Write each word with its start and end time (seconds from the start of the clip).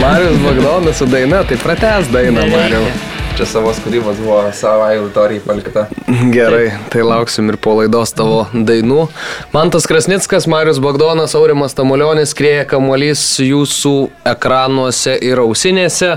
Marius 0.00 0.38
Bagdonas 0.44 0.96
su 0.96 1.06
daina, 1.06 1.44
tai 1.44 1.56
prates 1.56 2.08
dainą, 2.08 2.46
Mariu. 2.48 2.84
Čia 3.36 3.46
savos 3.46 3.78
kūrybos 3.84 4.18
buvo 4.20 4.38
savai 4.56 4.96
auditorijai 4.98 5.42
palikta. 5.44 5.82
Gerai, 6.34 6.70
tai 6.92 7.04
lauksim 7.06 7.48
ir 7.52 7.56
po 7.62 7.76
laidos 7.78 8.14
tavo 8.16 8.42
dainų. 8.52 9.06
Mantas 9.52 9.84
Krasnickas, 9.88 10.48
Marius 10.50 10.80
Bagdonas, 10.82 11.36
Aurimas 11.38 11.76
Tamulionis, 11.76 12.34
krėja 12.36 12.66
kamuolys 12.68 13.22
jūsų 13.44 13.94
ekranuose 14.32 15.18
ir 15.24 15.40
ausinėse. 15.44 16.14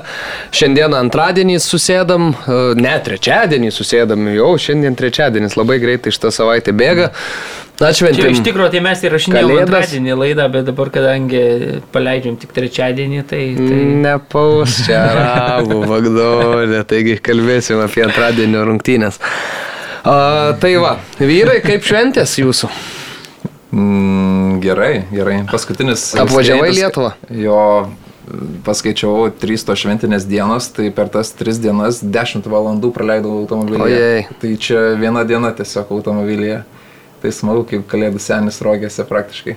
Šiandien 0.55 0.95
antradienį 0.99 1.59
susėdam, 1.63 2.31
e, 2.33 2.61
ne 2.79 2.95
trečiadienį 3.07 3.71
susėdam, 3.71 4.27
jau 4.35 4.53
šiandien 4.59 4.95
trečiadienis, 4.99 5.59
labai 5.59 5.79
greitai 5.83 6.11
šitą 6.15 6.31
savaitę 6.31 6.71
bėga. 6.75 7.11
Čia 7.11 7.72
Atšventėm. 7.81 8.29
iš 8.29 8.41
tikrųjų, 8.45 8.69
tai 8.75 8.81
mes 8.85 9.01
įrašinėjom 9.01 9.49
Kalėdas. 9.49 9.63
antradienį 9.65 10.17
laidą, 10.19 10.45
bet 10.53 10.67
dabar, 10.67 10.91
kadangi 10.93 11.41
paleidžiam 11.95 12.35
tik 12.37 12.53
trečiadienį, 12.53 13.23
tai... 13.25 13.41
tai... 13.57 13.79
Nepaus 14.03 14.75
čia 14.85 14.99
arabų 15.09 15.79
Bagdonė, 15.89 16.83
taigi 16.87 17.17
kalbėsim 17.23 17.81
apie 17.83 18.05
antradienio 18.05 18.61
rungtynės. 18.69 19.17
A, 20.03 20.53
tai 20.61 20.75
va, 20.83 20.97
vyrai, 21.17 21.57
kaip 21.65 21.85
šventės 21.87 22.37
jūsų? 22.37 22.69
Mm, 23.73 24.59
gerai, 24.61 24.93
gerai. 25.09 25.39
Paskutinis. 25.49 26.11
Apvažiavai 26.21 26.69
skaitis- 26.69 26.81
Lietuvą? 26.83 27.13
Jo, 27.33 27.59
paskaičiavau 28.67 29.31
3 29.41 29.65
to 29.65 29.75
šventinės 29.79 30.27
dienos, 30.29 30.69
tai 30.75 30.91
per 30.93 31.09
tas 31.11 31.33
3 31.39 31.57
dienas 31.63 32.03
10 32.05 32.45
valandų 32.53 32.93
praleidau 32.95 33.33
automobilyje. 33.41 33.87
Ojei. 33.87 34.27
Tai 34.41 34.53
čia 34.61 34.83
viena 34.99 35.25
diena 35.27 35.51
tiesiog 35.57 35.89
automobilyje. 35.97 36.61
Tai 37.23 37.31
smagu, 37.31 37.63
kaip 37.69 37.85
kalėdų 37.87 38.19
senis 38.19 38.59
rogėse 38.65 39.05
praktiškai. 39.07 39.55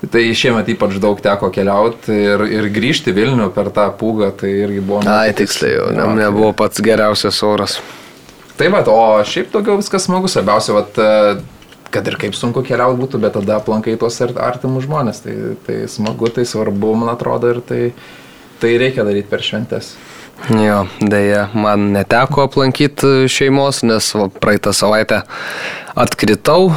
Tai 0.00 0.20
šiemet 0.32 0.68
ypač 0.72 0.94
daug 0.96 1.18
teko 1.20 1.50
keliauti 1.52 2.14
ir, 2.16 2.44
ir 2.48 2.68
grįžti 2.72 3.12
Vilnių 3.12 3.50
per 3.52 3.68
tą 3.76 3.90
pūgą, 4.00 4.30
tai 4.40 4.54
irgi 4.62 4.80
buvo... 4.80 5.02
Nuotykis. 5.04 5.36
tiksliai, 5.42 5.74
jau 5.76 5.90
ne, 5.92 6.06
nebuvo 6.22 6.54
pats 6.56 6.80
geriausias 6.80 7.42
oras. 7.44 7.76
Tai 8.56 8.70
va, 8.72 8.80
o 8.88 9.20
šiaip 9.28 9.52
daugiau 9.52 9.76
viskas 9.76 10.08
smagu, 10.08 10.28
svarbiausia, 10.32 10.72
vat, 10.78 10.96
e, 10.96 11.84
kad 11.92 12.08
ir 12.08 12.16
kaip 12.20 12.38
sunku 12.38 12.64
keliauti 12.64 13.02
būtų, 13.02 13.20
bet 13.20 13.36
tada 13.36 13.58
aplankai 13.60 13.98
tuos 14.00 14.16
ar- 14.24 14.32
artimus 14.48 14.88
žmonės. 14.88 15.20
Tai, 15.26 15.36
tai 15.68 15.82
smagu, 15.92 16.32
tai 16.32 16.46
svarbu, 16.48 16.94
man 17.02 17.12
atrodo, 17.12 17.52
ir 17.52 17.60
tai, 17.60 17.82
tai 18.60 18.72
reikia 18.80 19.04
daryti 19.04 19.28
per 19.28 19.44
šventes. 19.44 19.92
Jo, 20.48 20.86
dėja, 21.04 21.48
man 21.54 21.90
neteko 21.94 22.46
aplankyti 22.48 23.26
šeimos, 23.30 23.82
nes 23.86 24.08
va, 24.16 24.30
praeitą 24.32 24.72
savaitę 24.74 25.20
atkritau. 25.94 26.70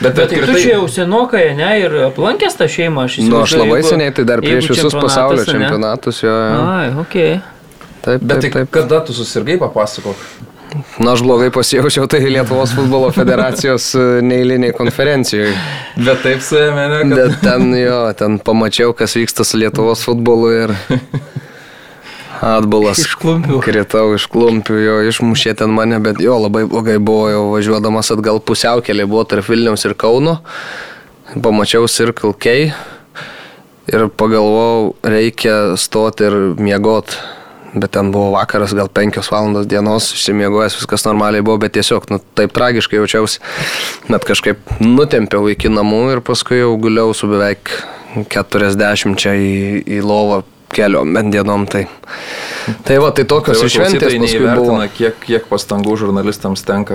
Bet, 0.00 0.14
Bet 0.16 0.30
tai 0.30 0.38
tu 0.46 0.54
čia 0.56 0.76
jau 0.78 0.86
senokai, 0.88 1.50
ne, 1.58 1.68
ir 1.82 1.96
aplankęs 2.06 2.54
tą 2.56 2.68
šeimą, 2.72 3.04
aš 3.04 3.18
Nu, 3.26 3.42
aš 3.42 3.52
įsivaizduoju, 3.52 3.64
labai 3.66 3.80
jeigu- 3.82 3.90
seniai, 3.92 4.14
tai 4.16 4.24
dar 4.24 4.40
prieš 4.40 4.68
visus 4.72 4.94
pasaulio 4.94 5.42
ane? 5.42 5.50
čempionatus. 5.52 6.22
Jo, 6.22 6.30
jo. 6.30 6.62
Ai, 6.70 6.86
ok. 7.02 7.16
Taip, 8.00 8.20
Bet 8.22 8.40
tai 8.40 8.40
taip, 8.46 8.52
taip. 8.52 8.70
kada 8.70 9.00
tu 9.04 9.12
susirgai, 9.12 9.58
papasakok. 9.60 10.16
Na, 11.00 11.12
aš 11.12 11.22
blogai 11.24 11.50
pasijaučiau 11.50 12.06
tai 12.08 12.20
Lietuvos 12.28 12.72
futbolo 12.76 13.10
federacijos 13.12 13.94
e, 13.96 14.02
neįliniai 14.22 14.72
konferencijoje. 14.76 15.54
Bet 15.96 16.22
taip 16.22 16.40
suėmė, 16.44 16.84
ne? 16.92 16.98
Kad... 17.08 17.16
Bet 17.18 17.40
ten 17.42 17.72
jo, 17.76 18.00
ten 18.16 18.38
pamačiau, 18.38 18.92
kas 18.96 19.16
vyksta 19.16 19.44
su 19.48 19.56
Lietuvos 19.60 20.04
futbolu 20.04 20.50
ir 20.62 20.74
atbulas. 22.44 23.00
Iš 23.02 23.16
klumpių. 23.20 23.60
Kritau 23.64 24.12
iš 24.16 24.28
klumpių, 24.32 24.76
jo 24.82 24.98
išmušė 25.10 25.54
ten 25.60 25.72
mane, 25.74 26.00
bet 26.02 26.20
jo 26.22 26.38
labai 26.42 26.64
blogai 26.68 26.98
buvo 27.02 27.28
jau 27.32 27.46
važiuodamas 27.54 28.12
atgal 28.14 28.40
pusiaukelė, 28.44 29.08
buvo 29.10 29.24
tarp 29.28 29.48
Vilniaus 29.50 29.86
ir 29.88 29.96
Kauno. 29.98 30.38
Pamačiau 31.44 31.88
Circle 31.90 32.34
K 32.40 32.70
ir 33.88 34.06
pagalvojau, 34.20 34.94
reikia 35.04 35.58
stoti 35.80 36.28
ir 36.28 36.38
miegot. 36.60 37.18
Bet 37.68 37.92
ten 37.92 38.08
buvo 38.14 38.30
vakaras, 38.32 38.72
gal 38.72 38.88
5 38.88 39.20
valandos 39.28 39.66
dienos, 39.68 40.06
išsimiegojęs, 40.16 40.78
viskas 40.80 41.04
normaliai 41.04 41.44
buvo, 41.44 41.58
bet 41.60 41.74
tiesiog, 41.76 42.06
nu, 42.08 42.16
taip 42.38 42.54
tragiškai 42.56 42.96
jaučiausi. 42.96 43.42
Net 44.08 44.24
kažkaip 44.24 44.72
nutempiau 44.80 45.50
iki 45.52 45.68
namų 45.68 46.00
ir 46.14 46.22
paskui 46.24 46.62
jau 46.62 46.72
guliau 46.80 47.12
su 47.12 47.28
beveik 47.28 47.68
40 48.32 49.20
čia 49.20 49.36
į, 49.36 49.84
į 49.84 50.00
lovą 50.00 50.40
keliom 50.74 51.14
bent 51.16 51.32
dienom. 51.32 51.66
Tai, 51.70 51.86
tai 52.84 52.98
va, 53.00 53.10
tai 53.16 53.24
tokios 53.24 53.60
tai 53.62 53.68
šventės 53.72 54.12
paskui 54.12 54.18
buvo. 54.20 54.26
neįvertina, 54.26 54.88
kiek, 54.92 55.20
kiek 55.24 55.46
pastangų 55.48 55.96
žurnalistams 56.04 56.62
tenka 56.68 56.94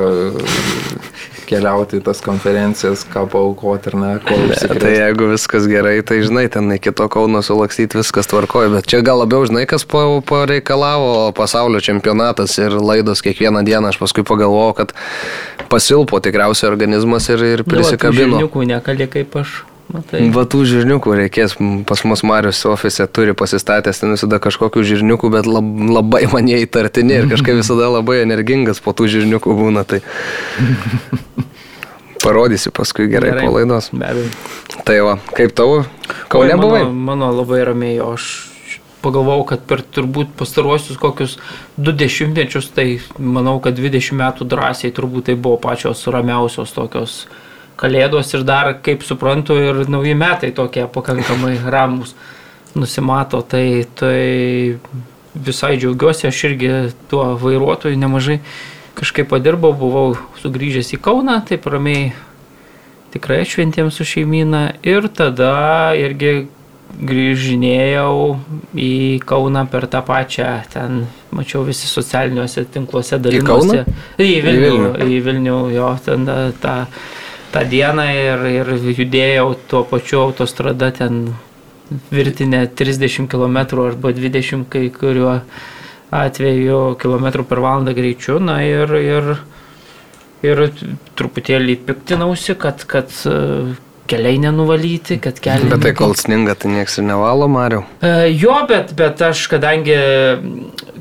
keliauti 1.43 1.99
į 1.99 2.03
tas 2.05 2.21
konferencijas, 2.23 3.01
ką 3.11 3.25
paukoti 3.29 3.91
ir 3.91 3.97
ne, 3.99 4.11
ko 4.23 4.31
Tai 4.31 4.45
užsikrėsti. 4.47 4.93
jeigu 4.95 5.27
viskas 5.33 5.65
gerai, 5.69 5.97
tai 6.07 6.21
žinai, 6.23 6.45
ten 6.53 6.71
iki 6.71 6.93
to 6.95 7.07
Kauno 7.11 7.41
sulakstyti 7.45 7.99
viskas 7.99 8.29
tvarkoja, 8.31 8.71
bet 8.77 8.87
čia 8.89 9.01
gal 9.05 9.19
labiau 9.21 9.43
žinai, 9.49 9.65
kas 9.69 9.83
pa- 9.85 10.21
pareikalavo 10.29 11.33
pasaulio 11.35 11.81
čempionatas 11.83 12.55
ir 12.63 12.77
laidos 12.79 13.21
kiekvieną 13.25 13.65
dieną, 13.67 13.91
aš 13.91 13.99
paskui 14.01 14.23
pagalvojau, 14.23 14.73
kad 14.79 14.95
pasilpo 15.69 16.21
tikriausiai 16.23 16.71
organizmas 16.71 17.27
ir, 17.33 17.43
ir 17.57 17.65
prisikabino. 17.67 18.39
Žirniukų 18.39 18.65
nekali 18.71 19.09
kaip 19.11 19.35
aš. 19.43 19.59
Matai. 19.93 20.23
Va 20.33 20.43
tų 20.49 20.63
žirniukų 20.65 21.13
reikės, 21.19 21.53
pas 21.85 22.01
mus 22.09 22.23
Marius 22.25 22.63
ofise 22.65 23.05
turi 23.13 23.35
pasistatęs 23.37 24.01
ten 24.01 24.15
visada 24.15 24.39
kažkokių 24.41 24.81
žirniukų, 24.89 25.29
bet 25.35 25.49
lab, 25.49 25.67
labai 25.99 26.23
man 26.31 26.49
jie 26.49 26.63
įtartini 26.65 27.19
ir 27.19 27.27
kažkaip 27.29 27.59
visada 27.59 27.91
labai 27.93 28.23
energingas 28.23 28.81
po 28.81 28.95
tų 28.97 29.11
žirniukų 29.13 29.53
būna. 29.59 29.83
Tai 29.85 30.01
parodysiu 32.25 32.73
paskui 32.73 33.05
gerai, 33.11 33.35
gerai. 33.35 33.45
po 33.45 33.59
laidos. 33.59 33.91
Be 33.93 34.09
abejo. 34.09 34.33
Tai 34.87 34.97
va, 35.05 35.13
kaip 35.37 35.53
tavo? 35.53 35.83
Kaune 36.33 36.57
buvai? 36.57 36.81
Mano, 36.87 37.05
mano 37.11 37.29
labai 37.37 37.61
ramiai, 37.69 38.01
aš 38.01 38.31
pagalvojau, 39.03 39.45
kad 39.53 39.63
per 39.69 39.83
turbūt 39.83 40.33
pastaruosius 40.39 40.97
kokius 40.97 41.37
du 41.77 41.93
dešimtmečius, 41.93 42.71
tai 42.73 42.87
manau, 43.19 43.59
kad 43.63 43.77
20 43.77 44.17
metų 44.19 44.47
drąsiai 44.49 44.93
turbūt 44.95 45.29
tai 45.29 45.37
buvo 45.37 45.59
pačios 45.61 46.05
ramiausios 46.07 46.73
tokios 46.75 47.25
kalėdos 47.79 48.33
ir 48.35 48.45
dar, 48.47 48.73
kaip 48.85 49.03
suprantu, 49.05 49.57
ir 49.59 49.83
nauji 49.89 50.13
metai 50.17 50.51
tokie 50.55 50.85
pakankamai 50.91 51.57
ramus 51.65 52.15
nusimato, 52.75 53.41
tai, 53.45 53.85
tai 53.97 54.77
visai 55.33 55.75
džiaugiuosi, 55.77 56.27
aš 56.29 56.43
irgi 56.49 56.71
tuo 57.09 57.33
vairuotoju 57.41 57.97
nemažai 57.97 58.39
kažkaip 58.97 59.29
padirbau, 59.33 59.73
buvau 59.77 60.13
sugrįžęs 60.41 60.93
į 60.95 61.01
Kauną, 61.03 61.39
taip 61.47 61.65
ramiai 61.69 62.11
tikrai 63.13 63.43
šventėm 63.45 63.89
su 63.93 64.05
šeimyna 64.07 64.65
ir 64.85 65.09
tada 65.13 65.93
irgi 65.97 66.45
grįžinėjau 66.93 68.13
į 68.77 68.93
Kauną 69.25 69.65
per 69.69 69.87
tą 69.89 70.03
pačią, 70.05 70.49
ten 70.73 71.05
mačiau 71.33 71.63
visi 71.65 71.89
socialiniuose 71.89 72.67
tinkluose 72.73 73.17
dalinosi. 73.17 73.49
Kauną? 73.49 73.97
Į 74.21 74.29
Vilnių, 74.45 74.53
Į 74.53 74.61
į 74.61 74.63
Vilnių. 74.67 74.91
Į 75.09 75.19
Vilnių 75.27 75.57
jo, 75.73 75.89
ten 76.05 76.27
tą, 76.29 76.37
tą, 76.61 76.75
tą 77.53 77.63
dieną 77.69 78.05
ir, 78.17 78.45
ir 78.49 78.73
judėjau 78.97 79.53
tuo 79.69 79.83
pačiu 79.87 80.23
autostrada 80.25 80.89
ten 80.91 81.27
virtinę 82.11 82.67
30 82.67 83.29
km 83.29 83.57
arba 83.85 84.13
20 84.13 84.65
kai 84.69 84.89
kuriuo 84.89 85.39
atveju 86.13 86.95
km 87.01 87.43
per 87.49 87.61
valandą 87.61 87.93
greičiu. 87.93 88.39
Na 88.39 88.59
ir, 88.65 88.93
ir, 88.97 89.33
ir 90.45 90.63
truputėlį 91.17 91.77
piktinausi, 91.87 92.57
kad, 92.59 92.85
kad 92.89 93.13
keliai 94.07 94.37
nenuvalyti, 94.41 95.17
kad 95.23 95.39
keliai... 95.43 95.69
Bet 95.71 95.83
tai 95.85 95.93
kol 95.97 96.15
sninga, 96.17 96.55
tai 96.59 96.73
nieks 96.73 96.99
ir 96.99 97.07
nevalo, 97.07 97.47
Mariu. 97.51 97.83
E, 98.03 98.29
Jo, 98.33 98.55
bet, 98.69 98.91
bet 98.99 99.21
aš 99.23 99.45
kadangi, 99.51 99.95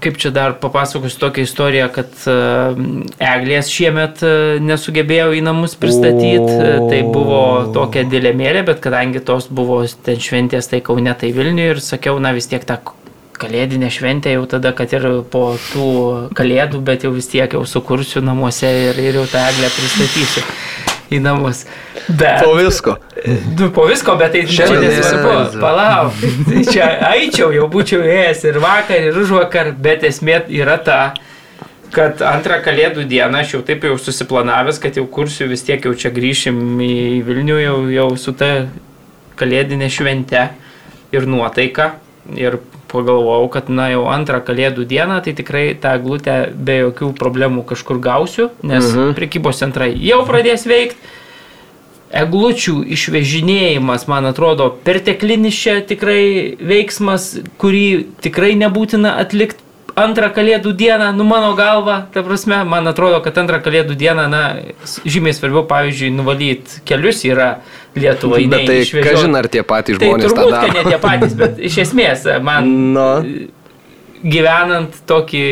kaip 0.02 0.18
čia 0.22 0.32
dar 0.34 0.56
papasakosiu 0.62 1.20
tokią 1.24 1.46
istoriją, 1.48 1.88
kad 1.94 2.14
e, 2.30 2.36
eglės 3.32 3.70
šiemet 3.72 4.22
e, 4.26 4.32
nesugebėjau 4.62 5.32
į 5.38 5.42
namus 5.48 5.76
pristatyti, 5.80 6.38
O. 6.38 6.88
tai 6.92 7.02
buvo 7.06 7.42
tokia 7.74 8.06
dilemėlė, 8.08 8.64
bet 8.70 8.82
kadangi 8.84 9.22
tos 9.26 9.50
buvo 9.50 9.82
ten 10.06 10.22
šventės, 10.22 10.70
tai 10.70 10.82
Kaune, 10.84 11.14
tai 11.18 11.34
Vilniuje 11.34 11.76
ir 11.76 11.82
sakiau, 11.82 12.20
na 12.22 12.34
vis 12.36 12.50
tiek 12.50 12.66
tą 12.68 12.78
kalėdinę 13.42 13.88
šventę 13.90 14.36
jau 14.36 14.46
tada, 14.46 14.70
kad 14.76 14.92
ir 14.94 15.08
po 15.32 15.56
tų 15.72 15.88
kalėdų, 16.38 16.84
bet 16.86 17.08
jau 17.08 17.10
vis 17.16 17.26
tiek 17.32 17.58
jau 17.58 17.64
sukursiu 17.66 18.22
namuose 18.22 18.70
ir, 18.86 19.02
ir 19.02 19.22
jau 19.22 19.26
tą 19.34 19.42
eglę 19.50 19.72
pristatysiu 19.74 20.91
į 21.12 21.20
namus. 21.22 21.64
Bet, 22.08 22.44
visko. 22.58 22.96
Du, 23.58 23.68
po 23.74 23.86
visko, 23.90 24.16
bet 24.20 24.34
tai 24.36 24.44
čia 24.50 24.68
nesvarbu. 24.72 25.60
Palauk. 25.62 26.22
Tai 26.48 26.64
čia 26.68 26.88
eičiau, 27.12 27.50
jau 27.54 27.68
būčiau 27.72 28.02
ėjęs 28.06 28.46
ir 28.50 28.58
vakar, 28.62 29.10
ir 29.10 29.20
už 29.22 29.34
vakar, 29.36 29.72
bet 29.78 30.06
esmė 30.08 30.42
yra 30.52 30.78
ta, 30.82 31.00
kad 31.92 32.22
antrą 32.24 32.58
kalėdų 32.64 33.04
dieną 33.08 33.42
aš 33.44 33.56
jau 33.56 33.62
taip 33.66 33.84
jau 33.86 33.96
susiplanavęs, 34.00 34.80
kad 34.82 34.96
jau 34.96 35.04
kursiu 35.10 35.48
vis 35.50 35.64
tiek 35.66 35.84
jau 35.84 35.92
čia 35.98 36.12
grįšim 36.14 36.58
į 36.82 36.94
Vilnių, 37.26 37.58
jau, 37.62 37.76
jau 37.92 38.08
su 38.20 38.34
ta 38.36 38.52
kalėdinė 39.40 39.90
švente 39.92 40.46
ir 41.12 41.28
nuotaika. 41.28 41.94
Ir 42.38 42.60
pagalvojau, 42.92 43.48
kad 43.52 43.70
na 43.72 43.88
jau 43.92 44.04
antrą 44.12 44.40
kalėdų 44.44 44.86
dieną 44.88 45.22
tai 45.24 45.32
tikrai 45.38 45.64
tą 45.80 45.96
glutę 46.04 46.36
be 46.54 46.78
jokių 46.84 47.12
problemų 47.18 47.64
kažkur 47.72 47.98
gausiu, 47.98 48.50
nes 48.62 48.84
Mhm. 48.84 49.00
mhm. 49.00 49.14
prekybos 49.18 49.58
centrai 49.64 49.92
jau 49.96 50.22
pradės 50.28 50.66
veikti. 50.66 51.18
eglučių 52.12 52.74
išvežinėjimas, 52.92 54.06
man 54.06 54.28
atrodo, 54.28 54.68
perteklinis 54.84 55.56
čia 55.56 55.78
tikrai 55.80 56.56
veiksmas, 56.60 57.38
kurį 57.56 57.86
tikrai 58.20 58.52
nebūtina 58.60 59.14
atlikti 59.22 59.61
antrą 59.98 60.28
kalėdų 60.34 60.72
dieną, 60.76 61.10
nu 61.16 61.24
mano 61.28 61.52
galva, 61.58 62.02
ta 62.14 62.22
prasme, 62.26 62.62
man 62.68 62.88
atrodo, 62.90 63.20
kad 63.24 63.38
antrą 63.42 63.60
kalėdų 63.64 63.96
dieną, 63.98 64.26
na, 64.32 64.42
žymiai 65.04 65.36
svarbiau, 65.36 65.64
pavyzdžiui, 65.70 66.12
nuvalyti 66.16 66.82
kelius 66.88 67.24
yra 67.28 67.54
Lietuvai. 67.96 68.46
Bet 68.48 68.68
tai, 68.70 68.78
kažin 69.04 69.36
ar 69.36 69.50
tie 69.52 69.60
patys 69.68 69.98
Tai 70.00 70.08
žmonės 70.08 70.30
tą 70.32 70.36
turbūt, 70.38 70.54
kad 70.54 70.70
daro. 70.70 70.78
ne 70.78 70.84
tie 70.88 71.00
patys, 71.02 71.34
bet 71.36 71.58
iš 71.60 71.82
esmės 71.86 72.24
man 72.44 72.70
Nu. 72.96 73.08
Gyvenant 74.22 74.94
tokį 75.08 75.42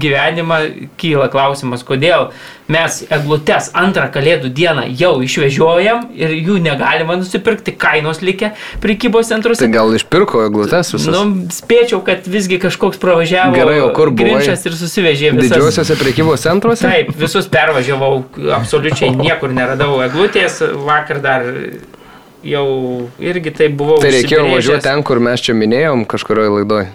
gyvenimą 0.00 0.58
kyla 1.00 1.28
klausimas, 1.32 1.84
kodėl 1.86 2.30
mes 2.70 3.00
eglutes 3.12 3.70
antrą 3.76 4.06
kalėdų 4.14 4.50
dieną 4.54 4.86
jau 4.98 5.12
išvežiojam 5.24 6.06
ir 6.16 6.32
jų 6.36 6.58
negalima 6.64 7.16
nusipirkti, 7.20 7.74
kainos 7.80 8.22
likę 8.24 8.52
prekybos 8.82 9.30
centruose. 9.32 9.64
Tai 9.64 9.72
gal 9.74 9.94
išpirko 9.96 10.44
eglutes 10.46 10.94
visas? 10.94 11.10
Nu, 11.12 11.48
spėčiau, 11.54 12.00
kad 12.06 12.28
visgi 12.30 12.60
kažkoks 12.62 13.00
pravažiavo 13.02 13.58
Gerai, 13.58 13.80
o 13.84 13.90
kur 13.96 14.12
buvai? 14.14 14.38
Grinčas 14.38 14.64
ir 14.68 14.76
susivežė 14.78 15.34
visas. 15.36 15.50
Didžiuosiuose 15.50 15.98
prekybos 16.00 16.46
centruose? 16.46 16.86
Taip, 16.86 17.12
visus 17.20 17.50
pervažiavau, 17.52 18.22
absoliučiai 18.60 19.12
niekur 19.18 19.52
neradau 19.56 19.98
eglutės, 20.06 20.62
vakar 20.86 21.20
dar 21.24 21.48
jau 22.46 22.66
irgi 23.20 23.52
tai 23.52 23.68
buvau. 23.68 23.98
Tai 24.00 24.14
reikėjo 24.14 24.46
važiuoti 24.54 24.86
ten, 24.86 25.04
kur 25.04 25.20
mes 25.22 25.42
čia 25.44 25.56
minėjom 25.56 26.06
kažkurioje 26.08 26.54
laidoje. 26.60 26.88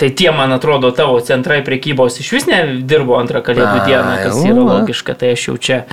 Tai 0.00 0.08
tie, 0.16 0.30
man 0.32 0.52
atrodo, 0.56 0.88
tavo 0.96 1.18
centrai 1.20 1.58
prekybos 1.64 2.22
iš 2.22 2.30
vis 2.32 2.48
nedirbo 2.48 3.18
antrą 3.20 3.42
kalėdų 3.44 3.84
dieną, 3.84 4.16
kas 4.24 4.40
yra 4.48 4.64
logiška, 4.64 5.16
tai 5.20 5.34
aš 5.36 5.50
jau 5.50 5.58
čia. 5.60 5.84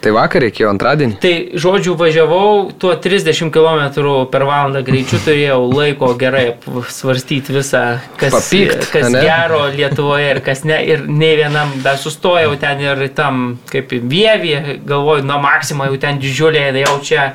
Tai 0.00 0.12
vakar 0.14 0.44
reikėjo 0.44 0.68
antradienį. 0.70 1.16
Tai 1.20 1.32
žodžiu, 1.58 1.96
važiavau 1.98 2.70
tuo 2.80 2.92
30 3.02 3.50
km 3.52 3.82
per 4.30 4.44
valandą 4.46 4.80
greičiu, 4.86 5.18
turėjau 5.24 5.58
laiko 5.66 6.12
gerai 6.20 6.44
svarstyti 6.92 7.56
visą, 7.56 7.82
kas, 8.20 8.36
Papykt, 8.36 8.88
kas 8.92 9.08
ane? 9.08 9.24
gero 9.24 9.64
Lietuvoje 9.72 10.28
ir 10.34 10.42
kas 10.46 10.62
ne. 10.68 10.78
Ir 10.86 11.04
ne 11.08 11.32
vienam, 11.40 11.72
bet 11.84 12.00
sustojau 12.04 12.54
ten 12.60 12.84
ir 12.84 13.06
tam, 13.16 13.56
kaip 13.72 13.96
vievį, 13.96 14.54
galvoju, 14.86 15.26
nuo 15.26 15.40
Maksimo 15.42 15.88
jau 15.88 15.98
ten 16.06 16.20
didžiulė, 16.22 16.68
jau 16.84 17.00
čia 17.04 17.32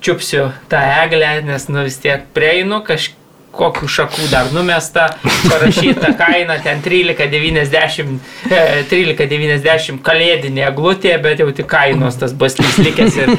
čiupsiu 0.00 0.48
tą 0.72 0.80
eglę, 1.04 1.38
nes 1.46 1.68
nu 1.70 1.86
vis 1.86 2.00
tiek 2.02 2.26
prieinu 2.34 2.82
kažkaip 2.86 3.17
kokių 3.58 3.88
šakų 3.90 4.28
dar 4.32 4.52
numesta, 4.54 5.08
parašyta 5.22 6.12
kaina 6.18 6.58
ten 6.64 6.82
13,90 6.84 8.14
e, 8.50 8.62
13,90 8.90 10.02
kalėdinė 10.06 10.68
eglutė, 10.70 11.16
bet 11.22 11.42
jau 11.42 11.50
tik 11.54 11.68
kainos 11.70 12.20
tas 12.20 12.34
baslys 12.38 12.78
likęs 12.82 13.18
ir, 13.24 13.34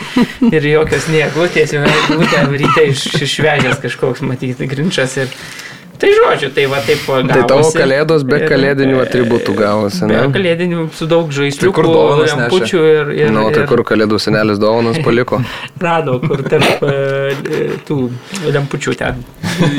ir 0.52 0.70
jokios 0.74 1.10
ne 1.14 1.24
eglutės, 1.30 1.74
jau 1.76 1.86
eglutė 1.88 2.44
ryte 2.60 2.86
iš, 2.92 3.08
išvežęs 3.28 3.82
kažkoks 3.84 4.24
matyti 4.26 4.68
grinčas 4.70 5.18
ir 5.22 5.34
Tai 6.00 6.10
žodžiu, 6.16 6.50
tai 6.56 6.66
va 6.72 6.80
taip 6.86 7.02
gavosi. 7.06 7.28
Tai 7.34 7.42
tavo 7.50 7.72
kalėdos 7.76 8.24
be 8.28 8.40
kalėdinių 8.48 9.00
atributų 9.04 9.56
gavosi, 9.58 10.06
Be 10.08 10.14
ne? 10.16 10.22
kalėdinių 10.36 10.86
su 10.96 11.08
daug 11.12 11.32
žaisliukų, 11.36 11.74
kur 11.76 11.90
dovanas 11.92 12.36
lempučių 12.38 12.84
ir... 12.94 13.12
ir 13.26 13.34
Na, 13.36 13.44
tai 13.52 13.66
ir- 13.66 13.70
kur 13.72 13.84
kalėdų 13.88 14.20
senelis 14.24 14.62
dovanas 14.62 15.00
paliko? 15.04 15.42
rado, 15.88 16.18
kur 16.24 16.44
tarp 16.48 16.86
e, 16.88 17.80
tų 17.88 17.98
lempučių 18.56 18.96
ten 19.00 19.20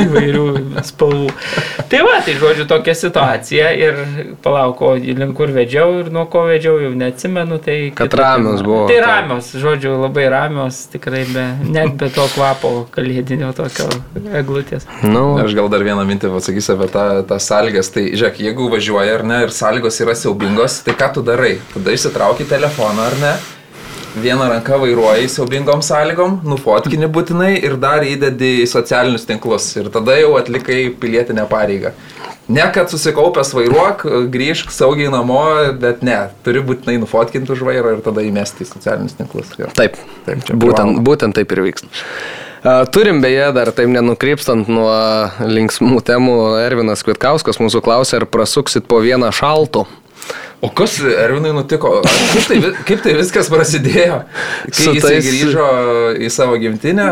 įvairių 0.04 0.44
spalvų. 0.84 1.30
Tai 1.90 2.02
va, 2.04 2.18
tai 2.26 2.34
žodžiu, 2.40 2.66
tokia 2.68 2.94
situacija 2.98 3.70
ir 3.80 4.02
palauko, 4.44 4.92
link 5.00 5.32
kur 5.38 5.52
vedžiau 5.54 6.02
ir 6.02 6.10
nuo 6.12 6.26
ko 6.30 6.44
vedžiau, 6.50 6.76
jau 6.84 6.92
neatsimenu. 7.00 7.60
Tai 7.64 7.78
Kad 7.96 8.10
kita 8.12 8.20
ramios 8.20 8.60
buvo. 8.66 8.84
Tai 8.90 9.00
ramios, 9.04 9.50
žodžiu, 9.56 9.96
labai 10.04 10.28
ramios, 10.32 10.82
tikrai 10.92 11.24
be, 11.32 11.46
net 11.72 11.96
be 12.00 12.10
to 12.12 12.28
kvapo 12.34 12.74
kalėdinio 12.94 13.54
tokio 13.56 13.88
eglutės. 14.36 14.84
Nu, 15.06 15.24
Aš 15.40 15.56
gal 15.56 15.70
dar 15.72 15.84
vieną 15.86 16.04
mintį 16.10 16.32
pasakysiu 16.34 16.74
apie 16.76 16.90
tą, 16.92 17.06
tą 17.30 17.38
sąlygas. 17.42 17.92
Tai, 17.94 18.04
žiūrėk, 18.10 18.42
jeigu 18.44 18.68
važiuoji 18.74 19.14
ar 19.14 19.24
ne 19.26 19.40
ir 19.46 19.54
sąlygos 19.54 20.02
yra 20.04 20.16
siaubingos, 20.18 20.82
tai 20.86 20.96
ką 20.98 21.12
tu 21.16 21.24
darai? 21.26 21.56
Tada 21.72 21.96
išsitrauki 21.96 22.48
telefoną 22.50 23.08
ar 23.08 23.18
ne? 23.22 23.32
Vieną 24.20 24.48
ranką 24.50 24.80
vairuoji 24.82 25.28
siaubingom 25.30 25.84
sąlygom, 25.86 26.40
nufotkini 26.50 27.06
būtinai 27.14 27.52
ir 27.62 27.76
dar 27.78 28.02
įdedi 28.02 28.56
į 28.64 28.66
socialinius 28.66 29.28
tinklus. 29.28 29.68
Ir 29.78 29.86
tada 29.94 30.18
jau 30.18 30.34
atlikai 30.40 30.88
pilietinę 30.98 31.46
pareigą. 31.50 31.94
Ne, 32.50 32.64
kad 32.74 32.90
susikaupęs 32.90 33.52
vairuok, 33.54 34.02
grįžk 34.34 34.72
saugiai 34.74 35.12
namo, 35.14 35.44
bet 35.78 36.02
ne, 36.02 36.16
turi 36.42 36.64
būtinai 36.66 36.96
nufotkinti 36.98 37.54
už 37.54 37.62
vairą 37.68 37.94
ir 37.94 38.02
tada 38.02 38.24
įmesti 38.26 38.66
į 38.66 38.70
socialinius 38.72 39.14
tinklus. 39.20 39.52
Jo. 39.60 39.70
taip. 39.78 40.00
Taip, 40.26 40.42
Būtent, 40.58 40.98
būtent 41.06 41.38
taip 41.38 41.54
ir 41.54 41.62
vyksta. 41.68 41.86
Turim 42.92 43.22
beje, 43.24 43.46
dar 43.56 43.70
taip 43.72 43.88
nenukrypstant 43.88 44.68
nuo 44.68 44.92
linksmų 45.48 46.02
temų, 46.04 46.34
Ervinas 46.60 47.00
Kvitkauskas 47.06 47.56
mūsų 47.62 47.80
klausė, 47.86 48.18
ar 48.20 48.26
prasuksit 48.28 48.84
po 48.90 49.00
vieną 49.00 49.30
šaltų. 49.32 49.86
O 50.60 50.68
kas 50.76 50.98
Ervinai 51.00 51.54
nutiko? 51.56 52.02
Kaip 52.04 52.44
tai, 52.50 52.58
kaip 52.84 53.00
tai 53.06 53.14
viskas 53.16 53.48
prasidėjo? 53.48 54.18
Kai 54.68 54.90
jis 54.92 55.06
tais- 55.06 55.24
grįžo 55.30 55.68
į 56.20 56.28
savo 56.30 56.58
gimtinę? 56.60 57.08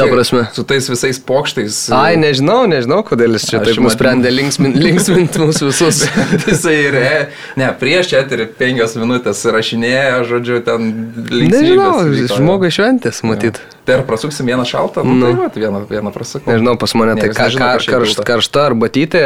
Ta 0.00 0.06
prasme. 0.10 0.42
Su 0.56 0.64
tais 0.64 0.88
visais 0.90 1.18
pokštais. 1.20 1.78
Ai, 1.94 2.16
nežinau, 2.20 2.64
nežinau, 2.70 3.02
kodėl 3.06 3.36
jis 3.36 3.44
čia 3.50 3.60
Aš 3.60 3.68
taip 3.70 3.82
nusprendė 3.84 4.32
linksmin- 4.32 4.74
linksminti 4.80 5.40
mus 5.44 5.60
visus. 5.62 6.02
Jisai 6.48 6.74
ir, 6.88 6.96
e- 7.00 7.26
ne, 7.60 7.68
prieš 7.80 8.14
eterį 8.20 8.48
penkias 8.58 8.96
minutės 9.00 9.44
rašinėjo, 9.52 10.24
žodžiu, 10.30 10.60
ten 10.66 10.88
Nežinau, 11.30 12.00
vyko. 12.08 12.38
žmogai 12.40 12.72
šventės, 12.74 13.20
matyt. 13.28 13.60
Tai 13.88 13.98
ar 14.00 14.02
prasuksim 14.08 14.46
vieną 14.50 14.64
šaltą? 14.68 15.02
Nu, 15.04 15.14
Nu. 15.20 15.26
tai 15.26 15.36
va, 15.38 15.48
vieną, 15.54 15.84
vieną 15.90 16.12
prasukau. 16.14 16.50
Nežinau, 16.52 16.76
pas 16.80 16.92
mane 16.94 17.16
tai 17.20 17.28
ka, 17.30 17.34
ka, 17.34 17.44
kas 17.44 17.52
čia 17.54 17.60
karšt, 17.60 17.88
kalta. 17.92 18.26
karšta 18.32 18.66
arbatytė 18.70 19.24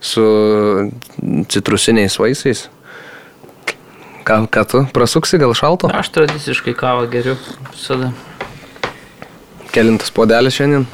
su 0.00 0.24
citrusiniais 1.48 2.18
vaisiais. 2.20 2.66
Ką, 4.28 4.42
ką 4.52 4.62
tu, 4.68 4.82
prasuksi 4.92 5.38
gal 5.40 5.54
šalto? 5.56 5.88
Aš 5.88 6.10
tradiciškai 6.12 6.74
kavą 6.76 7.06
geriu 7.08 7.36
visada. 7.72 8.10
Kelintas 9.78 10.10
podelis 10.10 10.56
šiandien? 10.58 10.88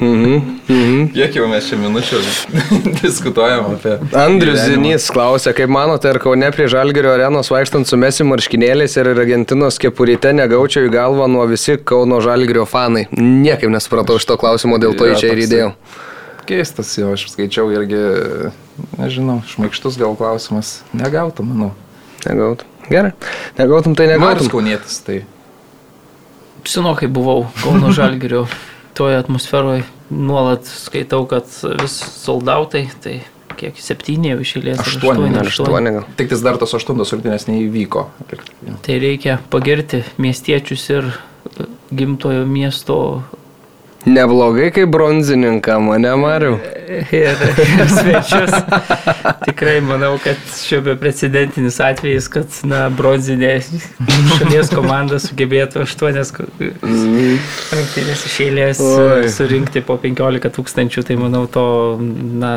mhm, 0.00 0.36
mhm. 0.68 1.08
Kiek 1.12 1.34
jau 1.36 1.44
mes 1.50 1.66
čia 1.68 1.76
minučių 1.76 2.20
diskutuojam 3.02 3.74
apie... 3.74 3.98
Andrius. 4.16 4.62
Zinys 4.64 5.10
klausė, 5.12 5.52
kaip 5.58 5.68
manote, 5.68 6.08
ar 6.08 6.18
Kaune 6.22 6.48
prie 6.56 6.70
Žalgerio 6.72 7.10
arenos 7.12 7.52
vaikštant 7.52 7.90
su 7.90 7.98
mesi 8.00 8.24
marškinėliais 8.24 8.96
ir 9.02 9.10
Argentinos 9.12 9.76
kepuryte 9.82 10.32
negaučiau 10.38 10.88
į 10.88 10.94
galvą 10.94 11.26
nuo 11.28 11.44
visi 11.50 11.76
Kauno 11.76 12.22
Žalgerio 12.24 12.64
fanai. 12.70 13.04
Niekaip 13.12 13.68
nesupratau 13.74 14.16
šito 14.22 14.38
klausimo, 14.40 14.80
dėl 14.80 14.96
to 14.96 15.10
Yra 15.10 15.18
į 15.18 15.20
čia 15.20 15.34
ir 15.34 15.42
įdėjau. 15.44 15.68
Keistas 16.48 16.94
jo, 16.96 17.12
aš 17.18 17.26
skaičiau 17.34 17.68
irgi, 17.76 18.00
nežinau, 18.96 19.42
šmaikštus 19.52 20.00
gal 20.00 20.16
klausimas. 20.16 20.78
Negautum, 20.96 21.52
manau. 21.52 21.70
Negautum. 22.24 22.72
Gerai. 22.88 23.12
Negautum, 23.60 23.92
tai 24.00 24.08
negautum. 24.14 24.48
Kaunietis, 24.56 24.98
tai 25.04 25.20
Senokai 26.68 27.08
buvau 27.12 27.46
Kauno 27.62 27.92
Žalgirio 27.96 28.46
toje 28.96 29.16
atmosferoje, 29.18 29.84
nuolat 30.10 30.68
skaitau, 30.68 31.24
kad 31.26 31.48
vis 31.80 31.94
soldautai, 32.22 32.84
tai 33.02 33.20
kiek 33.56 33.78
septyni 33.80 34.32
jau 34.32 34.40
išėlės. 34.42 34.82
Aštuoni, 34.82 35.30
aštuoni, 35.40 35.48
aštuoni. 35.48 35.92
Tik 36.18 36.32
tais 36.32 36.42
dar 36.44 36.58
tos 36.60 36.74
aštuntos 36.76 37.12
rungtynės 37.14 37.48
neįvyko. 37.48 38.06
Tai 38.84 38.96
reikia 39.02 39.38
pagirti 39.52 40.02
miestiečius 40.22 40.88
ir 40.92 41.12
gimtojo 41.92 42.44
miesto 42.48 42.98
Neblogai 44.06 44.70
kaip 44.74 44.88
bronzininką, 44.90 45.76
mane 45.80 46.10
Mariu. 46.18 46.56
ir, 47.12 47.36
ir 47.62 47.88
svečius. 47.88 48.50
Tikrai 49.46 49.76
manau, 49.84 50.16
kad 50.22 50.36
šio 50.58 50.80
beprecedentinis 50.82 51.78
atvejis, 51.80 52.26
kad 52.32 52.56
na, 52.66 52.88
bronzinė 52.90 53.52
šalies 53.62 54.72
komanda 54.74 55.20
sugebėtų 55.22 55.84
aštuonias 55.86 56.34
ko- 56.34 56.48
rungtynės 56.58 58.26
iš 58.26 58.36
eilės 58.48 58.82
Oi. 58.82 59.30
surinkti 59.30 59.84
po 59.86 59.96
15 60.02 60.50
tūkstančių, 60.58 61.06
tai 61.06 61.16
manau 61.22 61.46
to, 61.46 61.64
na, 62.42 62.56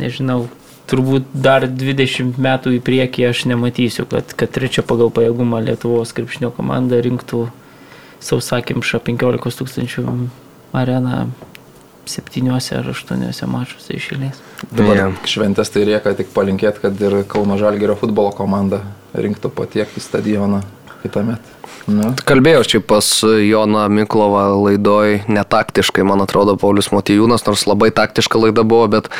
nežinau, 0.00 0.46
turbūt 0.88 1.28
dar 1.44 1.68
20 1.68 2.40
metų 2.42 2.78
į 2.78 2.84
priekį 2.84 3.28
aš 3.30 3.44
nematysiu, 3.52 4.08
kad, 4.08 4.32
kad 4.36 4.50
trečia 4.52 4.82
pagal 4.84 5.12
pajėgumą 5.14 5.60
Lietuvos 5.68 6.16
krepšinio 6.16 6.50
komanda 6.56 7.00
rinktų 7.04 7.50
sausakimšą 8.22 9.00
15 9.04 9.58
tūkstančių 9.60 10.04
areną 10.72 11.26
septyniuose 12.08 12.74
ar 12.78 12.88
aštuoniuose 12.90 13.46
mačuose 13.50 13.94
išėlės. 13.94 14.40
Dabar 14.70 14.98
yeah. 14.98 15.18
šventės 15.28 15.70
tai 15.70 15.84
reikia 15.86 16.14
tik 16.18 16.32
palinkėti, 16.34 16.82
kad 16.82 17.02
ir 17.02 17.20
Kauno 17.30 17.58
Žalgerio 17.60 17.94
futbolo 17.98 18.32
komanda 18.34 18.82
rinktų 19.14 19.52
po 19.54 19.66
tiek 19.70 19.90
į 19.96 20.02
stadioną. 20.02 20.62
Kitą 21.02 21.26
metą. 21.26 21.58
Nu. 21.90 22.12
Kalbėjau 22.28 22.62
čia 22.68 22.80
pas 22.84 23.06
Joną 23.26 23.88
Miklovą 23.90 24.44
laidoj, 24.62 25.24
netaktiškai, 25.26 26.04
man 26.06 26.22
atrodo, 26.22 26.54
Paulius 26.60 26.92
Motijūnas, 26.94 27.42
nors 27.48 27.64
labai 27.66 27.90
taktiška 27.94 28.38
laida 28.38 28.62
buvo, 28.62 28.86
bet, 28.92 29.10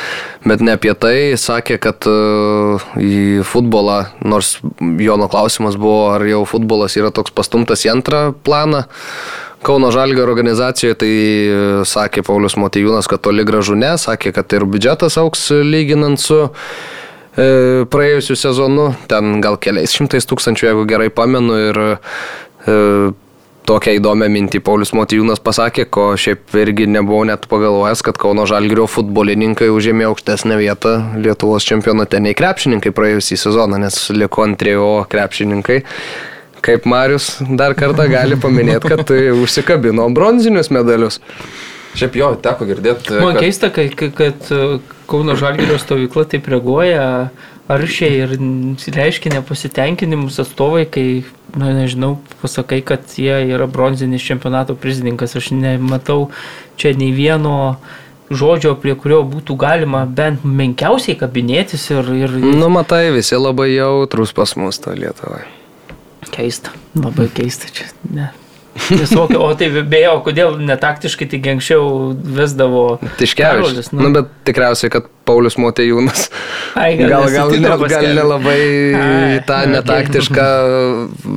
bet 0.47 0.63
ne 0.63 0.77
apie 0.77 0.93
tai. 0.95 1.15
Sakė, 1.39 1.79
kad 1.83 2.07
uh, 2.07 2.83
į 2.95 3.43
futbolą, 3.47 3.99
nors 4.23 4.55
Jono 4.79 5.27
klausimas 5.31 5.75
buvo, 5.79 6.13
ar 6.15 6.23
jau 6.29 6.45
futbolas 6.47 6.95
yra 6.99 7.11
toks 7.11 7.35
pastumtas 7.35 7.83
į 7.83 7.97
antrą 7.97 8.29
planą. 8.31 8.85
Kauno 9.63 9.93
Žalgio 9.95 10.25
organizacijoje 10.27 10.95
tai 10.99 11.07
e, 11.07 11.59
sakė 11.87 12.19
Paulius 12.27 12.57
Motijūnas, 12.59 13.07
kad 13.07 13.21
toli 13.23 13.45
gražu 13.47 13.77
ne, 13.79 13.93
sakė, 13.95 14.33
kad 14.35 14.51
ir 14.57 14.65
biudžetas 14.67 15.15
auks 15.21 15.45
lyginant 15.63 16.19
su 16.19 16.41
e, 16.43 17.02
praėjusiu 17.35 18.37
sezonu, 18.37 18.91
ten 19.09 19.39
gal 19.41 19.57
keliais 19.61 19.93
šimtais 19.95 20.27
tūkstančių, 20.29 20.69
jeigu 20.69 20.85
gerai 20.89 21.09
pamenu, 21.13 21.55
ir 21.69 21.79
e, 21.83 22.75
tokią 23.65 23.95
įdomią 23.97 24.27
mintį 24.33 24.61
Paulius 24.65 24.93
Motijūnas 24.93 25.41
pasakė, 25.43 25.87
ko 25.89 26.11
šiaip 26.19 26.53
irgi 26.61 26.87
nebuvau 26.91 27.23
net 27.27 27.47
pagalvojęs, 27.51 28.03
kad 28.05 28.19
Kauno 28.21 28.45
Žalgirio 28.49 28.85
futbolininkai 28.91 29.71
užėmė 29.73 30.09
aukštesnę 30.11 30.59
vietą 30.59 30.93
Lietuvos 31.17 31.65
čempionate 31.67 32.21
nei 32.23 32.35
krepšininkai 32.37 32.93
praėjusį 32.95 33.39
sezoną, 33.47 33.81
nes 33.85 33.97
liko 34.13 34.45
antrėjo 34.45 34.91
krepšininkai 35.09 35.81
kaip 36.63 36.85
Marius 36.87 37.35
dar 37.59 37.75
kartą 37.75 38.07
gali 38.07 38.37
paminėti, 38.39 38.87
kad 38.87 39.03
tai 39.09 39.33
užsikabino 39.35 40.07
bronzinius 40.15 40.71
medalius. 40.71 41.19
Šiaip 41.93 42.15
jo, 42.17 42.29
teko 42.41 42.65
girdėti. 42.69 43.17
Man 43.21 43.35
kad... 43.37 43.43
keista, 43.45 43.69
kad, 43.73 43.97
kad 44.17 44.47
Kauno 45.09 45.35
Žalgirio 45.37 45.77
stovykla 45.77 46.25
taip 46.31 46.47
reaguoja, 46.49 47.05
aršiai 47.71 48.23
ir 48.23 48.35
reiškia 48.95 49.35
nepasitenkinimus 49.37 50.39
atstovai, 50.43 50.85
kai, 50.89 51.23
na 51.53 51.69
nu, 51.69 51.75
nežinau, 51.83 52.13
pasakai, 52.41 52.81
kad 52.85 53.05
jie 53.17 53.35
yra 53.53 53.67
bronzinis 53.69 54.25
čempionato 54.25 54.75
prizininkas. 54.75 55.37
Aš 55.39 55.51
nematau 55.55 56.31
čia 56.81 56.95
nei 56.97 57.13
vieno 57.15 57.77
žodžio, 58.33 58.73
prie 58.81 58.95
kurio 58.99 59.21
būtų 59.29 59.57
galima 59.59 60.03
bent 60.09 60.45
menkiausiai 60.47 61.17
kabinėtis 61.19 61.89
ir... 61.93 62.13
ir... 62.25 62.37
Nu, 62.41 62.69
matai, 62.73 63.05
visi 63.15 63.37
labai 63.37 63.69
jautrus 63.75 64.33
pas 64.35 64.55
mus 64.59 64.81
to 64.81 64.95
Lietuvai. 64.97 65.43
Keista, 66.33 66.73
labai 66.97 67.27
keista 67.35 67.69
čia. 67.69 67.91
Ne. 68.09 68.31
Tiesiog, 68.73 69.35
o 69.37 69.51
tai 69.57 69.67
beje, 69.85 70.09
o 70.09 70.21
kodėl 70.25 70.55
netaktiškai 70.65 71.27
tik 71.29 71.49
anksčiau 71.51 72.13
vesdavo 72.37 72.97
Tiškevičius. 73.19 73.91
Nu, 73.93 74.07
nu, 74.07 74.11
bet 74.15 74.31
tikriausiai, 74.49 74.89
kad 74.93 75.05
Paulius 75.27 75.59
Motejūnas. 75.61 76.25
Ai, 76.81 76.95
gal, 76.97 77.27
gal, 77.29 77.53
gal, 77.53 77.53
gal, 77.61 77.85
gal 77.91 78.07
nelabai 78.17 78.57
Ai, 78.97 79.37
tą 79.47 79.59
netaktišką. 79.69 80.47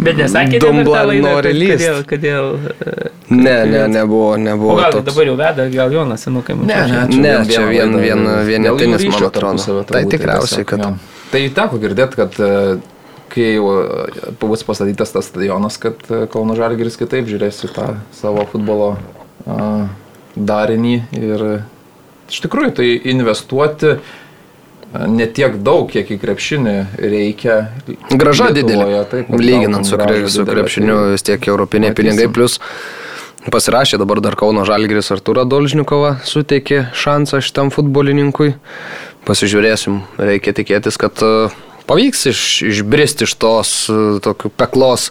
Bet 0.06 0.22
nesakė, 0.22 0.62
dumblą 0.64 1.04
nori 1.20 1.52
lysti. 1.54 1.92
Kodėl, 2.08 2.48
kodėl, 2.56 3.12
ne, 3.36 3.58
ne, 3.68 3.84
nebuvo, 3.98 4.32
nebuvo. 4.40 4.74
O 4.74 4.80
gal 4.80 4.96
toks. 4.96 5.06
dabar 5.10 5.30
jau 5.30 5.36
veda, 5.38 5.68
gal 5.76 5.94
Jonas 5.98 6.26
senukai 6.26 6.56
Ne, 6.56 6.80
ne, 6.88 7.04
Ne, 7.20 7.36
čia 7.52 7.66
vien, 7.68 7.92
vien, 8.00 8.26
vienetinis, 8.48 9.06
man 9.12 9.28
atrodo. 9.28 9.84
Tai 9.92 10.04
tikriausiai, 10.08 10.66
kad. 10.68 10.88
Tai 11.26 11.40
teko 11.52 11.78
girdėti, 11.82 12.16
kad 12.16 12.36
e, 12.38 12.50
kai 13.36 13.52
jau 13.58 13.68
e, 13.76 14.34
bus 14.40 14.64
pastatytas 14.66 15.12
tas 15.12 15.28
stadionas, 15.28 15.76
kad 15.82 16.00
e, 16.08 16.24
Kauno 16.32 16.56
Žalgiris 16.56 16.96
kitaip 16.96 17.28
žiūrės 17.28 17.62
į 17.68 17.72
tą 17.76 17.88
savo 18.16 18.46
futbolo 18.48 18.94
uh, 18.96 19.86
darinį 20.36 20.94
ir 21.16 21.44
iš 22.30 22.40
tikrųjų 22.46 22.76
tai 22.80 22.88
investuoti 23.12 23.96
ne 24.96 25.26
tiek 25.26 25.58
daug, 25.66 25.88
kiek 25.90 26.08
į 26.14 26.18
krepšinį 26.22 26.76
reikia. 26.96 27.56
Graža 28.14 28.52
didelė. 28.56 29.02
Taip, 29.10 29.32
lyginant 29.36 29.88
su, 29.88 29.98
kre, 29.98 30.22
su 30.32 30.46
krepšiniu, 30.46 30.94
tai, 30.94 31.16
vis 31.16 31.26
tiek 31.26 31.50
europiniai 31.52 31.92
pinigai 31.96 32.30
plus. 32.32 32.60
Pasirašė 33.52 34.00
dabar 34.02 34.18
dar 34.24 34.34
Kauno 34.38 34.64
Žalgiris 34.66 35.12
Arturą 35.14 35.44
Dolžnikovą, 35.46 36.16
suteikė 36.26 36.88
šansą 36.96 37.42
šitam 37.44 37.70
futbolininkui. 37.74 38.56
Pasižiūrėsim, 39.26 40.00
reikia 40.18 40.54
tikėtis, 40.56 40.98
kad 40.98 41.22
uh, 41.22 41.54
pavyks 41.86 42.26
iš, 42.32 42.42
išbristi 42.72 43.26
iš 43.26 43.36
tos 43.40 43.76
e, 43.90 44.00
tokių 44.24 44.52
peklos 44.56 45.10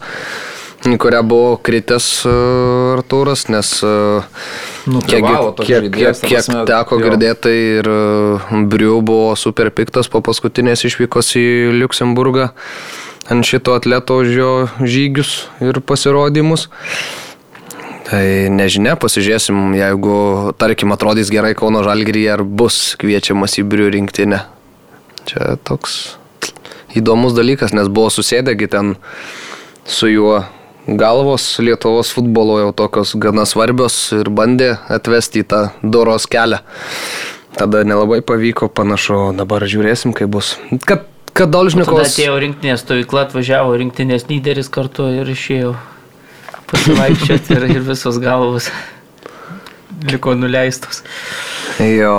kurią 0.85 1.23
buvo 1.25 1.55
kritęs 1.65 2.07
e, 2.29 2.33
Artūras, 2.95 3.47
nes 3.49 3.71
e, 3.81 3.93
nu, 4.91 5.01
kiek, 5.01 5.25
kiek, 5.25 5.71
žaidėjas, 5.71 6.21
kiek, 6.21 6.45
kiek 6.45 6.69
teko 6.69 6.99
girdėti, 7.01 7.41
tai 7.47 7.55
ir 7.79 7.89
Briu 8.69 8.99
buvo 9.05 9.33
super 9.39 9.71
piktas 9.73 10.11
po 10.11 10.21
paskutinės 10.25 10.85
išvykos 10.85 11.33
į 11.41 11.47
Luksemburgą 11.79 12.51
ant 13.29 13.45
šito 13.45 13.73
atleto 13.73 14.21
už 14.21 14.29
jo 14.29 14.51
žygius 14.81 15.47
ir 15.63 15.81
pasirodymus. 15.81 16.69
Tai 18.05 18.21
nežinia, 18.53 18.93
pasižiūrėsim, 19.01 19.73
jeigu, 19.73 20.17
tarkim, 20.61 20.93
atrodys 20.93 21.31
gerai 21.33 21.55
Kauno 21.57 21.81
Žalgirį, 21.81 22.27
ar 22.35 22.43
bus 22.45 22.93
kviečiamas 23.01 23.57
į 23.57 23.65
Briu 23.65 23.89
rinktinę. 23.89 24.43
Čia 25.25 25.55
toks 25.65 26.19
įdomus 26.95 27.35
dalykas, 27.37 27.73
nes 27.75 27.89
buvo 27.91 28.11
susėdėgi 28.13 28.69
ten 28.71 28.95
su 29.85 30.09
juo 30.09 30.43
galvos 30.87 31.47
Lietuvos 31.59 32.11
futbolo 32.13 32.59
jau 32.61 32.71
tokios 32.73 33.15
gana 33.17 33.45
svarbios 33.49 33.95
ir 34.13 34.29
bandė 34.29 34.75
atvesti 34.91 35.41
į 35.41 35.47
tą 35.49 35.61
doros 35.81 36.27
kelią. 36.29 36.61
Tada 37.55 37.85
nelabai 37.87 38.19
pavyko, 38.25 38.67
panašu, 38.67 39.31
dabar 39.37 39.63
žiūrėsim, 39.63 40.11
kaip 40.15 40.33
bus. 40.35 40.55
Kad, 40.83 41.05
kad 41.31 41.53
Dolžnikovas... 41.53 42.09
Tada 42.09 42.11
atėjo 42.11 42.39
rinktinės 42.43 42.83
stovykla, 42.83 43.29
atvažiavo 43.29 43.77
rinktinės 43.79 44.27
lyderis 44.27 44.69
kartu 44.69 45.07
ir 45.21 45.31
išėjo 45.31 45.71
pasivaikščioti 46.69 47.55
ir, 47.55 47.67
ir 47.77 47.85
visos 47.87 48.19
galvos 48.21 48.67
liko 50.11 50.35
nuleistos. 50.35 51.01
Jo, 51.79 52.13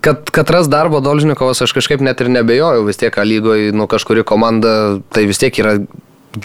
kad, 0.00 0.30
kad 0.32 0.50
ras 0.50 0.70
darbo 0.72 1.02
Dolžnikovas 1.04 1.60
aš 1.64 1.74
kažkaip 1.76 2.00
net 2.04 2.20
ir 2.24 2.30
nebejojau, 2.32 2.86
vis 2.86 3.00
tiek 3.00 3.16
lygoje, 3.28 3.72
nu 3.76 3.84
kažkuri 3.90 4.24
komanda, 4.24 5.00
tai 5.12 5.26
vis 5.28 5.40
tiek 5.42 5.58
yra 5.60 5.76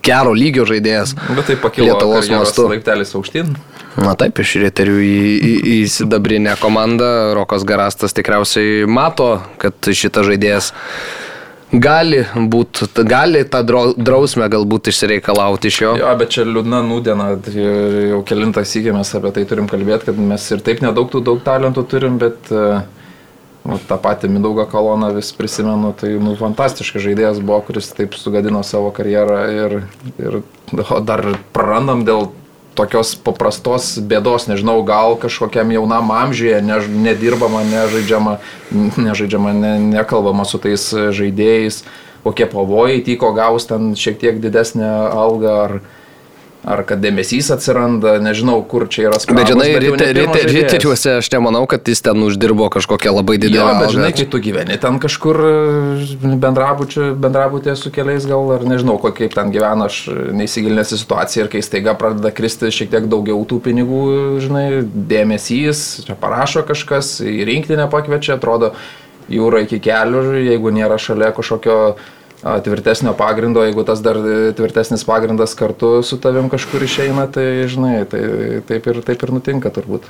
gero 0.03 0.33
lygio 0.36 0.65
žaidėjas. 0.67 1.15
Bet 1.31 1.47
tai 1.47 1.55
pakilo 1.62 1.88
Lietuvos 1.88 2.27
mastu. 2.31 2.67
laiptelis 2.71 3.13
aukštyn. 3.15 3.53
Na 3.97 4.13
taip, 4.19 4.38
iš 4.43 4.57
rėterių 4.62 4.97
į, 5.01 5.21
į, 5.38 5.53
į 5.74 5.77
sidabrinę 5.89 6.57
komandą 6.62 7.33
Rokas 7.38 7.63
Garastas 7.65 8.13
tikriausiai 8.13 8.83
mato, 8.86 9.38
kad 9.62 9.74
šitas 9.89 10.27
žaidėjas 10.27 10.74
gali 11.71 12.21
būt, 12.36 12.83
gali 13.07 13.43
tą 13.43 13.63
drau- 13.67 13.95
drausmę 13.97 14.47
galbūt 14.51 14.88
išsireikalauti 14.91 15.67
iš 15.67 15.81
jo. 15.81 15.95
Jo, 16.00 16.12
bet 16.19 16.31
čia 16.36 16.45
liūdna 16.47 16.83
nūdiena, 16.88 17.29
tai 17.43 17.55
jau 18.12 18.21
kilintą 18.27 18.63
sykį 18.63 18.95
mes 18.95 19.15
apie 19.19 19.33
tai 19.36 19.45
turim 19.50 19.67
kalbėti, 19.67 20.09
kad 20.12 20.17
mes 20.19 20.51
ir 20.51 20.63
taip 20.63 20.83
nedaug 20.86 21.12
tų 21.12 21.24
daug 21.27 21.43
talentų 21.43 21.83
turim, 21.91 22.17
bet 22.21 22.51
uh, 22.55 22.86
tą 23.88 23.97
patį 24.00 24.29
Mindaugą 24.31 24.67
koloną 24.71 25.12
vis 25.15 25.33
prisimenu, 25.36 25.91
tai 26.00 26.13
nu, 26.21 26.36
fantastiškas 26.39 27.03
žaidėjas 27.03 27.41
buvo, 27.43 27.59
kuris 27.67 27.91
taip 27.97 28.15
sugadino 28.15 28.63
savo 28.63 28.93
karjerą 28.95 29.39
ir, 29.51 29.79
ir 30.21 30.41
o 30.88 31.00
dar 31.03 31.25
prarandam 31.55 32.05
dėl 32.07 32.29
tokios 32.77 33.15
paprastos 33.17 33.96
bėdos, 34.00 34.48
nežinau, 34.50 34.79
gal 34.86 35.17
kažkokiam 35.19 35.72
jaunam 35.74 36.12
amžiuje 36.13 36.62
ne, 36.62 36.79
nedirbama, 37.07 37.63
nežaidžiama, 37.67 38.38
nežaidžiama 39.07 39.53
ne, 39.57 39.74
nekalbama 39.98 40.46
su 40.46 40.62
tais 40.62 40.89
žaidėjais, 40.93 41.81
kokie 42.27 42.48
pavojai 42.51 43.01
tyko 43.07 43.31
gaus 43.36 43.67
ten 43.69 43.93
šiek 43.98 44.19
tiek 44.22 44.41
didesnę 44.43 44.89
algą 45.10 45.55
ar, 45.63 45.79
ar 46.66 46.82
kad 46.84 47.00
dėmesys 47.00 47.48
atsiranda, 47.54 48.18
nežinau, 48.20 48.58
kur 48.68 48.88
čia 48.92 49.08
yra 49.08 49.20
spragos. 49.22 49.38
Bet 49.44 49.52
žinai, 49.54 49.68
ne 49.72 49.80
rite- 49.80 50.08
rite- 50.14 50.42
žaidėjas. 50.42 50.56
ryteriuose 50.58 51.12
aš 51.22 51.30
nemanau, 51.32 51.66
kad 51.68 51.86
jis 51.88 52.02
ten 52.02 52.18
uždirbo 52.26 52.68
kažkokią 52.74 53.14
labai 53.16 53.38
didelę 53.38 53.80
bet 53.80 53.90
žinai, 53.94 54.10
algą. 54.12 54.18
kai 54.18 54.26
tu 54.26 54.40
gyveni 54.44 54.80
ten 54.82 55.00
kažkur 55.00 55.38
bendrabutė 56.36 57.76
su 57.78 57.92
keliais 57.94 58.26
gal, 58.28 58.52
ar 58.56 58.66
nežinau, 58.68 58.98
ko- 59.02 59.12
kaip 59.16 59.34
ten 59.34 59.52
gyvena, 59.54 59.86
aš 59.88 60.08
neįsigilinęs 60.34 60.94
į 60.96 61.00
situaciją 61.04 61.46
ir 61.46 61.52
kai 61.54 61.62
staiga 61.66 61.96
pradeda 61.98 62.32
kristi 62.36 62.72
šiek 62.74 62.90
tiek 62.92 63.08
daugiau 63.08 63.40
tų 63.48 63.62
pinigų, 63.62 64.04
žinai, 64.44 64.84
dėmesys, 64.84 66.04
čia 66.08 66.16
parašo 66.20 66.64
kažkas, 66.68 67.22
į 67.22 67.46
rinktinę 67.48 67.90
pakviečia, 67.92 68.38
atrodo, 68.38 68.74
jūra 69.30 69.64
iki 69.66 69.80
kelių, 69.84 70.22
jeigu 70.52 70.72
nėra 70.72 70.98
šalia 71.00 71.32
kažkokio 71.36 71.96
tvirtesnio 72.44 73.13
pagrindo, 73.17 73.63
jeigu 73.65 73.84
tas 73.88 74.01
dar 74.06 74.17
e, 74.22 74.51
tvirtesnis 74.58 75.03
pagrindas 75.08 75.56
kartu 75.58 76.03
su 76.06 76.20
tavim 76.22 76.50
kažkur 76.50 76.84
išeina, 76.86 77.27
tai 77.32 77.65
žinai, 77.67 78.06
tai 78.10 78.22
taip 78.67 78.88
ir, 78.88 79.01
taip 79.06 79.24
ir 79.25 79.34
nutinka 79.34 79.72
turbūt. 79.74 80.06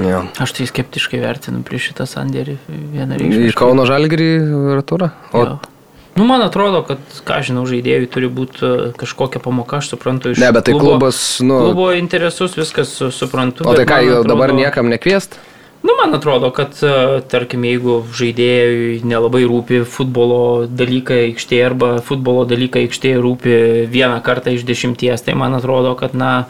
Jo. 0.00 0.22
Aš 0.40 0.54
tai 0.56 0.64
skeptiškai 0.66 1.20
vertinu 1.20 1.60
prieš 1.68 1.90
šitą 1.90 2.06
sandėrį 2.08 2.54
Į 2.56 2.78
vienareikšmiškai. 2.94 3.58
Kauno 3.60 3.84
Žalgirį 3.84 4.28
Arturą? 4.78 5.10
O 5.36 5.44
Jo. 5.44 5.58
Nu, 6.16 6.26
man 6.28 6.42
atrodo, 6.44 6.82
kad, 6.84 7.00
ką 7.24 7.38
žinau, 7.40 7.62
žaidėjui 7.64 8.08
turi 8.12 8.28
būti 8.28 8.60
e, 8.60 8.72
kažkokia 9.00 9.40
pamoka, 9.40 9.78
aš 9.80 9.94
suprantu 9.94 10.34
iš 10.34 10.42
Ne, 10.42 10.50
bet 10.52 10.66
tai 10.68 10.74
klubo, 10.74 10.98
klubas, 10.98 11.40
nu- 11.40 11.60
klubo 11.70 11.86
interesus, 11.96 12.52
viskas 12.58 12.90
su- 12.98 13.08
suprantu. 13.16 13.64
O 13.64 13.72
tai 13.72 13.86
ką, 13.88 14.00
jau 14.04 14.18
dabar 14.24 14.50
atrodo- 14.52 14.60
niekam 14.60 14.90
nekviest? 14.92 15.38
Nu, 15.82 15.92
man 15.98 16.14
atrodo, 16.14 16.50
kad, 16.54 16.76
e, 16.78 17.20
tarkim, 17.30 17.64
jeigu 17.66 17.96
žaidėjui 18.14 19.00
nelabai 19.02 19.42
rūpi 19.50 19.80
futbolo 19.82 20.68
dalykai 20.70 21.24
aikštėje 21.32 21.64
arba 21.66 21.96
futbolo 22.06 22.44
dalykai 22.46 22.84
aikštėje 22.86 23.22
rūpi 23.24 23.56
vieną 23.90 24.20
kartą 24.22 24.54
iš 24.54 24.62
dešimties, 24.68 25.26
tai 25.26 25.34
man 25.38 25.58
atrodo, 25.58 25.96
kad, 25.98 26.14
na, 26.14 26.46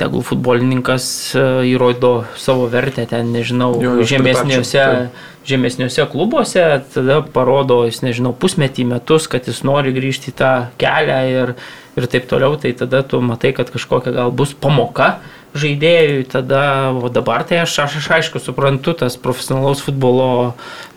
tegul 0.00 0.24
futbolininkas 0.24 1.04
e, 1.36 1.44
įrodo 1.74 2.22
savo 2.40 2.70
vertę 2.72 3.04
ten, 3.10 3.34
nežinau, 3.34 3.74
Jo, 3.82 3.98
žemesniuose, 4.00 4.80
pritarčiau, 4.80 5.28
žemesniuose 5.52 6.08
klubuose, 6.14 6.64
tada 6.94 7.20
parodo, 7.36 7.82
jis, 7.88 8.00
nežinau, 8.06 8.32
pusmetį 8.32 8.88
metus, 8.94 9.28
kad 9.28 9.48
jis 9.50 9.60
nori 9.66 9.92
grįžti 9.92 10.32
į 10.32 10.36
tą 10.40 10.54
kelią 10.80 11.20
ir, 11.34 11.54
ir 12.00 12.08
taip 12.08 12.32
toliau, 12.32 12.56
tai 12.56 12.72
tada 12.78 13.02
tu 13.04 13.20
matai, 13.20 13.52
kad 13.56 13.68
kažkokia 13.74 14.16
gal 14.16 14.32
bus 14.32 14.56
pamoka 14.56 15.18
žaidėjui, 15.54 16.24
tada, 16.32 16.92
o 16.96 17.10
dabar 17.12 17.44
tai 17.48 17.60
aš, 17.62 17.74
aš, 17.84 17.98
aš 18.00 18.08
aišku 18.16 18.40
suprantu 18.40 18.94
tas 19.02 19.18
profesionalaus 19.20 19.82
futbolo, 19.84 20.54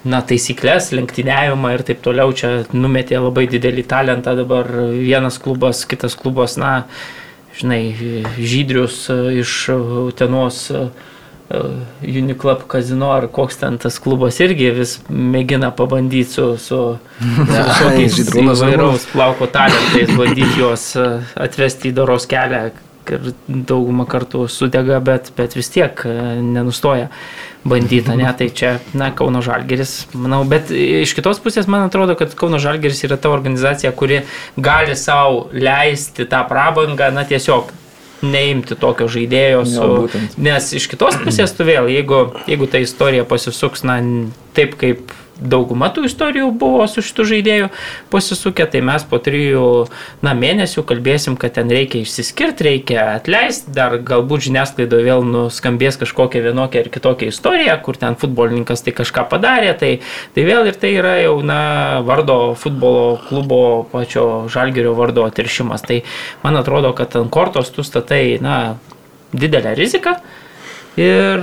na, 0.07 0.21
taisyklės, 0.23 0.93
lenktyniavimą 0.95 1.73
ir 1.75 1.83
taip 1.87 2.03
toliau, 2.05 2.31
čia 2.35 2.63
numetė 2.71 3.19
labai 3.19 3.47
didelį 3.51 3.83
talentą 3.89 4.35
dabar 4.37 4.69
vienas 4.93 5.39
klubas, 5.41 5.83
kitas 5.89 6.15
klubas, 6.19 6.55
na, 6.61 6.85
žinai, 7.59 7.81
žydrius 8.39 9.05
iš 9.41 9.57
Utenos 9.75 10.69
e, 10.71 10.85
Uniclub 12.05 12.63
kazino 12.71 13.11
ar 13.13 13.27
koks 13.31 13.59
ten 13.61 13.77
tas 13.81 13.99
klubas 14.01 14.39
irgi 14.43 14.71
vis 14.75 14.95
mėgina 15.09 15.69
pabandyti 15.75 16.31
su, 16.31 16.47
su, 16.61 16.79
su 17.19 17.59
visokiais 17.59 18.17
Žydrūnas 18.21 18.63
įvairaus 18.63 19.07
plauko 19.11 19.51
talentais, 19.51 20.15
bandyti 20.15 20.63
juos 20.63 20.89
atvesti 20.95 21.91
į 21.91 21.97
doros 21.99 22.27
kelią 22.31 22.69
ir 23.13 23.31
daugumą 23.47 24.05
kartų 24.09 24.45
sudega, 24.51 24.99
bet, 25.03 25.31
bet 25.37 25.55
vis 25.57 25.69
tiek 25.73 26.05
e, 26.07 26.15
nenustoja 26.41 27.09
bandyti, 27.65 28.13
ne, 28.17 28.27
tai 28.37 28.49
čia, 28.53 28.75
na, 28.97 29.09
Kauno 29.15 29.41
Žalgeris, 29.45 29.95
manau, 30.13 30.43
bet 30.49 30.69
iš 30.73 31.15
kitos 31.17 31.41
pusės 31.41 31.69
man 31.71 31.87
atrodo, 31.87 32.17
kad 32.19 32.35
Kauno 32.37 32.59
Žalgeris 32.61 33.01
yra 33.07 33.17
ta 33.17 33.31
organizacija, 33.33 33.93
kuri 33.97 34.21
gali 34.57 34.97
savo 34.99 35.47
leisti 35.53 36.27
tą 36.29 36.43
prabangą, 36.49 37.09
na, 37.15 37.25
tiesiog 37.25 37.73
neimti 38.25 38.77
tokio 38.79 39.09
žaidėjo 39.11 39.65
su... 39.67 39.75
Jo, 39.81 39.91
būtent. 40.05 40.37
Nes 40.41 40.71
iš 40.77 40.87
kitos 40.91 41.17
pusės 41.21 41.53
tu 41.57 41.65
vėl, 41.67 41.89
jeigu, 41.91 42.21
jeigu 42.49 42.69
ta 42.71 42.81
istorija 42.81 43.25
pasisuks, 43.27 43.83
na, 43.87 43.99
taip 44.57 44.77
kaip 44.81 45.13
dauguma 45.39 45.89
tų 45.93 46.05
istorijų 46.07 46.49
buvo 46.55 46.85
su 46.87 47.03
šitų 47.05 47.25
žaidėjų 47.31 47.69
pasisukę, 48.13 48.65
tai 48.71 48.81
mes 48.85 49.03
po 49.07 49.19
trijų 49.23 49.65
na, 50.25 50.33
mėnesių 50.37 50.85
kalbėsim, 50.87 51.35
kad 51.39 51.57
ten 51.57 51.71
reikia 51.71 52.01
išsiskirti, 52.03 52.67
reikia 52.69 53.01
atleisti, 53.17 53.73
dar 53.75 53.97
galbūt 53.99 54.47
žiniasklaidoje 54.47 55.07
vėl 55.09 55.25
nuskambės 55.27 55.99
kažkokia 56.01 56.43
vienokia 56.45 56.85
ar 56.85 56.91
kitokia 56.93 57.31
istorija, 57.33 57.75
kur 57.83 57.99
ten 57.99 58.15
futbolininkas 58.19 58.85
tai 58.85 58.95
kažką 58.95 59.27
padarė, 59.31 59.73
tai, 59.79 59.91
tai 60.35 60.47
vėl 60.47 60.71
ir 60.71 60.79
tai 60.79 60.93
yra 60.95 61.17
jau 61.23 61.35
na, 61.45 61.59
vardo 62.07 62.55
futbolo 62.59 63.19
klubo 63.27 63.61
pačio 63.91 64.45
žalgerio 64.51 64.95
vardo 64.97 65.27
atiršimas. 65.27 65.83
Tai 65.85 66.01
man 66.45 66.61
atrodo, 66.61 66.95
kad 66.97 67.15
ant 67.19 67.31
kortos 67.33 67.73
tu 67.75 67.83
statai 67.83 68.39
na, 68.43 68.77
didelę 69.35 69.75
riziką. 69.75 70.15
Ir 70.95 71.41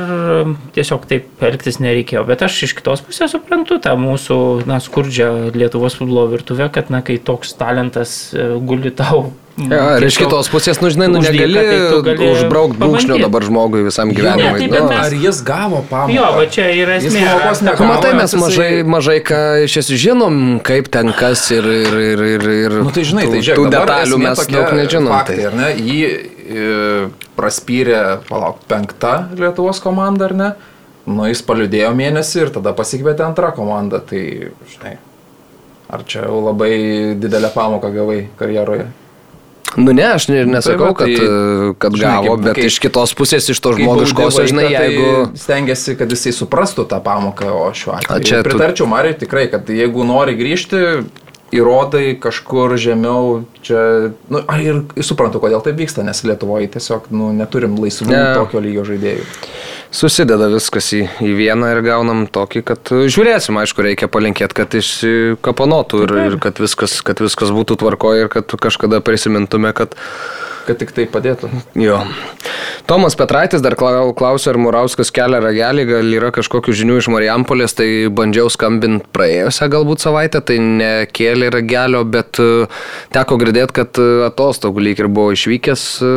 tiesiog 0.72 1.02
taip 1.10 1.42
elgtis 1.44 1.76
nereikėjo. 1.82 2.22
Bet 2.24 2.40
aš 2.46 2.56
iš 2.70 2.72
kitos 2.78 3.02
pusės 3.04 3.34
suprantu 3.34 3.76
tą 3.84 3.92
mūsų 4.00 4.38
na, 4.64 4.78
skurdžią 4.80 5.52
Lietuvos 5.52 5.98
futbolo 5.98 6.24
virtuvę, 6.32 6.70
kad 6.72 6.88
na, 6.94 7.02
kai 7.04 7.18
toks 7.20 7.52
talentas 7.60 8.32
e, 8.32 8.54
guli 8.64 8.94
tau. 8.96 9.26
Ja, 9.68 9.98
ir 10.00 10.06
iš 10.08 10.16
kitos 10.16 10.48
pusės, 10.48 10.78
nu 10.80 10.88
žinai, 10.88 11.10
nu 11.12 11.20
negali, 11.20 11.52
tai 11.52 12.16
tu 12.16 12.28
užbraukti 12.32 12.78
brūkšnio 12.80 13.18
dabar 13.20 13.44
žmogui 13.44 13.82
visam 13.84 14.08
Ne, 14.08 14.14
gyvenimui. 14.16 14.62
tai 14.62 14.68
nu. 14.70 14.72
bet 14.72 14.86
mes- 14.88 15.02
Ar 15.04 15.12
jis 15.26 15.42
gavo 15.44 15.82
pamoką? 15.90 16.14
Jo, 16.16 16.30
va 16.38 16.46
čia 16.48 16.70
yra 16.72 16.96
esmė. 16.96 17.26
negavo. 17.60 17.90
Matai, 17.90 18.14
mes 18.16 18.32
mažai, 18.40 18.70
mažai 18.88 19.18
ką 19.20 19.42
iš 19.68 19.76
esmės 19.82 20.00
žinom, 20.06 20.38
kaip 20.64 20.88
ten 20.88 21.12
kas 21.12 21.44
ir, 21.52 21.68
ir, 21.68 21.98
ir, 22.00 22.24
ir, 22.32 22.48
ir 22.64 22.78
Nu 22.80 22.88
tai 22.96 23.04
žinai, 23.04 23.28
tų, 23.28 23.36
tai 23.36 23.42
žiūrėk, 23.44 23.60
tų 23.60 23.70
detalių 23.76 24.22
mes 24.24 24.46
daug 24.56 24.72
nežinom. 24.80 25.12
Faktai, 25.12 25.36
Tai. 25.36 25.44
ar 25.44 25.58
ne? 25.60 25.68
Jį 25.76 26.08
praspyrė, 27.38 28.20
palauk, 28.28 28.60
penkta 28.70 29.28
Lietuvos 29.38 29.80
komanda, 29.82 30.28
ar 30.30 30.34
ne? 30.38 30.50
Nu, 31.06 31.24
jis 31.26 31.42
paliudėjo 31.42 31.90
mėnesį 31.98 32.44
ir 32.44 32.50
tada 32.54 32.72
pasikvietė 32.78 33.24
antrą 33.26 33.50
komandą. 33.56 33.98
Tai, 34.06 34.22
žinai, 34.70 34.96
ar 35.90 36.04
čia 36.06 36.26
jau 36.28 36.38
labai 36.46 36.72
didelę 37.18 37.50
pamoką 37.54 37.90
gavai 37.94 38.20
karjeroje? 38.38 38.86
Nu 39.72 39.94
ne, 39.96 40.04
aš 40.14 40.26
ne, 40.28 40.42
nesakau, 40.44 40.90
va, 40.90 40.94
tai, 41.00 41.14
kad, 41.16 41.76
kad 41.80 41.94
žinai, 41.96 42.10
gavo, 42.20 42.34
kaip- 42.36 42.44
bet 42.44 42.58
kaip- 42.58 42.66
iš 42.68 42.74
kitos 42.84 43.14
pusės, 43.16 43.46
iš 43.48 43.60
to 43.64 43.70
Kai 43.72 43.86
žmogiškosio, 43.86 44.42
baudi 44.42 44.50
žinai, 44.52 44.66
jeigu... 44.68 45.06
Tai 45.32 45.40
stengiasi, 45.40 45.94
kad 45.96 46.12
jisai 46.12 46.32
suprastų 46.36 46.84
tą 46.90 46.98
pamoką, 47.02 47.48
o 47.56 47.70
šiuo 47.72 47.94
atveju. 47.96 48.12
A, 48.20 48.20
čia 48.20 48.42
tu- 48.42 48.50
Pritarčiau 48.50 48.86
Mariui 48.90 49.16
tikrai, 49.22 49.46
kad 49.50 49.70
jeigu 49.72 50.04
nori 50.04 50.36
grįžti, 50.36 50.82
įrodai 51.52 52.16
kažkur 52.20 52.76
žemiau, 52.80 53.44
čia... 53.64 54.12
Nu, 54.32 54.40
ir 54.62 54.82
suprantu, 55.04 55.42
kodėl 55.42 55.62
tai 55.64 55.74
vyksta, 55.76 56.04
nes 56.06 56.24
Lietuvoje 56.24 56.70
tiesiog 56.76 57.10
nu, 57.12 57.30
neturim 57.36 57.76
laisvų 57.80 58.08
Ne. 58.08 58.22
tokio 58.38 58.62
lygio 58.64 58.86
žaidėjų. 58.88 59.26
Susideda 59.92 60.48
viskas 60.48 60.88
į, 60.96 61.02
į 61.20 61.34
vieną 61.36 61.74
ir 61.74 61.82
gaunam 61.84 62.24
tokį, 62.32 62.62
kad 62.64 62.92
žiūrėsim, 63.12 63.58
aišku, 63.60 63.84
reikia 63.84 64.08
palinkėti, 64.08 64.56
kad 64.56 64.76
išsikaponotų 64.78 66.06
ir, 66.06 66.14
ir 66.30 66.38
kad, 66.40 66.62
viskas, 66.62 67.02
kad 67.04 67.20
viskas 67.20 67.52
būtų 67.52 67.76
tvarkoje 67.84 68.24
ir 68.24 68.32
kad 68.32 68.56
kažkada 68.56 69.02
prisimintume, 69.04 69.74
kad 69.76 69.92
Kad 70.66 70.78
tik 70.78 70.92
tai 70.94 71.06
padėtų. 71.10 71.48
jo. 71.74 71.98
Tomas 72.86 73.14
Petraitis 73.18 73.62
dar 73.62 73.74
klau- 73.78 74.12
klausė, 74.18 74.50
ar 74.52 74.58
Murauskas 74.58 75.10
kelia 75.14 75.38
ragelį, 75.42 75.84
gal 75.86 76.08
yra 76.16 76.30
kažkokių 76.34 76.74
žinių 76.80 76.96
iš 77.00 77.08
Marijampolės, 77.14 77.74
tai 77.78 77.86
bandžiau 78.10 78.50
skambinti 78.50 79.06
praėjusią 79.14 79.68
galbūt 79.72 80.02
savaitę, 80.02 80.40
tai 80.42 80.56
nekėlė 80.62 81.50
ragelio, 81.54 82.02
bet 82.04 82.40
e, 82.42 82.66
teko 83.14 83.38
girdėti, 83.42 83.76
kad 83.78 84.00
e, 84.02 84.08
atostogų 84.26 84.82
lyg 84.82 85.02
ir 85.04 85.08
buvo 85.14 85.30
išvykęs 85.36 85.84
e, 86.02 86.10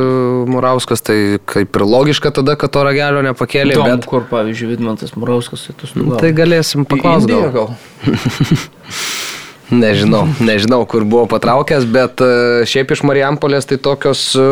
Murauskas, 0.55 1.05
tai 1.05 1.19
kaip 1.45 1.77
ir 1.77 1.85
logiška 1.85 2.33
tada, 2.39 2.57
kad 2.57 2.73
to 2.73 2.85
ragelio 2.85 3.21
nepakėlė, 3.29 3.77
Įdomu, 3.77 3.95
bet 3.99 4.09
kur, 4.09 4.25
pavyzdžiui, 4.33 4.71
Vidmantas 4.73 5.13
Murauskas 5.17 5.69
atostogavo. 5.73 6.17
tai 6.21 6.33
galėsim 6.37 6.85
paklausti. 6.89 7.37
Gal. 7.55 7.75
Nežinau, 9.73 10.27
nežinau, 10.45 10.83
kur 10.85 11.07
buvo 11.09 11.25
patraukęs, 11.25 11.87
bet 11.89 12.21
e, 12.21 12.65
šiaip 12.69 12.91
iš 12.93 13.01
Marijampolės 13.07 13.65
tai 13.65 13.79
tokios, 13.81 14.27
e, 14.37 14.43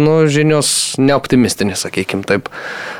nu, 0.00 0.14
žinios 0.24 0.96
neoptimistinės, 0.96 1.82
sakykime 1.84 2.24
taip. 2.24 2.48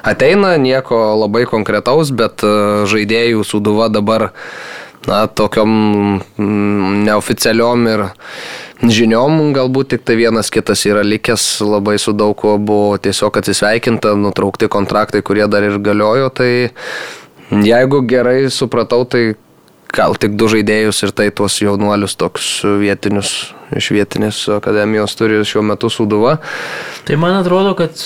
Ateina 0.04 0.58
nieko 0.60 0.98
labai 1.22 1.46
konkretaus, 1.48 2.12
bet 2.12 2.44
e, 2.44 2.84
žaidėjų 2.90 3.46
suduva 3.48 3.88
dabar, 3.88 4.28
na, 5.08 5.24
tokiom 5.24 5.72
mm, 6.36 7.00
neoficialiom 7.08 7.88
ir 7.94 8.04
žiniom, 8.84 9.40
galbūt 9.56 9.94
tik 9.94 10.04
tai 10.04 10.18
vienas 10.20 10.52
kitas 10.52 10.84
yra 10.84 11.00
likęs, 11.06 11.46
labai 11.64 11.96
su 12.02 12.12
daug 12.12 12.36
ko 12.36 12.58
buvo 12.60 12.98
tiesiog 13.00 13.40
atsisveikinta, 13.40 14.12
nutraukti 14.20 14.68
kontraktai, 14.68 15.24
kurie 15.24 15.48
dar 15.48 15.64
ir 15.64 15.80
galiojo, 15.80 16.28
tai 16.28 16.50
jeigu 17.64 18.02
gerai 18.08 18.50
supratau, 18.52 19.06
tai 19.08 19.32
gal 19.94 20.18
tik 20.20 20.34
du 20.38 20.48
žaidėjus 20.50 21.04
ir 21.06 21.14
tai 21.16 21.28
tuos 21.34 21.60
jaunuolius 21.62 22.16
toks 22.20 22.50
vietinius, 22.82 23.54
iš 23.74 23.92
vietinės 23.94 24.44
akademijos 24.58 25.16
turi 25.18 25.40
šiuo 25.46 25.64
metu 25.66 25.90
suduva. 25.92 26.38
Tai 27.06 27.18
man 27.20 27.38
atrodo, 27.40 27.74
kad 27.78 27.98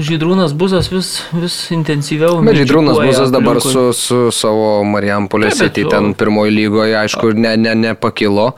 Žydrūnas 0.00 0.54
Buzas 0.56 0.88
vis, 0.92 1.10
vis 1.34 1.56
intensyviau. 1.74 2.38
Bet 2.46 2.56
Žydrūnas 2.60 3.00
Buzas 3.00 3.32
dabar 3.34 3.60
su, 3.64 3.90
su 3.96 4.20
savo 4.34 4.80
Marijampolės 4.88 5.58
City 5.60 5.84
ten 5.90 6.14
pirmoji 6.18 6.54
lygoje, 6.54 6.96
aišku, 7.02 7.34
ne, 7.36 7.56
ne, 7.60 7.74
nepakilo, 7.88 8.52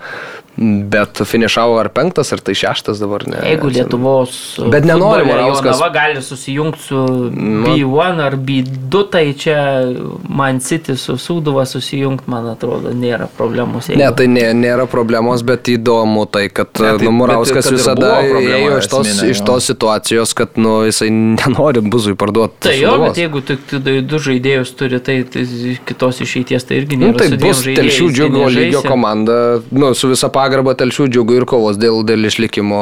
bet 0.56 1.22
finišavo 1.24 1.78
ar 1.80 1.88
penktas, 1.88 2.32
ar 2.32 2.40
tai 2.44 2.54
šeštas 2.54 2.98
dabar. 3.00 3.24
Ne, 3.26 3.38
Jeigu. 3.48 3.68
Lietuvos 3.72 4.58
Bet 4.70 4.84
nenori 4.84 5.24
Morauskas- 5.24 5.78
Jonava 5.78 5.88
gali 5.92 6.22
susijungti 6.22 6.78
su 6.82 6.96
Nu. 7.32 7.66
B1 7.66 8.20
ar 8.20 8.36
B2, 8.36 9.10
tai 9.10 9.32
čia 9.32 9.82
Man 10.28 10.60
City 10.60 10.96
su 10.96 11.12
Sūduva 11.16 11.64
susijungti, 11.66 12.24
man 12.26 12.46
atrodo, 12.52 12.92
nėra 12.92 13.26
problemos. 13.38 13.88
Ne, 13.96 14.10
tai 14.16 14.26
nė, 14.26 14.52
nėra 14.54 14.86
problemos, 14.86 15.42
bet 15.42 15.64
įdomu 15.72 16.26
tai, 16.30 16.48
kad 16.48 16.68
Ne, 16.80 16.98
tai- 16.98 17.06
nu, 17.06 17.10
Murauskas 17.12 17.54
bet 17.54 17.64
kad 17.64 17.72
visada 17.72 18.12
ėjo 18.22 18.78
iš 18.78 18.88
tos, 18.92 19.06
esminė, 19.08 19.30
iš 19.30 19.40
tos 19.44 19.64
situacijos, 19.72 20.34
kad 20.34 20.48
nu, 20.56 20.82
jisai 20.84 21.08
nenori 21.10 21.80
buzui 21.80 22.14
parduoti. 22.14 22.54
Tai 22.60 22.76
jo, 22.76 22.90
Sūduvos. 22.90 23.06
bet 23.08 23.16
jeigu 23.16 23.40
tik 23.46 23.58
tu 23.70 23.78
du 23.78 24.18
žaidėjus 24.18 24.76
turi, 24.76 25.00
tai, 25.00 25.22
tai 25.24 25.46
kitos 25.86 26.20
išeities 26.20 26.64
tai 26.68 26.76
irgi 26.82 26.98
Nu, 26.98 27.06
nėra. 27.08 27.18
tai 27.18 27.28
su 27.28 27.36
dviem 27.36 27.48
bus 27.48 27.64
telšių 27.64 28.06
tai 28.06 28.14
džiugo 28.14 28.46
lygio 28.52 28.82
komanda, 28.82 29.62
nu, 29.72 29.94
su 29.94 30.08
visa 30.08 30.28
pagarba 30.28 30.41
telšių 30.78 31.07
džiugo 31.12 31.37
ir 31.38 31.44
kovos 31.48 31.78
dėl, 31.81 32.00
dėl 32.07 32.28
išlikimo 32.28 32.78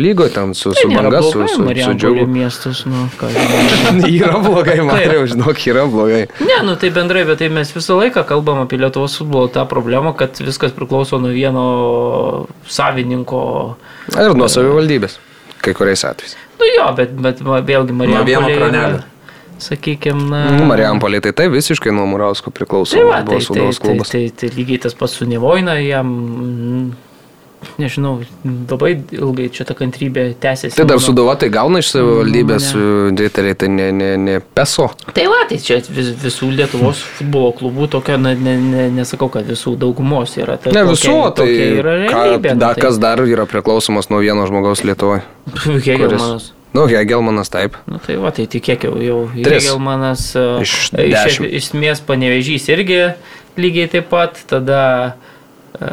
lygo 0.00 0.26
ten 0.32 0.54
su, 0.58 0.72
Tai 0.72 0.82
su 0.82 0.90
banga, 0.92 1.22
su, 1.22 1.32
su, 1.32 1.48
su 1.56 1.64
Marijampolė 1.66 2.00
džiugu. 2.00 2.26
miestas, 2.30 2.82
nu, 2.88 3.06
yra 4.16 4.40
blogai, 4.44 4.78
Mariau, 4.86 5.26
žinok, 5.30 5.62
yra 5.70 5.86
blogai. 5.90 6.24
Ne, 6.40 6.58
nu 6.66 6.76
tai 6.80 6.90
bendrai, 6.94 7.24
bet 7.28 7.42
tai 7.42 7.50
mes 7.52 7.72
visą 7.74 7.98
laiką 8.00 8.24
kalbam 8.28 8.62
apie 8.64 8.80
Lietuvos 8.80 9.18
futbolo 9.20 9.50
tą 9.52 9.66
problemą, 9.70 10.14
kad 10.18 10.40
viskas 10.42 10.74
priklauso 10.76 11.20
nuo 11.22 11.32
vieno 11.34 11.66
savininko. 12.68 13.44
Ir 14.16 14.34
nuo 14.38 14.50
savivaldybės, 14.50 15.18
kai 15.62 15.76
kuriais 15.78 16.04
atvejais. 16.08 16.36
Nu 16.60 16.68
jo, 16.76 16.90
bet, 16.98 17.16
bet 17.18 17.40
vėlgi 17.42 17.96
vieno 17.96 18.20
Marijampolė. 18.20 19.02
Sakykime, 19.62 20.26
na... 20.30 20.42
Nu, 20.56 20.66
Marijampolė 20.70 21.22
tai 21.24 21.32
tai 21.36 21.48
visiškai 21.52 21.94
nuo 21.94 22.08
Murausko 22.10 22.52
priklauso. 22.54 22.98
Tai, 22.98 23.06
va, 23.08 23.22
tai, 23.26 23.40
tai, 23.40 23.56
tai, 23.56 23.70
klubas. 23.86 24.12
tai, 24.12 24.26
tai 24.34 24.52
lygiai 24.56 24.82
tas 24.86 24.96
pats 24.98 25.16
su 25.20 25.28
Nevoina, 25.28 25.78
jam, 25.82 26.12
nežinau, 27.78 28.20
labai 28.70 28.92
ilgai 29.14 29.48
čia 29.54 29.66
ta 29.68 29.74
kantrybė 29.78 30.24
tęsiasi. 30.42 30.74
Tai 30.76 30.86
dar 30.86 30.98
manau. 30.98 31.06
Sūduva 31.06 31.34
tai 31.40 31.48
gauna 31.52 31.82
iš 31.82 31.92
savivaldybės 31.94 32.68
dėteriai, 33.18 33.58
tai 33.58 33.70
ne, 33.72 33.88
ne, 33.96 34.10
ne 34.20 34.38
peso. 34.42 34.88
Tai 35.14 35.26
va, 35.32 35.42
tai 35.50 35.60
čia 35.62 35.78
vis, 35.88 36.12
visų 36.22 36.52
Lietuvos 36.56 37.02
futbolo 37.18 37.52
klubų 37.58 37.88
tokia, 37.96 38.18
na, 38.20 38.34
ne, 38.38 38.56
ne, 38.62 38.88
nesakau, 38.96 39.30
kad 39.32 39.46
visų 39.48 39.76
daugumos 39.80 40.34
yra. 40.40 40.58
Tai 40.62 40.74
Ne 40.76 40.86
visų, 40.90 41.18
tai 41.30 41.44
tokia 41.44 41.68
yra 41.82 41.98
ką, 42.06 42.24
realybė. 42.32 42.56
da, 42.56 42.72
nu, 42.74 42.86
kas 42.86 42.98
dar 43.02 43.22
yra 43.26 43.46
priklausomas 43.50 44.10
nuo 44.12 44.22
vieno 44.24 44.48
žmogaus 44.50 44.84
Lietuvoje. 44.86 45.24
tai, 45.62 45.78
Hegelmanas. 45.86 46.52
Nu, 46.72 46.86
Hegelmanas 46.88 47.50
taip. 47.52 47.76
Nu 47.86 47.98
tai 48.00 48.16
va, 48.16 48.30
tai 48.32 48.46
tikėk 48.48 48.86
jau, 48.88 48.94
jau 49.04 49.18
Tris. 49.34 49.66
Hegelmanas 49.66 50.22
e, 50.36 50.44
Iš 50.64 50.72
iš, 50.72 50.92
dešimt. 50.94 51.48
iš 51.52 51.66
esmės 51.68 52.00
panevežys 52.08 52.68
irgi 52.72 53.02
lygiai 53.60 53.90
taip 53.92 54.08
pat, 54.08 54.40
tada 54.48 54.78
e, 55.76 55.90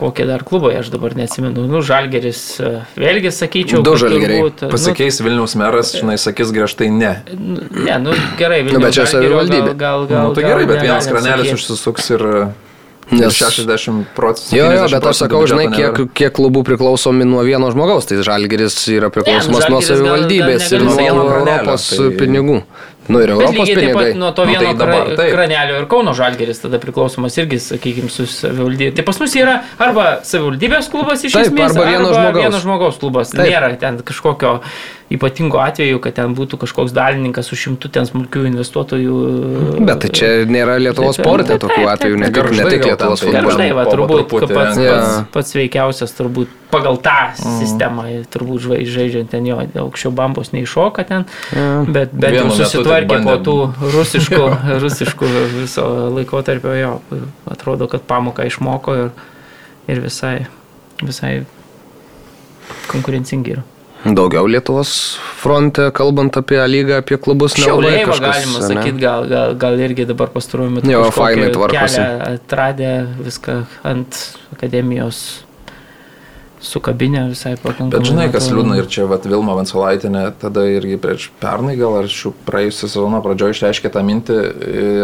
kokie 0.00 0.24
dar 0.28 0.42
klubai, 0.48 0.74
aš 0.80 0.88
dabar 0.92 1.12
neatsimenu, 1.16 1.66
nu 1.68 1.82
Žalgeris, 1.84 2.40
e, 2.64 2.72
vėlgi 2.96 3.30
sakyčiau, 3.36 3.82
Du 3.84 3.92
kad 3.94 4.06
Žalgiriai. 4.06 4.40
turbūt, 4.40 4.64
Pasikeis 4.72 5.20
Vilniaus 5.24 5.54
meras, 5.60 5.92
žinai, 6.00 6.16
sakys 6.20 6.52
griežtai 6.56 6.88
ne. 6.92 7.12
Nu, 7.36 7.60
ne, 7.84 7.98
nu 8.08 8.16
gerai, 8.40 8.62
Nu, 8.64 8.70
bet 8.72 8.78
Vilniaus 8.80 8.96
čia 8.96 9.06
savivaldybė. 9.12 9.74
Gal, 9.76 10.06
gal, 10.06 10.06
gal, 10.10 10.28
Nu, 10.30 10.34
tai 10.36 10.46
gal 10.48 10.54
gerai, 10.54 10.66
bet 10.72 10.80
vienas 10.84 11.08
kranelis 11.12 11.50
sakyt. 11.52 11.60
užsisuks 11.60 12.10
ir 12.16 12.24
Nes- 12.24 12.54
Nes 13.12 13.34
60 13.36 14.06
procentų. 14.16 14.56
Jo, 14.56 14.64
jo, 14.72 14.86
70 14.88 14.94
bet 14.96 15.06
aš 15.10 15.16
sakau, 15.24 15.42
žinai, 15.46 15.66
kiek, 15.74 16.00
kiek 16.16 16.32
klubų 16.32 16.62
priklausomi 16.64 17.24
nuo 17.28 17.42
vieno 17.44 17.68
žmogaus. 17.70 18.06
Tai 18.08 18.16
Žalgeris 18.24 18.78
yra 18.96 19.10
priklausomas 19.12 19.68
Ne, 19.68 19.68
nu, 19.68 19.76
nuo 19.76 19.82
Žalgiris 19.82 19.88
gal- 19.88 19.98
savivaldybės 19.98 20.70
gal 20.70 20.80
ir 20.80 20.84
nuo. 20.88 21.28
Europos 21.44 21.88
Tai- 21.96 22.10
pinigų. 22.18 22.62
Nu 23.06 23.18
ir 23.20 23.26
Bet 23.28 23.34
Europos 23.36 23.68
lygiai 23.68 23.74
taip 23.76 23.92
pat 23.92 24.02
pinigai. 24.04 24.16
nuo 24.16 24.30
to 24.32 24.44
Nu, 24.46 24.52
tai 24.54 24.64
vieno 24.64 24.78
dabar 24.80 25.08
taip. 25.16 25.32
kranelio 25.34 25.74
ir 25.82 25.86
Kauno 25.86 26.14
Žalgeris 26.16 26.58
tada 26.62 26.78
priklausomas 26.80 27.36
irgi, 27.36 27.58
sakykime, 27.60 28.08
su 28.08 28.24
savivaldybė. 28.24 28.94
Tai 28.96 29.04
pas 29.04 29.20
mus 29.20 29.34
yra 29.36 29.58
arba 29.78 30.20
savivaldybės 30.24 30.88
klubas 30.88 31.20
iš 31.28 31.32
Taip, 31.36 31.50
esmės, 31.52 31.76
arba 31.76 31.84
vieno 31.84 32.08
žmogaus. 32.14 32.40
vieno 32.40 32.60
žmogaus 32.64 32.96
klubas. 32.98 33.28
Taip. 33.30 33.44
Nėra 33.44 33.78
ten 33.78 33.98
kažkokio 34.00 34.62
ypatingo 35.14 35.60
atveju, 35.62 36.00
kad 36.04 36.16
ten 36.16 36.34
būtų 36.36 36.58
kažkoks 36.64 36.92
dalininkas 36.96 37.48
su 37.50 37.58
šimtu 37.58 37.90
ten 37.94 38.08
smulkių 38.08 38.44
investuotojų. 38.50 39.18
Bet 39.84 40.02
tai 40.04 40.10
čia 40.14 40.30
nėra 40.50 40.76
Lietuvos 40.82 41.18
Taip, 41.18 41.26
sporte 41.26 41.48
taip, 41.54 41.62
tokių 41.64 41.88
atvejų, 41.92 42.18
ne 42.20 42.28
taip. 42.28 42.34
tik, 42.34 42.44
ne 42.44 42.64
Garždai 42.64 42.74
tik 42.74 42.86
Lietuvos 42.88 43.22
tai 43.22 43.28
futbole. 43.30 43.46
Garždai, 43.48 43.70
va, 43.78 43.86
turbūt 43.90 44.22
truputį, 44.24 44.50
pats, 44.54 44.78
jo. 44.82 44.92
pats, 44.94 45.32
pats 45.36 45.54
sveikiausias, 45.54 46.14
turbūt 46.18 46.54
pagal 46.74 46.98
tą 47.04 47.16
sistemą, 47.38 48.06
turbūt 48.34 48.64
žai- 48.66 48.84
žaidžiant 48.90 49.30
ten 49.30 49.46
jo, 49.46 49.58
aukščiau 49.84 50.10
bambos 50.14 50.50
neiššoka 50.54 51.04
ten, 51.06 51.26
bet 51.94 52.14
bent 52.14 52.38
jau 52.40 52.48
susitvarkė 52.50 53.20
po 53.26 53.36
tų 53.46 53.56
rusiškų, 53.94 54.42
rusiškų 54.84 55.30
viso 55.58 55.86
laikotarpio 56.16 56.74
jo. 56.80 56.94
Atrodo, 57.50 57.86
kad 57.92 58.02
pamoką 58.10 58.48
išmoko 58.50 58.96
ir, 59.04 59.12
ir 59.86 60.02
visai, 60.08 60.38
visai 61.02 61.36
konkurencingi 62.90 63.54
yra. 63.54 63.64
Daugiau 64.04 64.44
Lietuvos 64.50 64.90
fronte, 65.40 65.88
kalbant 65.96 66.36
apie 66.36 66.58
A 66.60 66.66
lygą, 66.68 66.98
apie 67.00 67.16
klubus, 67.16 67.56
nelabai 67.56 68.02
kažkas, 68.04 68.20
galima 68.20 68.60
sakyti, 68.66 69.00
gal, 69.00 69.24
gal, 69.30 69.54
gal 69.56 69.80
irgi 69.80 70.04
dabar 70.10 70.28
pastaruoju 70.34 70.76
metu. 70.76 70.92
Jo, 70.92 71.06
fainai 71.14 71.48
tvarkosi. 71.54 72.04
Atradę 72.34 72.92
viską 73.24 73.56
ant 73.88 74.20
akademijos 74.52 75.24
sukabinę 76.64 77.28
visai 77.28 77.56
pakankamai. 77.56 77.92
Bet 77.92 78.08
žinai, 78.08 78.26
kas 78.32 78.48
liūdna 78.52 78.78
ir 78.80 78.88
čia 78.90 79.06
vat, 79.08 79.26
Vilma 79.28 79.56
Vansolaitinė 79.58 80.24
tada 80.40 80.64
irgi 80.72 80.96
prieš 81.00 81.28
pernai 81.40 81.76
gal 81.80 81.98
ar 82.00 82.08
šių 82.10 82.32
praėjusią 82.46 82.88
sezoną 82.88 83.20
pradžioje 83.24 83.58
išreiškė 83.58 83.92
tą 83.92 84.04
mintį 84.06 84.38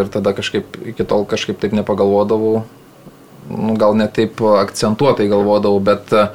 ir 0.00 0.12
tada 0.12 0.32
kažkaip 0.36 0.78
iki 0.94 1.06
tol 1.08 1.26
kažkaip 1.28 1.60
taip 1.60 1.76
nepagalvodavau, 1.76 2.62
nu, 3.50 3.76
gal 3.80 3.96
net 3.98 4.16
taip 4.16 4.40
akcentuotai 4.40 5.28
galvodavau, 5.30 5.82
bet 5.84 6.16
e, 6.16 6.26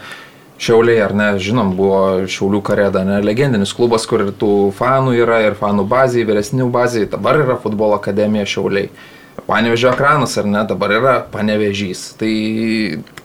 Šiauliai, 0.56 1.02
ar 1.04 1.12
ne, 1.16 1.28
žinom, 1.42 1.74
buvo 1.76 2.28
Šiaulių 2.32 2.62
karėda, 2.64 3.04
ne, 3.08 3.20
legendinis 3.26 3.74
klubas, 3.76 4.06
kur 4.08 4.24
ir 4.24 4.32
tų 4.40 4.72
fanų 4.78 5.18
yra, 5.20 5.42
ir 5.44 5.58
fanų 5.60 5.84
bazai, 5.92 6.24
vyresnių 6.28 6.70
bazai, 6.72 7.04
dabar 7.12 7.42
yra 7.44 7.58
futbolo 7.60 7.98
akademija 8.00 8.48
Šiauliai. 8.48 8.90
Panevežio 9.46 9.92
ekranas, 9.92 10.38
ar 10.40 10.48
ne, 10.48 10.62
dabar 10.66 10.94
yra 10.96 11.16
panevežys. 11.30 12.06
Tai 12.18 12.30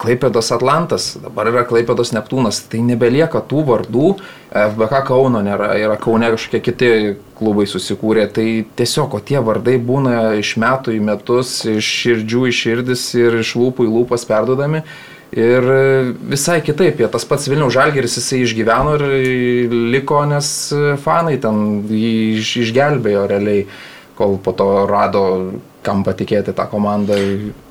Klaipėdos 0.03 0.51
Atlantas, 0.53 1.13
dabar 1.23 1.49
yra 1.49 1.63
Klaipėdos 1.69 2.11
Neptūnas. 2.13 2.59
Tai 2.69 2.81
nebelieka 2.85 3.41
tų 3.49 3.63
vardų, 3.69 4.11
FBK 4.51 5.01
Kauno 5.07 5.41
nėra, 5.47 5.71
yra 5.79 5.95
Kaune 6.03 6.33
kažkokie 6.35 6.61
kiti 6.67 6.91
klubai 7.39 7.65
susikūrė. 7.71 8.27
Tai 8.37 8.49
tiesiog, 8.77 9.17
o 9.17 9.23
tie 9.23 9.39
vardai 9.39 9.79
būna 9.79 10.35
iš 10.43 10.57
metų 10.61 10.99
į 10.99 11.01
metus, 11.13 11.55
iš 11.79 11.95
širdžių 12.03 12.45
į 12.51 12.59
širdis 12.59 13.07
ir 13.17 13.41
iš 13.41 13.55
lūpų 13.63 13.87
į 13.87 13.95
lūpas 13.95 14.27
perdodami. 14.29 14.83
Ir 15.39 15.63
visai 16.27 16.59
kitaip, 16.67 16.99
jie 16.99 17.07
tas 17.13 17.25
pats 17.25 17.47
Vilniaus 17.47 17.75
Žalgeris 17.77 18.17
jisai 18.19 18.41
išgyveno 18.43 18.97
ir 18.99 19.75
liko, 19.95 20.25
nes 20.27 20.49
fanai 21.05 21.37
ten 21.41 21.85
jį 21.87 22.41
iš- 22.41 22.57
išgelbėjo 22.65 23.29
realiai, 23.31 23.67
kol 24.19 24.39
po 24.43 24.51
to 24.53 24.67
rado, 24.91 25.23
kam 25.87 26.03
patikėti 26.05 26.53
tą 26.53 26.67
komandą 26.69 27.15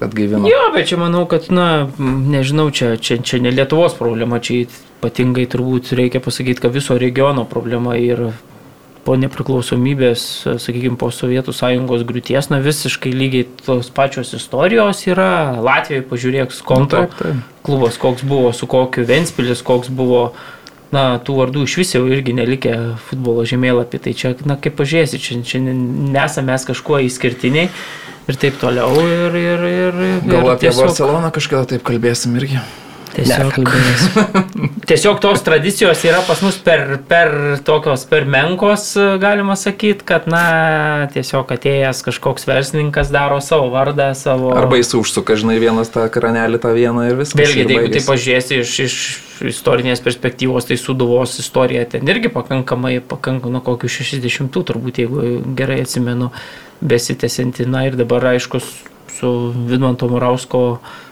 atgaivino. 0.01 0.47
Jo, 0.49 0.71
bet 0.73 0.87
čia 0.89 0.97
manau, 0.97 1.25
kad, 1.29 1.51
na, 1.51 1.89
nežinau, 1.99 2.71
čia, 2.71 2.95
čia, 2.97 3.19
čia 3.21 3.41
ne 3.43 3.51
Lietuvos 3.51 3.93
problema, 3.99 4.39
čia 4.39 4.63
ypatingai 4.65 5.45
turbūt 5.51 5.91
reikia 5.99 6.23
pasakyti, 6.23 6.63
kad 6.63 6.73
viso 6.73 6.97
regiono 6.97 7.43
problema 7.45 7.97
ir 7.99 8.31
po 9.09 9.15
nepriklausomybės, 9.17 10.23
sakykime, 10.61 10.93
po 11.01 11.07
Sovietų 11.09 11.49
sąjungos 11.57 12.03
griūties, 12.05 12.51
na 12.53 12.59
visiškai 12.61 13.09
lygiai 13.09 13.47
tos 13.65 13.89
pačios 13.89 14.35
istorijos 14.37 15.01
yra. 15.09 15.57
Latvijoje 15.65 16.03
pažiūrėk, 16.11 16.53
skonto 16.53 16.99
taip, 17.07 17.15
taip. 17.17 17.39
klubas, 17.65 17.97
koks 17.97 18.21
buvo, 18.29 18.51
su 18.53 18.69
kokiu 18.69 19.07
Ventspilis, 19.09 19.63
koks 19.65 19.89
buvo. 19.89 20.27
Na, 20.93 21.17
tų 21.21 21.35
vardų 21.37 21.63
iš 21.65 21.73
vis 21.81 21.93
jau 21.95 22.03
irgi 22.09 22.33
nelikė 22.37 22.75
futbolo 23.09 23.43
žemėlapį. 23.49 23.99
Tai 24.05 24.13
čia, 24.17 24.31
na, 24.49 24.57
kaip 24.61 24.77
pažiūrėsi, 24.77 25.21
čia, 25.21 25.39
čia 25.45 25.61
nesame 25.65 26.49
mes 26.53 26.65
kažkuo 26.69 27.01
išskirtiniai 27.05 27.67
ir 28.29 28.37
taip 28.41 28.61
toliau. 28.61 28.93
Ir, 29.01 29.37
ir, 29.41 29.65
ir, 29.69 29.99
ir 30.13 30.21
Gal 30.29 30.53
apie 30.53 30.67
tiesiog- 30.67 30.85
Barceloną 30.89 31.33
kažkada 31.33 31.65
taip 31.73 31.85
kalbėsim 31.89 32.37
irgi. 32.41 32.61
Tiesiog, 33.15 33.55
tiesiog 34.89 35.21
tos 35.23 35.41
tradicijos 35.45 36.03
yra 36.05 36.19
pas 36.27 36.41
mus 36.45 36.59
per, 36.63 36.99
per 37.09 37.31
tokios 37.65 38.03
per 38.09 38.27
menkos, 38.29 38.91
galima 39.21 39.55
sakyti, 39.59 40.05
kad, 40.07 40.27
na, 40.29 41.07
tiesiog 41.13 41.49
atėjęs 41.55 42.03
kažkoks 42.05 42.45
verslininkas 42.49 43.09
daro 43.13 43.39
savo 43.43 43.71
vardą, 43.73 44.11
savo... 44.17 44.53
Arba 44.57 44.77
jis 44.79 44.93
užsuka, 44.99 45.39
žinai, 45.39 45.57
vienas 45.61 45.91
tą 45.93 46.05
kranelį, 46.13 46.61
tą 46.61 46.75
vieną 46.77 47.07
ir 47.09 47.17
viskas. 47.23 47.39
Vėlgi, 47.41 47.65
jeigu 47.65 47.91
tai 47.95 48.03
pažiūrėsi 48.07 48.61
iš, 48.61 48.75
iš 48.85 48.99
istorinės 49.49 50.03
perspektyvos, 50.05 50.67
tai 50.69 50.77
suduvos 50.79 51.37
istorija 51.41 51.85
ten 51.89 52.07
irgi 52.09 52.31
pakankamai, 52.33 52.99
pakankamai, 53.01 53.57
nuo 53.57 53.63
kokių 53.65 53.91
60-ų 53.99 54.63
turbūt, 54.69 55.01
jeigu 55.03 55.25
gerai 55.57 55.81
atsimenu, 55.85 56.29
besitęsianti. 56.79 57.67
Na 57.69 57.85
ir 57.87 57.97
dabar, 57.99 58.31
aišku, 58.35 58.61
su 59.19 59.51
Vidmanto 59.67 60.07
Murausko 60.09 60.63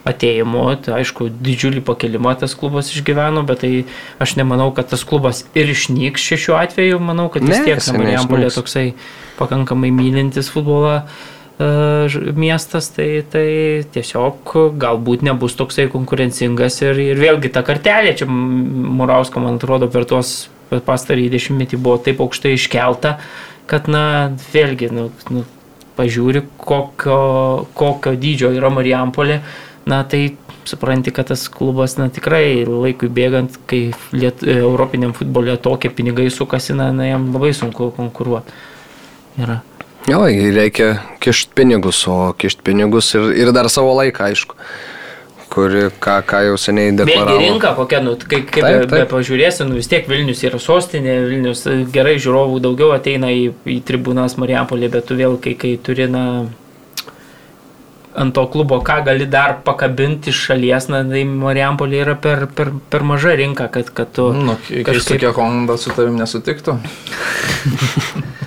ateimu, 0.08 0.63
tai 0.84 1.02
aišku, 1.02 1.30
didžiulį 1.43 1.84
pakelimą 1.88 2.38
tas 2.39 2.56
klubas 2.58 2.91
išgyveno, 2.96 3.43
bet 3.48 3.63
tai 3.65 3.72
aš 4.24 4.38
nemanau, 4.39 4.70
kad 4.76 4.89
tas 4.91 5.04
klubas 5.08 5.43
ir 5.58 5.72
išnyks 5.74 6.30
šiuo 6.34 6.58
atveju, 6.60 7.02
manau, 7.04 7.28
kad 7.34 7.46
vis 7.46 7.63
tiek 7.67 7.82
Marijampolė 7.98 8.52
toksai 8.56 8.91
pakankamai 9.38 9.91
mylintis 9.93 10.50
futbolą 10.54 11.02
e, 11.04 12.32
miestas, 12.39 12.89
tai, 12.96 13.10
tai 13.28 13.48
tiesiog 13.93 14.56
galbūt 14.80 15.26
nebus 15.28 15.58
toksai 15.60 15.89
konkurencingas 15.93 16.82
ir, 16.86 17.04
ir 17.12 17.20
vėlgi 17.22 17.52
ta 17.54 17.65
kartelė 17.67 18.15
čia 18.22 18.30
Murausko, 18.32 19.43
man 19.43 19.60
atrodo, 19.60 19.91
per 19.91 20.08
tuos 20.08 20.48
per 20.67 20.82
pastarąjį 20.88 21.30
dešimtmetį 21.32 21.80
buvo 21.80 22.00
taip 22.04 22.22
aukštai 22.24 22.56
iškelta, 22.58 23.17
kad, 23.67 23.88
na, 23.91 24.34
vėlgi, 24.54 24.89
nu, 24.96 25.10
nu, 25.32 25.43
pažiūri, 25.98 26.44
kokio, 26.62 27.22
kokio 27.78 28.14
dydžio 28.18 28.54
yra 28.56 28.72
Marijampolė, 28.74 29.42
na, 29.90 30.04
tai 30.08 30.38
supranti, 30.68 31.14
kad 31.16 31.30
tas 31.32 31.48
klubas, 31.52 31.96
na, 32.00 32.10
tikrai 32.14 32.66
laikui 32.68 33.10
bėgant, 33.14 33.60
kai 33.70 33.92
liet, 34.16 34.44
Europiniam 34.44 35.16
futbole 35.18 35.56
tokie 35.62 35.92
pinigai 35.94 36.28
sukasi, 36.34 36.76
na, 36.78 36.92
na 36.96 37.08
jam 37.08 37.32
labai 37.34 37.54
sunku 37.56 37.92
konkuruoti. 37.96 38.56
Yra. 39.38 39.62
Jo, 40.08 40.24
reikia 40.56 40.94
kišti 41.24 41.56
pinigus, 41.56 42.00
o 42.08 42.32
kišti 42.40 42.64
pinigus 42.64 43.12
ir, 43.18 43.32
ir 43.36 43.52
dar 43.56 43.70
savo 43.72 43.92
laiką, 43.98 44.30
aišku. 44.32 44.56
Kuri, 45.58 45.80
ką, 46.04 46.20
ką 46.30 46.43
jau 46.46 46.58
seniai 46.62 46.91
Vėlgi 46.91 47.00
deklaravo. 47.02 47.39
rinka 47.41 47.72
kokia, 47.80 48.00
nu, 48.06 48.13
kaip, 48.22 48.46
kaip 48.54 48.62
Taip, 48.67 48.76
be, 48.84 48.86
taip. 48.91 48.93
be 48.93 49.08
pažiūrėsi, 49.15 49.65
nu, 49.65 49.80
vis 49.80 49.89
tiek 49.89 50.06
Vilnius 50.12 50.43
yra 50.46 50.60
sostinė, 50.62 51.15
Vilnius 51.32 51.63
e, 51.65 51.80
gerai 51.96 52.15
žiūrovų 52.22 52.60
daugiau 52.67 52.91
ateina 52.93 53.32
į, 53.34 53.48
į 53.65 53.80
tribūnas 53.89 54.38
Marijampolė, 54.38 54.91
bet 54.93 55.10
tu 55.10 55.17
vėl, 55.17 55.39
kai, 55.41 55.56
kai 55.58 55.74
turi, 55.82 56.06
na, 56.13 56.24
ant 58.17 58.34
to 58.34 58.43
klubo, 58.54 58.80
ką 58.86 59.00
gali 59.06 59.26
dar 59.30 59.60
pakabinti 59.65 60.32
iš 60.34 60.43
šalies, 60.52 60.88
na, 60.93 61.02
tai 61.06 61.24
Marijampolė 61.30 62.00
yra 62.06 62.15
per, 62.22 62.46
per, 62.54 62.72
per 62.93 63.06
maža 63.06 63.34
rinka, 63.38 63.67
kad, 63.74 63.89
kad 63.98 64.13
tu... 64.13 64.30
Nu, 64.34 64.56
kai 64.67 64.84
kažkaip- 64.88 65.17
tokia 65.20 65.34
Honda 65.38 65.76
su 65.82 65.93
tavim 65.98 66.17
nesutiktų. 66.22 66.78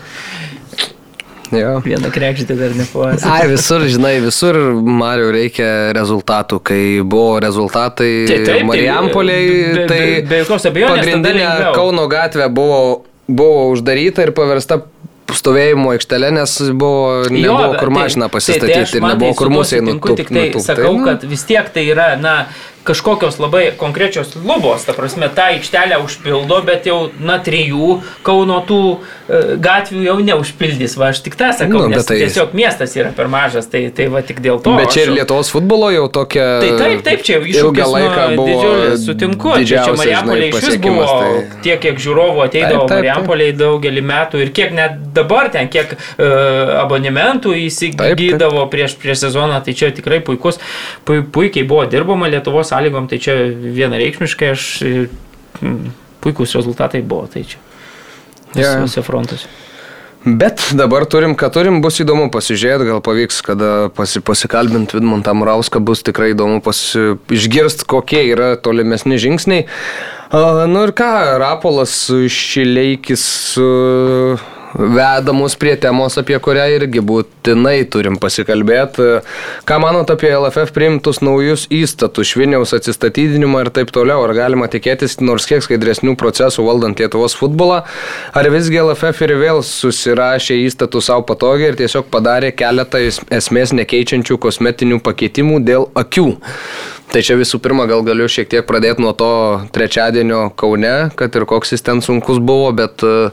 Jo. 1.50 1.80
Vieną 1.82 2.10
krekždį 2.14 2.54
dar 2.58 2.74
nepuosi. 2.78 3.24
Ai, 3.26 3.48
visur, 3.50 3.82
žinai, 3.90 4.20
visur 4.22 4.54
Mario 4.86 5.32
reikia 5.34 5.90
rezultatų. 5.96 6.60
Kai 6.62 6.82
buvo 7.02 7.40
rezultatai 7.42 8.10
Tai 8.28 8.36
taip, 8.36 8.46
tai, 8.46 8.62
Marijampoliai, 8.68 9.48
be- 9.74 9.86
tai 9.90 9.98
be- 9.98 10.22
be 10.30 10.38
jokios 10.44 10.68
abejonės, 10.70 11.02
pagrindinė. 11.02 11.48
Kauno 11.74 12.06
gatvė 12.12 12.46
buvo, 12.54 12.80
buvo 13.26 13.70
uždaryta 13.74 14.22
ir 14.28 14.32
paversta 14.36 14.82
stovėjimo 15.30 15.92
aikštelė, 15.94 16.32
nes 16.34 16.54
buvo, 16.74 17.22
nebuvo 17.30 17.68
bet 17.70 17.78
kur 17.80 17.88
tai- 17.92 17.96
mašiną 18.00 18.26
tai- 18.26 18.34
pasistatyti 18.34 18.72
tai 18.74 18.82
aš 18.82 18.94
ir 18.94 19.02
nebuvo 19.04 19.28
tai 19.30 19.38
kur 19.38 19.48
mūsų 19.54 19.78
sutinku, 19.78 20.16
Tik 20.18 20.28
tai 20.28 20.46
sakau, 20.64 20.94
kad 21.04 21.22
vis 21.30 21.44
tiek 21.46 21.68
tai 21.74 21.84
yra, 21.86 22.08
na, 22.18 22.46
kažkokios 22.84 23.38
labai 23.42 23.70
konkrečios 23.76 24.32
lubos, 24.40 24.84
ta 24.88 24.94
prasme, 24.96 25.28
tą 25.34 25.50
aikštelę 25.54 25.98
užpildo, 26.04 26.62
bet 26.66 26.86
jau, 26.88 27.10
na, 27.20 27.36
trijų 27.42 28.00
Kauno 28.24 28.60
tų 28.66 28.80
e, 28.96 29.40
gatvių 29.60 30.02
jau 30.04 30.16
neužpildys, 30.24 30.96
va, 31.00 31.10
aš 31.14 31.22
tik 31.24 31.36
tą 31.38 31.50
sakau, 31.56 31.84
Nu, 31.84 31.88
nu, 31.88 31.94
nes 31.94 32.06
tai... 32.08 32.18
tiesiog 32.22 32.54
miestas 32.56 32.94
yra 32.96 33.12
per 33.16 33.28
mažas, 33.32 33.68
tai, 33.70 33.86
tai 33.94 34.08
va 34.12 34.22
tik 34.26 34.40
dėl 34.44 34.60
to. 34.64 34.74
Bet 34.78 34.92
čia 34.94 35.06
ir 35.06 35.12
Lietuvos 35.18 35.52
futbolo 35.52 35.90
jau 35.92 36.06
tokia... 36.12 36.46
Tai 36.62 36.70
taip, 36.80 37.02
taip, 37.06 37.24
čia 37.26 37.38
jau 37.38 37.44
ilgą 37.44 37.52
iššūkis 37.52 37.92
laiką 37.94 38.24
nu, 38.30 38.38
buvo 38.40 38.48
didžiulis, 38.50 39.04
sutinku. 39.06 39.54
Čia, 39.60 39.84
čia 39.86 39.96
Marijampolė 40.00 40.48
iš 40.50 40.66
vis 40.66 40.80
buvo 40.84 41.06
tai- 41.10 41.60
tiek, 41.66 41.80
kiek 41.84 42.00
žiūrovų 42.00 42.44
ateidavo 42.46 42.70
Taip, 42.70 42.80
taip, 42.80 42.88
taip. 42.88 42.96
Marijampolė 42.96 43.50
daugelį 43.60 44.04
metų 44.10 44.42
ir 44.44 44.52
kiek 44.56 44.74
net 44.76 44.98
dabar 45.16 45.50
ten, 45.52 45.68
kiek 45.72 45.94
uh, 45.96 46.80
abonementų 46.84 47.54
įsigydavo 47.66 48.66
prieš, 48.72 48.96
prieš 49.00 49.26
sezoną, 49.26 49.60
tai 49.64 49.76
čia 49.76 49.90
tikrai 49.94 50.20
puikus, 50.24 50.60
pu, 51.04 51.20
puikiai 51.34 51.66
buvo 51.68 51.86
dirbama 51.90 52.30
Lietuvos 52.30 52.69
sąlygom, 52.70 53.08
tai 53.10 53.20
čia 53.22 53.36
vienareikšmiškai 53.50 54.52
aš 54.54 54.68
mm, 54.84 55.90
puikus 56.22 56.54
rezultatai 56.58 57.02
buvo, 57.02 57.26
tai 57.30 57.44
čia 57.48 57.60
visuose 58.54 59.02
frontuose. 59.06 59.50
Bet 60.20 60.60
dabar 60.76 61.06
turim, 61.08 61.32
ką 61.32 61.48
turim, 61.48 61.78
bus 61.80 61.96
įdomu 62.02 62.26
pasižiūrėti, 62.32 62.90
gal 62.90 62.98
pavyks, 63.00 63.38
kada 63.40 63.70
pasi, 63.96 64.20
pasikalbinti 64.20 64.98
Vidmantą 64.98 65.32
Murauską, 65.32 65.80
bus 65.80 66.04
tikrai 66.04 66.34
įdomu 66.34 66.60
pasi, 66.60 67.14
išgirsti, 67.32 67.86
kokie 67.88 68.26
yra 68.28 68.50
tolimesni 68.60 69.16
žingsniai. 69.16 69.64
A, 70.28 70.66
nu 70.68 70.84
ir 70.84 70.92
ką, 70.92 71.08
Rapolas 71.40 71.94
Šileikis 72.36 73.24
a, 73.64 74.36
veda 74.74 75.32
mus 75.32 75.56
prie 75.58 75.74
temos, 75.80 76.16
apie 76.20 76.38
kurią 76.42 76.66
irgi 76.76 77.02
būtinai 77.04 77.82
turim 77.90 78.16
pasikalbėti. 78.22 79.08
Ką 79.68 79.78
manot 79.82 80.10
apie 80.12 80.30
LFF 80.36 80.74
priimtus 80.76 81.20
naujus 81.24 81.66
įstatus, 81.74 82.30
Šviniaus 82.30 82.74
atsistatydinimą 82.76 83.64
ir 83.64 83.72
taip 83.74 83.90
toliau? 83.94 84.22
Ar 84.26 84.34
galima 84.36 84.68
tikėtis 84.70 85.18
nors 85.24 85.48
kiek 85.50 85.64
skaidresnių 85.66 86.14
procesų 86.20 86.66
valdant 86.68 87.02
Lietuvos 87.02 87.34
futbolą? 87.38 87.82
Ar 88.36 88.50
visgi 88.54 88.80
LFF 88.82 89.26
ir 89.26 89.36
vėl 89.42 89.64
susirašė 89.66 90.60
įstatus 90.66 91.10
savo 91.10 91.26
patogiai 91.28 91.72
ir 91.72 91.80
tiesiog 91.80 92.08
padarė 92.12 92.52
keletą 92.54 93.02
es- 93.08 93.20
esmės 93.30 93.74
nekeičiančių 93.76 94.38
kosmetinių 94.38 95.02
pakeitimų 95.04 95.60
dėl 95.66 95.90
akių? 95.98 96.30
Tai 97.10 97.24
čia 97.26 97.34
visų 97.34 97.58
pirma, 97.58 97.88
gal 97.90 98.04
galiu 98.06 98.28
šiek 98.30 98.46
tiek 98.46 98.66
pradėti 98.68 99.02
nuo 99.02 99.10
to 99.18 99.30
trečiadienio 99.74 100.44
Kaune, 100.54 101.10
kad 101.18 101.34
ir 101.34 101.46
koks 101.50 101.74
jis 101.74 101.82
ten 101.82 101.98
sunkus 102.06 102.38
buvo, 102.38 102.68
bet 102.78 103.02
e, 103.02 103.32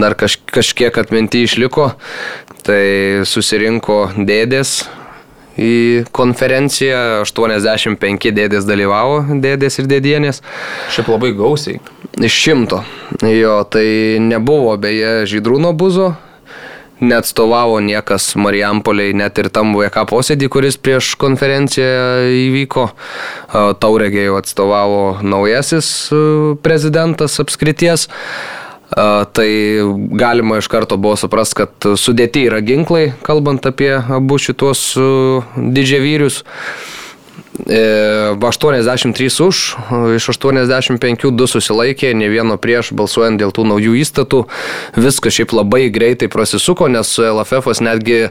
dar 0.00 0.16
kaž, 0.16 0.38
kažkiek 0.48 0.96
atminti 1.02 1.42
išliko. 1.44 1.90
Tai 2.64 2.80
susirinko 3.28 3.98
dėdės 4.16 4.86
į 5.60 5.74
konferenciją, 6.16 7.20
85 7.26 8.32
dėdės 8.40 8.64
dalyvavo, 8.68 9.20
dėdės 9.44 9.82
ir 9.82 9.90
dėdienės. 9.90 10.40
Šiaip 10.96 11.12
labai 11.12 11.34
gausiai. 11.36 11.80
Iš 12.16 12.40
šimto. 12.46 12.80
Jo, 13.28 13.60
tai 13.68 14.16
nebuvo 14.24 14.72
beje 14.80 15.26
Žydrūno 15.28 15.74
buzo, 15.76 16.14
neatstovavo 17.00 17.80
niekas 17.80 18.34
Marijampoliai, 18.36 19.14
net 19.16 19.38
ir 19.40 19.50
tam 19.52 19.74
VK 19.76 20.04
posėdį, 20.10 20.48
kuris 20.52 20.78
prieš 20.80 21.14
konferenciją 21.20 22.30
įvyko. 22.46 22.86
A, 22.90 23.64
Tauregė 23.80 24.28
jau 24.28 24.38
atstovavo 24.40 25.02
naujasis 25.24 25.90
a, 26.12 26.22
prezidentas 26.62 27.40
apskrities. 27.42 28.08
A, 28.90 29.26
Tai 29.30 29.50
galima 30.18 30.58
iš 30.58 30.68
karto 30.70 30.98
buvo 31.00 31.16
suprast, 31.20 31.54
kad 31.58 31.90
sudėti 31.96 32.46
yra 32.50 32.58
ginklai, 32.64 33.12
kalbant 33.26 33.66
apie 33.70 33.92
abu 33.98 34.40
šituos 34.42 34.88
a, 34.98 35.10
didžiavyrius. 35.56 36.42
E, 36.42 36.99
83 37.58 39.30
už, 39.42 39.56
iš 40.16 40.28
85 40.30 41.30
du 41.34 41.46
susilaikė, 41.50 42.12
ne 42.14 42.30
vieno 42.30 42.56
prieš 42.56 42.92
balsuojant 42.96 43.40
dėl 43.40 43.50
tų 43.54 43.66
naujų 43.72 43.96
įstatų. 44.00 44.44
Viskas 44.96 45.34
šiaip 45.34 45.56
labai 45.58 45.88
greitai 45.90 46.30
prasisuko, 46.30 46.88
nes 46.88 47.18
LFF 47.18 47.82
netgi... 47.82 48.28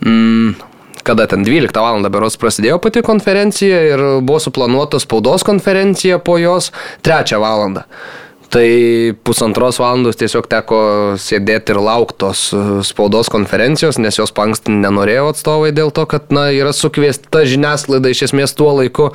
Mm, 0.00 0.58
kada 1.02 1.26
ten 1.26 1.44
12 1.44 1.72
val. 1.80 2.02
beros 2.12 2.36
prasidėjo 2.36 2.78
pati 2.82 3.02
konferencija 3.02 3.78
ir 3.94 4.02
buvo 4.20 4.40
suplanuota 4.42 5.00
spaudos 5.00 5.44
konferencija 5.48 6.18
po 6.18 6.36
jos 6.38 6.72
3 7.06 7.40
val. 7.40 7.80
Tai 8.50 8.66
pusantros 9.22 9.78
valandos 9.78 10.18
tiesiog 10.18 10.48
teko 10.50 10.78
sėdėti 11.22 11.70
ir 11.70 11.78
lauktos 11.86 12.48
spaudos 12.88 13.30
konferencijos, 13.30 14.00
nes 14.02 14.18
jos 14.18 14.34
panksti 14.34 14.74
nenorėjo 14.74 15.28
atstovai 15.30 15.70
dėl 15.76 15.92
to, 15.94 16.02
kad 16.10 16.32
na, 16.34 16.48
yra 16.50 16.72
sukviesta 16.74 17.44
žiniasklaida 17.46 18.10
iš 18.10 18.24
esmės 18.30 18.56
tuo 18.58 18.72
laiku. 18.80 19.12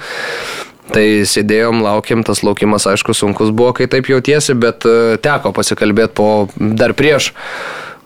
Tai 0.95 1.03
sėdėjom, 1.27 1.81
laukiam, 1.83 2.21
tas 2.23 2.43
laukimas 2.45 2.85
aišku 2.87 3.15
sunkus 3.17 3.49
buvo, 3.51 3.73
kai 3.75 3.89
taip 3.91 4.07
jautiesi, 4.07 4.53
bet 4.55 4.85
e, 4.85 5.17
teko 5.17 5.49
pasikalbėti 5.57 6.13
po 6.15 6.29
dar 6.55 6.93
prieš 6.95 7.31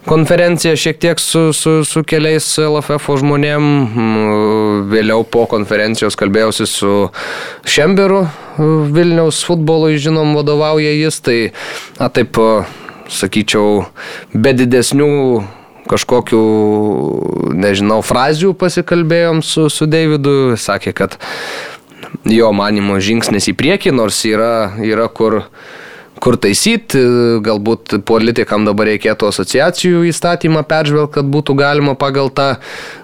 konferenciją 0.07 0.75
šiek 0.79 0.99
tiek 0.99 1.19
su, 1.19 1.49
su, 1.53 1.83
su 1.85 2.03
keliais 2.07 2.47
LFF 2.63 3.19
žmonėm. 3.21 3.63
Mm, 3.63 4.89
Vėliau 4.89 5.25
po 5.27 5.45
konferencijos 5.49 6.17
kalbėjausi 6.19 6.67
su 6.69 6.93
Šemberu, 7.67 8.23
Vilniaus 8.95 9.43
futbolui, 9.47 9.99
žinom, 10.01 10.33
vadovauja 10.37 10.93
jis. 10.95 11.19
Tai, 11.25 11.37
na 11.99 12.09
taip, 12.13 12.39
sakyčiau, 13.09 13.83
be 14.33 14.53
didesnių 14.55 15.09
kažkokių, 15.89 16.43
nežinau, 17.57 17.99
frazių 18.05 18.53
pasikalbėjom 18.57 19.43
su, 19.45 19.67
su 19.73 19.89
Davidu. 19.89 20.55
Sakė, 20.59 20.93
kad 20.95 21.17
jo 22.29 22.51
manimo 22.55 22.99
žingsnis 23.01 23.49
į 23.51 23.55
priekį, 23.57 23.93
nors 23.97 24.21
yra, 24.29 24.71
yra 24.85 25.09
kur 25.09 25.43
kur 26.23 26.37
taisyti, 26.41 26.99
galbūt 27.45 27.97
politikam 28.07 28.65
dabar 28.67 28.91
reikėtų 28.91 29.29
asociacijų 29.31 30.03
įstatymą 30.09 30.65
peržvelgti, 30.69 31.15
kad 31.19 31.31
būtų 31.31 31.55
galima 31.59 31.95
pagal 31.99 32.31
tą 32.35 32.49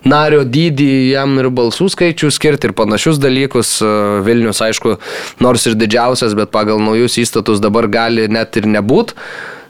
nario 0.07 0.43
dydį 0.43 0.91
jam 1.13 1.37
ir 1.41 1.49
balsų 1.55 1.89
skaičių 1.95 2.31
skirti 2.33 2.69
ir 2.69 2.75
panašius 2.77 3.19
dalykus. 3.23 3.77
Vilnius, 4.25 4.61
aišku, 4.63 4.97
nors 5.43 5.65
ir 5.69 5.77
didžiausias, 5.79 6.35
bet 6.37 6.51
pagal 6.53 6.81
naujus 6.83 7.19
įstatus 7.21 7.63
dabar 7.63 7.87
gali 7.91 8.27
net 8.31 8.57
ir 8.59 8.67
nebūt 8.69 9.15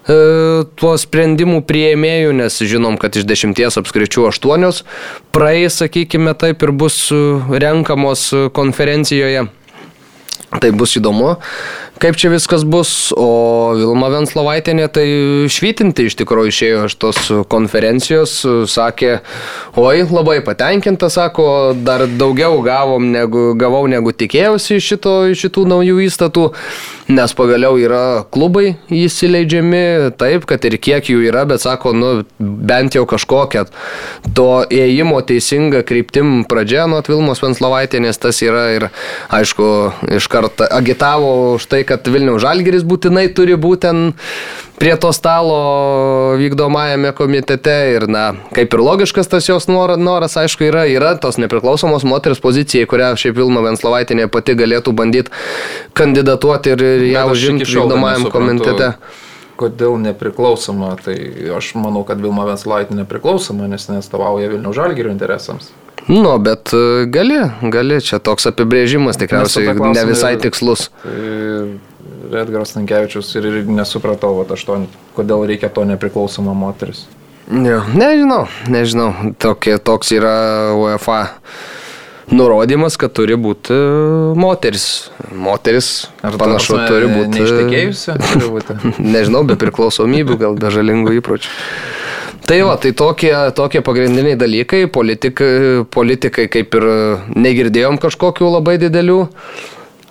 tuo 0.05 0.91
sprendimų 1.01 1.63
prieimėjų, 1.65 2.33
nes 2.37 2.59
žinom, 2.61 2.99
kad 3.01 3.15
iš 3.17 3.25
dešimties 3.25 3.79
apskričių 3.81 4.27
aštuonios 4.29 4.83
praeis, 5.33 5.79
sakykime, 5.81 6.35
taip 6.37 6.61
ir 6.61 6.73
bus 6.77 7.07
renkamos 7.49 8.27
konferencijoje. 8.53 9.47
Tai 10.53 10.69
bus 10.77 10.93
įdomu, 10.95 11.35
kaip 11.99 12.17
čia 12.19 12.29
viskas 12.29 12.63
bus, 12.67 13.09
o 13.17 13.73
Vilma 13.75 14.11
Venslovaitinė 14.13 14.85
tai 14.93 15.05
švytinti 15.51 16.05
iš 16.07 16.17
tikrųjų 16.21 16.51
išėjo 16.51 16.83
iš 16.89 16.95
tos 17.01 17.19
konferencijos, 17.51 18.37
sakė, 18.71 19.17
oi, 19.81 20.05
labai 20.05 20.37
patenkinta, 20.45 21.09
sako, 21.11 21.47
dar 21.75 22.05
daugiau 22.07 22.61
gavom 22.65 23.09
negu, 23.15 23.47
gavau 23.59 23.83
negu 23.91 24.13
tikėjausi 24.13 24.77
iš, 24.77 24.91
šito, 24.93 25.15
iš 25.33 25.47
šitų 25.47 25.65
naujų 25.73 25.99
įstatų, 26.05 26.45
nes 27.07 27.33
pagaliau 27.37 27.77
yra 27.77 28.25
klubai 28.33 28.75
įsileidžiami, 28.89 30.11
taip, 30.17 30.47
kad 30.49 30.65
ir 30.65 30.77
kiek 30.81 31.11
jų 31.11 31.21
yra, 31.29 31.43
bet 31.49 31.61
sako, 31.61 31.93
nu, 31.93 32.09
bent 32.39 32.97
jau 32.97 33.05
kažkokia 33.09 33.65
to 34.37 34.49
ėjimo 34.73 35.21
teisinga 35.27 35.83
kryptim 35.85 36.43
pradžia 36.49 36.87
nuo 36.89 37.03
Vilmos 37.05 37.43
Venslovaitinės, 37.43 38.21
tas 38.21 38.41
yra 38.45 38.65
ir, 38.73 38.89
aišku, 39.29 39.69
iš 40.17 40.29
karto 40.31 40.65
agitavo 40.65 41.55
už 41.59 41.69
tai, 41.69 41.83
kad 41.87 42.07
Vilniaus 42.09 42.41
Žalgeris 42.45 42.87
būtinai 42.87 43.27
turi 43.37 43.57
būtent 43.59 44.17
prie 44.79 44.95
to 44.99 45.11
stalo 45.13 46.35
vykdomajame 46.37 47.11
komitete 47.15 47.75
ir, 47.95 48.07
na, 48.11 48.25
kaip 48.55 48.73
ir 48.73 48.83
logiškas 48.83 49.29
tas 49.31 49.47
jos 49.49 49.67
noras, 49.71 49.99
noras 50.01 50.37
aišku, 50.37 50.67
yra, 50.67 50.85
yra 50.91 51.15
tos 51.21 51.39
nepriklausomos 51.41 52.03
moters 52.07 52.41
pozicija, 52.43 52.87
kurią 52.89 53.13
šiaip 53.19 53.37
Vilma 53.39 53.63
Venslovaitinė 53.65 54.27
pati 54.31 54.57
galėtų 54.57 54.95
bandyti 54.95 55.31
kandidatuoti 55.97 56.75
ir, 56.75 56.83
ir 56.97 57.07
ją 57.13 57.29
užimti 57.31 57.69
šiol 57.69 57.87
vykdomajam 57.87 58.27
nesuprantu, 58.27 58.67
komitete. 58.67 58.91
Kodėl 59.55 59.95
nepriklausoma? 60.03 60.91
Tai 60.99 61.15
aš 61.55 61.71
manau, 61.79 62.03
kad 62.07 62.19
Vilma 62.19 62.43
Venslaitė 62.49 62.97
nepriklausoma, 62.99 63.69
nes 63.71 63.87
nestovauja 63.87 64.51
Vilnių 64.51 64.75
žalgyrių 64.75 65.15
interesams. 65.15 65.71
Nu, 66.11 66.35
bet 66.37 66.69
e, 66.75 67.05
gali, 67.09 67.39
gali, 67.73 67.97
čia 68.03 68.19
toks 68.21 68.51
apibrėžimas 68.51 69.17
tikriausiai 69.17 69.73
ne 69.73 70.03
visai 70.05 70.35
tikslus. 70.37 70.89
Tai 71.01 71.94
Edgaras 72.31 72.73
Tankievičius 72.75 73.29
ir, 73.37 73.47
ir 73.51 73.69
nesupratau, 73.69 74.33
vat, 74.39 74.51
aš 74.55 74.65
to, 74.67 74.79
kodėl 75.17 75.45
reikia 75.49 75.69
to 75.73 75.85
nepriklausoma 75.87 76.55
moteris. 76.57 77.05
Jo, 77.45 77.83
nežinau, 77.93 78.45
nežinau. 78.73 79.11
Tokie, 79.37 79.75
toks 79.77 80.09
yra 80.15 80.35
UEFA 80.73 81.19
nurodymas, 82.33 82.97
kad 82.97 83.13
turi 83.13 83.37
būti 83.37 83.75
moteris. 84.39 84.87
Moteris, 85.29 85.89
Ar 86.25 86.39
panašu, 86.41 86.73
prasme, 86.73 86.87
turi 86.89 87.11
būti. 87.11 87.43
Neištekėjusi? 87.43 88.17
Turi 88.31 88.49
būti. 88.55 88.77
Nežinau, 89.15 89.43
be 89.45 89.59
priklausomybių, 89.61 90.39
gal 90.41 90.57
be 90.57 90.73
žalingų 90.73 91.19
įpročių. 91.19 91.53
Tai 92.45 92.59
va, 92.61 92.75
tai 92.77 92.91
tokie, 92.93 93.31
tokie 93.57 93.81
pagrindiniai 93.81 94.37
dalykai, 94.37 94.83
politikai, 94.93 95.85
politikai 95.89 96.45
kaip 96.53 96.75
ir 96.77 96.85
negirdėjom 97.33 97.97
kažkokių 98.01 98.51
labai 98.57 98.77
didelių. 98.81 99.23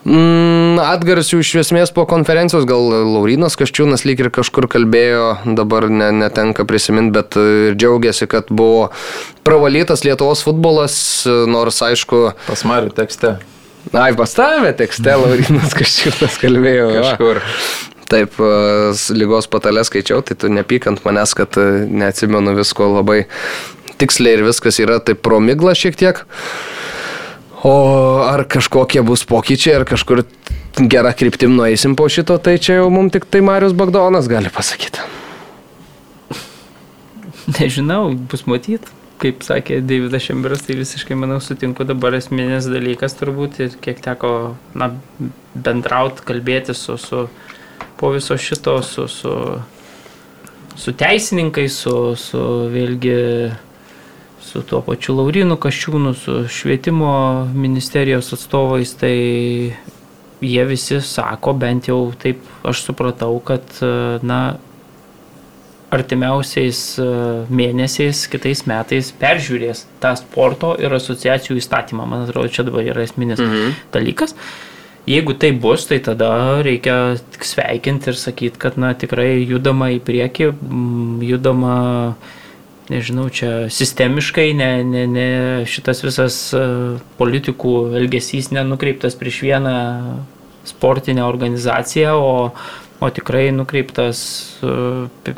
Mm, 0.05 0.77
atgarsių 0.85 1.39
iš 1.41 1.51
esmės 1.63 1.93
po 1.97 2.05
konferencijos, 2.09 2.67
gal 2.69 2.91
Laurinas 2.93 3.57
Kaščiūnas 3.57 4.05
lyg 4.05 4.21
ir 4.21 4.29
kažkur 4.35 4.67
kalbėjo, 4.69 5.31
dabar 5.57 5.87
ne, 5.89 6.11
netenka 6.13 6.67
prisiminti, 6.69 7.15
bet 7.17 7.39
ir 7.41 7.79
džiaugiasi, 7.81 8.29
kad 8.29 8.53
buvo 8.53 8.91
pravalytas 9.49 10.05
Lietuvos 10.05 10.45
futbolas, 10.45 10.99
nors 11.49 11.81
aišku, 11.89 12.21
Pas 12.51 12.67
Marių 12.69 12.93
tekste. 12.97 13.39
ai 13.97 14.13
pas 14.17 14.37
tave 14.37 14.75
tekste 14.77 15.17
Laurinas 15.23 15.73
Kaščiūnas 15.79 16.37
kalbėjo. 16.43 16.91
Kažkur. 16.99 17.41
Taip, 18.13 18.37
e, 18.37 18.93
lygos 19.17 19.49
patalę 19.49 19.81
skaičiau, 19.89 20.21
tai 20.21 20.37
tu 20.37 20.53
nepykant 20.53 21.01
manęs, 21.07 21.33
kad 21.39 21.57
e, 21.57 21.65
neatsimenu 21.89 22.53
visko 22.59 22.91
labai 22.93 23.23
tiksliai 23.97 24.37
ir 24.37 24.45
viskas 24.51 24.77
yra 24.85 25.01
taip 25.01 25.25
promigla 25.25 25.73
šiek 25.73 25.97
tiek. 25.97 26.21
O 27.65 27.75
ar 28.21 28.45
kažkokie 28.45 29.01
bus 29.07 29.25
pokyčiai, 29.25 29.79
ar 29.81 29.87
kažkur 29.89 30.27
gerą 30.77 31.15
kryptim 31.17 31.55
nueisim 31.57 31.95
po 31.97 32.11
šito, 32.13 32.37
tai 32.37 32.59
čia 32.61 32.83
jau 32.83 32.91
mums 32.93 33.15
tik 33.15 33.25
tai 33.31 33.41
Marius 33.41 33.73
Bagdonas 33.73 34.29
gali 34.29 34.53
pasakyti. 34.53 35.01
Nežinau, 37.57 38.13
bus 38.29 38.45
matyt. 38.51 38.91
Kaip 39.23 39.45
sakė 39.47 39.79
Davidas 39.87 40.25
Šemberas, 40.27 40.65
tai 40.67 40.75
visiškai, 40.77 41.17
manau, 41.17 41.39
sutinku 41.41 41.87
dabar 41.87 42.17
esminis 42.19 42.67
dalykas 42.69 43.15
turbūt 43.17 43.61
ir 43.63 43.77
kiek 43.81 44.01
teko 44.03 44.31
na, 44.77 44.91
bendrauti, 45.55 46.25
kalbėti 46.27 46.75
su, 46.77 46.99
su 47.01 47.29
po 48.01 48.11
viso 48.13 48.37
šito, 48.37 48.75
su, 48.83 49.07
su, 49.09 49.35
su 50.77 50.95
teisininkais, 50.99 51.79
su, 51.87 51.95
su 52.19 52.43
vėlgi 52.75 53.15
su 54.55 54.63
tuo 54.63 54.79
pačiu 54.87 55.17
Laurinu 55.19 55.59
Kaščiūnu, 55.59 56.15
su 56.15 56.37
švietimo 56.47 57.11
ministerijos 57.55 58.31
atstovais, 58.37 58.93
tai 59.01 59.17
jie 60.45 60.67
visi 60.69 61.01
sako, 61.03 61.57
bent 61.59 61.89
jau 61.91 61.99
taip 62.23 62.45
aš 62.63 62.85
supratau, 62.87 63.41
kad 63.43 63.67
na, 64.23 64.39
artimiausiais 65.95 66.83
e, 66.99 67.09
mėnesiais, 67.55 68.25
kitais 68.31 68.65
metais 68.71 69.11
peržiūrės 69.21 69.85
tą 70.03 70.15
sporto 70.19 70.75
ir 70.81 70.95
asociacijų 70.95 71.59
įstatymą. 71.61 72.07
Man 72.11 72.29
atrodo, 72.29 72.53
čia 72.53 72.67
dabar 72.67 72.87
yra 72.87 73.05
esminis 73.07 73.43
mhm. 73.43 73.75
dalykas. 73.95 74.37
Jeigu 75.11 75.35
tai 75.37 75.51
bus, 75.61 75.85
tai 75.91 75.99
tada 76.01 76.31
reikia 76.65 77.19
sveikinti 77.45 78.09
ir 78.13 78.17
sakyti, 78.17 78.61
kad 78.61 78.79
na, 78.81 78.95
tikrai 78.97 79.43
judama 79.43 79.91
į 79.93 80.01
priekį, 80.07 80.49
judama, 81.29 81.75
nežinau, 82.91 83.29
čia 83.33 83.69
sistemiškai, 83.73 84.53
ne, 84.57 84.71
ne, 84.85 85.05
ne 85.09 85.29
šitas 85.69 86.03
visas 86.05 86.37
e, 86.57 86.65
politikų 87.19 87.75
elgesys 88.01 88.51
nenukreiptas 88.53 89.17
prieš 89.21 89.41
vieną 89.47 89.77
sportinę 90.69 91.25
organizaciją, 91.25 92.17
o, 92.21 92.35
o 93.01 93.11
tikrai 93.13 93.49
nukreiptas 93.57 94.21
e, 94.61 95.35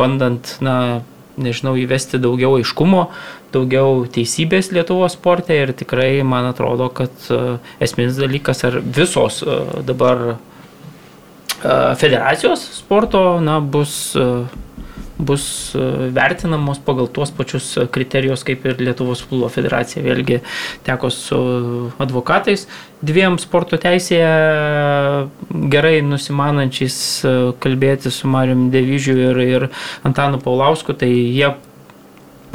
bandant, 0.00 0.56
na, 0.64 0.76
nežinau, 1.38 1.76
įvesti 1.78 2.18
daugiau 2.22 2.56
aiškumo, 2.58 3.06
daugiau 3.54 4.02
teisybės 4.10 4.72
Lietuvos 4.74 5.14
sporte 5.14 5.54
ir 5.54 5.74
tikrai 5.76 6.24
man 6.26 6.48
atrodo, 6.48 6.88
kad 6.92 7.12
uh, 7.30 7.58
esminis 7.80 8.16
dalykas, 8.18 8.62
ar 8.64 8.80
visos 8.80 9.42
dabar 9.86 10.38
federacijos 12.00 12.64
sporto, 12.80 13.20
na, 13.44 13.58
bus 13.60 14.16
bus 15.18 15.72
vertinamos 16.12 16.78
pagal 16.84 17.08
tuos 17.08 17.30
pačius 17.32 17.72
kriterijus 17.92 18.44
kaip 18.46 18.66
ir 18.66 18.80
Lietuvos 18.82 19.22
futbolo 19.24 19.48
federacija. 19.52 20.04
Vėlgi 20.04 20.40
teko 20.86 21.10
su 21.12 21.38
advokatais 22.02 22.66
dviem 23.06 23.38
sporto 23.40 23.78
teisėje 23.80 24.28
gerai 25.72 26.00
nusimanančiais 26.04 26.98
kalbėti 27.62 28.12
su 28.12 28.28
Marium 28.28 28.68
Devyžiu 28.72 29.16
ir, 29.30 29.40
ir 29.44 29.68
Antanu 30.06 30.40
Paulausku, 30.42 30.96
tai 30.96 31.10
jie 31.10 31.54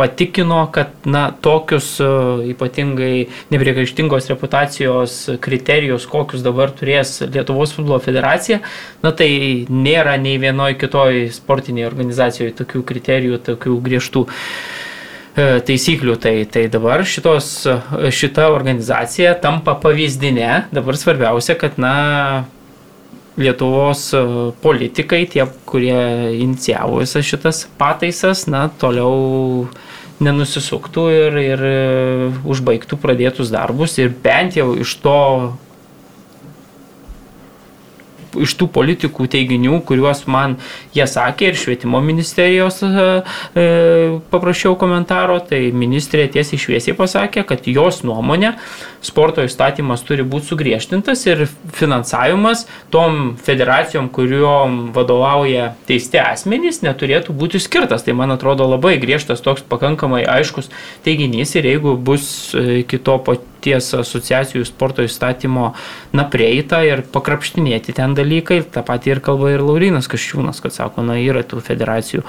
patikino, 0.02 0.64
kad 0.74 1.06
na, 1.06 1.28
tokius 1.46 1.94
uh, 2.02 2.42
ypatingai 2.50 3.28
nepriekaištingos 3.54 4.32
reputacijos 4.34 5.18
kriterijus, 5.46 6.10
kokius 6.10 6.42
dabar 6.46 6.74
turės 6.74 7.20
Lietuvos 7.30 7.76
futbolo 7.78 8.02
federacija, 8.02 8.64
na 9.06 9.14
tai 9.14 9.32
nėra 9.70 10.18
nei 10.22 10.42
vienoje 10.42 10.80
kitoje 10.82 11.28
sportinėje 11.38 11.92
organizacijoje 11.94 12.56
tokių 12.64 12.86
kriterijų, 12.90 13.44
tokių 13.52 13.78
griežtų 13.86 14.26
taisyklių. 15.36 16.16
Tai, 16.22 16.34
tai 16.52 16.66
dabar 16.72 17.06
šitos, 17.08 17.52
šita 18.12 18.50
organizacija 18.52 19.36
tampa 19.44 19.78
pavyzdinė. 19.80 20.68
Dabar 20.76 21.00
svarbiausia, 21.00 21.56
kad 21.60 21.80
na, 21.82 21.94
Lietuvos 23.40 24.10
politikai, 24.64 25.24
tie, 25.32 25.46
kurie 25.70 25.96
inicijavo 26.36 27.00
visas 27.00 27.24
šitas 27.24 27.64
pataisas, 27.80 28.44
na, 28.52 28.66
toliau 28.82 29.70
nenusisuktų 30.22 31.06
ir, 31.16 31.38
ir 31.42 31.66
užbaigtų 32.44 33.00
pradėtus 33.02 33.54
darbus 33.54 33.98
ir 34.02 34.12
bent 34.24 34.60
jau 34.60 34.74
iš 34.84 34.98
to 35.02 35.20
iš 38.40 38.54
tų 38.60 38.68
politikų 38.72 39.28
teiginių, 39.32 39.82
kuriuos 39.88 40.24
man 40.32 40.58
jie 40.96 41.06
sakė 41.10 41.52
ir 41.52 41.60
švietimo 41.60 42.02
ministerijos 42.04 42.82
e, 42.86 42.92
e, 43.60 43.66
paprašiau 44.32 44.78
komentaro, 44.80 45.40
tai 45.44 45.66
ministrė 45.76 46.30
tiesiai 46.32 46.62
šviesiai 46.62 46.98
pasakė, 46.98 47.44
kad 47.48 47.68
jos 47.68 48.04
nuomonė 48.08 48.54
sporto 49.02 49.44
įstatymas 49.46 50.04
turi 50.06 50.26
būti 50.28 50.52
sugriežtintas 50.52 51.26
ir 51.28 51.46
finansavimas 51.74 52.66
tom 52.94 53.36
federacijom, 53.42 54.10
kuriuom 54.14 54.92
vadovauja 54.96 55.72
teisti 55.90 56.22
asmenys, 56.22 56.82
neturėtų 56.86 57.36
būti 57.38 57.62
skirtas. 57.62 58.06
Tai 58.06 58.16
man 58.18 58.34
atrodo 58.36 58.68
labai 58.70 58.98
griežtas 59.02 59.42
toks 59.44 59.66
pakankamai 59.68 60.24
aiškus 60.30 60.70
teiginys 61.06 61.56
ir 61.58 61.68
jeigu 61.72 61.96
bus 61.98 62.54
iki 62.56 63.02
to 63.02 63.18
paties 63.26 63.92
asociacijų 63.98 64.66
sporto 64.66 65.06
įstatymo 65.06 65.72
na 66.18 66.26
prieita 66.26 66.82
ir 66.86 67.04
pakrapštinėti 67.14 67.94
ten 67.98 68.16
dalykai, 68.18 68.62
tą 68.66 68.84
patį 68.86 69.16
ir 69.16 69.22
kalba 69.24 69.52
ir 69.54 69.64
Laurinas 69.66 70.10
Kaščiūnas, 70.12 70.62
kad 70.64 70.74
sako, 70.76 71.06
na 71.06 71.18
yra 71.22 71.44
tų 71.46 71.62
federacijų 71.66 72.24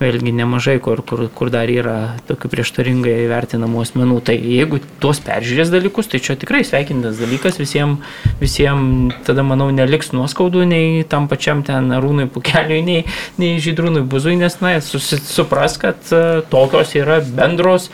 vėlgi 0.00 0.34
nemažai, 0.36 0.78
kur, 0.82 1.02
kur, 1.06 1.26
kur 1.34 1.50
dar 1.54 1.70
yra 1.72 2.16
tokių 2.30 2.52
prieštaringai 2.54 3.18
vertinamų 3.30 3.82
asmenų. 3.82 4.20
Tai 4.26 4.36
jeigu 4.38 4.80
tuos 5.02 5.20
peržiūrės 5.26 5.72
dalykus, 5.74 6.10
tai 6.12 6.15
čia 6.22 6.36
tikrai 6.40 6.62
sveikintas 6.66 7.20
dalykas 7.22 7.60
visiems, 7.60 8.04
visiems 8.40 9.16
tada 9.26 9.44
manau 9.46 9.68
neliks 9.74 10.12
nuoskaudų 10.16 10.66
nei 10.68 11.06
tam 11.08 11.28
pačiam 11.30 11.62
ten 11.66 11.92
Arūnui 11.96 12.28
Pukeliui, 12.32 12.82
nei, 12.86 13.06
nei 13.40 13.56
Žydrūnui 13.62 14.04
Buzui, 14.08 14.36
nes 14.40 14.60
na, 14.62 14.76
susi, 14.84 15.20
supras, 15.22 15.78
kad 15.82 16.00
uh, 16.12 16.40
tokios 16.52 16.94
yra 16.98 17.20
bendros 17.24 17.90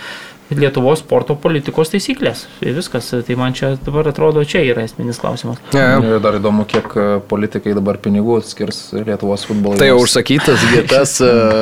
Lietuvos 0.58 1.02
sporto 1.02 1.36
politikos 1.38 1.92
taisyklės. 1.92 2.46
Ir 2.64 2.76
viskas. 2.76 3.10
Tai 3.26 3.36
man 3.38 3.56
čia 3.56 3.74
dabar 3.82 4.08
atrodo, 4.10 4.44
čia 4.48 4.62
yra 4.66 4.84
esminis 4.86 5.20
klausimas. 5.22 5.60
Ja. 5.76 5.96
Ir 6.02 6.20
dar 6.22 6.38
įdomu, 6.38 6.64
kiek 6.68 6.94
politikai 7.30 7.74
dabar 7.76 7.98
pinigų 8.02 8.40
skirs 8.46 8.80
Lietuvos 8.96 9.46
futbolui. 9.48 9.80
Tai 9.80 9.88
jau 9.90 10.00
užsakytas 10.02 10.64
vietas 10.72 11.16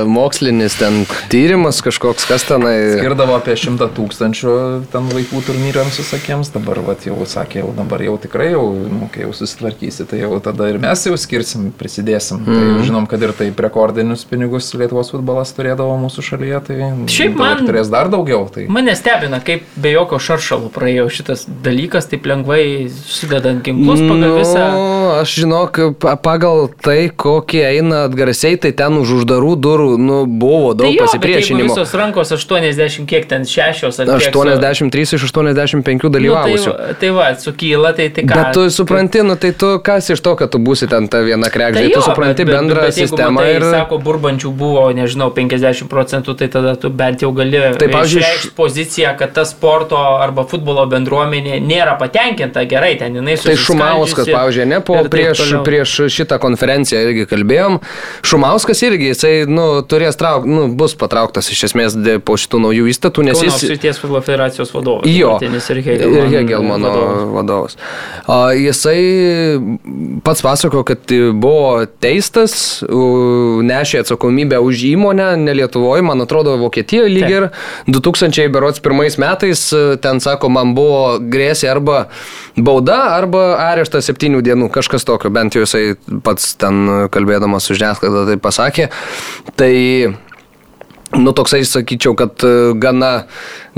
mokslinis 0.09 0.77
ten 0.81 1.05
tyrimas 1.33 1.81
kažkoks, 1.85 2.27
kas 2.29 2.47
tenai. 2.49 2.75
Skirdavo 2.99 3.37
apie 3.39 3.57
šimtą 3.59 3.91
tūkstančių 3.97 4.55
ten 4.93 5.11
vaikų 5.13 5.43
turnyrams 5.47 6.01
visokiems, 6.01 6.53
dabar 6.55 6.81
vat, 6.87 7.07
jau 7.09 7.19
sakė, 7.29 7.63
jau 7.65 7.73
dabar 7.77 8.03
jau 8.05 8.17
tikrai, 8.23 8.51
jau, 8.55 8.65
nu, 8.91 9.09
kai 9.13 9.25
jau 9.27 9.35
susitvarkysi, 9.37 10.07
tai 10.11 10.23
jau 10.23 10.41
tada 10.45 10.71
ir 10.71 10.81
mes 10.83 11.07
jau 11.07 11.17
skirsim, 11.21 11.71
prisidėsim. 11.77 12.43
Mm. 12.45 12.59
Tai 12.61 12.89
žinom, 12.89 13.09
kad 13.11 13.23
ir 13.27 13.35
taip 13.37 13.61
rekordinius 13.63 14.27
pinigus 14.29 14.71
Lietuvos 14.77 15.13
futbolas 15.15 15.53
turėdavo 15.57 15.97
mūsų 16.05 16.27
šalyje, 16.31 16.63
tai 16.69 16.79
Šiaip 17.11 17.37
man 17.39 17.65
turės 17.69 17.91
dar 17.93 18.11
daugiau. 18.13 18.47
Tai... 18.53 18.67
mane 18.81 18.97
stebina, 18.97 19.39
kaip 19.45 19.63
be 19.77 19.93
jokio 19.93 20.19
šaršalo 20.19 20.71
praėjo 20.73 21.07
šitas 21.13 21.45
dalykas, 21.65 22.09
taip 22.11 22.25
lengvai 22.27 22.89
sudedant 22.91 23.63
ginklus 23.65 24.01
pagal 24.01 24.37
visą. 24.39 24.65
Nu, 24.73 24.85
aš 25.21 25.35
žinok, 25.43 25.81
pa- 26.01 26.17
pagal 26.17 26.69
tai, 26.83 27.11
kokie 27.13 27.63
eina 27.69 28.05
atgarsiai, 28.09 28.57
tai 28.61 28.73
ten 28.73 28.97
už 29.01 29.13
uždarų 29.21 29.53
durų 29.61 29.89
nu, 30.01 30.25
buvo 30.27 30.73
daug 30.75 30.87
tai 30.89 30.95
jo, 30.97 31.05
bet 31.05 31.07
pasipriešinimo. 31.13 31.69
Visos 31.75 31.93
rankos 31.95 32.33
80, 32.33 33.07
kiek 33.11 33.29
ten 33.29 33.45
6 33.45 33.85
ar 33.85 34.19
kiek 34.19 34.33
su- 34.33 34.41
83 34.41 35.15
iš 35.19 35.27
85 35.29 36.03
Nu, 36.05 36.11
dalyvavusių. 36.17 36.73
tai, 36.77 36.95
tai 37.01 37.11
va, 37.17 37.29
sukyla, 37.37 37.93
tai 37.97 38.09
tai 38.11 38.25
ką. 38.25 38.35
Bet 38.35 38.55
tu 38.57 38.67
supranti, 38.71 39.23
nu 39.23 39.37
tai 39.37 39.53
tu 39.53 39.79
kas 39.85 40.11
iš 40.11 40.21
to, 40.25 40.35
kad 40.41 40.51
tu 40.51 40.59
būsi 40.59 40.89
ten 40.89 41.09
ta 41.09 41.21
viena 41.21 41.51
krekžė, 41.53 41.75
Tai 41.85 41.89
tu 41.93 42.01
jo, 42.01 42.07
supranti 42.09 42.45
bet- 42.45 42.47
bet- 42.47 42.57
bendrą 42.57 42.81
bet 42.87 42.97
jeigu 42.97 43.09
sistemą 43.09 43.31
matai, 43.37 43.55
ir... 43.57 43.63
Sako, 43.71 43.99
burbančių 43.99 44.53
buvo, 44.57 44.87
nežinau, 44.97 45.31
50 45.35 45.89
procentų, 45.93 46.37
tai 46.39 46.49
tada 46.49 46.77
tu 46.81 46.89
bent 46.91 47.21
jau 47.21 47.33
gali 47.35 47.51
Tai, 47.51 47.89
pavyzdžiui, 47.89 48.55
poziciją, 48.61 49.15
kad 49.19 49.33
ta 49.37 49.47
sporto 49.49 49.99
arba 50.21 50.45
futbolo 50.49 50.85
bendruomenė 50.91 51.59
nėra 51.65 51.97
patenkinta 52.01 52.67
gerai, 52.69 52.93
ten 53.01 53.17
jinai 53.19 53.39
Tai 53.41 53.57
Šumauskas, 53.57 54.29
pavyzdžiui, 54.29 54.67
ne, 54.69 54.81
po 54.85 54.99
prieš, 55.11 55.41
toliau. 55.45 55.63
prieš 55.67 55.97
šitą 56.13 56.39
konferenciją 56.43 57.01
irgi 57.09 57.27
kalbėjom. 57.31 57.81
Šumauskas 58.27 58.85
irgi, 58.87 59.11
jisai, 59.15 59.33
nu, 59.49 59.67
turės 59.89 60.19
traukti, 60.21 60.53
nu, 60.53 60.67
bus 60.77 60.95
patrauktas 61.01 61.49
iš 61.55 61.65
esmės 61.71 61.97
po 62.27 62.37
šitų 62.41 62.63
naujų 62.67 62.91
įstatų, 62.93 63.27
nes 63.31 63.39
Kauno 63.39 63.49
jis... 63.49 63.57
apskrities 63.59 64.03
futbolo 64.03 64.23
federacijos 64.27 64.75
vadovas. 64.77 65.09
Jo, 65.11 65.37
ir 65.41 65.83
Hegelmano 65.87 66.37
Hegelmano 66.37 66.93
vadovas. 66.93 67.25
vadovas. 67.35 67.77
Jisai 68.61 69.01
pats 70.25 70.45
pasako, 70.45 70.85
kad 70.89 71.15
buvo 71.35 71.87
teistas, 72.03 72.83
nešė 73.71 74.05
atsakomybę 74.05 74.61
už 74.63 74.85
įmonę, 74.93 75.33
ne 75.41 75.57
Lietuvoje, 75.57 76.05
man 76.07 76.25
atrodo, 76.25 76.57
Vokietijoje 76.61 77.11
lyg 77.13 77.31
ir 77.31 77.49
2001 78.55 79.19
metais, 79.23 79.67
ten 80.03 80.23
sako, 80.23 80.51
man 80.53 80.75
buvo 80.77 81.19
grėsė 81.33 81.71
arba 81.73 82.05
bauda, 82.57 82.99
arba 83.17 83.45
areštas 83.71 84.11
septynių 84.11 84.43
dienų, 84.47 84.71
kažkas 84.75 85.07
tokio, 85.09 85.33
bent 85.35 85.57
jau 85.57 85.67
jisai 85.67 85.95
pats 86.27 86.55
ten 86.61 87.09
kalbėdamas 87.13 87.69
su 87.69 87.79
žiniasklaida 87.79 88.27
tai 88.33 88.41
pasakė. 88.43 88.91
Tai 89.61 89.73
Nu, 91.11 91.33
toksai 91.35 91.65
sakyčiau, 91.67 92.15
kad 92.15 92.39
e, 92.47 92.71
gana, 92.79 93.25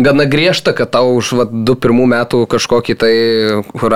gana 0.03 0.25
griežta, 0.27 0.73
kad 0.77 0.91
tau 0.93 1.15
už 1.17 1.33
vat, 1.39 1.51
du 1.53 1.75
pirmų 1.79 2.07
metų 2.13 2.43
kažkokį 2.51 2.97
tai 2.99 3.15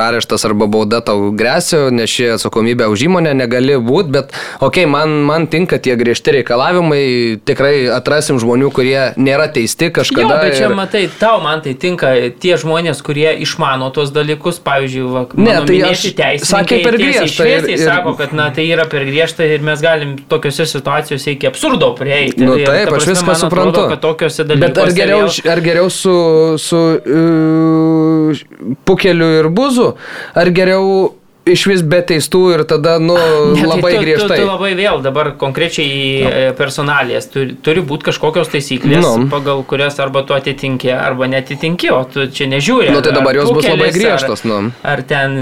areštas 0.06 0.44
arba 0.48 0.68
bauda 0.70 1.00
tau 1.04 1.30
grėsia, 1.36 1.88
nes 1.94 2.10
ši 2.10 2.32
atsakomybė 2.36 2.88
už 2.92 3.06
įmonę 3.08 3.34
negali 3.36 3.76
būti, 3.80 4.12
bet 4.14 4.32
okei, 4.60 4.84
okay, 4.84 4.90
man, 4.90 5.22
man 5.26 5.46
tinka 5.50 5.78
tie 5.82 5.96
griežti 5.98 6.34
reikalavimai, 6.38 7.40
tikrai 7.46 7.88
atrasim 7.92 8.38
žmonių, 8.42 8.70
kurie 8.74 9.12
nėra 9.16 9.48
teisti 9.52 9.90
kažkada. 9.94 10.36
Jo, 10.36 10.40
bet 10.44 10.56
čia 10.58 10.68
ir- 10.70 10.76
matai, 10.78 11.04
tau 11.20 11.40
man 11.44 11.62
tai 11.64 11.74
tinka 11.74 12.12
tie 12.40 12.56
žmonės, 12.60 13.02
kurie 13.06 13.32
išmano 13.44 13.90
tos 13.94 14.12
dalykus, 14.14 14.60
pavyzdžiui, 14.62 15.06
va, 15.12 15.26
Ne, 15.36 15.58
tai 15.66 15.80
aš- 15.90 16.06
sakė 16.46 16.82
per 16.84 16.98
griežta 16.98 17.46
ir- 17.46 17.68
ir- 17.70 17.84
sako, 17.84 18.16
kad 18.16 18.32
na, 18.32 18.50
tai 18.50 18.66
yra 18.68 18.86
per 18.88 19.04
griežta 19.04 19.44
ir 19.44 19.60
mes 19.60 19.80
galim 19.80 20.16
tokiose 20.28 20.66
situacijose 20.66 21.32
iki 21.36 21.46
absurdo 21.46 21.94
prieiti. 21.98 22.40
Nu, 22.44 22.56
ir, 22.56 22.66
taip, 22.66 22.88
ta 22.88 22.96
aš 22.96 23.04
prasme, 23.04 23.12
viską 23.14 23.26
man 23.26 23.36
suprantu. 23.36 23.80
Atrodo, 23.86 24.00
tokiuose 24.00 24.44
dalykuose 24.44 24.74
Bet 24.74 24.78
ar 24.78 24.92
geriau, 24.96 25.28
ar 25.52 25.60
geriau 25.60 25.90
su, 25.96 26.16
su 26.60 26.80
uh, 26.80 28.42
pukeliu 28.88 29.30
ir 29.40 29.48
buzu, 29.52 29.94
ar 30.36 30.50
geriau 30.54 31.14
iš 31.46 31.62
vis 31.70 31.82
be 31.86 32.00
teistų 32.02 32.40
ir 32.56 32.62
tada, 32.66 32.96
nu, 32.98 33.14
Ne, 33.54 33.60
tai 33.60 33.68
labai 33.70 33.92
tu, 33.94 34.00
griežtai? 34.02 34.38
Tu, 34.40 34.42
tu 34.42 34.48
labai 34.48 34.72
vėl 34.78 34.98
dabar 35.04 35.28
konkrečiai 35.38 35.92
no. 36.24 36.30
personalės. 36.58 37.28
Turi, 37.30 37.54
turi 37.62 37.84
būti 37.86 38.08
kažkokios 38.08 38.50
taisyklės, 38.50 39.04
Nu. 39.04 39.12
no. 39.22 39.28
pagal 39.30 39.62
kurias 39.70 40.00
arba 40.02 40.24
tu 40.26 40.34
atitinki, 40.34 40.90
arba 40.90 41.28
netitinki, 41.30 41.92
o 41.94 42.00
tu 42.10 42.26
čia 42.34 42.48
nežiūri. 42.50 42.90
Nu, 42.90 42.98
tai 42.98 43.14
ar- 43.14 43.20
dabar 43.20 43.36
ar 43.36 43.40
jos 43.44 43.52
bus 43.54 43.62
labai 43.68 43.92
pukelis, 43.92 44.00
griežtos, 44.00 44.42
Ar, 44.42 44.50
nu. 44.50 44.74
ar 44.94 45.04
ten, 45.06 45.38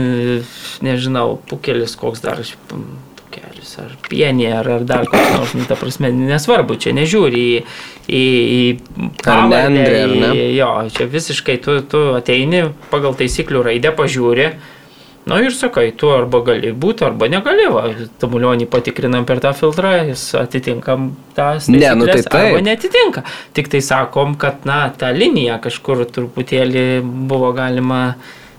nežinau, 0.84 1.38
pukelis 1.48 1.96
koks 1.96 2.20
dar. 2.26 2.44
Pukelis, 3.24 3.72
ar 3.80 3.96
pienė, 4.10 4.50
ar, 4.60 4.68
ar 4.76 4.84
dar 4.86 5.08
koks 5.08 5.32
nors, 5.38 5.56
nu, 5.56 5.64
ta 5.72 5.80
prasme, 5.80 6.12
nesvarbu, 6.14 6.76
čia 6.84 6.92
nežiūri 7.00 7.40
į, 7.56 7.62
į, 8.08 8.22
į 8.58 8.62
pavardę, 9.22 9.82
ar 10.04 10.14
ne? 10.14 10.30
į- 10.34 10.54
Jo, 10.58 10.70
čia 10.92 11.06
visiškai 11.10 11.58
tu, 11.64 11.80
tu 11.88 11.98
ateini 12.18 12.66
pagal 12.90 13.14
taisyklių 13.18 13.62
raidę, 13.64 13.92
pažiūri. 13.96 14.52
Na 15.26 15.38
ir 15.40 15.54
sakai, 15.56 15.86
tu 15.96 16.10
arba 16.12 16.42
gali 16.44 16.72
būti, 16.76 17.00
arba 17.06 17.24
negali. 17.32 17.64
Va, 17.72 17.86
Tamulionį 18.20 18.66
patikrinam 18.68 19.24
per 19.24 19.38
tą 19.40 19.54
filtrą, 19.56 19.94
jis 20.10 20.34
atitinkam 20.36 21.14
tas 21.34 21.66
Ne, 21.72 21.78
nu 21.96 22.04
tai 22.04 22.18
taisykles, 22.20 22.26
arba 22.34 22.58
taip. 22.58 22.66
netitinka. 22.66 23.22
Tik 23.56 23.70
tai 23.72 23.80
sakom, 23.80 24.34
kad, 24.36 24.66
na, 24.68 24.90
tą 24.90 25.08
liniją 25.16 25.56
kažkur 25.64 26.04
truputėlį 26.12 27.00
buvo 27.02 27.54
galima, 27.56 28.16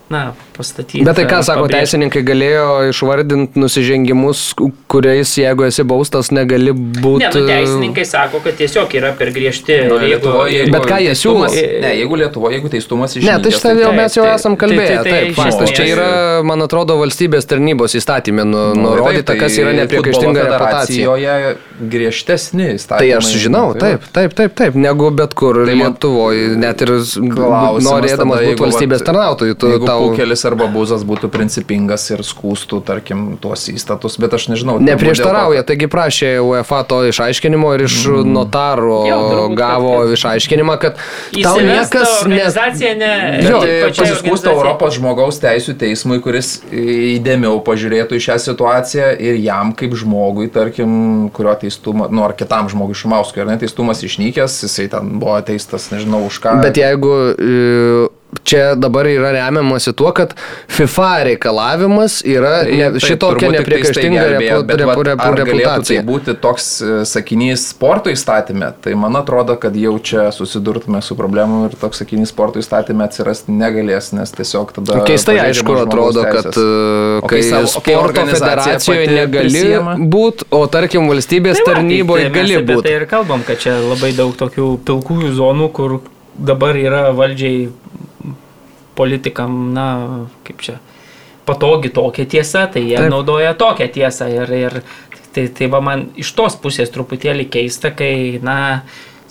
na, 0.09 0.31
pastatyti. 0.57 1.03
Bet 1.05 1.15
tai 1.19 1.25
ką 1.25 1.41
sako, 1.43 1.65
pabrėžti. 1.65 1.79
teisininkai 1.99 2.21
galėjo 2.25 2.65
išvardinti 2.91 3.59
nusižengimus, 3.59 4.53
ku- 4.55 4.71
kuriais, 4.91 5.31
jeigu 5.37 5.65
esi 5.67 5.83
baustas, 5.83 6.31
negali 6.31 6.71
būti. 6.73 7.19
Ne, 7.35 7.41
nu, 7.41 7.47
teisininkai 7.47 8.05
sako, 8.05 8.39
kad 8.43 8.55
tiesiog 8.59 8.89
yra 8.99 9.11
per 9.17 9.31
griežti. 9.35 9.77
Nu, 9.89 9.99
ir 9.99 10.19
jeigu- 10.19 10.71
Bet 10.71 10.83
ką 10.89 10.99
jie 11.05 11.13
siūlo? 11.15 11.49
Ne, 11.81 11.91
jeigu 11.99 12.15
Lietuvoje, 12.15 12.55
jeigu 12.59 12.69
teistumas 12.69 13.15
iš 13.15 13.23
Ne, 13.23 13.37
tai 13.41 13.51
šitą 13.51 13.75
jau 13.75 13.89
taip, 13.91 13.95
mes 13.95 14.13
jau 14.15 14.23
tai- 14.25 14.35
esam 14.35 14.55
tai- 14.57 14.67
kalbėję. 14.67 14.87
tai- 14.95 15.03
tai 15.03 15.11
Taip, 15.11 15.29
iš 15.29 15.35
faktas. 15.35 15.69
Čia 15.75 15.85
yra, 15.95 16.43
man 16.43 16.59
atrodo, 16.61 16.95
valstybės 17.01 17.45
tarnybos 17.45 17.95
įstatymė 17.99 18.45
nu, 18.45 18.63
nurodyta, 18.75 19.37
kas 19.39 19.57
yra 19.57 19.73
nepriekaištinga 19.73 20.43
reputacija. 20.49 21.03
Joje 21.05 21.55
griežtesni 21.91 22.75
įstatymai. 22.75 22.99
Tai 22.99 23.11
aš 23.17 23.25
žinau, 23.43 23.73
Tai 23.75 23.79
taip, 23.79 24.01
taip, 24.13 24.33
taip, 24.33 24.55
taip, 24.55 24.73
negu 24.75 25.11
bet 25.11 25.33
kur 25.33 25.65
Tai 25.65 25.73
Lietuvoje, 25.75 26.55
net 26.55 26.81
ir 26.81 26.87
norėdamas 27.85 28.41
būti 28.45 28.63
valstybės 28.63 29.03
tarnautojų, 29.05 29.57
tu 29.59 29.71
tau 29.85 30.09
pukelis 30.09 30.44
arba 30.45 30.67
buzas 30.71 31.03
būtų 31.07 31.29
principingas 31.33 32.05
ir 32.13 32.23
skūstų, 32.25 32.81
tarkim, 32.87 33.37
tuos 33.41 33.65
įstatus, 33.71 34.17
bet 34.21 34.33
aš 34.37 34.47
nežinau. 34.53 34.77
neprieštarauja, 34.79 35.61
dėl 35.61 35.65
to, 35.65 35.73
taigi 35.73 35.87
prašė 35.91 36.31
UEFA 36.45 36.83
to 36.89 37.01
išaiškinimo 37.09 37.73
ir 37.75 37.85
iš 37.87 37.97
notaro 38.25 39.01
Jo, 39.09 39.19
turbūt, 39.29 39.55
kad- 39.55 39.57
gavo 39.59 39.93
kad- 40.03 40.13
išaiškinimą, 40.17 40.77
kad 40.81 40.97
tau 41.43 41.55
niekas 41.59 41.93
ne... 41.93 42.13
organizacija 42.21 42.93
ne. 42.99 43.11
Jo, 43.49 43.59
pačiai 43.61 44.09
pasiskūsta. 44.11 44.53
Europos 44.55 44.95
žmogaus 44.99 45.39
teisų 45.43 45.75
teismui, 45.81 46.21
kuris 46.23 46.61
įdėmiau 46.71 47.59
pažiūrėtų 47.65 48.17
į 48.19 48.23
šią 48.29 48.37
situaciją 48.45 49.09
ir 49.19 49.39
jam 49.43 49.73
kaip 49.77 49.95
žmogui, 49.97 50.47
tarkim, 50.53 51.29
kurio 51.35 51.55
teistumas, 51.61 52.11
nu 52.13 52.23
ar 52.25 52.33
kitam 52.37 52.69
žmogui 52.71 52.95
Šumauskui, 52.95 53.41
ar 53.43 53.49
ne, 53.51 53.57
teistumas 53.61 54.03
išnykęs, 54.05 54.59
jisai 54.65 54.87
ten 54.91 55.15
buvo 55.19 55.37
teistas, 55.45 55.89
nežinau 55.93 56.23
už 56.29 56.39
ką. 56.43 56.55
Bet 56.63 56.77
jeigu 56.79 57.11
e, 57.35 58.07
čia 58.43 58.75
dabar 58.75 59.07
yra 59.07 59.31
remiamasi 59.35 59.93
tuo, 59.95 60.11
kad 60.15 60.33
FIFA 60.67 61.09
reikalavimas 61.29 62.19
yra 62.25 62.63
Tai 62.65 62.71
ne, 62.77 62.89
taip, 62.95 63.05
šitokia 63.05 63.47
tai 63.49 63.53
nepriekaištinga 63.59 64.23
gelbėjo, 64.25 64.57
repu, 64.61 64.79
repu, 64.81 65.03
repu, 65.09 65.21
galėtų 65.21 65.35
Tai 65.35 65.45
reputacija. 65.51 66.03
būti 66.07 66.35
toks 66.43 66.67
e, 66.81 66.91
sakinys 67.09 67.67
sporto 67.71 68.09
įstatymė, 68.13 68.71
tai 68.83 68.95
man 68.99 69.15
atrodo, 69.19 69.55
kad 69.61 69.75
jau 69.79 69.93
čia 69.99 70.27
susidurtume 70.35 71.01
su 71.05 71.15
problemu 71.19 71.65
ir 71.69 71.77
toks 71.81 72.01
sakinys 72.03 72.33
sporto 72.33 72.59
įstatymė 72.63 73.05
atsirasti 73.07 73.51
negalės, 73.55 74.11
nes 74.17 74.31
tiesiog 74.35 74.73
tada... 74.79 74.99
Keistai 75.07 75.37
aišku 75.45 75.77
atrodo, 75.85 76.23
teisės. 76.25 76.51
kad 76.51 76.59
e, 76.61 77.21
O 77.21 77.27
kai 77.29 77.39
kai 77.41 77.49
savo- 77.49 77.71
sporto 77.75 78.25
federacijoje 78.33 79.07
negali 79.13 79.63
būti, 80.11 80.49
o 80.51 80.65
tarkim 80.71 81.07
valstybės 81.11 81.61
Tai 81.61 81.65
va, 81.67 81.73
tarnyboje 81.73 82.27
tai 82.29 82.33
gali 82.39 82.55
apie 82.59 82.65
Tai 82.67 82.75
būti. 82.81 82.93
ir 82.99 83.05
kalbam, 83.11 83.43
kad 83.47 83.59
čia 83.61 83.77
labai 83.79 84.11
daug 84.17 84.33
tokių 84.39 84.67
pilkųjų 84.87 85.31
zonų, 85.37 85.69
kur 85.75 85.99
dabar 86.35 86.75
yra 86.75 87.11
valdžiai 87.15 87.69
politikam, 88.95 89.73
na, 89.75 89.87
kaip 90.47 90.63
čia, 90.65 90.77
patogi 91.45 91.91
tokia 91.93 92.25
tiesa, 92.25 92.65
tai 92.71 92.87
jie 92.87 92.97
Taip. 92.97 93.11
Naudoja 93.13 93.53
tokią 93.59 93.89
tiesą. 93.99 94.29
Ir, 94.33 94.55
ir 94.57 94.79
tai, 95.35 95.47
tai 95.53 95.69
va 95.71 95.83
man 95.83 96.09
iš 96.17 96.33
tos 96.37 96.57
pusės 96.61 96.93
truputėlį 96.95 97.49
keista, 97.53 97.93
kai, 97.95 98.39
na, 98.43 98.57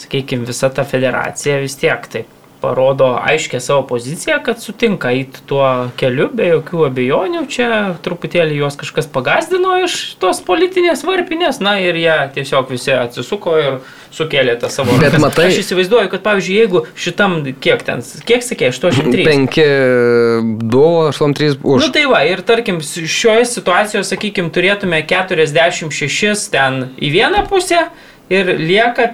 sakykime, 0.01 0.47
visa 0.49 0.71
ta 0.71 0.87
federacija 0.89 1.61
vis 1.65 1.79
tiek 1.81 2.09
taip 2.13 2.44
parodo 2.65 3.13
aiškę 3.21 3.61
savo 3.61 3.83
poziciją, 3.93 4.39
kad 4.47 4.63
sutinka 4.65 5.13
eiti 5.13 5.45
tuo 5.51 5.67
keliu 6.01 6.31
be 6.33 6.49
jokių 6.55 6.87
abejonių. 6.89 7.43
Čia 7.53 7.69
truputėlį 8.05 8.57
juos 8.63 8.79
kažkas 8.81 9.07
pagazdino 9.13 9.77
iš 9.85 9.99
tos 10.23 10.41
politinės 10.47 11.05
varpinės, 11.05 11.61
na 11.61 11.77
ir 11.85 11.99
jie 12.01 12.17
tiesiog 12.39 12.73
visi 12.73 12.95
atsisuko 12.97 13.59
ir 13.61 13.77
sukėlė 14.15 14.55
tą 14.63 14.69
savo 14.71 14.95
Bet 14.97 15.13
rankas. 15.13 15.21
matai- 15.27 15.49
Aš 15.51 15.59
įsivaizduoju, 15.65 16.09
kad 16.13 16.23
pavyzdžiui, 16.23 16.57
jeigu 16.63 16.85
šitam, 16.97 17.37
kiek 17.61 17.83
ten, 17.85 18.01
kiek 18.25 18.43
sakė, 18.47 18.71
83. 18.71 19.25
5, 19.27 19.59
2, 20.71 21.09
8, 21.11 21.35
3 21.35 21.59
už. 21.63 21.83
Nu 21.87 21.91
tai 21.93 22.05
va, 22.07 22.23
ir 22.25 22.41
tarkim, 22.47 22.79
šioje 22.81 23.45
situacijoje, 23.51 24.05
sakykime, 24.15 24.51
turėtume 24.55 25.03
46 25.07 26.49
ten 26.55 26.91
į 27.03 27.11
vieną 27.19 27.45
pusę 27.51 27.89
ir 28.33 28.55
lieka 28.59 29.09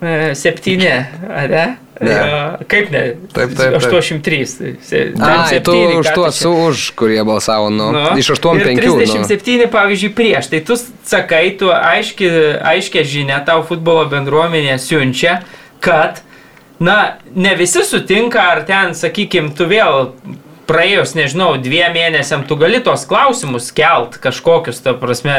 37, 0.00 1.06
ar 1.30 1.48
ne? 1.50 1.66
Ne. 2.00 2.12
Jo, 2.12 2.66
Kaip 2.68 2.90
ne? 2.92 3.00
Taip, 3.32 3.54
taip, 3.56 3.72
taip. 3.80 3.82
83. 3.82 4.46
Se- 4.46 4.68
ten 5.16 5.22
Ai, 5.24 5.38
tu 5.48 5.72
septyni, 5.72 5.96
už 5.96 6.10
tuos, 6.12 6.40
už, 6.44 6.90
kurie 6.98 7.24
balsavo, 7.24 7.70
nu, 7.72 7.88
Nu, 7.92 8.02
iš 8.20 8.30
8, 8.36 8.60
ir 8.60 8.66
5. 8.76 8.84
Nu. 8.84 8.98
37, 9.00 9.70
pavyzdžiui, 9.72 10.12
prieš. 10.12 10.50
Tai 10.52 10.60
tu 10.60 10.76
sakai, 11.04 11.56
tu 11.56 11.72
aiški, 11.72 12.28
aiškia 12.60 13.04
žinia 13.08 13.40
tau 13.48 13.64
futbolo 13.64 14.04
bendruomenė 14.12 14.76
siunčia, 14.76 15.40
kad 15.80 16.20
na, 16.78 17.16
ne 17.32 17.54
visi 17.56 17.80
sutinka, 17.80 18.44
ar 18.44 18.64
ten, 18.68 18.92
sakykim, 18.92 19.54
tu 19.56 19.64
vėl 19.64 20.12
praėjus, 20.68 21.14
nežinau, 21.18 21.54
dviem 21.62 21.94
mėnesiam 21.96 22.44
tu 22.46 22.58
gali 22.60 22.80
tos 22.84 23.06
klausimus 23.08 23.70
kelt 23.76 24.18
kažkokius, 24.22 24.80
ta 24.84 24.94
prasme, 24.98 25.36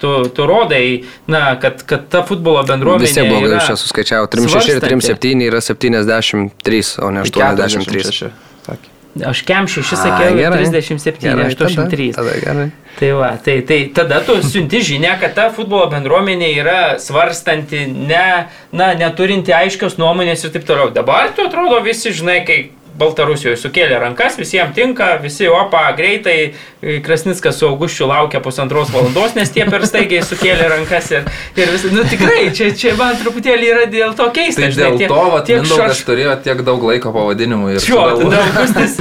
tu, 0.00 0.14
tu 0.34 0.48
rodai, 0.50 1.04
na, 1.30 1.54
kad, 1.60 1.84
kad 1.88 2.08
ta 2.12 2.24
futbolo 2.26 2.64
bendruomenė. 2.68 3.06
Vis 3.06 3.18
tiek 3.18 3.30
blogai, 3.30 3.54
aš 3.60 3.70
čia 3.72 3.78
suskaičiavau. 3.84 4.30
36 4.34 4.74
ir 4.74 4.82
svarstanti. 4.82 4.90
37 4.90 5.46
yra 5.50 5.62
73, 5.64 6.82
o 7.04 7.14
ne 7.14 7.24
83. 7.26 8.02
46, 8.10 8.34
sakė. 8.66 8.90
Aš 9.14 9.44
kem 9.46 9.68
6 9.70 9.92
Ai, 9.94 9.98
sakiau, 10.00 10.34
gerai. 10.34 10.64
37, 10.66 11.20
Gerai, 11.22 11.44
83. 11.54 12.08
Tada, 12.16 12.30
tada 12.32 12.40
gerai. 12.42 12.70
Tai 12.98 13.10
va, 13.14 13.28
tai, 13.44 13.60
tai 13.62 13.78
tada 13.94 14.18
tu 14.26 14.34
siunti 14.42 14.80
žinę, 14.82 15.12
kad 15.20 15.36
ta 15.36 15.44
futbolo 15.54 15.86
bendruomenė 15.92 16.48
yra 16.58 16.78
svarstanti, 16.98 17.84
ne, 17.94 18.26
na, 18.74 18.88
neturinti 18.98 19.54
aiškios 19.54 20.00
nuomonės 20.02 20.42
ir 20.42 20.54
taip 20.56 20.66
toliau. 20.66 20.90
Dabar 20.94 21.30
tu 21.36 21.46
atrodo 21.46 21.78
visi, 21.86 22.10
žinai, 22.14 22.40
kai 22.48 22.58
Baltarusijoje 22.98 23.56
sukėlė 23.58 23.96
rankas, 23.98 24.36
visiems 24.38 24.74
tinka, 24.76 25.16
visi 25.22 25.48
opa, 25.50 25.80
greitai, 25.98 26.54
Krasnickas 27.02 27.56
su 27.58 27.66
Auguščiu 27.66 28.06
laukia 28.06 28.38
pusantros 28.44 28.92
valandos, 28.94 29.34
nes 29.34 29.50
tie 29.50 29.64
per 29.66 29.82
staigiai 29.88 30.20
sukėlė 30.22 30.68
rankas 30.70 31.08
ir, 31.16 31.24
ir 31.58 31.72
visi, 31.74 31.90
nu 31.90 32.04
tikrai, 32.06 32.44
čia, 32.54 32.68
čia 32.78 32.92
man 32.98 33.16
truputėlį 33.18 33.70
yra 33.72 33.86
dėl 33.90 34.14
to 34.14 34.28
keista. 34.36 34.62
Tai 34.62 34.70
žinai, 34.76 34.90
dėl 34.92 35.00
tiek- 35.02 35.10
to, 35.14 35.22
vat, 35.34 35.46
tiek 35.48 35.66
šaš- 35.72 36.04
turėjo 36.06 36.36
tiek 36.46 36.62
daug 36.68 36.86
laiko 36.86 37.10
pavadinimų 37.16 37.72
ir 37.74 37.82
sugalvojo. 37.82 38.30
tada 38.30 38.44
Augustis 38.44 38.96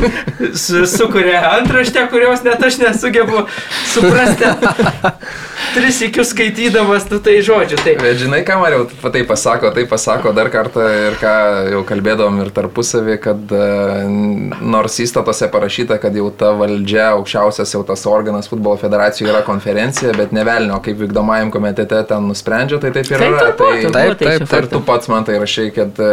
su, 0.66 0.86
sukuria 0.90 1.44
antraštę, 1.60 2.08
kurios 2.10 2.42
net 2.48 2.64
aš 2.66 2.80
nesugebu 2.82 3.46
suprasti. 3.94 4.50
Tris 5.74 5.98
įkius 6.06 6.34
skaitydamas, 6.34 7.06
nu 7.10 7.18
tai 7.24 7.38
žodžiu. 7.46 7.78
Tai, 7.82 7.94
Bet 8.02 8.20
žinai, 8.22 8.42
ką 8.46 8.58
Mariau, 8.62 8.84
tai 9.14 9.24
pasako, 9.26 9.72
tai 9.74 9.86
pasako 9.90 10.34
dar 10.36 10.50
kartą 10.54 10.84
ir 11.08 11.16
ką 11.22 11.32
jau 11.74 11.80
kalbėdavom 11.88 12.42
ir 12.44 12.52
tarpusavį, 12.54 13.16
kad 13.24 13.54
e, 13.58 13.64
nors 14.62 14.98
įstatuose 15.04 15.48
parašyta, 15.54 15.98
kad 16.02 16.16
jau 16.18 16.30
ta 16.38 16.52
valdžia, 16.58 17.10
aukščiausias 17.18 17.74
jau 17.76 17.84
tas 17.88 18.04
organas 18.10 18.50
futbolo 18.52 18.78
federacijų 18.82 19.30
yra 19.32 19.44
konferencija, 19.46 20.14
bet 20.18 20.34
nevelnio, 20.36 20.80
kaip 20.84 21.00
vykdomajam 21.02 21.52
komitete 21.54 22.02
ten 22.10 22.28
nusprendžia, 22.30 22.80
tai 22.84 22.94
taip 22.96 23.12
ir 23.12 23.24
tai, 23.24 23.30
yra. 23.30 23.46
tai, 23.46 23.54
tai, 23.58 23.94
taip, 23.98 24.24
taip, 24.24 24.58
Ir 24.64 24.70
tu 24.72 24.84
pats 24.86 25.10
man 25.12 25.26
tai 25.28 25.40
rašai, 25.42 25.70
kad 25.76 26.00
e, 26.00 26.12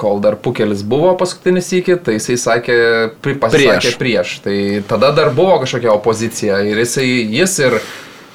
kol 0.00 0.22
dar 0.24 0.38
pukelis 0.40 0.84
buvo 0.86 1.12
paskutinis 1.20 1.72
iki, 1.76 1.98
tai 2.00 2.18
jisai 2.18 2.38
sakė, 2.40 2.78
pasisakė 3.22 3.50
Prieš. 3.50 3.98
prieš. 4.00 4.36
Tai 4.44 4.58
tada 4.88 5.12
dar 5.16 5.34
buvo 5.36 5.58
kažkokia 5.64 5.92
opozicija 5.92 6.62
ir 6.68 6.80
jisai, 6.80 7.08
jis 7.40 7.58
ir 7.66 7.80
a, 7.80 7.82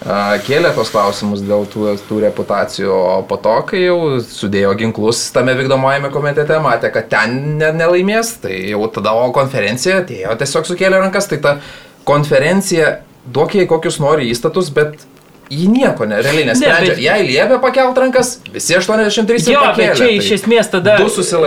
kėlė 0.04 0.74
tos 0.76 0.92
klausimus 0.94 1.42
dėl 1.46 1.64
tų, 1.72 1.96
tų 2.10 2.20
reputacijų, 2.26 2.92
o 2.92 3.22
po 3.30 3.38
to, 3.42 3.56
kai 3.70 3.86
jau 3.86 4.20
sudėjo 4.22 4.74
ginklus 4.78 5.24
tame 5.34 5.56
vykdomajame 5.58 6.12
komitete, 6.14 6.60
matė, 6.62 6.92
kad 6.94 7.08
ten 7.10 7.58
ne, 7.62 7.72
nelaimės, 7.74 8.36
tai 8.44 8.60
jau 8.74 8.86
tada 8.94 9.16
o 9.16 9.32
konferencija 9.36 10.02
atėjo, 10.04 10.36
tiesiog 10.42 10.68
sukėlė 10.70 11.00
rankas, 11.02 11.30
tai 11.32 11.40
ta 11.42 11.58
konferencija 12.06 13.00
duok 13.26 13.56
jai 13.58 13.66
kokius 13.72 14.00
nori 14.04 14.30
įstatus, 14.34 14.70
bet 14.76 15.08
Ji 15.46 15.68
nieko 15.70 16.08
ne, 16.10 16.18
realiai 16.26 16.48
nesprendžia. 16.48 16.96
bet- 16.96 17.02
Jei 17.04 17.26
liepia 17.28 17.60
pakelt 17.62 17.98
rankas, 18.02 18.40
visi 18.50 18.74
83 18.74 19.52
Jo, 19.54 19.60
pakėlė, 19.62 19.76
bet 19.78 19.98
čia 20.00 20.08
tai 20.08 20.16
iš 20.18 20.30
esmės 20.40 20.72
tada, 20.72 20.96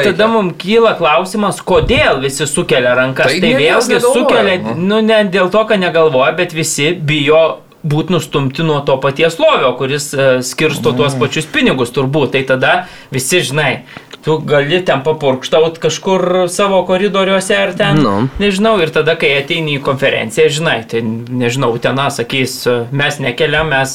tada 0.06 0.28
mums 0.30 0.54
kyla 0.62 0.92
klausimas, 1.00 1.58
kodėl 1.66 2.20
visi 2.22 2.46
sukelia 2.46 2.94
rankas. 2.94 3.26
Tai 3.26 3.40
Tai, 3.42 3.50
vėlgi 3.58 3.98
sukelia, 4.00 4.58
nu. 4.62 4.74
nu 4.86 5.00
ne 5.02 5.24
dėl 5.26 5.50
to, 5.50 5.64
kad 5.66 5.82
negalvoja, 5.82 6.30
bet 6.38 6.54
visi 6.54 6.92
bijo 6.94 7.58
būti 7.86 8.14
nustumti 8.16 8.64
nuo 8.66 8.80
to 8.86 8.96
paties 9.02 9.38
lovio, 9.38 9.72
kuris 9.78 10.10
uh, 10.16 10.38
skirsto 10.42 10.92
tuos 10.96 11.14
pačius 11.20 11.46
pinigus 11.46 11.94
turbūt. 11.94 12.32
Tai 12.34 12.42
tada 12.48 12.72
visi 13.14 13.40
žinai, 13.44 13.84
tu 14.24 14.38
gali 14.44 14.80
ten 14.84 15.02
papurkštaut 15.06 15.78
kažkur 15.82 16.46
savo 16.52 16.82
koridoriuose 16.88 17.56
ar 17.56 17.72
ten, 17.78 18.02
Nu. 18.02 18.28
nežinau, 18.42 18.76
ir 18.82 18.90
tada, 18.92 19.14
kai 19.16 19.30
ateini 19.38 19.78
į 19.78 19.82
konferenciją, 19.86 20.48
žinai, 20.58 20.78
tai 20.90 21.00
nežinau, 21.04 21.70
tena 21.80 22.08
sakys, 22.12 22.58
e, 22.66 22.76
mes 22.92 23.20
nekeliam, 23.22 23.70
mes 23.72 23.94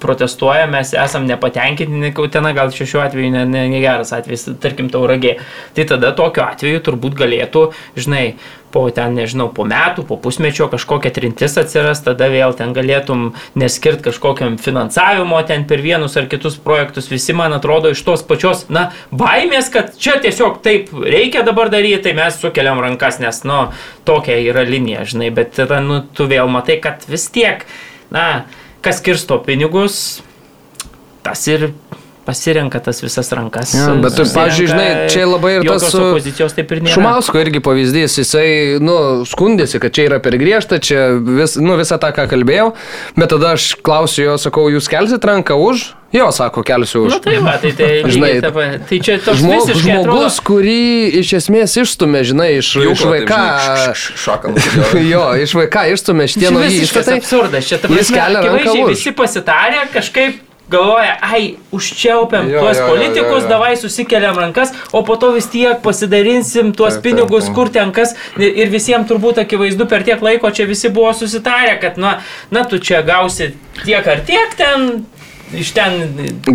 protestuojam, 0.00 0.70
mes 0.76 0.92
esam 0.94 1.26
nepatenkinti, 1.28 2.12
tena 2.32 2.52
gal 2.56 2.70
šiuo 2.74 3.00
atveju 3.04 3.32
ne, 3.32 3.46
ne, 3.48 3.64
ne 3.72 3.80
geras 3.80 4.12
atvejis, 4.16 4.48
tarkim, 4.62 4.90
tauragė. 4.92 5.38
Tai 5.76 5.88
tada 5.94 6.12
tokiu 6.16 6.44
atveju 6.44 6.82
turbūt 6.84 7.16
galėtų, 7.18 7.62
žinai, 7.96 8.26
po 8.76 8.82
ten, 8.92 9.14
nežinau, 9.16 9.46
po 9.56 9.64
metų, 9.64 10.04
po 10.08 10.18
pusmečio 10.20 10.66
kažkokia 10.68 11.12
trintis 11.16 11.56
atsiras, 11.56 12.02
tada 12.04 12.28
vėl 12.32 12.52
ten 12.58 12.74
galėtum 12.76 13.30
neskirt 13.56 14.02
kažkokiam 14.04 14.58
finansavimo 14.60 15.38
ten 15.48 15.64
per 15.70 15.80
vienus 15.84 16.18
ar 16.20 16.28
kitus 16.28 16.58
projektus. 16.60 17.08
Visi, 17.08 17.32
man 17.36 17.56
atrodo, 17.56 17.94
iš 17.94 18.04
tos 18.04 18.26
pačios, 18.26 18.66
na, 18.68 18.90
baimės, 19.16 19.70
kad 19.72 19.94
čia 19.96 20.18
tiesiog 20.20 20.60
taip 20.66 20.92
reikia 20.92 21.46
dabar 21.46 21.72
daryti, 21.72 22.02
tai 22.08 22.16
mes 22.18 22.36
sukeliam 22.42 22.82
rankas, 22.84 23.16
nes, 23.22 23.40
nu, 23.48 23.62
tokia 24.08 24.36
yra 24.44 24.66
linija, 24.68 25.06
žinai, 25.08 25.32
bet 25.32 25.56
tada, 25.56 25.80
nu, 25.80 26.02
tu 26.12 26.28
vėl 26.28 26.52
matai, 26.52 26.76
kad 26.84 27.08
vis 27.08 27.30
tiek, 27.32 27.64
na, 28.12 28.44
kas 28.86 29.02
kirsto 29.02 29.40
pinigus, 29.42 30.22
tas 31.26 31.42
ir 31.50 31.72
pasirenka 32.26 32.80
tas 32.82 33.02
visas 33.02 33.30
rankas. 33.32 33.72
Jo, 33.74 33.94
bet 34.02 34.18
pavyzdžiui, 34.18 34.66
žinai, 34.70 34.88
čia 35.12 35.26
labai 35.28 35.52
ir 35.56 35.66
tas, 35.66 35.84
jokios 35.86 35.98
opozicijos 36.00 36.56
taip 36.56 36.72
ir 36.74 36.82
nėra. 36.82 36.94
Šumausko 36.96 37.38
irgi 37.38 37.62
pavyzdys, 37.62 38.18
jisai, 38.18 38.48
nu, 38.82 38.96
skundėsi, 39.30 39.78
kad 39.82 39.94
čia 39.94 40.08
yra 40.08 40.18
per 40.22 40.34
griežta, 40.40 40.80
čia 40.82 41.06
vis, 41.22 41.54
nu, 41.62 41.78
visą 41.78 42.00
tą, 42.02 42.10
ką 42.16 42.26
kalbėjau, 42.34 42.72
bet 43.18 43.30
tada 43.30 43.54
aš 43.54 43.68
klausiu 43.86 44.26
jo, 44.26 44.36
sakau, 44.42 44.66
jūs 44.74 44.90
kelsit 44.90 45.26
ranką 45.30 45.58
už? 45.68 45.92
Jo, 46.16 46.30
sako, 46.32 46.62
kelsiu 46.64 47.02
už. 47.06 47.16
Na 47.16 47.18
tai 47.26 47.36
va, 47.44 47.56
tai, 47.60 47.72
tai, 47.76 47.90
Žinai, 48.14 48.30
lygiai 48.38 48.44
ta 48.46 48.52
pa- 48.56 48.78
tai 48.88 48.98
čia 49.04 49.18
toks 49.20 49.42
Žmog, 49.42 49.68
žmogus, 49.74 50.00
atrodo, 50.00 50.30
kurį 50.48 50.78
iš 51.20 51.34
esmės 51.42 51.76
išstumė, 51.82 52.22
žinai, 52.30 52.48
iš, 52.62 52.72
iš 52.94 53.04
vaiką. 53.10 53.42
Šakant. 54.24 54.58
jo, 55.12 55.22
iš 55.44 55.52
vaiką 55.60 55.84
išstumė 55.92 56.28
šitie 56.32 56.50
nauji 56.54 56.72
visiškas 56.78 57.04
įstatai. 57.04 57.20
absurdas. 57.20 57.68
Čia 57.68 57.80
ta 57.84 57.92
Jis 57.92 58.10
kelia 58.16 58.42
ranką 58.48 58.76
visi 58.88 59.12
pasitarė, 59.18 59.84
kažkaip 59.94 60.42
galvoja, 60.66 61.12
ai, 61.22 61.52
užčiaupiam 61.70 62.48
Jo, 62.50 62.58
tuos 62.64 62.74
jo, 62.80 62.82
jo, 62.82 62.86
politikus, 62.90 63.36
jo, 63.36 63.42
jo. 63.44 63.50
davai 63.52 63.76
susikeliam 63.78 64.34
rankas, 64.40 64.72
o 64.90 65.04
po 65.06 65.14
to 65.14 65.28
vis 65.36 65.46
tiek 65.52 65.78
pasidarinsim 65.84 66.72
tuos 66.74 66.96
Taip, 66.96 67.04
taip, 67.04 67.12
pinigus, 67.12 67.46
taip. 67.46 67.54
kur 67.54 67.70
ten 67.70 67.92
kas. 67.94 68.16
Ir 68.42 68.72
visiems 68.72 69.06
turbūt 69.06 69.38
akivaizdu 69.44 69.86
per 69.86 70.02
tiek 70.08 70.24
laiko 70.26 70.50
čia 70.50 70.66
visi 70.66 70.90
buvo 70.90 71.12
susitarę, 71.14 71.76
kad, 71.84 72.00
na, 72.02 72.16
na 72.50 72.64
tu 72.66 72.80
čia 72.82 73.04
gausi 73.06 73.52
tiek 73.84 74.10
ar 74.10 74.24
tiek 74.26 74.56
ten. 74.58 75.04
Iš 75.54 75.68
ten. 75.76 75.92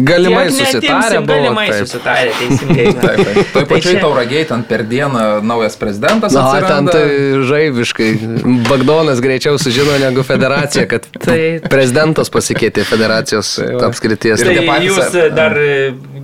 Galimai 0.04 0.50
buvo, 0.52 1.26
Galimai 1.26 1.68
taip. 1.72 1.86
susitarė, 1.88 2.32
teisingai. 2.36 2.86
Taip, 3.02 3.22
taip. 3.24 3.38
Toj 3.54 3.62
Tai 3.62 3.64
pačioj 3.70 3.94
čia- 3.96 4.02
tauragiai 4.04 4.46
ten 4.50 4.64
per 4.68 4.84
dieną 4.84 5.22
naujas 5.48 5.78
prezidentas 5.80 6.34
Na, 6.36 6.42
ten 6.52 6.64
atsiranda. 6.64 6.92
tai 6.92 7.44
žaibiškai. 7.48 8.10
Bagdonas 8.68 9.22
greičiau 9.24 9.56
sužino 9.62 9.96
negu 10.02 10.24
federacija, 10.28 10.84
kad 10.92 11.08
Tai- 11.26 11.62
prezidentas 11.72 12.30
pasikeitė 12.34 12.84
federacijos 12.84 13.54
Tai 13.62 13.80
apskrities. 13.88 14.44
Tai 14.44 14.58
patys- 14.68 14.90
jūs 14.90 15.32
dar 15.40 15.56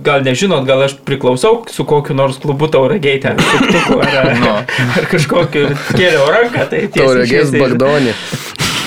gal 0.04 0.22
nežinot, 0.28 0.66
gal 0.68 0.84
aš 0.84 0.98
priklausau 1.08 1.64
su 1.72 1.84
kokiu 1.88 2.14
nors 2.14 2.36
klubu 2.42 2.68
tauragiai 2.68 3.18
ten, 3.24 3.40
suktuku 3.40 3.98
ar, 4.04 4.28
Nu. 4.44 4.52
ar 5.00 5.08
kažkokiu 5.10 5.72
kėliau 5.96 6.28
ranką. 6.36 6.68
Tai 6.70 6.84
šviesiai- 6.92 7.64
Bagdonė. 7.64 8.12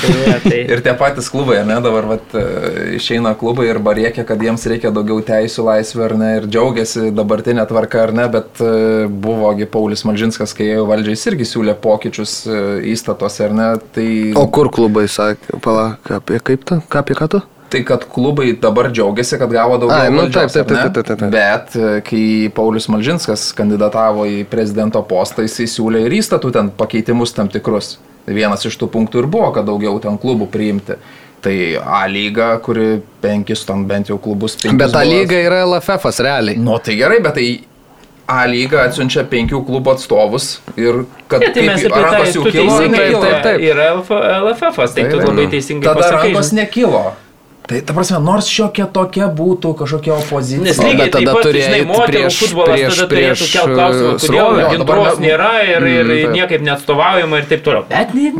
Va, 0.02 0.38
tai, 0.44 0.62
Ir 0.72 0.82
tie 0.84 0.94
patys 0.98 1.30
klubai, 1.32 1.60
ar 1.62 1.68
ne, 1.70 1.78
dabar 1.84 2.08
vat, 2.10 2.34
e, 2.38 2.98
išeina 2.98 3.34
klubai 3.38 3.68
ir 3.70 3.80
barėkia, 3.84 4.26
kad 4.28 4.42
jiems 4.42 4.66
reikia 4.70 4.92
daugiau 4.94 5.22
teisų, 5.26 5.66
laisvę, 5.68 6.04
ar 6.08 6.18
ne, 6.20 6.32
ir 6.40 6.50
džiaugiasi 6.50 7.12
dabartinė 7.16 7.66
tvarka, 7.70 8.06
ar 8.08 8.16
ne, 8.18 8.28
bet 8.32 8.62
e, 8.64 8.74
buvogi 9.08 9.70
Paulius 9.70 10.06
Malžinskas, 10.08 10.56
kai 10.58 10.72
ėjo 10.74 10.88
valdžiai, 10.90 11.20
irgi 11.34 11.48
siūlė 11.54 11.78
pokyčius 11.82 12.36
e, 12.48 12.60
įstatuose, 12.94 13.48
ar 13.48 13.58
ne, 13.58 13.72
tai... 13.96 14.10
O 14.40 14.48
kur 14.54 14.72
klubai 14.74 15.08
sakė, 15.12 15.62
palauk, 15.64 16.14
apie 16.22 16.42
kaip 16.52 16.68
tu, 16.68 16.82
ką 16.92 17.06
apie 17.06 17.18
ką 17.18 17.32
tu? 17.36 17.44
Tai 17.72 17.80
kad 17.88 18.04
klubai 18.12 18.50
dabar 18.60 18.90
džiaugiasi, 18.92 19.38
kad 19.40 19.52
gavo 19.54 19.78
daugiau 19.80 19.96
Ai, 19.96 20.12
nu, 20.12 20.26
valdžios, 20.26 20.52
taip, 20.58 20.68
taip, 20.68 20.92
taip, 20.92 20.96
taip, 20.98 21.08
taip, 21.08 21.22
taip. 21.22 21.32
Bet 21.32 22.08
kai 22.10 22.24
Paulius 22.52 22.90
Malžinskas 22.92 23.46
kandidatavo 23.56 24.26
į 24.28 24.42
prezidento 24.52 25.00
postą, 25.08 25.46
jisai 25.48 25.70
siūlė 25.72 26.04
ir 26.04 26.18
įstatų 26.18 26.52
ten 26.58 26.74
pakeitimus 26.76 27.32
tam 27.38 27.48
tikrus. 27.54 27.94
Vienas 28.28 28.66
iš 28.66 28.78
tų 28.78 28.88
punktų 28.94 29.24
ir 29.24 29.28
buvo, 29.28 29.52
kad 29.56 29.66
daugiau 29.66 30.00
ten 30.02 30.18
klubų 30.18 30.48
priimti. 30.52 30.94
Tai 31.42 31.56
A 31.82 32.04
lyga, 32.08 32.60
kuri 32.62 33.02
penkis 33.22 33.66
ten 33.66 33.86
bent 33.90 34.08
jau 34.12 34.20
klubus 34.22 34.56
penkis. 34.56 34.78
Bet 34.78 34.92
buvo- 34.94 35.10
lyga 35.10 35.36
yra 35.42 35.64
LFF 35.66 36.06
realiai. 36.22 36.58
Nu 36.58 36.78
tai 36.78 36.96
gerai, 36.96 37.20
bet 37.20 37.34
tai 37.34 37.48
A 38.28 38.46
lyga 38.48 38.86
atsiunčia 38.88 39.24
penkių 39.28 39.66
klubų 39.68 39.92
atstovus 39.98 40.60
ir 40.78 41.02
kad 41.28 41.42
Ne, 41.42 41.50
tai 41.52 41.64
mes 41.68 41.82
apie 41.84 41.90
tai 41.90 42.04
rankos 42.04 42.36
jau 42.36 42.44
tu 42.46 42.52
kilo, 42.52 42.78
teisingai, 42.78 43.00
nekilo? 43.00 43.22
taip, 43.22 43.44
taip. 43.44 43.60
yra 43.60 43.88
LFF, 44.46 44.76
tai 44.94 45.04
tu 45.10 45.18
Taip, 45.18 45.28
labai 45.28 45.48
teisingai 45.52 45.84
Tada 45.84 46.00
pasakai. 46.00 46.30
rankos 46.32 46.52
nekilo. 46.54 47.02
Tai 47.68 47.80
ta 47.86 47.94
prasme, 47.94 48.18
nors 48.20 48.48
šiokia 48.52 48.88
tokia 48.92 49.28
būtų 49.32 49.70
kažkokia 49.80 50.16
opozicija. 50.18 50.64
Nes 50.66 50.80
lygiai 50.82 50.98
bet 51.06 51.12
taip 51.14 51.28
tada 51.30 51.60
eit 51.78 51.88
moterų 51.88 52.08
prieš- 52.10 52.40
futbolas 52.42 52.74
prieš- 52.74 52.96
tada 52.98 53.08
prieš, 53.12 53.38
turėtų 53.38 53.52
kelti 53.54 53.76
klausimą, 53.78 54.08
uh, 54.08 54.18
kodėl 54.24 54.50
ne- 54.58 55.28
nėra 55.28 55.52
ir, 55.64 55.86
ir 55.88 56.06
Mm, 56.06 56.24
taip. 56.24 56.34
niekaip 56.36 56.62
neatstovaujama 56.68 57.38
ir 57.38 57.46
taip 57.52 57.64
toliau. 57.64 57.84
Bet 57.88 58.14
ne, 58.14 58.32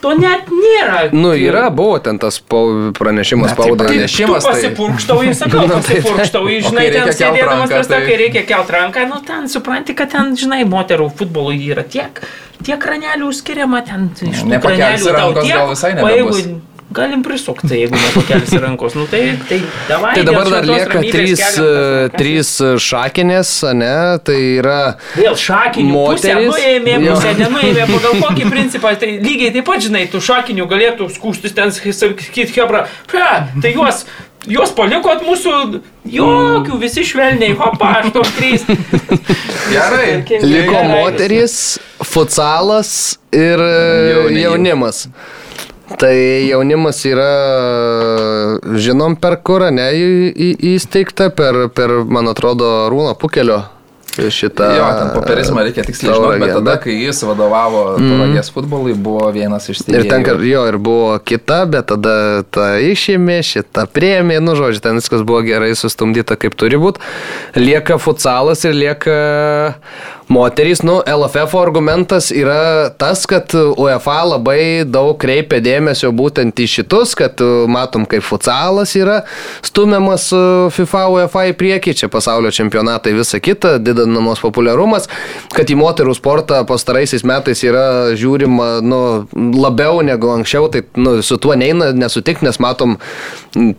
to 0.00 0.14
net 0.18 0.48
nėra. 0.50 1.12
Nu, 1.12 1.34
yra, 1.36 1.70
buvo 1.70 1.98
ten 2.02 2.18
tas 2.18 2.40
pranešimas 2.40 3.54
tai 3.54 3.64
spaudai. 3.68 3.86
pranešimas. 3.86 4.42
Tai- 4.42 4.52
pasipurkštauji, 4.52 5.34
sakau, 5.42 5.66
Na, 5.68 5.74
tai- 5.74 6.00
pasipurkštauji, 6.00 6.62
žinai, 6.62 6.84
kai 6.88 6.90
ten 6.90 7.08
sėdėdamas 7.20 7.68
prie 7.68 7.82
tai- 7.84 8.06
kai 8.06 8.16
reikia 8.16 8.42
kelt 8.46 8.68
ranką, 8.70 9.08
nu 9.08 9.20
ten 9.26 9.46
supranti, 9.48 9.94
kad 9.94 10.10
ten, 10.10 10.34
žinai, 10.34 10.64
moterų 10.64 11.12
futbolui 11.14 11.60
yra 11.68 11.82
tiek, 11.84 12.10
tiek 12.64 12.78
kranelių 12.80 13.28
skiriama, 13.30 13.84
ten 13.86 14.10
iš 14.22 14.42
tų 14.42 14.60
kranelių 14.60 15.14
tau 15.14 15.32
tiek, 15.42 15.54
gal 15.54 15.68
visai 15.68 15.92
o 16.02 16.08
jeigu 16.08 16.60
galim 16.90 17.20
prisukti, 17.22 17.68
jeigu 17.82 17.96
nepakelsi 18.00 18.58
rankos, 18.62 18.94
nu 18.96 19.04
tai, 19.10 19.34
tai 19.48 19.58
davai. 19.88 20.14
Tai 20.16 20.22
dabar 20.24 20.48
dar 20.54 20.64
lieka 20.64 21.02
trys, 21.12 21.42
e, 21.60 22.08
trys 22.16 22.52
šakinės, 22.80 23.50
ne? 23.76 23.90
Tai 24.24 24.36
yra 24.60 24.78
Vėl 25.18 25.36
šakinių 25.36 25.92
pusę 25.92 26.32
Moteris- 26.32 26.54
nuėmė, 26.54 26.94
Jo. 27.04 27.18
pusę 27.18 27.34
nenuėmė, 27.42 27.84
pagal 27.94 28.22
kokį 28.24 28.48
principą, 28.54 28.94
tai 29.02 29.10
lygiai 29.20 29.52
taip 29.58 29.68
pat, 29.68 29.84
žinai, 29.84 30.06
tų 30.08 30.22
šakinių 30.30 30.64
galėtų 30.70 31.10
skūstis 31.18 31.52
ten, 31.54 31.70
sakyti, 31.76 32.48
Hebra, 32.56 32.86
"Pia, 33.12 33.48
tai 33.60 33.74
juos, 33.76 34.06
juos 34.48 34.72
palikot 34.72 35.20
mūsų, 35.28 35.82
jokių, 36.08 36.78
visi 36.80 37.04
švelniai, 37.04 37.52
hopa, 37.58 37.98
aš 38.00 38.12
tos 38.16 38.30
trys. 38.38 38.64
Gerai. 39.68 40.24
liko 40.42 40.80
moterys, 40.88 41.78
futsalas 42.02 43.18
ir 43.32 43.60
e, 43.60 44.14
Jauni- 44.14 44.40
jaunimas. 44.46 45.08
Tai 45.96 46.12
jaunimas 46.44 47.00
yra, 47.08 47.30
žinom, 48.76 49.16
per 49.16 49.38
kur, 49.40 49.64
ne, 49.72 49.88
įsteigta, 50.74 51.30
per, 51.32 51.64
per, 51.72 52.02
man 52.04 52.28
atrodo, 52.28 52.68
Rūno 52.92 53.16
Pukelio 53.18 53.62
šitą. 54.16 54.68
Jo, 54.76 54.86
ten 54.98 55.10
popierizmą 55.14 55.64
reikia 55.66 55.84
tiksliai 55.86 56.14
žinoti, 56.14 56.40
bet 56.42 56.54
tada, 56.58 56.76
kai 56.82 56.96
jis 56.96 57.22
vadovavo 57.26 57.84
Tauragės 57.98 58.50
futbolui, 58.54 58.94
buvo 58.94 59.28
vienas 59.34 59.68
iš 59.68 59.78
Mhm. 59.88 59.94
Ir 59.94 60.02
ten, 60.02 60.22
steigėjų. 60.22 60.24
kad 60.26 60.44
jo, 60.44 60.62
ir 60.68 60.78
buvo 60.78 61.18
kita, 61.18 61.58
bet 61.70 61.86
tada 61.86 62.42
ta 62.50 62.66
išėmė, 62.82 63.38
šitą 63.46 63.86
priėmė, 63.86 64.40
nu, 64.42 64.54
žodžiu, 64.58 64.82
ten 64.84 64.98
viskas 64.98 65.22
buvo 65.22 65.42
gerai 65.46 65.72
sustumdyta, 65.78 66.36
kaip 66.36 66.54
turi 66.58 66.76
būti. 66.76 67.00
Lieka 67.56 67.98
futsalas 67.98 68.64
ir 68.64 68.74
lieka 68.74 69.16
moterys. 70.28 70.82
Nu, 70.82 71.00
LFF 71.06 71.54
argumentas 71.54 72.30
yra 72.30 72.90
tas, 72.98 73.24
kad 73.26 73.52
UEFA 73.54 74.18
labai 74.34 74.84
daug 74.84 75.16
kreipia 75.20 75.60
dėmesio 75.64 76.12
būtent 76.12 76.58
į 76.60 76.66
šitus, 76.68 77.14
kad 77.18 77.40
uh, 77.40 77.64
matom, 77.70 78.04
kaip 78.08 78.22
futsalas 78.26 78.94
yra 78.98 79.22
stumiamas 79.64 80.28
uh, 80.36 80.68
FIFA 80.74 81.06
UEFA 81.14 81.46
į 81.52 81.56
priekį, 81.58 81.96
čia 82.02 82.10
pasaulio 82.12 82.52
čempionatai 82.54 83.14
visa 83.16 83.40
kita, 83.40 83.78
didinamas 84.08 84.40
populiarumas, 84.42 85.06
kad 85.54 85.68
į 85.70 85.76
moterų 85.78 86.14
sportą 86.16 86.62
pastaraisiais 86.68 87.24
metais 87.28 87.60
yra 87.66 88.14
žiūrima 88.18 88.80
nu, 88.84 89.00
labiau 89.60 90.00
negu 90.06 90.30
anksčiau, 90.34 90.68
tai 90.72 90.82
nu, 90.96 91.18
su 91.22 91.36
tuo 91.38 91.54
neina 91.58 91.92
nesutikti, 91.92 92.46
nes 92.48 92.58
matom 92.62 92.96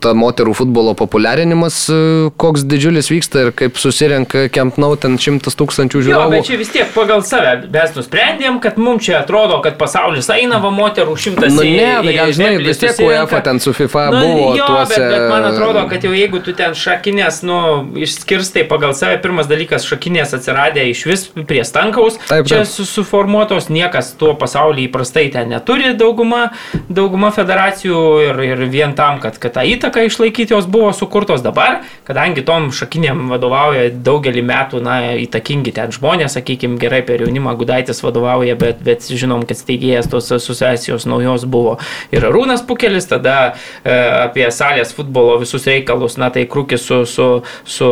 tą 0.02 0.14
moterų 0.18 0.54
futbolo 0.58 0.94
populiarinimas, 0.98 1.82
e, 1.94 2.00
koks 2.42 2.64
didžiulis 2.70 3.10
vyksta 3.12 3.48
ir 3.48 3.52
kaip 3.58 3.78
susirenka 3.80 4.48
Kempnau 4.54 4.96
ten 5.00 5.18
šimtas 5.22 5.56
tūkstančių 5.60 6.00
Jo, 6.00 6.06
žiūrovų. 6.08 6.32
bet 6.34 6.48
čia 6.48 6.58
vis 6.60 6.72
tiek 6.74 6.90
pagal 6.96 7.22
save 7.26 7.68
mes 7.74 7.94
nusprendėm, 7.96 8.60
kad 8.64 8.78
mums 8.82 9.06
čia 9.06 9.20
atrodo, 9.22 9.62
kad 9.64 9.78
pasaulis 9.80 10.30
eina 10.34 10.60
va 10.62 10.70
moterų 10.74 11.16
šimtas 11.18 11.54
Nu 11.54 11.64
ne, 11.64 12.02
tai 12.04 12.14
gal 12.16 12.32
žinai, 12.36 12.58
vis 12.64 12.78
tiek. 12.82 12.96
UEFA 13.00 13.42
ten 13.44 13.60
su 13.60 13.74
FIFA 13.74 14.10
Nu, 14.12 14.20
buvo 14.22 14.56
jo, 14.58 14.66
tuose- 14.68 14.98
Bet, 15.00 15.12
bet 15.12 15.30
man 15.30 15.44
atrodo, 15.46 15.86
kad 15.90 16.04
jau 16.04 16.12
jeigu 16.14 16.42
tu 16.44 16.54
ten 16.54 16.74
šakinės, 16.76 17.44
nu, 17.48 17.60
išskirstai 17.96 18.66
pagal 18.68 18.94
save, 18.94 19.22
pirmas 19.22 19.48
dalykas, 19.48 19.86
šakinės 19.88 20.09
atsiradė 20.36 20.86
iš 20.90 21.04
vis 21.10 21.26
prie 21.50 21.62
stankaus, 21.68 22.18
Taip, 22.30 22.48
čia 22.50 22.62
taip. 22.64 22.72
su, 22.72 22.86
suformuotos, 22.90 23.70
niekas 23.74 24.14
tuo 24.20 24.34
pasaulyje 24.40 24.90
įprastai 24.90 25.28
ten 25.34 25.52
neturi 25.54 25.94
dauguma, 25.98 26.50
dauguma 26.90 27.32
federacijų 27.36 28.02
ir, 28.28 28.42
ir 28.50 28.64
vien 28.72 28.96
tam, 28.98 29.20
kad, 29.24 29.38
kad 29.42 29.56
tą 29.58 29.66
įtaką 29.68 30.06
išlaikyti 30.08 30.56
jos 30.56 30.68
buvo 30.70 30.92
sukurtos 30.96 31.44
dabar, 31.46 31.82
kadangi 32.08 32.44
tom 32.48 32.70
šakinėm 32.76 33.28
vadovauja 33.34 33.90
daugelį 33.94 34.44
metų, 34.50 34.84
na, 34.86 35.00
įtakingi 35.22 35.74
ten 35.76 35.94
žmonės, 35.96 36.38
sakykime, 36.38 36.80
gerai 36.82 37.02
per 37.06 37.24
jaunimą 37.26 37.56
Gudaitis 37.60 38.04
vadovauja, 38.06 38.56
bet, 38.60 38.84
bet 38.86 39.06
žinom, 39.10 39.46
kad 39.50 39.60
steigėjas 39.60 40.10
tos 40.12 40.32
asociacijos 40.36 41.08
naujos 41.10 41.46
buvo 41.50 41.78
ir 42.16 42.26
Rūnas 42.30 42.64
Pukelis, 42.68 43.08
tada 43.10 43.36
e, 43.84 43.94
apie 44.26 44.48
salės 44.54 44.94
futbolo 44.96 45.38
visus 45.42 45.68
reikalus, 45.70 46.18
na 46.22 46.30
tai 46.34 46.46
Krūkis 46.50 46.86
su, 46.86 47.02
su, 47.10 47.28
su 47.68 47.90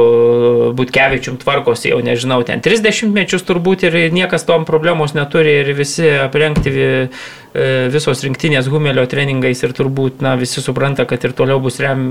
Butkevičium 0.78 1.40
tvarkosi 1.42 1.92
jau 1.92 2.02
nežinau, 2.08 2.40
ten 2.48 2.64
30 2.64 3.12
mečius 3.14 3.46
turbūt 3.48 3.86
ir 3.88 3.98
niekas 4.16 4.48
tom 4.48 4.66
problemos 4.68 5.14
neturi 5.18 5.60
ir 5.62 5.72
visi 5.78 6.08
aprengti 6.24 6.74
e, 6.74 6.90
visos 7.94 8.24
rinktinės 8.26 8.70
Humelio 8.72 9.06
treningais 9.10 9.64
ir 9.68 9.76
turbūt, 9.78 10.24
na, 10.26 10.36
visi 10.40 10.64
supranta, 10.64 11.06
kad 11.10 11.28
ir 11.28 11.36
toliau 11.38 11.62
bus, 11.64 11.80
rem, 11.84 12.04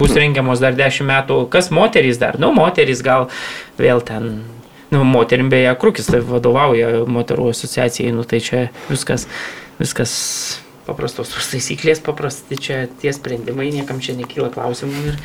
bus 0.00 0.16
rengiamos 0.18 0.62
dar 0.62 0.76
10 0.78 1.06
metų. 1.08 1.42
Kas 1.52 1.70
moterys 1.74 2.20
dar? 2.20 2.40
Nu, 2.42 2.52
moterys 2.56 3.04
gal 3.06 3.28
vėl 3.80 4.02
ten. 4.06 4.42
Nu, 4.90 5.04
moterim 5.06 5.50
beje, 5.52 5.70
Krūkis 5.78 6.10
tai 6.10 6.18
vadovauja 6.26 7.04
moterų 7.06 7.52
asociacijai, 7.52 8.10
nu 8.16 8.26
tai 8.26 8.40
čia 8.42 8.64
viskas, 8.88 9.28
viskas 9.78 10.12
paprastos 10.88 11.30
tos 11.30 11.50
taisyklės, 11.52 12.02
paprasti 12.02 12.58
čia 12.58 12.80
tie 13.00 13.12
sprendimai, 13.14 13.68
niekam 13.70 14.02
čia 14.02 14.16
nekyla 14.18 14.50
klausimų 14.50 15.04
ir, 15.12 15.20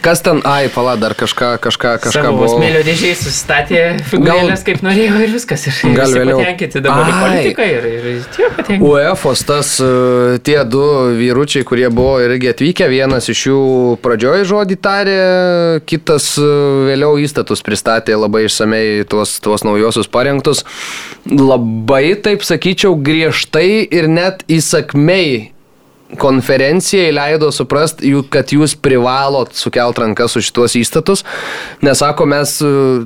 Kas 0.00 0.20
ten, 0.22 0.40
ai, 0.44 0.68
pala, 0.72 0.94
dar 1.00 1.14
kažką, 1.16 1.56
kažką, 1.62 1.96
kažką 2.04 2.22
savo 2.28 2.48
smėlio 2.50 2.82
dėžiai 2.84 3.16
susistatė 3.16 3.80
figūrėlės 4.10 4.64
kaip 4.66 4.82
norėjo 4.84 5.20
ir 5.24 5.32
viskas. 5.32 5.64
Ir 5.68 5.96
Gal 5.96 6.12
vėliau. 6.14 6.40
patenkinti 6.40 6.82
dabar 6.84 7.08
į 7.08 7.14
Ai. 7.14 7.22
politiką 7.22 7.66
ir, 7.70 7.86
ir 7.90 8.26
tie 8.34 8.48
patenkinti. 8.52 8.90
UEFOS 8.90 9.44
tas 9.48 9.72
e, 9.82 9.88
tie 10.46 10.58
du 10.68 10.82
vyručiai, 11.16 11.64
kurie 11.68 11.88
buvo 11.92 12.18
irgi 12.24 12.52
atvykę, 12.52 12.88
vienas 12.92 13.30
iš 13.32 13.46
jų 13.48 13.62
pradžioje 14.04 14.46
žodį 14.52 14.78
tarė, 14.84 15.18
kitas 15.88 16.28
e, 16.38 16.46
vėliau 16.90 17.16
įstatus 17.22 17.64
pristatė 17.66 18.18
labai 18.20 18.46
išsamei 18.50 19.06
tuos, 19.08 19.38
tuos 19.44 19.64
naujosius 19.66 20.12
parengtus. 20.12 20.64
Labai, 21.26 22.14
taip 22.22 22.44
sakyčiau, 22.46 22.94
griežtai 23.00 23.82
ir 23.82 24.10
net 24.12 24.44
įsakmei 24.46 25.55
konferencijai 26.18 27.12
leido 27.14 27.50
suprast, 27.52 28.00
jų- 28.04 28.24
kad 28.30 28.52
jūs 28.54 28.76
privalot 28.78 29.52
sukelt 29.58 29.98
rankas 29.98 30.36
už 30.38 30.46
šituos 30.50 30.76
įstatus, 30.78 31.24
nes 31.82 31.98
sako, 31.98 32.26
mes, 32.26 32.60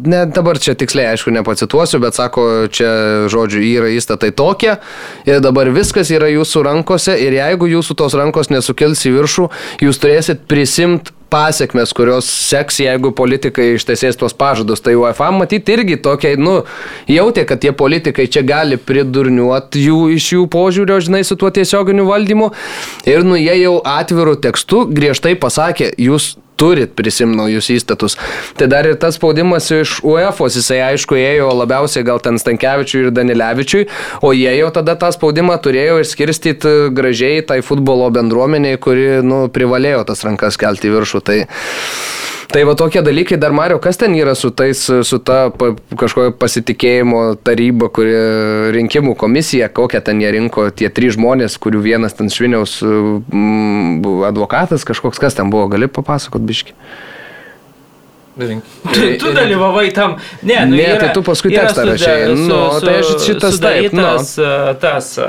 ne 0.05 0.27
dabar 0.27 0.59
čia 0.59 0.75
tiksliai, 0.75 1.15
aišku, 1.15 1.33
nepacituosiu, 1.33 2.01
bet 2.01 2.15
sako, 2.15 2.69
čia, 2.69 2.91
žodžiu, 3.33 3.63
yra 3.65 3.89
įstatai 3.97 4.33
tokie 4.37 4.77
ir 5.27 5.41
dabar 5.41 5.71
viskas 5.73 6.11
yra 6.11 6.29
jūsų 6.29 6.65
rankose 6.65 7.17
ir 7.21 7.33
jeigu 7.39 7.67
jūsų 7.73 7.97
tos 7.97 8.15
rankos 8.15 8.51
nesukels 8.51 9.01
į 9.07 9.15
viršų, 9.17 9.49
jūs 9.81 9.99
turėsit 10.03 10.45
prisimti 10.49 11.13
pasiekmes, 11.31 11.95
kurios 11.97 12.29
seks, 12.29 12.81
jeigu 12.85 13.13
politikai 13.17 13.73
ištesės 13.77 14.19
tuos 14.21 14.35
pažadus. 14.37 14.83
Tai 14.85 14.97
UEFA 14.99 15.31
matyti 15.35 15.77
irgi 15.77 15.99
tokia, 16.03 16.35
nu, 16.41 16.61
jautė, 17.11 17.47
kad 17.49 17.63
tie 17.63 17.73
politikai 17.77 18.29
čia 18.31 18.45
gali 18.47 18.79
pridurniuoti 18.81 19.87
jų 19.87 20.03
iš 20.17 20.31
jų 20.35 20.45
požiūrio, 20.53 21.01
žinai, 21.07 21.23
su 21.27 21.39
tuo 21.41 21.53
tiesioginiu 21.55 22.09
valdymu. 22.11 22.53
Ir, 23.09 23.25
nu, 23.27 23.39
jie 23.41 23.57
jau 23.63 23.79
atvirų 23.87 24.37
tekstų 24.45 24.87
griežtai 24.95 25.37
pasakė, 25.41 25.93
jūs 26.01 26.35
turit 26.61 26.93
prisimti 26.97 27.39
naujus 27.39 27.71
įstatus. 27.73 28.17
Tai 28.61 28.69
dar 28.71 28.89
ir 28.89 28.99
tas 29.01 29.17
spaudimas 29.17 29.71
iš 29.75 29.99
UEFA, 30.07 30.51
jisai 30.53 30.81
aišku 30.91 31.17
ėjo 31.17 31.51
labiausiai 31.63 32.07
gal 32.07 32.21
ten 32.23 32.39
Stankievičiui 32.41 33.07
ir 33.07 33.15
Danilevičiui, 33.17 33.87
o 34.27 34.35
jie 34.37 34.53
jau 34.59 34.71
tada 34.77 34.97
tą 35.01 35.13
spaudimą 35.17 35.57
turėjo 35.65 36.01
išskirstyti 36.05 36.75
gražiai 36.97 37.45
tai 37.47 37.61
futbolo 37.65 38.11
bendruomeniai, 38.15 38.81
kuri 38.83 39.21
nu, 39.25 39.47
privalėjo 39.53 40.05
tas 40.13 40.25
rankas 40.27 40.61
kelti 40.61 40.91
į 40.91 40.97
viršų. 40.99 41.25
Tai, 41.25 41.39
Tai 42.51 42.65
va 42.67 42.73
tokie 42.75 42.99
dalykai, 43.07 43.37
dar 43.39 43.53
Mario, 43.55 43.79
kas 43.79 43.95
ten 44.01 44.15
yra 44.19 44.33
su 44.35 44.49
tais, 44.51 44.81
su 45.07 45.19
ta 45.23 45.53
pa, 45.55 45.69
kažkokia 46.01 46.33
pasitikėjimo 46.35 47.21
taryba, 47.47 47.87
kuri 47.95 48.17
rinkimų 48.75 49.15
komisija, 49.21 49.69
kokią 49.71 50.01
ten 50.09 50.19
jie 50.19 50.33
rinko 50.35 50.65
tie 50.75 50.91
trys 50.91 51.15
žmonės, 51.15 51.61
kurių 51.63 51.85
vienas 51.85 52.19
ten 52.19 52.27
šviniaus 52.27 52.81
mm, 52.83 54.01
buvo 54.03 54.27
advokatas, 54.27 54.83
kažkoks 54.89 55.23
kas 55.23 55.39
ten 55.39 55.53
buvo, 55.55 55.69
gali 55.71 55.87
papasakot 55.87 56.43
biški. 56.43 56.75
Tu, 59.21 59.33
dalyvavai 59.37 59.91
tam. 59.95 60.17
Ne, 60.43 60.65
nu, 60.67 60.77
Ne, 60.77 60.83
yra, 60.83 60.99
tai 60.99 61.09
tu 61.15 61.23
paskui 61.23 61.53
tekstą 61.53 61.85
rašei. 61.87 62.27
su- 62.27 62.49
Nu, 62.49 62.59
su- 62.79 62.87
tai 62.87 62.95
aš 63.03 63.11
šitas 63.27 63.61
taip, 63.61 63.93
nu. 63.93 64.03
sudarytas, 64.03 64.39
e, 64.39 64.75
tas 64.81 65.19
e, 65.19 65.27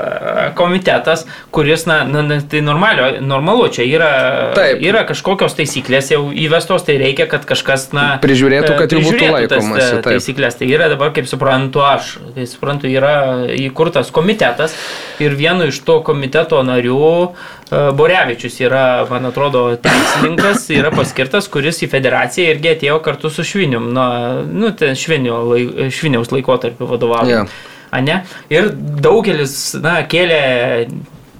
komitetas, 0.54 1.26
kuris, 1.50 1.84
na, 1.86 2.04
na, 2.04 2.40
tai 2.50 2.60
normalio, 2.60 3.20
normalu, 3.20 3.68
čia 3.68 3.84
yra, 3.86 4.10
Taip. 4.56 4.80
yra 4.82 5.04
kažkokios 5.08 5.54
taisyklės 5.58 6.10
jau 6.14 6.30
įvestos, 6.32 6.84
tai 6.86 6.98
reikia, 7.02 7.26
kad 7.30 7.44
kažkas, 7.48 7.90
na, 7.92 8.18
Prižiūrėtų, 8.22 8.76
kad 8.78 8.90
jų 8.96 9.02
būtų 9.06 9.30
laikomasi, 9.36 9.82
e, 9.82 10.02
taip. 10.02 10.10
Taisyklės, 10.12 10.58
tai 10.58 10.66
yra 10.72 10.88
dabar, 10.92 11.12
kaip 11.14 11.28
suprantu, 11.30 11.82
aš, 11.84 12.16
kai 12.34 12.46
suprantu, 12.46 12.88
yra 12.90 13.46
įkurtas 13.56 14.10
komitetas 14.14 14.74
ir 15.20 15.36
vienu 15.38 15.68
iš 15.68 15.80
to 15.84 16.00
komiteto 16.06 16.62
narių 16.66 17.30
e, 17.30 17.60
Borevičius 17.72 18.58
yra, 18.60 18.84
man 19.10 19.26
atrodo, 19.30 19.64
teisininkas, 19.80 20.66
yra 20.74 20.90
paskirtas, 20.92 21.48
kuris 21.52 21.80
į 21.84 21.88
federaciją 21.92 22.52
irgi 22.52 22.74
atėjo 22.74 22.98
kartu 23.04 23.30
su 23.32 23.46
Švinium, 23.48 23.88
na, 23.96 24.06
nu, 24.44 24.74
ten 24.76 24.98
Švinio, 24.98 25.40
Šviniaus 25.92 26.34
laikotarpiu 26.34 26.90
vadovavo. 26.90 27.30
Jo. 27.30 27.46
ane? 27.96 28.22
Ir 28.52 28.70
daugelis, 28.76 29.56
na, 29.80 30.00
kėlė 30.08 30.42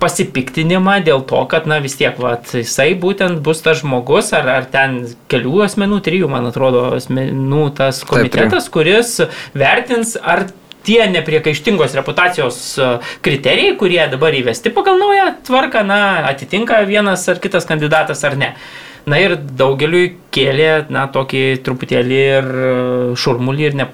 pasipiktinimą 0.03 0.97
dėl 1.07 1.23
to, 1.29 1.45
kad, 1.51 1.69
na 1.71 1.79
vis 1.83 1.95
tiek, 1.99 2.17
va, 2.19 2.35
jisai 2.55 2.91
būtent 2.99 3.39
bus 3.45 3.63
tas 3.63 3.83
žmogus, 3.83 4.33
ar, 4.37 4.49
ar 4.51 4.67
ten 4.73 5.03
kelių 5.31 5.63
asmenų, 5.69 6.01
trijų, 6.07 6.31
man 6.33 6.49
atrodo, 6.51 6.89
asmenų 6.97 7.69
tas 7.79 8.03
komitetas, 8.09 8.67
Taip, 8.67 8.75
kuris 8.75 9.15
vertins, 9.55 10.17
ar 10.17 10.49
tie 10.87 11.07
nepriekaištingos 11.11 11.95
reputacijos 11.99 12.61
e, 12.79 12.93
kriterijai, 13.25 13.77
kurie 13.81 14.03
dabar 14.11 14.35
įvesti 14.37 14.73
pagal 14.75 15.01
naują 15.01 15.29
tvarką, 15.47 15.85
na, 15.87 15.99
atitinka 16.31 16.83
vienas 16.89 17.29
ar 17.31 17.43
kitas 17.43 17.69
kandidatas 17.69 18.25
ar 18.29 18.39
ne. 18.39 18.55
Na 19.03 19.19
ir 19.19 19.33
daugeliui 19.35 20.13
kėlė, 20.31 20.85
na, 20.95 21.09
tokį 21.11 21.41
truputėlį 21.67 22.19
ir 22.23 22.51
e, 22.51 22.69
šurmulį 23.19 23.65
ir 23.67 23.79
ne, 23.81 23.89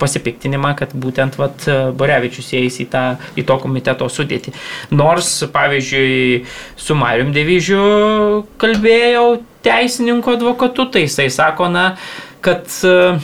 pasipiktinimą, 0.00 0.72
kad 0.80 0.94
būtent, 0.98 1.38
vat, 1.38 1.68
Borevičius 1.98 2.50
įeis 2.58 2.80
į, 2.82 2.88
tą, 2.90 3.04
į 3.38 3.46
to 3.46 3.58
komiteto 3.62 4.10
sudėtį. 4.10 4.54
Nors, 4.98 5.30
pavyzdžiui, 5.54 6.42
su 6.78 6.98
Marium 6.98 7.30
Devyžiu 7.36 7.82
kalbėjau 8.58 9.28
teisininko 9.66 10.34
advokatu, 10.38 10.88
tai 10.90 11.06
jisai 11.06 11.28
sako, 11.34 11.70
na, 11.70 11.92
kad 12.42 12.66
uh, 12.86 13.22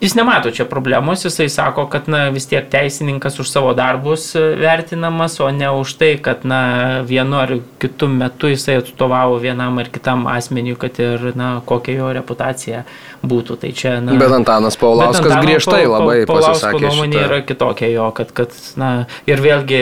Jis 0.00 0.12
nemato 0.14 0.50
čia 0.50 0.64
problemos, 0.68 1.24
jisai 1.24 1.48
sako, 1.48 1.86
kad 1.88 2.08
na, 2.08 2.28
vis 2.28 2.44
tiek 2.46 2.66
teisininkas 2.68 3.38
už 3.40 3.48
savo 3.48 3.70
darbus 3.74 4.34
e, 4.36 4.42
vertinamas, 4.60 5.38
o 5.40 5.48
ne 5.50 5.70
už 5.72 5.94
tai, 5.96 6.10
kad 6.20 6.44
na, 6.44 7.00
vienu 7.00 7.38
ar 7.40 7.54
kitu 7.80 8.08
metu 8.08 8.50
jisai 8.52 8.76
atstovavo 8.82 9.38
vienam 9.40 9.78
ar 9.80 9.88
kitam 9.88 10.26
asmeniu, 10.28 10.76
kad 10.76 11.00
ir 11.00 11.32
na, 11.32 11.62
kokia 11.64 11.96
jo 11.96 12.12
reputacija 12.12 12.84
būtų. 13.28 13.56
Tai 13.62 13.70
čia, 13.76 13.96
na, 14.04 14.16
bet 14.20 14.32
Antanas 14.34 14.78
Paulauskas 14.80 15.24
bet 15.24 15.32
Antano 15.32 15.44
griežtai 15.46 15.82
pa, 15.82 15.90
labai 15.92 16.16
pa, 16.28 16.38
pasisakė. 16.38 16.82
nuomonė 16.86 17.20
yra 17.24 17.40
kitokia 17.46 17.90
jo, 17.92 18.06
kad, 18.16 18.32
kad 18.36 18.54
na, 18.80 18.90
ir 19.28 19.42
vėlgi 19.44 19.80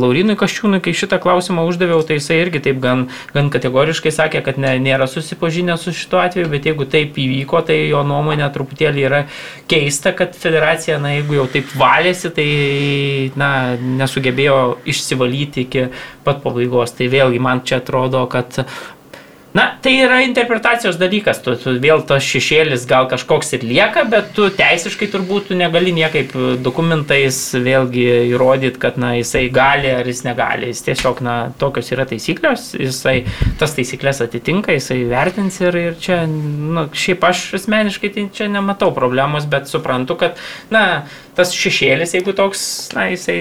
Laurinui 0.00 0.36
Kaščiūnui, 0.40 0.80
kai 0.84 0.94
šitą 0.96 1.18
klausimą 1.22 1.66
uždaviau, 1.68 2.02
tai 2.06 2.18
jisai 2.18 2.40
irgi 2.42 2.62
taip 2.68 2.80
gan, 2.84 3.06
gan 3.34 3.50
kategoriškai 3.54 4.14
sakė, 4.14 4.44
kad 4.46 4.60
ne, 4.62 4.74
nėra 4.82 5.08
susipažinę 5.10 5.76
su 5.80 5.94
šituo 5.96 6.22
atveju, 6.22 6.50
bet 6.52 6.68
jeigu 6.70 6.88
taip 6.90 7.18
įvyko, 7.20 7.64
tai 7.68 7.80
jo 7.90 8.02
nuomonė 8.06 8.48
truputėlį 8.54 9.06
yra 9.08 9.22
keista, 9.70 10.14
kad 10.16 10.36
federacija, 10.38 10.98
na, 11.02 11.14
jeigu 11.18 11.38
jau 11.40 11.46
taip 11.58 11.72
valėsi, 11.78 12.32
tai, 12.34 12.48
na, 13.40 13.52
nesugebėjo 14.00 14.58
išsivalyti 14.90 15.66
iki 15.68 15.88
pat 16.24 16.42
pabaigos. 16.44 16.94
Tai 16.96 17.08
vėlgi 17.12 17.40
man 17.42 17.64
čia 17.66 17.80
atrodo, 17.82 18.24
kad 18.30 18.64
Na, 19.54 19.68
tai 19.78 19.92
yra 20.02 20.16
interpretacijos 20.26 20.96
dalykas, 20.98 21.38
tu, 21.44 21.52
tu 21.54 21.76
vėl 21.78 22.00
tas 22.08 22.24
šešėlis 22.26 22.88
gal 22.90 23.04
kažkoks 23.06 23.54
ir 23.54 23.62
lieka, 23.62 24.02
bet 24.10 24.32
tu 24.34 24.48
teisiškai 24.50 25.06
turbūt 25.12 25.46
tu 25.52 25.58
negali 25.58 25.92
niekaip 25.94 26.34
dokumentais 26.58 27.38
vėlgi 27.54 28.08
įrodyti, 28.32 28.80
kad 28.82 28.98
na, 28.98 29.12
jisai 29.14 29.44
gali 29.54 29.92
ar 29.94 30.10
jis 30.10 30.24
negali. 30.26 30.72
Jis 30.72 30.82
tiesiog, 30.88 31.22
na, 31.22 31.36
tokios 31.62 31.92
yra 31.94 32.02
taisyklės, 32.10 32.72
jisai 32.74 33.14
tas 33.62 33.78
taisyklės 33.78 34.24
atitinka, 34.26 34.74
jisai 34.74 35.04
vertins 35.14 35.62
ir, 35.62 35.78
ir 35.84 35.96
čia, 36.02 36.24
na, 36.26 36.88
šiaip 36.90 37.30
aš 37.30 37.46
asmeniškai 37.62 38.10
tai 38.18 38.28
čia 38.34 38.50
nematau 38.50 38.90
problemos, 38.98 39.46
bet 39.46 39.70
suprantu, 39.70 40.18
kad, 40.18 40.44
na, 40.74 41.04
tas 41.38 41.54
šešėlis, 41.54 42.18
jeigu 42.18 42.34
toks, 42.34 42.66
na, 42.98 43.06
jisai 43.14 43.38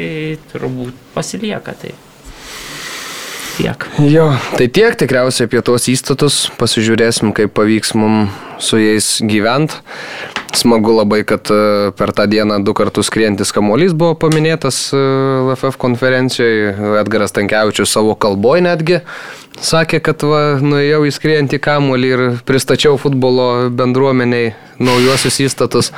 turbūt 0.53 1.07
pasilieka. 1.17 1.73
Tai 1.81 1.97
tiek. 3.57 3.87
Jo, 4.09 4.29
tai 4.57 4.67
tiek 4.73 4.95
tikriausiai 4.99 5.49
apie 5.49 5.61
tuos 5.65 5.89
įstatus, 5.91 6.45
pasižiūrėsim, 6.59 7.33
kaip 7.37 7.53
pavyks 7.57 7.93
mums 7.99 8.33
su 8.63 8.79
jais 8.81 9.17
gyventi. 9.27 9.81
Smagu 10.53 10.93
labai, 10.93 11.23
kad 11.25 11.49
e, 11.49 11.91
per 11.97 12.13
tą 12.13 12.27
dieną 12.29 12.59
du 12.65 12.75
kartus 12.77 13.09
skrientis 13.09 13.53
kamuolys 13.55 13.95
buvo 13.97 14.13
paminėtas 14.21 14.77
LFF 14.93 15.79
konferencijoje. 15.81 16.75
Edgaras 17.01 17.33
Tankievičius 17.33 17.95
savo 17.95 18.13
kalboje 18.13 18.65
netgi 18.67 19.01
sakė, 19.61 20.01
kad 20.03 20.23
va, 20.25 20.41
nuėjau 20.61 21.03
į 21.07 21.13
skrientį 21.13 21.59
kamuolį 21.63 22.13
ir 22.15 22.25
pristačiau 22.47 22.97
futbolo 23.01 23.69
bendruomeniai 23.73 24.53
naujuosius 24.83 25.43
įstatus. 25.45 25.93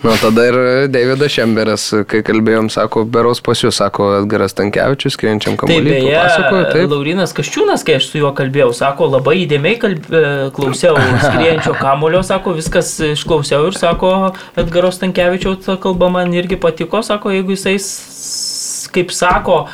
Na, 0.00 0.14
tada 0.16 0.46
ir 0.48 0.56
Davidas 0.88 1.34
Šemberas, 1.34 1.82
kai 2.08 2.22
kalbėjom, 2.24 2.70
sako, 2.72 3.02
beros 3.04 3.42
pas 3.44 3.60
jūs, 3.60 3.76
sako 3.82 4.06
Edgaras 4.22 4.56
Tankievičius, 4.56 5.12
skrienčiam 5.12 5.58
kamuolį. 5.60 5.92
Taip, 5.92 6.06
beje, 6.06 6.62
taip. 6.72 6.86
Laurinas 6.88 7.34
Kaščiūnas, 7.36 7.84
kai 7.84 7.98
aš 7.98 8.06
su 8.08 8.22
juo 8.22 8.30
kalbėjau, 8.36 8.70
sako, 8.78 9.10
labai 9.12 9.42
įdėmiai 9.42 9.76
kalb... 9.82 10.08
E, 10.08 10.22
klausiau 10.56 10.96
skrienčio 11.20 11.74
kamulio, 11.76 12.22
sako, 12.24 12.56
viskas 12.56 12.94
išklausiau 13.10 13.68
ir 13.68 13.76
sako, 13.80 14.12
Edgaros 14.60 15.00
Tankievičiaus 15.02 15.70
kalba 15.82 16.10
man 16.12 16.34
irgi 16.36 16.60
patiko, 16.60 17.02
sako, 17.06 17.32
jeigu 17.34 17.56
jisai, 17.56 17.78
kaip 18.94 19.16
sako, 19.16 19.64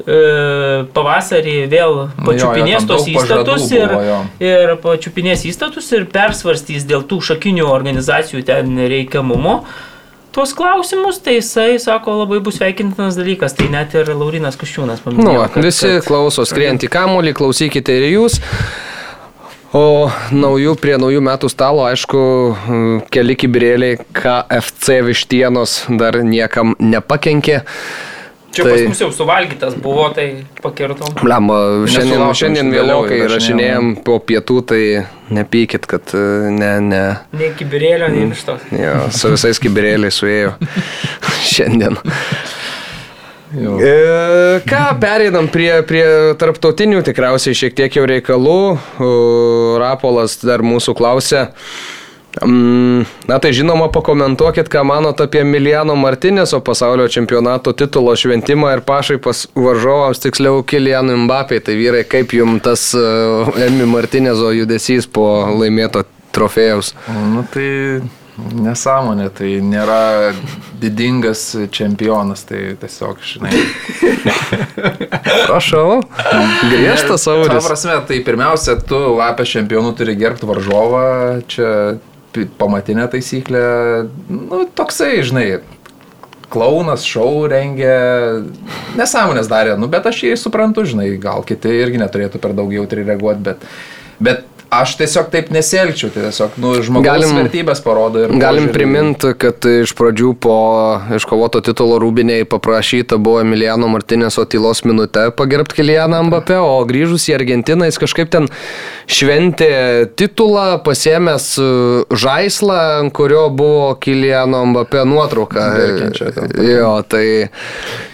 E, 0.00 0.86
pavasarį 0.96 1.56
vėl 1.68 1.98
pačiupinės 2.24 2.86
tos 2.88 3.04
įstatus 3.10 3.66
ir, 3.74 3.92
buvo, 3.92 4.18
ir 4.40 4.72
pačiupinės 4.80 5.44
įstatus 5.50 5.90
ir 5.92 6.06
persvarstys 6.12 6.86
dėl 6.88 7.04
tų 7.08 7.20
šakinių 7.28 7.66
organizacijų 7.68 8.44
ten 8.48 8.78
reikiamumo. 8.80 9.60
Tuos 10.32 10.54
klausimus, 10.56 11.18
tai 11.20 11.40
jisai 11.40 11.74
sako 11.82 12.20
labai 12.20 12.38
bus 12.44 12.60
sveikintinas 12.60 13.18
dalykas, 13.18 13.56
tai 13.58 13.66
net 13.72 13.96
ir 13.98 14.12
Laurinas 14.14 14.56
Kaščiūnas 14.56 15.02
paminėjo. 15.04 15.42
Nu, 15.42 15.48
kad, 15.50 15.66
visi 15.66 15.96
kad... 15.96 16.06
klauso 16.06 16.46
skrienti 16.48 16.88
kamuolį, 16.88 17.34
klausykite 17.36 17.98
ir 17.98 18.06
jūs. 18.12 18.38
O 19.76 20.10
naujų, 20.34 20.74
prie 20.82 20.96
naujų 20.98 21.20
metų 21.22 21.50
stalo, 21.52 21.84
aišku, 21.86 22.20
keli 23.14 23.36
kibirėliai 23.38 24.00
KFC 24.16 24.98
vištienos 25.06 25.84
dar 26.00 26.18
niekam 26.26 26.74
nepakenkė. 26.82 27.60
Čia 28.50 28.64
tai... 28.66 28.72
pas 28.72 28.88
mus 28.90 29.00
jau 29.04 29.10
suvalgytas 29.14 29.76
buvo, 29.78 30.08
tai 30.10 30.42
pakirtom. 30.58 31.14
Lemba, 31.22 31.60
šiandien, 31.86 32.24
šiandien 32.34 32.72
vėliau, 32.74 33.04
kai 33.06 33.20
rašinėjom 33.30 33.92
po 34.06 34.18
pietų, 34.26 34.56
tai 34.72 34.82
nepykit, 35.30 35.86
kad 35.90 36.16
e, 36.18 36.24
ne, 36.50 36.72
ne. 36.82 37.04
Nei 37.38 37.52
kibirėlio, 37.54 38.10
nei 38.10 38.26
vištos. 38.32 38.66
Jo, 38.74 38.96
su 39.14 39.30
visais 39.36 39.62
kibirėliais 39.62 40.18
suėjau 40.18 40.56
šiandien. 41.52 42.00
Jau. 43.50 43.78
E, 43.82 44.60
ką, 44.68 44.82
pereinam 45.02 45.48
prie, 45.50 45.72
prie 45.86 46.04
tarptautinių 46.38 47.02
tikriausiai 47.06 47.56
šiek 47.58 47.74
tiek 47.78 47.96
jau 47.98 48.04
reikalų. 48.06 48.60
Rapolas 49.82 50.38
dar 50.44 50.62
mūsų 50.62 50.94
klausė. 50.98 51.48
Mm, 52.46 53.08
na 53.26 53.38
tai 53.42 53.50
žinoma, 53.50 53.88
pakomentuokit, 53.90 54.70
ką 54.70 54.84
manot 54.86 55.18
apie 55.18 55.42
Miliano 55.42 55.96
Martinėso 55.98 56.60
pasaulio 56.62 57.08
čempionato 57.10 57.74
titulo 57.74 58.14
šventimą 58.14 58.70
ir 58.76 58.84
pašaipas 58.86 59.48
varžovams, 59.58 60.22
tiksliau 60.22 60.62
Kilianui 60.62 61.18
Mbapiai. 61.24 61.64
Tai 61.66 61.74
vyrai, 61.74 62.04
kaip 62.06 62.36
jums 62.38 62.62
tas 62.62 62.86
uh, 62.94 63.50
Emi 63.66 63.88
Martinėzo 63.90 64.54
judesys 64.54 65.10
po 65.10 65.26
laimėto 65.58 66.06
trofėjaus? 66.30 66.94
Nu 67.10 67.42
tai 67.50 67.66
nesąmonė, 68.60 69.28
tai 69.34 69.56
nėra 69.64 70.32
didingas 70.80 71.42
čempionas, 71.74 72.44
tai 72.48 72.74
tiesiog, 72.80 73.20
žinai. 73.24 73.52
Prašau, 75.48 76.00
griežtas 76.70 77.26
savo. 77.26 77.48
Ta 77.50 77.60
prasme, 77.64 77.98
tai 78.08 78.20
pirmiausia, 78.26 78.78
tu 78.80 79.00
lapę 79.18 79.46
čempionų 79.48 79.92
turi 79.98 80.16
gerbti 80.20 80.48
varžovą, 80.48 81.04
čia 81.50 81.74
pamatinė 82.60 83.08
taisyklė, 83.10 83.64
nu, 84.30 84.64
toksai, 84.78 85.16
žinai, 85.26 85.46
klaunas, 86.50 87.06
šou 87.06 87.46
rengia, 87.50 87.96
nesąmonės 88.98 89.50
darė, 89.50 89.76
nu, 89.80 89.88
bet 89.90 90.06
aš 90.10 90.24
jį 90.26 90.36
suprantu, 90.38 90.84
žinai, 90.88 91.12
gal 91.22 91.44
kiti 91.46 91.72
irgi 91.82 92.00
neturėtų 92.02 92.42
per 92.42 92.54
daug 92.58 92.72
jautri 92.74 93.06
reaguoti, 93.06 93.44
bet, 93.46 93.66
bet 94.22 94.46
Aš 94.70 94.92
tiesiog 95.00 95.32
taip 95.32 95.48
nesielgčiau, 95.50 96.12
tai 96.14 96.28
tiesiog 96.28 96.54
nu, 96.62 96.76
žmogaus 96.86 97.24
galim, 97.24 97.32
vertybės 97.40 97.80
parodo. 97.82 98.22
Galim 98.38 98.68
priminti, 98.70 99.32
kad 99.34 99.66
iš 99.66 99.90
pradžių 99.98 100.28
po 100.38 100.58
iškovoto 101.16 101.58
titulo 101.66 101.96
rūbiniai 101.98 102.46
paprašyta 102.46 103.18
buvo 103.18 103.40
Emiliano 103.42 103.88
Martinėso 103.90 104.44
tylos 104.46 104.84
minutę 104.86 105.24
pagerbti 105.34 105.80
Kilianą 105.80 106.20
Mbappé, 106.28 106.60
o 106.62 106.76
grįžus 106.86 107.26
į 107.32 107.34
Argentiną 107.40 107.88
jis 107.90 107.98
kažkaip 107.98 108.30
ten 108.30 108.46
šventė 109.10 109.72
titulą, 110.14 110.78
pasėmęs 110.86 111.48
e, 111.58 111.66
žaislą, 112.22 112.78
ant 113.00 113.14
kurio 113.18 113.48
buvo 113.50 113.96
Kiliano 113.98 114.62
Mbappé 114.70 115.02
nuotrauka. 115.02 115.66
Jo, 116.62 116.92
tai, 117.10 117.50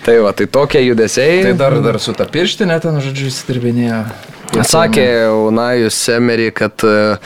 tai 0.09 0.17
va, 0.25 0.33
tai 0.33 0.49
tokie 0.49 0.81
judesiai. 0.87 1.43
Tai 1.51 1.53
dar, 1.61 1.77
dar 1.85 2.01
su 2.01 2.17
ta 2.17 2.25
pirštinė 2.25 2.81
ten, 2.81 2.97
žodžiu, 3.05 3.29
įsidirbinėjo. 3.29 4.01
Sakė 4.67 5.07
Unajus 5.47 5.97
Semerį, 6.07 6.51
kad, 6.57 6.81
e, 6.87 7.17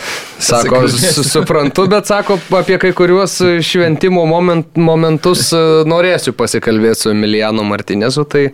sako, 0.43 0.83
su- 0.91 1.25
suprantu, 1.27 1.87
bet 1.91 2.09
sako, 2.11 2.39
apie 2.59 2.79
kai 2.83 2.91
kuriuos 2.97 3.37
šventimo 3.63 4.25
moment, 4.27 4.67
momentus 4.77 5.53
e, 5.55 5.61
norėsiu 5.87 6.35
pasikalbėti 6.35 7.05
su 7.05 7.13
Emiliano 7.15 7.63
Martinezu, 7.67 8.25
tai 8.25 8.49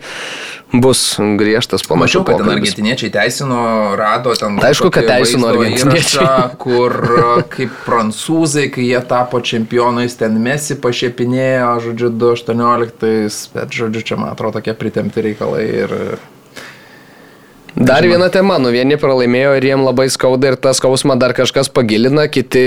bus 0.73 1.15
griežtas 1.39 1.81
Mačiau, 1.87 1.95
panašiau 1.95 2.23
kad 2.27 2.41
ten 2.41 2.49
argentiniečiai 2.57 3.11
teisino, 3.13 3.59
rado 3.97 4.33
ten. 4.35 4.57
Tai 4.59 4.69
aišku, 4.73 4.91
kad 4.91 5.07
teisino 5.07 5.47
argentiniečiai. 5.53 6.21
įrašą, 6.21 6.57
Kur 6.61 6.97
a, 7.23 7.35
kaip 7.49 7.71
prancūzai, 7.87 8.67
kai 8.75 8.89
jie 8.89 8.99
tapo 9.07 9.39
čempionais, 9.39 10.17
ten 10.19 10.35
mesi 10.43 10.75
pašiepinėjo, 10.83 11.71
žodžiu, 11.87 12.11
2.18, 12.19 13.53
bet, 13.55 13.71
žodžiu, 13.79 14.03
čia 14.11 14.19
man 14.19 14.35
atrodo 14.35 14.59
tokie 14.59 14.75
pritemti 14.77 15.23
reikalai 15.29 15.65
ir 15.85 15.95
Dar 17.77 18.01
viena 18.01 18.25
tema, 18.33 18.55
nu 18.57 18.71
vieni 18.73 18.95
pralaimėjo 18.97 19.51
ir 19.59 19.65
jiem 19.67 19.83
labai 19.85 20.07
skauda 20.09 20.49
ir 20.49 20.55
tą 20.57 20.71
skausmą 20.73 21.13
dar 21.21 21.35
kažkas 21.37 21.67
pagilina, 21.69 22.23
kiti 22.25 22.63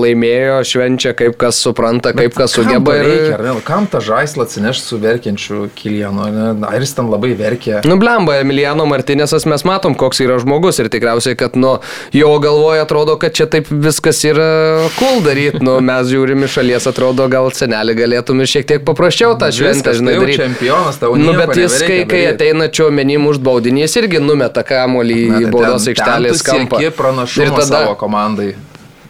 laimėjo, 0.00 0.62
švenčia 0.64 1.12
kaip 1.18 1.34
kas 1.40 1.58
supranta, 1.60 2.14
kaip 2.16 2.32
kas 2.32 2.54
Kam 2.56 2.64
sugeba. 2.64 2.94
Ir... 2.96 3.08
Reikia, 3.10 3.40
ne? 3.44 3.52
Kam 3.66 3.84
tą 3.92 4.00
žaislą 4.00 4.46
atsineš 4.46 4.80
su 4.80 4.96
verkiančiu 5.02 5.66
Kilianu? 5.76 6.30
ne? 6.32 6.46
Ar 6.70 6.80
jis 6.80 6.96
ten 6.96 7.10
labai 7.12 7.34
verkia? 7.36 7.82
Nu, 7.84 7.98
blemba, 8.00 8.38
Emiliano 8.40 8.86
Martinėsas 8.88 9.44
mes 9.50 9.64
matom, 9.68 9.92
koks 10.00 10.22
yra 10.24 10.38
žmogus 10.40 10.80
ir 10.80 10.88
tikriausiai, 10.88 11.36
kad 11.36 11.60
nu, 11.60 11.74
jo 12.16 12.32
galvoje 12.40 12.80
atrodo, 12.86 13.18
kad 13.20 13.36
čia 13.36 13.44
taip 13.44 13.68
viskas 13.68 14.22
yra 14.24 14.48
cool 14.96 15.20
daryti. 15.26 15.60
Nu, 15.60 15.76
mes 15.84 16.08
žiūrim 16.08 16.48
iš 16.48 16.56
šalies, 16.56 16.88
atrodo, 16.88 17.28
gal 17.28 17.50
senelį 17.52 17.98
galėtum 18.00 18.40
ir 18.40 18.48
šiek 18.54 18.70
tiek 18.72 18.88
paprasčiau 18.88 19.36
tą 19.36 19.52
šventę, 19.52 19.92
žinai, 20.00 20.16
tai 20.16 20.24
daryti. 20.24 20.40
čempionas, 20.46 21.02
tau 21.04 21.12
Nu, 21.20 21.36
bet 21.36 21.52
jis, 21.60 21.76
kai, 21.84 22.02
kai 22.08 22.24
ateina 22.32 22.72
čia 22.72 22.88
menim 22.88 23.28
už 23.28 23.44
baudinį, 23.44 23.84
jis 23.84 24.00
irgi 24.00 24.24
numeta 24.30 24.62
kamuolį 24.66 25.18
į 25.20 25.28
tai 25.36 25.52
baudos 25.52 25.84
ten- 25.84 25.94
aikštelės 25.94 26.42
kampą. 26.46 26.80
Ir 26.86 27.54
tada 27.56 27.66
savo 27.74 27.94
komandai. 28.00 28.52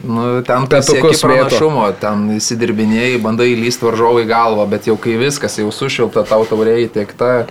Nu, 0.01 0.41
ten 0.41 0.63
tu 0.65 0.73
Petukus 0.73 0.89
sieki 0.89 1.11
mėto. 1.13 1.27
pranašumo, 1.29 1.83
ten 2.01 2.23
įsidirbinėjai, 2.39 3.19
bandai 3.21 3.51
įlysti 3.53 3.85
varžovai 3.85 4.23
galvą, 4.25 4.65
bet 4.73 4.87
jau 4.89 4.95
kai 4.97 5.19
viskas 5.21 5.59
jau 5.61 5.69
sušilta, 5.69 6.23
tau 6.25 6.47
tauriai 6.49 6.87
tiekta, 6.89 7.45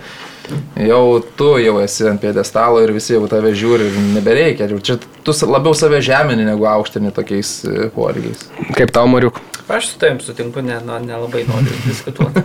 jau 0.74 1.20
tu 1.38 1.52
jau 1.62 1.76
esi 1.78 2.08
ant 2.10 2.18
piedestalo 2.20 2.82
ir 2.82 2.90
visi 2.96 3.14
jau 3.14 3.28
tave 3.30 3.52
žiūri 3.54 3.86
ir 3.92 4.00
nebereikia. 4.16 4.66
Čia 4.82 4.98
tu 5.22 5.30
labiau 5.46 5.76
save 5.78 6.00
žemini 6.02 6.42
negu 6.48 6.66
aukštini 6.66 7.12
tokiais 7.14 7.52
e, 7.70 7.86
poelgiais. 7.94 8.48
Kaip 8.74 8.90
tau, 8.90 9.06
Mariuk? 9.06 9.38
Aš 9.70 9.92
su 9.92 9.98
tavim 10.02 10.18
sutinku, 10.18 10.58
ne, 10.66 10.80
nu, 10.82 10.98
nelabai 11.06 11.44
noriu 11.46 11.78
diskutuoti. 11.86 12.42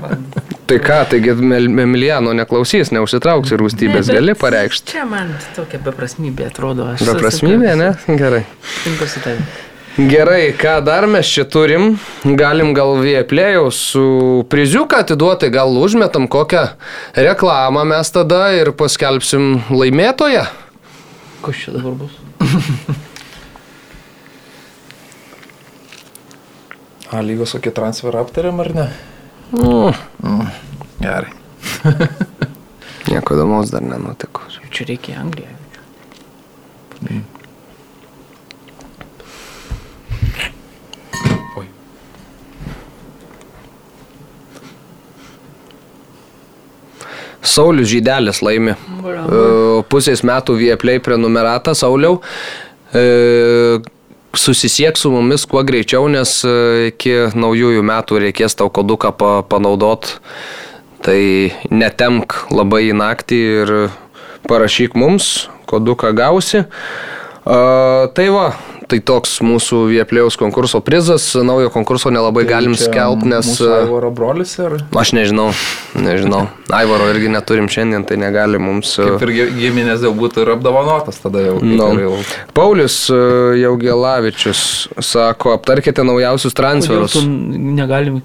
Tai 0.66 0.80
ką, 0.82 0.96
taigi 1.12 1.30
Emiliano 1.30 2.34
neklausys, 2.34 2.90
neužsitrauks 2.96 3.52
ir 3.54 3.62
rūstybės, 3.62 4.10
Ne, 4.10 4.16
gali 4.18 4.34
pareikšti. 4.34 4.96
Čia 4.96 5.04
man 5.06 5.30
tokia 5.54 5.78
beprasmybė 5.86 6.48
atrodo. 6.50 6.88
Aš 6.96 7.06
Beprasmybė, 7.06 7.76
ne? 7.78 7.92
Gerai. 8.18 8.42
Sutinku 8.66 9.06
su 9.12 9.22
tavim. 9.22 9.46
Gerai, 9.96 10.50
ką 10.58 10.80
dar 10.84 11.06
mes 11.08 11.30
čia 11.30 11.46
turim? 11.48 12.00
Galim 12.26 12.74
gal 12.76 12.98
vieplėjau 13.00 13.70
su 13.72 14.08
priziuką 14.50 15.06
atiduoti, 15.06 15.48
gal 15.54 15.70
užmetam 15.70 16.26
kokią 16.28 16.66
reklamą 17.16 17.86
mes 17.94 18.12
tada 18.12 18.50
ir 18.58 18.74
paskelbsim 18.76 19.62
laimėtoją. 19.70 20.50
Kas 21.46 21.62
čia 21.62 21.78
dabar 21.78 21.94
bus? 22.02 22.18
A 27.14 27.22
lygos 27.22 27.54
kokį 27.56 27.72
transferą 27.78 28.26
aptarėm 28.26 28.60
ar 28.66 28.74
ne? 28.76 28.94
Mm, 29.52 30.48
Gerai. 31.02 31.32
nieko 33.10 33.36
įdomaus 33.36 33.72
dar 33.74 33.84
nenutiko. 33.86 34.42
Čia 34.74 34.88
reikia 34.90 35.20
Angliją. 35.22 35.52
Oi. 41.56 41.68
Saulis 47.46 47.88
Žydelis 47.94 48.42
laimi. 48.44 48.74
E, 48.76 49.44
Pusės 49.92 50.26
metų 50.28 50.58
vieplei 50.60 51.00
prenumeratą 51.04 51.76
Sauliau. 51.78 52.20
E, 52.92 53.06
Susisiek 54.36 54.98
su 55.00 55.10
mumis 55.12 55.46
kuo 55.48 55.64
greičiau, 55.64 56.10
nes 56.12 56.38
e, 56.44 56.54
iki 56.92 57.14
naujųjų 57.40 57.84
metų 57.88 58.20
reikės 58.26 58.58
tau 58.60 58.68
koduką 58.74 59.14
pa, 59.16 59.32
panaudot. 59.48 60.10
Tai 61.06 61.20
netemk 61.72 62.36
labai 62.52 62.90
į 62.90 62.98
naktį 63.00 63.40
ir 63.62 63.74
parašyk 64.50 64.98
mums, 65.00 65.48
koduką 65.70 66.12
gausi. 66.18 66.66
A, 67.46 67.60
tai 68.18 68.28
va, 68.34 68.50
tai 68.88 69.00
toks 69.02 69.40
mūsų 69.46 69.80
Vieplėjaus 69.92 70.38
konkurso 70.38 70.82
prizas. 70.86 71.26
Naujo 71.36 71.70
konkurso 71.74 72.12
nelabai 72.14 72.44
galim 72.50 72.76
Tai 72.76 72.82
Čia 72.84 72.90
skelbti, 72.92 73.30
nes... 73.32 73.50
mūsų 73.50 73.70
Aivaro 73.80 74.12
brolis 74.16 74.54
ir... 74.62 74.78
Aš 74.96 75.14
nežinau, 75.18 75.50
nežinau. 75.98 76.46
Aivaro 76.74 77.08
irgi 77.14 77.30
neturim 77.34 77.68
šiandien, 77.72 78.06
tai 78.10 78.18
negali 78.22 78.58
mums. 78.62 78.96
e, 79.00 79.06
Kaip 79.06 79.26
ir 79.28 79.34
gi- 79.38 79.50
giminės 79.60 80.06
jau 80.06 80.14
būtų 80.18 80.46
ir 80.46 80.54
apdovanotas 80.56 81.20
tada 81.24 81.44
jau. 81.46 81.58
kaip 81.62 81.76
Nu. 81.78 81.90
jau. 82.02 82.14
Paulius 82.58 82.98
e, 83.14 83.20
Jaugelavičius 83.64 84.88
sako, 85.00 85.54
aptarkite 85.58 86.04
naujausius 86.06 86.54
transferus. 86.58 87.16
negalim 87.26 88.22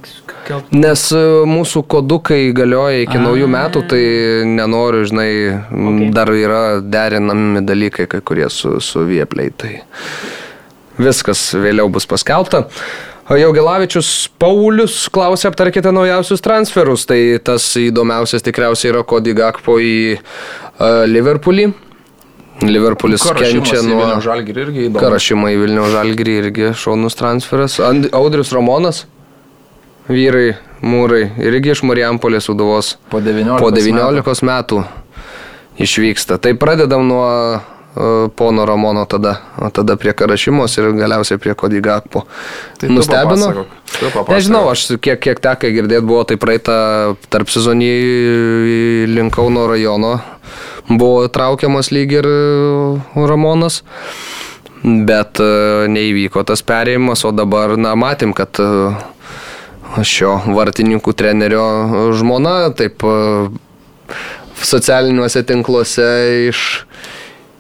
kelti? 0.48 0.76
Nes 0.80 1.06
e, 1.12 1.22
mūsų 1.48 1.84
kodukai 1.90 2.42
galioja 2.56 3.02
iki 3.04 3.18
A. 3.18 3.24
naujų 3.26 3.48
metų, 3.50 3.84
tai 3.90 4.02
nenoriu, 4.48 5.04
žinai, 5.08 5.30
m, 5.70 5.88
Ok. 5.90 6.14
dar 6.16 6.32
yra 6.34 6.62
derinami 6.82 7.60
dalykai, 7.66 8.06
kai 8.10 8.20
kurie 8.20 8.48
su, 8.50 8.78
su 8.80 9.04
viepliai. 9.08 9.52
Tai 9.56 9.72
viskas 11.00 11.50
vėliau 11.56 11.88
bus 11.92 12.06
paskelbta. 12.08 12.66
O 13.30 13.36
Jaugelavičius 13.38 14.26
Paulius 14.42 15.04
klausė, 15.14 15.50
aptarkite 15.52 15.92
naujausius 15.94 16.42
transferus. 16.42 17.04
Tai 17.06 17.18
tas 17.46 17.68
įdomiausias 17.78 18.42
tikriausiai 18.42 18.90
yra 18.90 19.04
Kodi 19.06 19.36
Gakpo 19.38 19.76
į 19.78 19.94
uh, 20.16 21.04
Liverpoolį. 21.06 21.68
Liverpoolis 22.66 23.22
kenčia 23.38 23.80
nuo... 23.86 24.02
Įdomu. 24.10 24.98
Karašymai 24.98 25.54
Vilnių 25.60 25.86
Žalgirį 25.94 26.34
irgi 26.42 26.72
šaunus 26.76 27.16
transferas. 27.16 27.78
And- 27.86 28.10
Audrius 28.16 28.50
Ramonas, 28.52 29.04
vyrai, 30.10 30.58
mūrai, 30.82 31.22
irgi 31.40 31.72
iš 31.76 31.84
Marijampolės 31.88 32.50
Uduvos 32.52 32.96
Po 33.12 33.22
19. 33.22 33.62
po 33.62 33.70
19 33.72 34.44
metų 34.50 34.82
išvyksta. 35.80 36.36
Tai 36.42 36.52
pradedam 36.60 37.06
nuo 37.08 37.30
pono 38.36 38.64
Ramono 38.66 39.04
tada, 39.10 39.34
o 39.58 39.70
tada 39.74 39.96
prie 39.98 40.12
Karašymos 40.14 40.76
ir 40.78 40.92
galiausiai 40.94 41.40
prie 41.42 41.54
Kodigakpo. 41.58 42.22
Tai 42.78 42.90
Nustebino? 42.92 43.66
Nežinau, 44.28 44.68
aš 44.70 44.86
kiek, 45.02 45.18
kiek 45.18 45.42
teko 45.42 45.72
girdėti, 45.74 46.06
buvo 46.06 46.22
tai 46.28 46.38
praeitą 46.40 46.76
tarp 47.32 47.50
sezonį 47.50 47.90
link 49.10 49.34
Kauno 49.34 49.66
rajono. 49.70 50.18
Buvo 50.90 51.26
traukiamas 51.30 51.90
lyg 51.94 52.14
ir 52.18 52.26
e, 52.26 53.26
Ramonas. 53.30 53.82
Bet 54.82 55.40
e, 55.42 55.50
neįvyko 55.92 56.42
tas 56.48 56.62
perėjimas, 56.64 57.26
o 57.28 57.34
dabar, 57.36 57.76
na, 57.76 57.92
matėm, 58.00 58.32
kad 58.36 58.56
e, 58.62 58.68
šio 60.06 60.38
vartininkų 60.54 61.12
trenerio 61.18 61.64
žmona 62.16 62.70
taip 62.78 63.04
e, 63.04 63.16
socialiniuose 64.64 65.42
tinkluose 65.48 66.08
iš, 66.48 66.62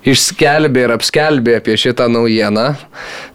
išskelbė 0.06 0.86
ir 0.86 0.92
apskelbė 0.94 1.56
apie 1.58 1.76
šitą 1.80 2.06
naujieną. 2.12 2.66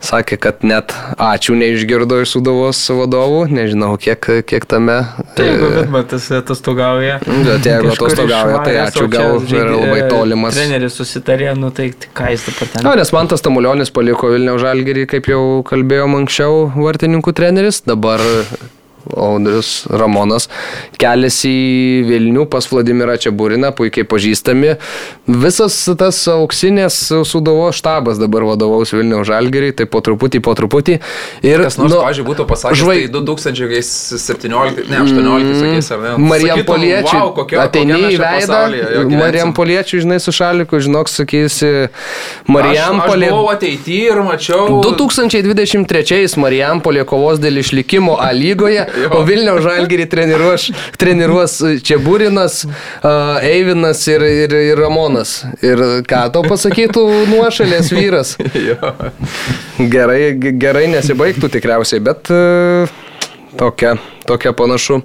Sakė, 0.03 0.37
kad 0.41 0.65
net 0.65 0.93
ačiū 1.21 1.55
neišgirdo 1.57 2.21
iš 2.23 2.35
Sudovos 2.35 2.81
vadovų, 2.89 3.45
nežinau, 3.53 3.93
kiek, 4.01 4.29
kiek 4.49 4.67
tame. 4.69 4.97
Tai 5.37 5.47
jeigu 5.47 5.67
e, 5.69 5.73
Vidmatas 5.79 6.27
atostogauja. 6.35 7.19
Bet 7.25 7.69
jeigu 7.69 7.93
atostogauja, 7.93 8.61
tai 8.65 8.77
ačiū, 8.85 9.07
gal 9.11 9.37
yra 9.45 9.75
labai 9.75 9.99
tolimas. 10.11 10.57
Treneris 10.57 10.97
susitarė, 10.99 11.51
nu 11.59 11.71
tai 11.75 11.91
ką 11.93 12.31
jis 12.33 12.47
dabar 12.49 12.73
ten. 12.73 12.87
Na, 12.87 12.95
nes 12.99 13.13
man 13.15 13.31
tas 13.31 13.45
Tamulionis 13.45 13.93
paliko 13.95 14.31
Vilniaus 14.33 14.63
Žalgerį, 14.65 15.05
kaip 15.15 15.29
jau 15.31 15.43
kalbėjom 15.67 16.17
anksčiau, 16.21 16.65
vartininkų 16.77 17.35
treneris, 17.37 17.83
dabar 17.85 18.23
Audrius 19.13 19.85
Ramonas 19.91 20.47
keliasi 20.97 21.49
į 21.51 22.03
Vilnių 22.09 22.45
pas 22.49 22.65
Vladimirą 22.71 23.15
Čiaburiną, 23.21 23.71
puikiai 23.77 24.05
pažįstami. 24.09 24.75
Visas 25.27 25.77
tas 25.99 26.19
auksinės 26.31 26.97
sudovo 27.27 27.67
štabas 27.75 28.17
dabar 28.21 28.45
vadovaus 28.47 28.93
Vilniaus 28.95 29.27
Žalgeriai, 29.29 29.73
tai 29.75 29.85
po 29.85 30.01
truputį, 30.05 30.41
po 30.45 30.53
truputį. 30.57 30.99
Ir, 31.45 31.63
Kas 31.65 31.77
nors, 31.77 31.91
nu, 31.93 32.01
pažiūrėjau, 32.01 32.29
būtų 32.31 32.47
pasakęs, 32.49 32.79
žvai- 32.81 32.97
žvai... 33.05 33.11
tai 33.11 33.21
2017, 33.21 34.89
ne 34.89 34.97
18, 35.03 35.53
sakys, 35.61 35.91
ar 35.95 35.99
ne? 36.05 36.13
Marijam 36.25 36.63
Poliečiui, 36.65 37.19
"Vau, 37.19 37.33
kokia- 37.35 37.61
ateini 37.65 37.93
į 37.93 38.17
veidą, 38.17 38.39
pasaulyje 38.39 38.83
jo 38.83 39.01
gyvensim." 39.03 39.19
Marijam 39.19 39.53
Poliečiui, 39.53 40.01
žinai, 40.05 40.19
su 40.19 40.31
šaliku, 40.31 40.79
žinok, 40.79 41.09
sakysi, 41.09 41.71
Marijam 42.47 43.01
Poliečiui. 43.05 43.29
buvau 43.35 43.49
ateityje 43.53 44.11
ir 44.11 44.21
mačiau. 44.23 44.81
2023 44.85 46.37
Marijampolė 46.41 47.05
kovos 47.05 47.39
dėl 47.39 47.59
išlikimo 47.61 48.17
A 48.19 48.31
lygoje 48.33 48.85
o 49.11 49.21
Vilniaus 49.27 49.63
žalgerį 49.65 50.07
treniruos, 50.11 50.67
treniruos 51.01 51.57
Čiaburinas, 51.85 52.61
uh, 52.65 53.37
Eivinas 53.45 54.03
ir, 54.11 54.25
ir, 54.45 54.55
ir 54.71 54.81
Ramonas. 54.81 55.37
Ir 55.65 55.81
ką 56.09 56.25
to 56.35 56.43
pasakytų 56.47 57.05
nuošalės 57.31 57.91
vyras. 57.95 58.35
gerai, 59.95 60.19
gerai 60.61 60.87
nesibaigtų 60.93 61.51
tikriausiai, 61.57 62.03
bet 62.05 62.31
uh, 62.33 62.91
tokia, 63.59 63.95
tokia 64.27 64.55
panašu 64.57 65.01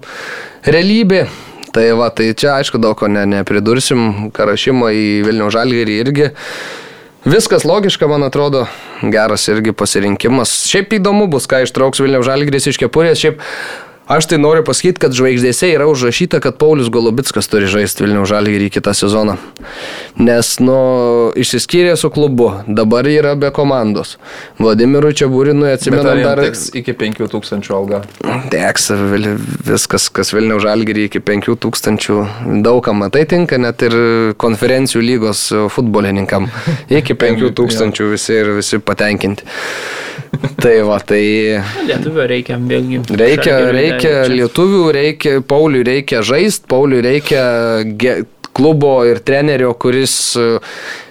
realybė. 0.67 1.27
Tai 1.71 1.85
va, 1.95 2.09
tai 2.11 2.33
čia 2.35 2.57
aišku 2.59 2.81
daug 2.83 2.97
ko 2.99 3.07
ne, 3.07 3.23
nepridursim, 3.31 4.31
karašimo 4.35 4.91
į 4.91 5.05
Vilnių 5.29 5.51
žalgerį 5.55 5.99
irgi. 6.03 6.31
Viskas 7.25 7.67
logiška, 7.69 8.07
man 8.09 8.23
atrodo, 8.25 8.65
geras 9.03 9.43
irgi 9.53 9.75
pasirinkimas. 9.77 10.55
Šiaip 10.71 10.95
įdomu 10.97 11.27
bus, 11.29 11.45
ką 11.45 11.59
ištrauks 11.67 12.01
Vilnių 12.01 12.23
žalgeris 12.25 12.71
iš 12.71 12.79
kepurės. 12.81 13.21
Šiaip 13.21 13.43
Aš 14.11 14.27
tai 14.27 14.41
noriu 14.43 14.65
pasakyti, 14.67 14.99
kad 14.99 15.15
žvaigždėse 15.15 15.69
yra 15.71 15.85
užrašyta, 15.87 16.41
kad 16.43 16.57
Paulius 16.59 16.89
Golubitskas 16.91 17.47
turi 17.47 17.69
žaisti 17.71 18.03
Vilnių 18.03 18.25
žalgyrį 18.27 18.67
kitą 18.75 18.91
sezoną. 18.99 19.37
Nes, 20.19 20.49
nu, 20.59 20.79
išsiskyrė 21.39 21.93
su 21.95 22.11
klubu, 22.11 22.49
dabar 22.67 23.07
yra 23.07 23.37
be 23.39 23.53
komandos. 23.55 24.17
Vladimirui 24.59 25.15
Čiabūrinui 25.15 25.71
atsimenam 25.77 26.25
dar... 26.25 26.43
Teks 26.43 26.73
iki 26.83 26.97
5000 26.99 27.71
alga. 27.77 28.03
Teks, 28.51 28.91
viskas, 29.71 30.11
kas 30.11 30.35
Vilnių 30.35 30.59
žalgyrį 30.67 31.07
iki 31.07 31.23
5000, 31.31 32.19
daugam 32.67 33.07
tai 33.15 33.23
tinka, 33.31 33.63
net 33.63 33.87
ir 33.87 33.95
konferencijų 34.43 35.07
lygos 35.07 35.47
futbolininkam. 35.71 36.51
Iki 36.91 37.15
5000 37.23 38.11
visi 38.11 38.41
ir 38.43 38.57
visi 38.59 38.83
patenkinti. 38.83 39.47
Tai 40.61 40.75
va, 40.89 40.99
tai... 41.05 41.23
Lietuvio 41.89 42.27
reikia, 42.29 42.59
vėlgi. 42.61 43.01
Reikia, 43.17 43.55
reikia 43.75 44.13
lietuvių, 44.29 44.83
reikia, 44.97 45.39
Pauliui 45.47 45.85
reikia 45.87 46.21
žaisti, 46.27 46.69
Pauliui 46.71 47.01
reikia 47.05 47.45
ge, 48.01 48.21
klubo 48.61 49.05
ir 49.09 49.21
trenerio, 49.25 49.73
kuris 49.81 50.15
e, 50.39 50.47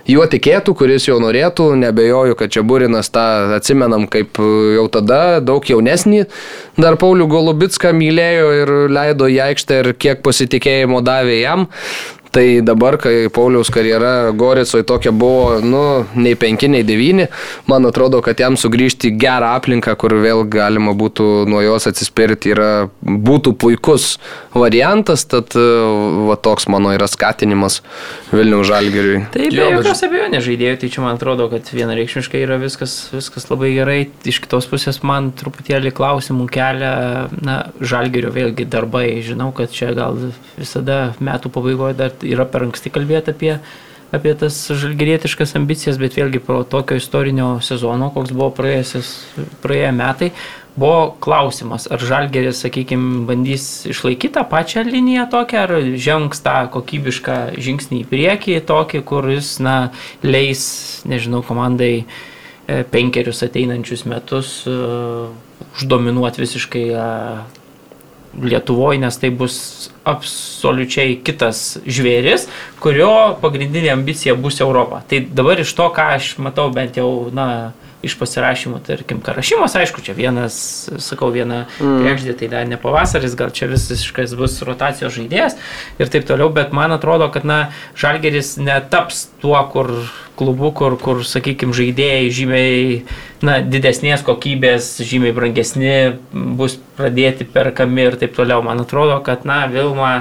juo 0.09 0.25
tikėtų, 0.29 0.75
kuris 0.77 1.07
jo 1.07 1.17
norėtų. 1.23 1.71
Nebejoju, 1.79 2.37
kad 2.39 2.53
čia 2.53 2.63
Būrinas 2.67 3.11
tą 3.13 3.25
atsimenam 3.57 4.07
kaip 4.11 4.39
e, 4.41 4.49
jau 4.77 4.85
tada 4.91 5.39
daug 5.43 5.65
jaunesnį. 5.65 6.25
Dar 6.79 6.99
Paulių 7.01 7.29
Golubitską 7.31 7.93
mylėjo 7.95 8.51
ir 8.61 8.73
leido 8.93 9.29
į 9.31 9.39
aikštę 9.49 9.81
ir 9.83 9.91
kiek 9.97 10.23
pasitikėjimo 10.25 11.01
davė 11.05 11.39
jam. 11.41 11.67
Tai 12.31 12.61
dabar, 12.61 12.97
kai 13.01 13.25
Pauliaus 13.33 13.71
karjera 13.73 14.29
Goricoje 14.37 14.85
tokia 14.85 15.11
buvo, 15.11 15.57
nu, 15.65 16.05
nei 16.13 16.35
5, 16.37 16.67
nei 16.69 16.83
9, 16.85 17.25
man 17.65 17.87
atrodo, 17.89 18.19
kad 18.21 18.37
jam 18.37 18.53
sugrįžti 18.59 19.09
į 19.09 19.15
gerą 19.17 19.55
aplinką, 19.57 19.95
kur 19.97 20.13
vėl 20.21 20.43
galima 20.45 20.93
būtų 20.97 21.47
nuo 21.49 21.63
jos 21.65 21.89
atsispirti, 21.89 22.53
yra, 22.53 22.69
būtų 23.01 23.55
puikus 23.57 24.19
variantas, 24.53 25.25
tad 25.29 25.57
va 25.57 26.37
toks 26.37 26.69
mano 26.69 26.93
yra 26.93 27.07
skatinimas 27.09 27.79
Vilnių 28.29 28.61
žalgeriui. 28.67 29.23
Taip, 29.33 29.49
be 29.55 29.65
jokios 29.65 30.05
abejonės 30.05 30.45
žaidėjų, 30.45 30.77
tai 30.83 30.91
čia 30.93 31.01
man 31.01 31.17
atrodo, 31.17 31.49
kad 31.49 31.73
vienareikšmiškai 31.73 32.43
yra 32.45 32.59
viskas, 32.61 32.93
viskas 33.09 33.49
labai 33.49 33.71
gerai. 33.73 33.97
Iš 34.29 34.41
kitos 34.45 34.69
pusės 34.69 35.01
man 35.01 35.31
truputėlį 35.39 35.95
klausimų 35.97 36.45
kelia, 36.53 36.93
na, 37.41 37.57
žalgerio 37.81 38.29
vėlgi 38.35 38.69
darbai. 38.69 39.07
Žinau, 39.25 39.49
kad 39.57 39.73
čia 39.73 39.95
gal 39.97 40.19
visada 40.59 41.15
metų 41.25 41.49
pabaigoje 41.57 41.97
dar 41.97 42.13
yra 42.25 42.47
per 42.49 42.65
anksti 42.67 42.91
kalbėti 42.93 43.33
apie, 43.33 43.53
apie 44.15 44.33
tas 44.39 44.57
žalgerietiškas 44.69 45.55
ambicijas, 45.59 45.99
bet 46.01 46.17
vėlgi 46.17 46.41
pro 46.43 46.63
tokio 46.67 46.97
istorinio 46.99 47.57
sezono, 47.65 48.09
koks 48.15 48.33
buvo 48.35 48.51
praėję 48.55 49.91
metai, 49.95 50.31
buvo 50.79 51.15
klausimas, 51.19 51.87
ar 51.91 52.01
žalgeris, 52.01 52.61
sakykime, 52.63 53.25
bandys 53.27 53.85
išlaikyti 53.89 54.33
tą 54.37 54.45
pačią 54.49 54.85
liniją 54.87 55.27
tokią, 55.31 55.65
ar 55.65 55.75
žengs 55.99 56.43
tą 56.45 56.55
kokybišką 56.73 57.37
žingsnį 57.59 58.03
į 58.03 58.09
priekį, 58.09 58.57
tokį, 58.69 59.03
kuris, 59.07 59.57
na, 59.63 59.91
leis, 60.23 60.63
nežinau, 61.09 61.43
komandai 61.45 61.93
e, 61.99 62.83
penkerius 62.93 63.43
ateinančius 63.45 64.05
metus 64.09 64.53
uh, 64.69 65.29
uždominuoti 65.75 66.45
visiškai 66.45 66.85
uh, 66.95 67.58
Lietuvoje, 68.37 68.99
nes 69.01 69.17
tai 69.17 69.31
bus 69.33 69.55
absoliučiai 70.07 71.17
kitas 71.25 71.79
žvėris, 71.89 72.45
kurio 72.83 73.35
pagrindinė 73.41 73.89
ambicija 73.95 74.35
bus 74.37 74.59
Europa. 74.61 75.01
Tai 75.09 75.23
dabar 75.33 75.61
iš 75.63 75.73
to, 75.77 75.87
ką 75.95 76.05
aš 76.19 76.35
matau 76.37 76.69
bent 76.73 76.99
jau, 76.99 77.09
na, 77.33 77.47
iš 78.05 78.15
pasirašymų, 78.19 78.79
tarkim, 78.87 79.19
karašymas, 79.23 79.75
aišku, 79.75 80.01
čia 80.05 80.15
vienas, 80.15 80.55
sakau, 81.03 81.31
viena 81.35 81.65
mm. 81.79 81.99
krekždė, 82.05 82.35
tai 82.39 82.49
dar 82.53 82.69
ne 82.69 82.79
pavasaris, 82.79 83.35
gal 83.39 83.51
čia 83.55 83.67
visiškas 83.71 84.37
bus 84.39 84.55
rotacijos 84.63 85.17
žaidėjas 85.17 85.57
ir 85.99 86.11
taip 86.11 86.27
toliau, 86.29 86.47
bet 86.55 86.71
man 86.75 86.95
atrodo, 86.95 87.27
kad, 87.33 87.47
na, 87.47 87.59
Žalgeris 87.99 88.55
netaps 88.61 89.27
tuo, 89.43 89.59
kur 89.73 89.91
klubu, 90.39 90.71
kur, 90.75 90.95
kur 91.01 91.25
sakykime, 91.27 91.75
žaidėjai 91.75 92.29
žymiai, 92.31 93.01
na, 93.43 93.59
didesnės 93.65 94.23
kokybės, 94.27 94.93
žymiai 95.03 95.35
brangesni 95.35 95.95
bus 96.31 96.77
pradėti 96.95 97.47
perkami 97.47 98.07
ir 98.07 98.19
taip 98.21 98.37
toliau. 98.37 98.63
Man 98.63 98.85
atrodo, 98.85 99.19
kad, 99.25 99.43
na, 99.47 99.65
Vilma 99.71 100.13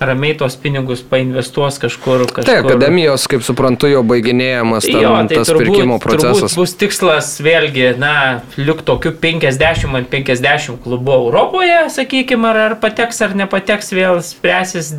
ramiai 0.00 0.34
tos 0.36 0.56
pinigus 0.60 1.02
painvestuos 1.06 1.78
kažkur. 1.80 2.26
kažkur. 2.26 2.44
Tai 2.48 2.56
akademijos, 2.60 3.24
kaip 3.30 3.44
suprantu, 3.46 3.88
jau 3.90 4.02
baiginėjamas 4.06 4.86
tam, 4.88 5.00
jo, 5.02 5.14
tai 5.30 5.38
tas 5.40 5.50
turbūt, 5.50 5.70
pirkimo 5.70 5.98
procesas. 6.02 6.56
Bus 6.58 6.74
tikslas 6.78 7.30
vėlgi, 7.44 7.88
na, 8.00 8.12
liuk 8.60 8.84
tokių 8.86 9.14
50 9.22 9.96
ant 10.00 10.10
50 10.12 10.82
klubų 10.84 11.16
Europoje, 11.22 11.80
sakykime, 11.96 12.50
ar, 12.52 12.62
ar 12.66 12.76
pateks 12.82 13.22
ar 13.24 13.36
nepateks, 13.38 13.92
vėl 13.96 14.20
spręsis 14.26 14.94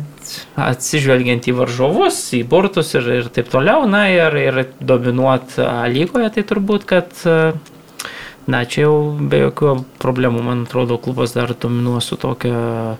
atsižvelgiant 0.58 1.46
į 1.48 1.56
varžovus, 1.62 2.20
į 2.36 2.42
burtus 2.48 2.92
ir, 2.98 3.08
ir 3.22 3.32
taip 3.32 3.48
toliau, 3.52 3.86
na, 3.88 4.08
ir, 4.12 4.34
ir 4.42 4.62
dominuot 4.80 5.58
lygoje, 5.94 6.34
tai 6.36 6.46
turbūt, 6.52 6.88
kad 6.88 7.26
Na, 8.48 8.62
čia 8.64 8.86
jau 8.86 8.92
be 9.28 9.42
jokių 9.42 9.74
problemų, 10.00 10.40
man 10.40 10.62
atrodo, 10.64 10.96
klubas 11.04 11.34
dar 11.36 11.50
dominuos 11.52 12.06
su 12.08 12.16
tokia, 12.16 12.96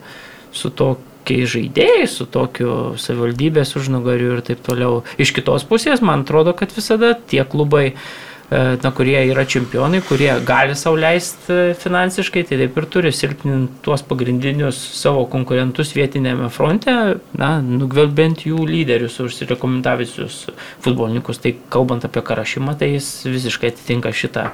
su 0.53 0.69
tokia 0.69 1.08
tokiais 1.29 1.53
žaidėjais, 1.53 2.15
su 2.17 2.27
tokiu 2.27 2.97
savivaldybės 2.97 3.77
užnugariu 3.77 4.39
ir 4.39 4.47
taip 4.47 4.65
toliau. 4.65 5.03
Iš 5.21 5.35
kitos 5.37 5.67
pusės, 5.69 6.01
man 6.01 6.25
atrodo, 6.25 6.55
kad 6.57 6.73
visada 6.73 7.13
tie 7.29 7.45
klubai, 7.45 7.93
e, 7.93 8.61
na, 8.81 8.93
kurie 8.97 9.19
yra 9.29 9.45
čempionai, 9.45 10.01
kurie 10.01 10.31
gali 10.49 10.77
sauliaisti 10.79 11.53
e, 11.53 11.75
finansiškai, 11.77 12.47
tai 12.49 12.61
taip 12.63 12.79
ir 12.81 12.89
turi 12.89 13.13
silpninti 13.13 13.83
tuos 13.85 14.05
pagrindinius 14.09 14.79
savo 14.97 15.27
konkurentus 15.29 15.93
vietinėme 15.97 16.49
fronte, 16.55 17.19
na, 17.37 17.51
nugvelbent 17.61 18.47
jų 18.49 18.65
lyderius, 18.71 19.21
užsirekomendavusius 19.21 20.47
futbolininkus. 20.85 21.43
Tai 21.45 21.55
kalbant 21.69 22.09
apie 22.09 22.25
karašymą, 22.25 22.79
tai 22.81 22.95
jis 22.95 23.13
visiškai 23.29 23.75
atitinka 23.75 24.15
šitą, 24.17 24.49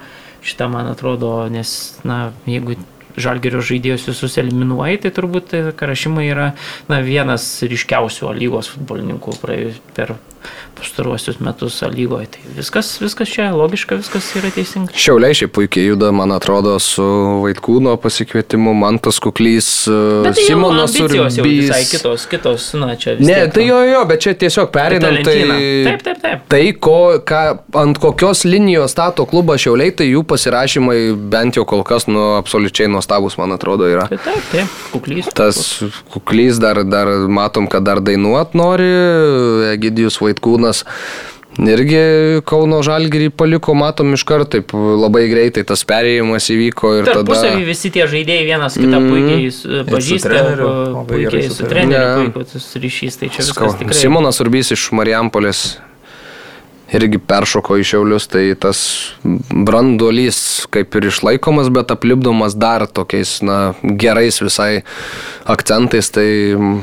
šitą 0.45 0.69
man 0.75 0.91
atrodo, 0.91 1.37
nes, 1.53 2.01
na, 2.03 2.27
jeigu 2.51 2.75
žalgerio 3.21 3.63
žaidėjus 3.65 4.09
visus 4.11 4.39
eliminuoji, 4.43 5.03
tai 5.05 5.13
turbūt 5.15 5.51
tai 5.53 5.63
Karašimai 5.77 6.27
yra 6.29 6.51
na, 6.91 7.01
vienas 7.05 7.47
ryškiausių 7.63 8.33
lygos 8.39 8.73
futbolininkų 8.75 9.37
per 9.95 10.17
pastaruosius 10.85 11.41
metus 11.41 11.81
lygoje. 11.83 12.29
Tai 12.35 12.55
viskas, 12.59 12.93
viskas 13.01 13.29
čia 13.33 13.49
logiška, 13.57 13.97
viskas 14.03 14.29
yra 14.39 14.51
teisinga. 14.55 14.93
Šiauliai 14.95 15.37
šiaip 15.37 15.55
puikiai 15.57 15.89
juda, 15.89 16.11
man 16.15 16.35
atrodo, 16.37 16.77
su 16.83 17.05
Vaitkūno 17.45 17.97
pasikvietimu, 18.03 18.75
Mantas 18.77 19.21
Kuklys, 19.23 19.69
tai 19.89 20.35
Simonas 20.39 20.97
Urbys. 21.01 21.39
Visai 21.45 21.83
kitos, 21.89 22.27
kitos, 22.31 22.69
na 22.79 22.95
čia. 23.01 23.17
Ne, 23.19 23.45
tiek, 23.45 23.55
tai 23.57 23.67
jo, 23.69 23.81
jo, 23.89 24.03
bet 24.09 24.25
čia 24.25 24.35
tiesiog 24.45 24.71
perinam. 24.75 25.19
Tai, 25.25 25.37
taip, 25.87 26.05
taip, 26.05 26.21
taip. 26.23 26.45
Tai, 26.53 26.63
ko, 26.85 26.99
ką, 27.27 27.43
ant 27.81 28.01
kokios 28.03 28.45
linijos 28.49 28.95
stato 28.95 29.27
klubą 29.29 29.57
Šiauliai, 29.61 29.95
tai 29.97 30.11
jų 30.11 30.25
pasirašymai 30.29 30.99
bent 31.33 31.59
jau 31.59 31.67
kol 31.69 31.85
kas 31.87 32.09
nu, 32.11 32.35
absoliučiai 32.39 32.91
nuostabus, 32.93 33.39
man 33.41 33.55
atrodo, 33.57 33.89
yra. 33.91 34.09
Taip, 34.13 34.25
taip, 34.27 34.51
taip. 34.53 34.79
Kuklys. 34.93 35.31
Tas 35.35 35.63
Kuklys 36.13 36.61
dar, 36.63 36.83
dar 36.87 37.09
matom, 37.31 37.69
kad 37.71 37.87
dar 37.87 38.03
dainuot 38.05 38.57
nori, 38.59 38.91
Egidijus 39.73 40.19
Vaitkūnas. 40.23 40.74
Vaitkūnas. 40.83 41.31
Irgi 41.55 42.43
Kauno 42.51 42.81
Žalgirį 42.83 43.29
paliko, 43.31 43.77
matom 43.79 44.17
iš 44.17 44.25
karto, 44.27 44.57
taip 44.57 44.73
labai 44.75 45.29
greitai 45.31 45.63
tas 45.63 45.85
perėjimas 45.87 46.49
įvyko 46.51 46.91
ir 46.99 47.07
tada... 47.07 47.21
Tarpusavį 47.21 47.69
visi 47.69 47.93
tie 47.95 48.09
žaidėjai 48.11 48.49
vienas 48.49 48.75
kitą 48.75 48.99
mm, 48.99 49.13
puikiai 49.13 49.85
pažįsta, 49.87 50.45
puikiai 51.13 51.51
su 51.55 51.71
treneriu, 51.71 52.33
puikus 52.35 52.67
ryšys, 52.75 53.21
tai 53.21 53.31
čia 53.31 53.47
viskas 53.47 53.79
tikrai. 53.79 53.99
Simonas 54.01 54.43
Urbys 54.43 54.75
iš 54.75 54.89
Marijampolės 54.99 55.61
irgi 56.95 57.21
peršoko 57.23 57.79
į 57.79 57.87
šiaulius, 57.87 58.27
tai 58.35 58.43
tas 58.59 58.83
branduolys 59.23 60.39
kaip 60.75 60.99
ir 60.99 61.07
išlaikomas, 61.13 61.71
bet 61.75 61.95
aplipdomas 61.95 62.59
dar 62.59 62.89
tokiais 62.91 63.37
na, 63.47 63.61
gerais 63.83 64.43
visai 64.43 64.83
akcentais, 65.47 66.11
tai 66.15 66.27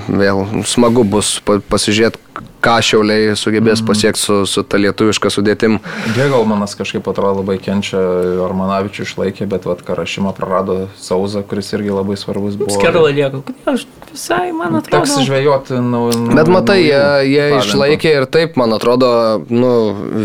vėl 0.07 0.45
smagu 0.63 1.03
bus 1.03 1.35
pasižiūrėti, 1.43 2.23
ką 2.61 2.75
šiauliai 2.85 3.35
sugebės 3.39 3.81
pasiekti 3.85 4.21
su, 4.21 4.37
su 4.49 4.63
ta 4.63 4.79
lietuviška 4.81 5.31
sudėtim. 5.33 5.79
Gegalmanas 6.15 6.75
kažkaip 6.79 7.07
atrodo 7.11 7.41
labai 7.41 7.57
kenčia, 7.61 8.01
Armanavičių 8.45 9.05
išlaikė, 9.07 9.47
bet 9.51 9.65
vat 9.69 9.81
Karašymą 9.87 10.33
prarado 10.37 10.77
Sauza, 11.01 11.43
kuris 11.47 11.73
irgi 11.77 11.93
labai 11.93 12.17
svarbus 12.19 12.59
buvo. 12.59 12.73
Skerla 12.75 13.11
lieka. 13.15 13.41
Aš 13.71 13.87
visai, 14.11 14.51
man 14.55 14.79
atrodo. 14.81 15.05
Teks 15.05 15.25
žvejoti. 15.27 15.81
Nu, 15.81 16.05
nu, 16.13 16.37
Bet 16.37 16.51
matai, 16.51 16.81
jie, 16.85 17.01
naujų 17.01 17.33
jie 17.33 17.49
išlaikė 17.61 18.15
ir 18.21 18.29
taip, 18.31 18.57
man 18.61 18.77
atrodo, 18.77 19.11
nu, 19.49 19.73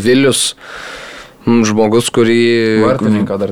Vilius. 0.05 0.53
mm, 0.55 1.06
Žmogus, 1.47 2.09
kurį 2.11 2.83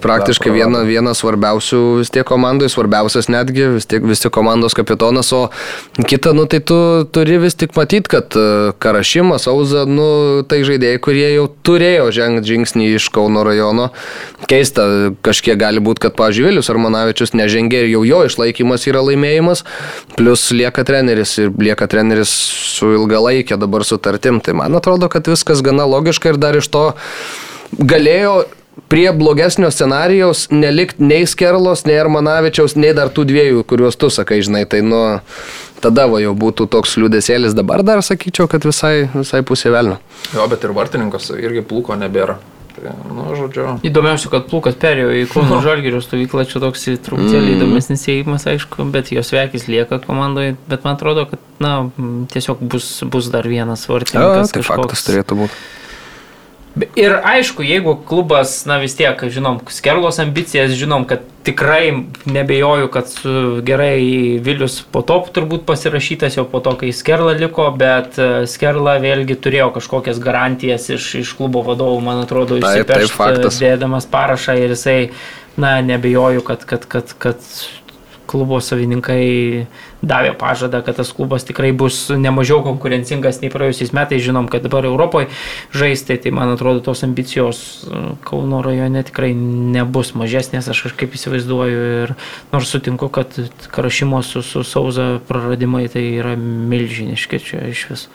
praktiškai 0.03 0.51
viena, 0.51 0.81
vienas 0.83 1.21
svarbiausių 1.23 2.01
vis 2.01 2.11
tiek 2.11 2.27
komandai, 2.27 2.67
svarbiausias 2.73 3.29
netgi, 3.31 3.69
vis 3.77 3.87
tiek 3.87 4.03
vis 4.03 4.19
tik 4.25 4.33
komandos 4.35 4.75
kapitonas, 4.75 5.31
o 5.31 5.45
kita, 6.03 6.33
nu 6.35 6.49
tai 6.51 6.59
tu 6.59 6.77
turi 7.15 7.39
vis 7.39 7.55
tik 7.55 7.77
matyti, 7.79 8.11
kad 8.17 8.35
e, 8.35 8.73
Karašimas, 8.83 9.47
Auza, 9.47 9.85
nu 9.87 10.43
tai 10.51 10.65
žaidėjai, 10.67 10.99
kurie 11.07 11.29
jau 11.37 11.47
turėjo 11.63 12.11
žengti 12.19 12.51
žingsnį 12.51 12.91
iš 12.97 13.07
Kauno 13.15 13.47
rajono. 13.47 13.93
Keista, 14.51 14.89
kažkiek 15.23 15.55
gali 15.63 15.79
būti, 15.79 16.03
kad, 16.09 16.19
pavyzdžiui, 16.19 16.51
Vilius 16.51 16.75
Armanavičius 16.75 17.37
nežengė 17.39 17.85
ir 17.85 17.95
jau 17.95 18.03
jo 18.11 18.25
išlaikymas 18.27 18.91
yra 18.91 19.07
laimėjimas, 19.07 19.63
plus 20.19 20.49
lieka 20.51 20.83
treneris 20.83 21.39
ir 21.39 21.55
lieka 21.63 21.87
treneris 21.87 22.35
su 22.75 22.91
ilgalaikė 22.99 23.55
dabar 23.55 23.87
sutartim. 23.87 24.43
Tai 24.43 24.59
man 24.65 24.83
atrodo, 24.83 25.07
kad 25.07 25.31
viskas 25.31 25.63
gana 25.63 25.87
logiška 25.87 26.35
ir 26.35 26.43
dar 26.43 26.59
iš 26.59 26.75
to 26.75 26.89
galėjo 27.79 28.45
prie 28.91 29.07
blogesnio 29.15 29.71
scenarijaus 29.71 30.49
nelikti 30.51 31.03
nei 31.07 31.27
Skerlos, 31.31 31.85
nei 31.87 31.99
Armanavičiaus, 32.03 32.75
nei 32.77 32.91
dar 32.97 33.11
tų 33.15 33.25
dviejų, 33.31 33.63
kuriuos 33.71 33.97
tu 33.99 34.11
sakai, 34.11 34.41
žinai, 34.45 34.65
tai 34.67 34.81
nu, 34.83 34.99
tada 35.85 36.09
va 36.11 36.19
jau 36.23 36.35
būtų 36.39 36.67
toks 36.73 36.97
liūdėsėlis, 36.99 37.55
dabar 37.55 37.85
dar 37.87 38.03
sakyčiau, 38.03 38.49
kad 38.51 38.67
visai, 38.67 39.07
visai 39.15 39.45
pusė 39.47 39.71
velnio. 39.75 40.01
Jo, 40.35 40.49
bet 40.51 40.67
ir 40.67 40.75
vartininkos 40.77 41.31
irgi 41.39 41.63
plūko 41.71 41.97
nebėra. 42.01 42.41
Tai, 42.75 42.91
nu, 43.07 43.29
žodžiu. 43.39 43.77
Įdomiausia, 43.87 44.27
kad 44.33 44.49
Plukas 44.51 44.75
perėjo 44.83 45.13
į 45.15 45.29
Kauno 45.31 45.61
Žalgirio 45.65 46.01
stovyklą, 46.03 46.43
čia 46.51 46.59
toks 46.65 46.89
truputėlį 47.07 47.55
įdomesnis 47.55 48.03
įėjimas, 48.11 48.49
aišku, 48.51 48.89
bet 48.91 49.13
jos 49.15 49.31
vekis 49.31 49.69
lieka 49.71 50.01
komandoje, 50.03 50.57
bet 50.67 50.83
man 50.83 50.99
atrodo, 50.99 51.29
kad, 51.31 51.45
na, 51.63 51.77
tiesiog 52.35 52.59
bus, 52.67 52.91
bus 53.07 53.31
dar 53.31 53.47
vienas 53.47 53.87
Ja, 53.87 53.95
vartininkas. 53.95 54.51
tai 54.51 54.67
faktas 54.67 55.07
turėtų 55.07 55.39
būti. 55.45 55.63
Ir 56.75 57.13
aišku, 57.23 57.63
jeigu 57.63 57.95
klubas, 58.03 58.65
na 58.67 58.81
vis 58.83 58.97
tiek, 58.99 59.21
žinom, 59.31 59.61
Skerlos 59.71 60.19
ambicijas, 60.19 60.73
žinom, 60.75 61.05
kad 61.07 61.23
tikrai 61.47 61.93
nebejoju, 62.27 62.89
kad 62.91 63.13
gerai 63.63 64.41
Vilius 64.43 64.81
po 64.83 65.05
to 65.07 65.21
turbūt 65.37 65.63
pasirašytas 65.69 66.35
jau 66.41 66.47
po 66.51 66.59
to, 66.65 66.73
kai 66.81 66.91
Skerla 66.91 67.37
liko, 67.39 67.69
bet 67.79 68.19
e, 68.19 68.29
Skerla 68.51 68.97
vėlgi 69.03 69.39
turėjo 69.39 69.71
kažkokias 69.77 70.19
garantijas 70.25 70.89
iš, 70.91 71.13
iš 71.23 71.33
klubo 71.39 71.63
vadovų, 71.63 72.03
man 72.03 72.25
atrodo, 72.25 72.59
Taip, 72.65 72.91
taip, 72.91 73.07
faktas. 73.13 73.61
e, 73.63 73.69
dėdamas 73.69 74.11
parašą 74.11 74.59
ir 74.59 74.75
jisai, 74.75 74.99
na, 75.55 75.77
nebejoju, 75.79 76.43
kad, 76.43 76.67
kad, 76.67 76.91
kad, 76.91 77.15
kad 77.23 77.51
klubo 78.35 78.59
savininkai 78.59 79.67
davė 80.03 80.33
pažadą, 80.39 80.81
kad 80.85 80.99
tas 80.99 81.13
klubas 81.15 81.47
tikrai 81.47 81.71
bus 81.77 82.09
nemažiau 82.11 82.65
konkurencingas 82.67 83.39
nei 83.43 83.53
praėjusiais 83.53 83.95
metais. 83.95 84.23
Žinom, 84.25 84.49
kad 84.51 84.67
dabar 84.67 84.89
Europoje 84.89 85.31
žaisti, 85.75 86.19
tai 86.19 86.35
man 86.35 86.55
atrodo, 86.57 86.83
tos 86.85 87.05
ambicijos 87.07 87.63
e, 87.87 88.03
Kauno 88.27 88.61
rajone 88.65 89.05
tikrai 89.07 89.33
nebus 89.35 90.15
mažesnės, 90.19 90.69
aš 90.73 90.87
kažkaip 90.89 91.15
įsivaizduoju. 91.15 91.87
Ir 92.05 92.15
nors 92.53 92.75
sutinku, 92.75 93.09
kad 93.15 93.39
Karašimo 93.75 94.23
su, 94.27 94.43
su 94.43 94.65
Sauza 94.67 95.21
praradimai 95.29 95.87
tai 95.93 96.07
yra 96.19 96.35
milžiniški 96.41 97.43
čia 97.45 97.65
iš 97.71 97.87
vis. 97.93 98.07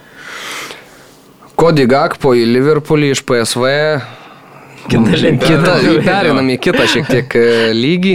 Kodi 1.59 1.87
Gakpo 1.89 2.35
į 2.37 2.45
Liverpoolį 2.47 3.13
iš 3.15 3.23
PSV. 3.27 3.69
Kita 4.89 5.31
kita, 5.43 5.73
perinam 6.05 6.47
į 6.49 6.57
kitą 6.63 6.85
šiek 6.89 7.09
tiek 7.09 7.35
e, 7.37 7.47
lygį. 7.75 8.13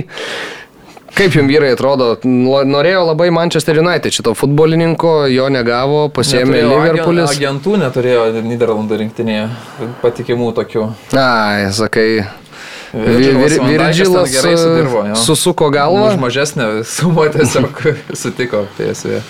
Kaip 1.14 1.30
jums 1.36 1.46
vyrai 1.46 1.70
atrodo, 1.76 2.08
norėjo 2.26 3.04
labai 3.06 3.28
Manchester 3.30 3.78
United 3.78 4.10
šito 4.16 4.32
futbolininko, 4.34 5.12
jo 5.30 5.44
negavo, 5.52 6.08
pasėmė 6.10 6.64
Liverpoolis. 6.66 7.30
agen- 7.30 7.60
Agentų 7.60 7.76
neturėjo 7.78 8.24
Niderlandų 8.42 8.98
rinktinėje, 9.04 9.44
patikimų 10.02 10.48
tokių. 10.58 10.88
Ai, 11.14 11.70
sakai, 11.70 12.24
Virgilas 12.94 13.54
sudirbo, 14.58 15.04
jo. 15.08 15.14
susuko 15.14 15.70
galvą. 15.70 16.08
Už 16.14 16.18
mažesnę 16.22 16.66
sumą 16.84 17.28
tiesiog 17.30 17.80
sutiko 18.22 18.66
PSV. 18.78 19.20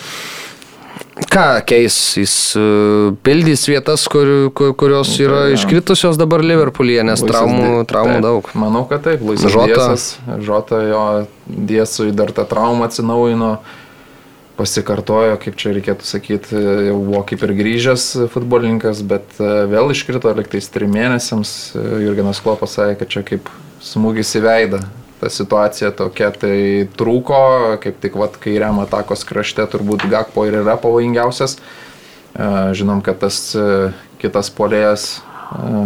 Ką 1.14 1.62
keis, 1.62 1.94
jis 2.18 2.32
e, 2.58 2.62
pildys 3.22 3.68
vietas, 3.70 4.02
kur, 4.10 4.50
kur, 4.50 4.72
kurios 4.74 5.12
yra 5.22 5.44
jo. 5.46 5.54
iškritusios 5.54 6.18
dabar 6.18 6.42
Liverpoolyje, 6.42 7.04
nes 7.06 7.22
Luisas 7.22 7.30
traumų, 7.30 7.68
Di- 7.68 7.86
traumų 7.92 8.16
taip, 8.16 8.24
daug. 8.24 8.48
Manau, 8.58 8.82
kad 8.90 9.04
taip. 9.06 9.22
Luisas 9.22 9.54
Žota. 9.54 9.68
Diesas, 9.70 10.06
Žota 10.42 10.80
jo 10.88 11.04
Diesui 11.46 12.10
dar 12.18 12.34
tą 12.34 12.42
traumą 12.50 12.88
atsinaujino, 12.88 13.52
pasikartojo, 14.58 15.38
kaip 15.42 15.54
čia 15.58 15.76
reikėtų 15.78 16.06
sakyti, 16.08 16.58
jau 16.88 16.98
buvo 16.98 17.22
kaip 17.30 17.46
ir 17.46 17.54
grįžęs 17.62 18.08
futbolininkas, 18.34 19.06
bet 19.06 19.38
e, 19.38 19.52
vėl 19.70 19.94
iškrito 19.94 20.34
liktais 20.34 20.66
trim 20.74 20.90
mėnesiams. 20.98 21.54
E, 21.78 21.86
Jurgenas 22.08 22.42
Klopas 22.42 22.74
sakė, 22.74 22.98
kad 23.04 23.14
čia 23.14 23.26
kaip 23.30 23.54
smūgis 23.86 24.34
į 24.40 24.46
veidą. 24.48 24.82
Ta 25.20 25.30
situacija 25.30 25.92
tokia, 25.94 26.30
tai 26.34 26.88
trūko, 26.98 27.40
kaip 27.82 28.00
tik 28.02 28.16
vat, 28.18 28.36
kairiam 28.42 28.80
atakos 28.82 29.22
krašte 29.28 29.64
turbūt 29.70 30.08
Gakpo 30.10 30.44
ir 30.48 30.58
yra 30.60 30.74
pavojingiausias. 30.80 31.58
E, 31.58 32.48
Žinom, 32.74 33.00
kad 33.06 33.20
tas 33.22 33.38
e, 33.54 33.92
kitas 34.20 34.50
polėjas 34.54 35.06
e, 35.54 35.84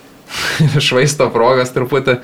švaisto 0.86 1.28
progas 1.34 1.74
truputį. 1.76 2.20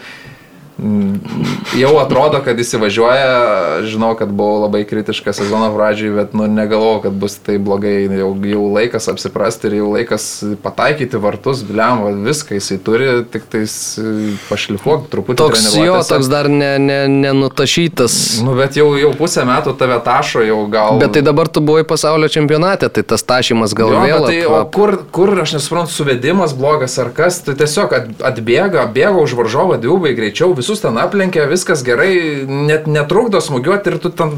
Jau 0.77 1.95
atrodo, 2.03 2.43
kad 2.45 2.59
įsivažiuoja, 2.61 3.85
žinau, 3.89 4.11
kad 4.19 4.29
buvau 4.29 4.61
labai 4.67 4.83
kritiškas 4.85 5.39
sezono 5.41 5.71
pradžiai, 5.73 6.11
bet 6.13 6.35
nu, 6.37 6.45
negalvojau, 6.53 6.99
kad 7.07 7.15
bus 7.17 7.39
tai 7.41 7.57
blogai. 7.57 7.95
Jau, 8.13 8.29
jau 8.45 8.65
laikas 8.75 9.09
apsiprasti 9.09 9.71
ir 9.71 9.79
jau 9.79 9.89
laikas 9.95 10.27
pataikyti 10.63 11.21
vartus, 11.21 11.63
bliam, 11.65 12.03
va, 12.05 12.13
viską 12.27 12.59
jisai 12.59 12.77
turi, 12.85 13.09
tik 13.33 13.47
tais 13.53 13.73
e, 13.97 14.35
pašlifuok 14.51 15.07
truputį. 15.13 15.39
Toks 15.41 15.65
jo, 15.81 15.97
toks 16.05 16.29
dar 16.33 16.51
ne, 16.53 16.75
ne, 16.83 16.99
nenutašytas. 17.25 18.19
Nu, 18.45 18.53
bet 18.61 18.77
jau, 18.77 18.91
jau 19.01 19.15
pusę 19.17 19.47
metų 19.49 19.73
tave 19.81 19.97
tašo, 20.05 20.45
jau 20.45 20.61
gal... 20.73 21.01
Bet 21.01 21.17
tai 21.17 21.25
dabar 21.25 21.49
tu 21.49 21.65
buvai 21.65 21.87
pasaulio 21.89 22.29
čempionate, 22.33 22.93
tai 22.93 23.05
tas 23.05 23.25
tašymas 23.25 23.73
gal 23.77 23.95
Jo, 23.97 24.05
vėl. 24.05 24.29
Tai, 24.29 24.39
o 24.61 24.61
kur, 24.77 24.99
kur, 25.09 25.33
aš 25.41 25.57
nesuprantu, 25.57 25.97
suvedimas 25.97 26.53
blogas 26.57 26.99
ar 27.01 27.13
kas, 27.17 27.41
tai 27.49 27.57
tiesiog 27.57 27.97
at- 27.97 28.25
atbėga, 28.33 28.85
bėga 28.93 29.17
už 29.25 29.37
varžovą 29.41 29.81
dvigubai 29.81 30.13
greičiau, 30.19 30.53
visus 30.67 30.83
ten 30.83 30.97
aplenkia, 30.99 31.47
viskas 31.47 31.85
gerai, 31.87 32.43
net 32.51 32.89
netrukdo 32.91 33.39
smūgiuoti 33.39 33.93
ir 33.93 33.99
tu 34.03 34.11
ten 34.11 34.33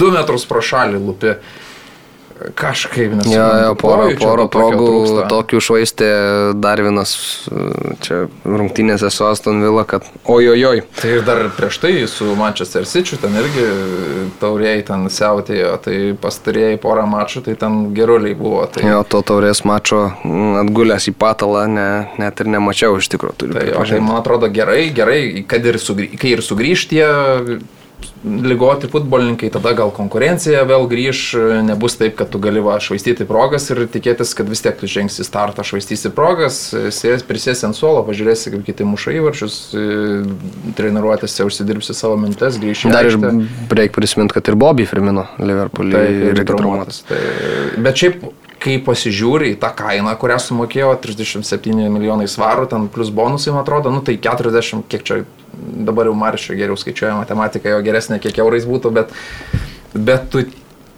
2 0.00 0.14
metrus 0.14 0.46
pro 0.48 0.62
šalį 0.64 1.00
lupi. 1.02 1.34
Kažkaip 2.58 3.14
nesuprantu. 3.16 3.34
Jo, 3.34 3.46
jo, 3.64 3.74
porą, 3.80 4.08
porą 4.20 4.46
progų 4.52 4.86
trūksta. 4.88 5.26
tokių 5.32 5.60
švaistė 5.64 6.08
dar 6.60 6.82
vienas 6.84 7.14
čia 8.04 8.24
rungtynėse 8.44 9.08
su 9.14 9.24
Aston 9.26 9.62
Villa, 9.64 9.86
kad 9.88 10.06
ojojoj. 10.28 10.82
Tai 11.00 11.12
ir 11.14 11.24
dar 11.26 11.40
prieš 11.56 11.78
tai 11.82 11.92
su 12.10 12.34
Manchester 12.38 12.84
City 12.88 13.18
ten 13.20 13.36
irgi 13.40 13.64
tauriai 14.42 14.84
ten 14.86 15.06
siautėjo, 15.12 15.72
tai 15.84 15.96
pastarėjai 16.20 16.76
porą 16.82 17.06
mačų, 17.10 17.44
tai 17.48 17.56
ten 17.60 17.94
geruliai 17.96 18.36
buvo. 18.38 18.66
Tai, 18.68 18.84
Jo, 18.84 19.00
to 19.08 19.22
taurės 19.26 19.64
mačo 19.68 20.02
mm, 20.24 20.58
atgulęs 20.64 21.08
į 21.10 21.16
patalą, 21.20 21.64
ne, 21.70 21.88
net 22.20 22.44
ir 22.44 22.52
nemačiau 22.52 22.98
iš 23.00 23.08
tikrųjų. 23.14 23.52
Tai, 23.54 23.64
o, 23.78 23.86
tai 23.88 24.02
man 24.04 24.20
atrodo 24.20 24.50
gerai, 24.52 24.90
gerai, 24.94 25.20
kad 25.48 25.64
ir, 25.64 25.80
sugrį, 25.80 26.12
ir 26.34 26.44
sugrįž 26.44 26.88
tie 26.92 27.06
lygoti 28.24 28.88
futbolininkai, 28.88 29.50
tada 29.52 29.74
gal 29.76 29.90
konkurencija 29.94 30.62
vėl 30.68 30.86
grįž, 30.88 31.22
nebus 31.66 31.98
taip, 32.00 32.16
kad 32.18 32.30
tu 32.32 32.40
gali 32.42 32.62
va, 32.64 32.78
švaistyti 32.82 33.26
progas 33.28 33.68
ir 33.72 33.84
tikėtis, 33.92 34.32
kad 34.36 34.48
vis 34.48 34.64
tiek 34.64 34.78
tu 34.80 34.88
žengsi 34.90 35.26
startą, 35.26 35.64
švaistysi 35.66 36.12
progas, 36.16 36.60
sės, 36.72 37.24
prisėsi 37.26 37.66
ant 37.68 37.76
suolo, 37.76 38.04
pažiūrėsi, 38.08 38.54
kaip 38.54 38.64
kiti 38.68 38.86
muša 38.88 39.16
įvarčius, 39.18 39.58
treniruotėse 40.78 41.46
užsidirbsi 41.48 41.96
savo 41.96 42.16
mintes, 42.20 42.56
grįši. 42.62 42.92
Dar 42.94 43.10
ir 43.10 43.18
reikia 43.68 43.98
prisiminti, 43.98 44.38
kad 44.38 44.48
ir 44.48 44.58
Bobby 44.60 44.88
Firmino 44.88 45.28
Liverpoolį 45.42 45.94
Tai 45.94 46.06
ir 46.32 46.44
traumuotas. 46.48 47.04
Tai, 47.10 47.20
bet 47.84 48.00
šiaip, 48.00 48.24
kai 48.64 48.78
pasižiūri 48.84 49.52
į 49.52 49.60
tą 49.60 49.70
kainą, 49.76 50.14
kurią 50.20 50.38
sumokėjo 50.40 50.94
37 51.04 51.92
milijonai 51.92 52.28
svarų, 52.30 52.66
ten 52.72 52.88
plus 52.92 53.12
bonusai, 53.14 53.52
man 53.52 53.64
atrodo, 53.64 53.92
nu 53.92 54.00
tai 54.04 54.16
40, 54.22 54.86
kiek 54.88 55.04
čia 55.04 55.22
dabar 55.54 56.08
jau 56.08 56.16
Maršio 56.18 56.56
geriau 56.58 56.78
skaičiuoja 56.80 57.18
matematika, 57.20 57.72
jo 57.72 57.80
geresnė, 57.84 58.20
kiek 58.22 58.40
eurais 58.42 58.66
būtų, 58.68 58.92
bet, 58.96 59.12
bet 59.94 60.30
tu 60.32 60.46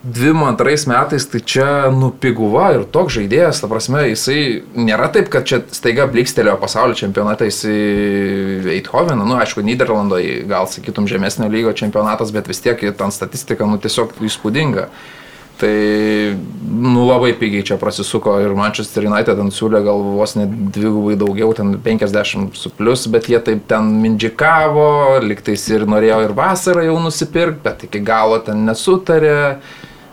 22 0.06 0.86
metais 0.86 1.26
tai 1.26 1.40
čia 1.42 1.90
nupiguva 1.90 2.68
ir 2.76 2.86
toks 2.94 3.16
žaidėjas, 3.16 3.58
ta 3.58 3.70
prasme, 3.70 4.04
jisai 4.12 4.62
nėra 4.78 5.10
taip, 5.10 5.26
kad 5.32 5.48
čia 5.50 5.64
staiga 5.74 6.06
blikstelėjo 6.10 6.54
pasaulio 6.62 6.94
čempionatą, 6.98 7.48
jisai 7.50 8.76
Eidhoveną, 8.76 9.26
nu 9.26 9.40
aišku, 9.42 9.66
Niderlandoje 9.66 10.44
gal 10.46 10.70
sakytum 10.70 11.10
žemesnio 11.10 11.50
lygio 11.50 11.74
čempionatas, 11.74 12.30
bet 12.36 12.46
vis 12.46 12.62
tiek 12.62 12.86
ten 12.94 13.14
statistika, 13.14 13.66
nu 13.66 13.82
tiesiog 13.82 14.14
įspūdinga. 14.30 14.86
Tai, 14.86 15.25
nu, 15.64 17.06
labai 17.06 17.32
pigiai 17.38 17.64
čia 17.64 17.78
prasisuko 17.80 18.34
ir 18.42 18.54
Manchester 18.58 19.06
United 19.08 19.38
ten 19.38 19.50
siūlė 19.54 19.80
gal 19.86 20.02
vos 20.18 20.36
net 20.36 20.52
dvigubai 20.74 21.16
daugiau, 21.20 21.54
ten 21.56 21.74
50 21.82 22.58
su 22.58 22.72
plus, 22.76 23.06
bet 23.12 23.30
jie 23.30 23.40
taip 23.44 23.64
ten 23.70 23.88
mindžikavo, 24.02 24.88
liktais 25.24 25.64
ir 25.72 25.86
norėjo 25.88 26.22
ir 26.26 26.36
vasarą 26.36 26.84
jau 26.86 26.98
nusipirkti, 27.04 27.62
bet 27.64 27.86
iki 27.88 28.02
galo 28.04 28.40
ten 28.44 28.66
nesutarė. 28.68 29.36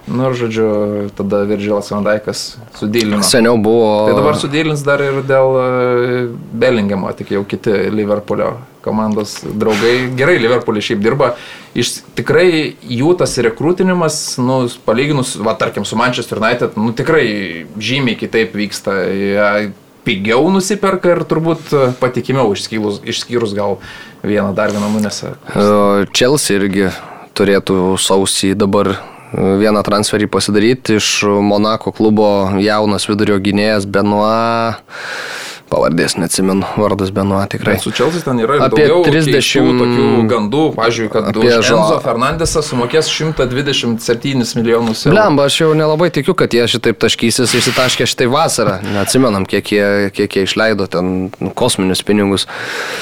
Nu, 0.08 0.26
ir 0.28 0.36
žodžiu, 0.36 0.68
tada 1.16 1.46
Virgilas 1.48 1.88
Vandaikas 1.94 2.42
sudėlino. 2.76 3.22
Seniau 3.24 3.56
buvo. 3.62 4.10
Tai 4.10 4.18
dabar 4.18 4.36
sudėlins 4.40 4.84
dar 4.84 5.00
ir 5.04 5.22
dėl 5.24 5.56
e, 5.60 5.68
Bellingemo, 6.60 7.12
tik 7.16 7.32
jau 7.38 7.44
kiti 7.48 7.72
Liverpoolio 7.94 8.58
komandos 8.84 9.38
draugai. 9.48 10.10
Gerai, 10.20 10.36
Liverpoolį 10.44 10.84
šiaip 10.84 11.04
dirba. 11.04 11.30
Iš 11.80 12.02
tikrai 12.18 12.76
jų 12.84 13.14
tas 13.22 13.38
rekrutinimas, 13.48 14.18
nu, 14.44 14.66
palyginus, 14.84 15.38
va, 15.40 15.56
tarkim, 15.60 15.88
su 15.88 15.96
Manchester 16.00 16.44
United, 16.44 16.76
nu, 16.76 16.92
tikrai 16.98 17.24
žymiai 17.80 18.20
kitaip 18.20 18.60
vyksta. 18.60 19.00
Jie 19.08 19.72
pigiau 20.04 20.50
nusiperka 20.52 21.14
ir 21.16 21.24
turbūt 21.30 21.72
patikimiau 22.02 22.52
išskyrus, 22.58 23.00
išskyrus 23.08 23.56
gal 23.56 23.80
vieną 24.20 24.52
dar 24.58 24.76
vieną 24.76 24.92
nunesą. 24.98 25.38
Chelsea 26.12 26.60
irgi 26.60 26.92
turėtų 27.40 27.96
sausį 28.04 28.52
dabar 28.60 28.98
vieną 29.34 29.84
transferį 29.86 30.30
pasidaryti 30.32 31.00
iš 31.02 31.24
Monako 31.26 31.94
klubo 31.96 32.28
jaunas 32.62 33.10
vidurio 33.10 33.40
gynėjas 33.44 33.90
Benoit. 33.90 34.84
Pavardės 35.74 36.14
neatsimenu, 36.20 36.68
vardas 36.78 37.10
Benoit 37.14 37.50
tikrai. 37.50 37.78
Bet 37.78 37.86
su 37.86 37.94
Čelsis 37.96 38.26
ten 38.26 38.38
yra 38.44 38.60
Apie 38.68 38.84
daugiau 38.84 39.00
30 39.08 39.32
keistų 39.34 39.62
tokių 39.80 40.26
gandų, 40.30 40.64
pavyzdžiui, 40.76 41.08
kad 41.14 41.30
Enzo 41.34 41.96
Fernandesą 42.04 42.62
sumokės 42.66 43.10
127 43.10 44.44
milijonus 44.60 45.06
eurų. 45.08 45.16
Blemba, 45.16 45.48
aš 45.50 45.58
jau 45.64 45.72
nelabai 45.78 46.12
tikiu, 46.14 46.36
kad 46.38 46.54
jie 46.54 46.68
šitaip 46.76 47.00
taškysis, 47.02 47.56
išsitaškė 47.58 48.06
šitai 48.12 48.28
vasarą. 48.30 48.76
Neatsimenam, 48.86 49.48
kiek 49.50 49.74
jie, 49.74 49.88
kiek 50.14 50.38
jie 50.38 50.46
išleido 50.46 50.86
ten 50.92 51.10
nu, 51.32 51.54
kosminius 51.58 52.06
pinigus. 52.06 52.46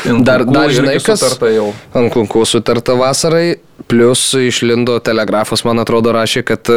Dar, 0.05 0.45
dar 0.47 0.71
žinai, 0.71 0.95
kas 1.03 1.25
ant 1.27 2.13
kunkų 2.13 2.45
sutarta 2.47 2.95
vasarai. 2.99 3.59
Plus 3.87 4.33
išlindo 4.33 4.99
telegrafas, 4.99 5.63
man 5.67 5.79
atrodo, 5.81 6.11
rašė, 6.15 6.43
kad 6.47 6.69
e, 6.71 6.75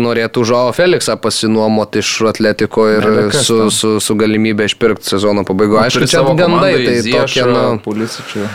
norėtų 0.00 0.44
Žao 0.46 0.70
Felixą 0.76 1.16
pasinuomoti 1.20 2.02
iš 2.04 2.10
Atletiko 2.30 2.86
ir 2.92 3.04
Belekas 3.04 3.46
su, 3.48 3.58
ten. 3.64 3.72
su, 3.74 3.92
su 4.04 4.16
galimybė 4.20 4.68
išpirkti 4.70 5.08
sezono 5.14 5.44
pabaigoje. 5.48 5.84
Aišku, 5.88 6.04
Turi 6.04 6.12
čia 6.12 6.22
gandai, 6.38 6.72
tai 6.86 6.96
tokie, 7.08 7.44
nu, 7.50 7.62
Pulisičių. 7.84 8.46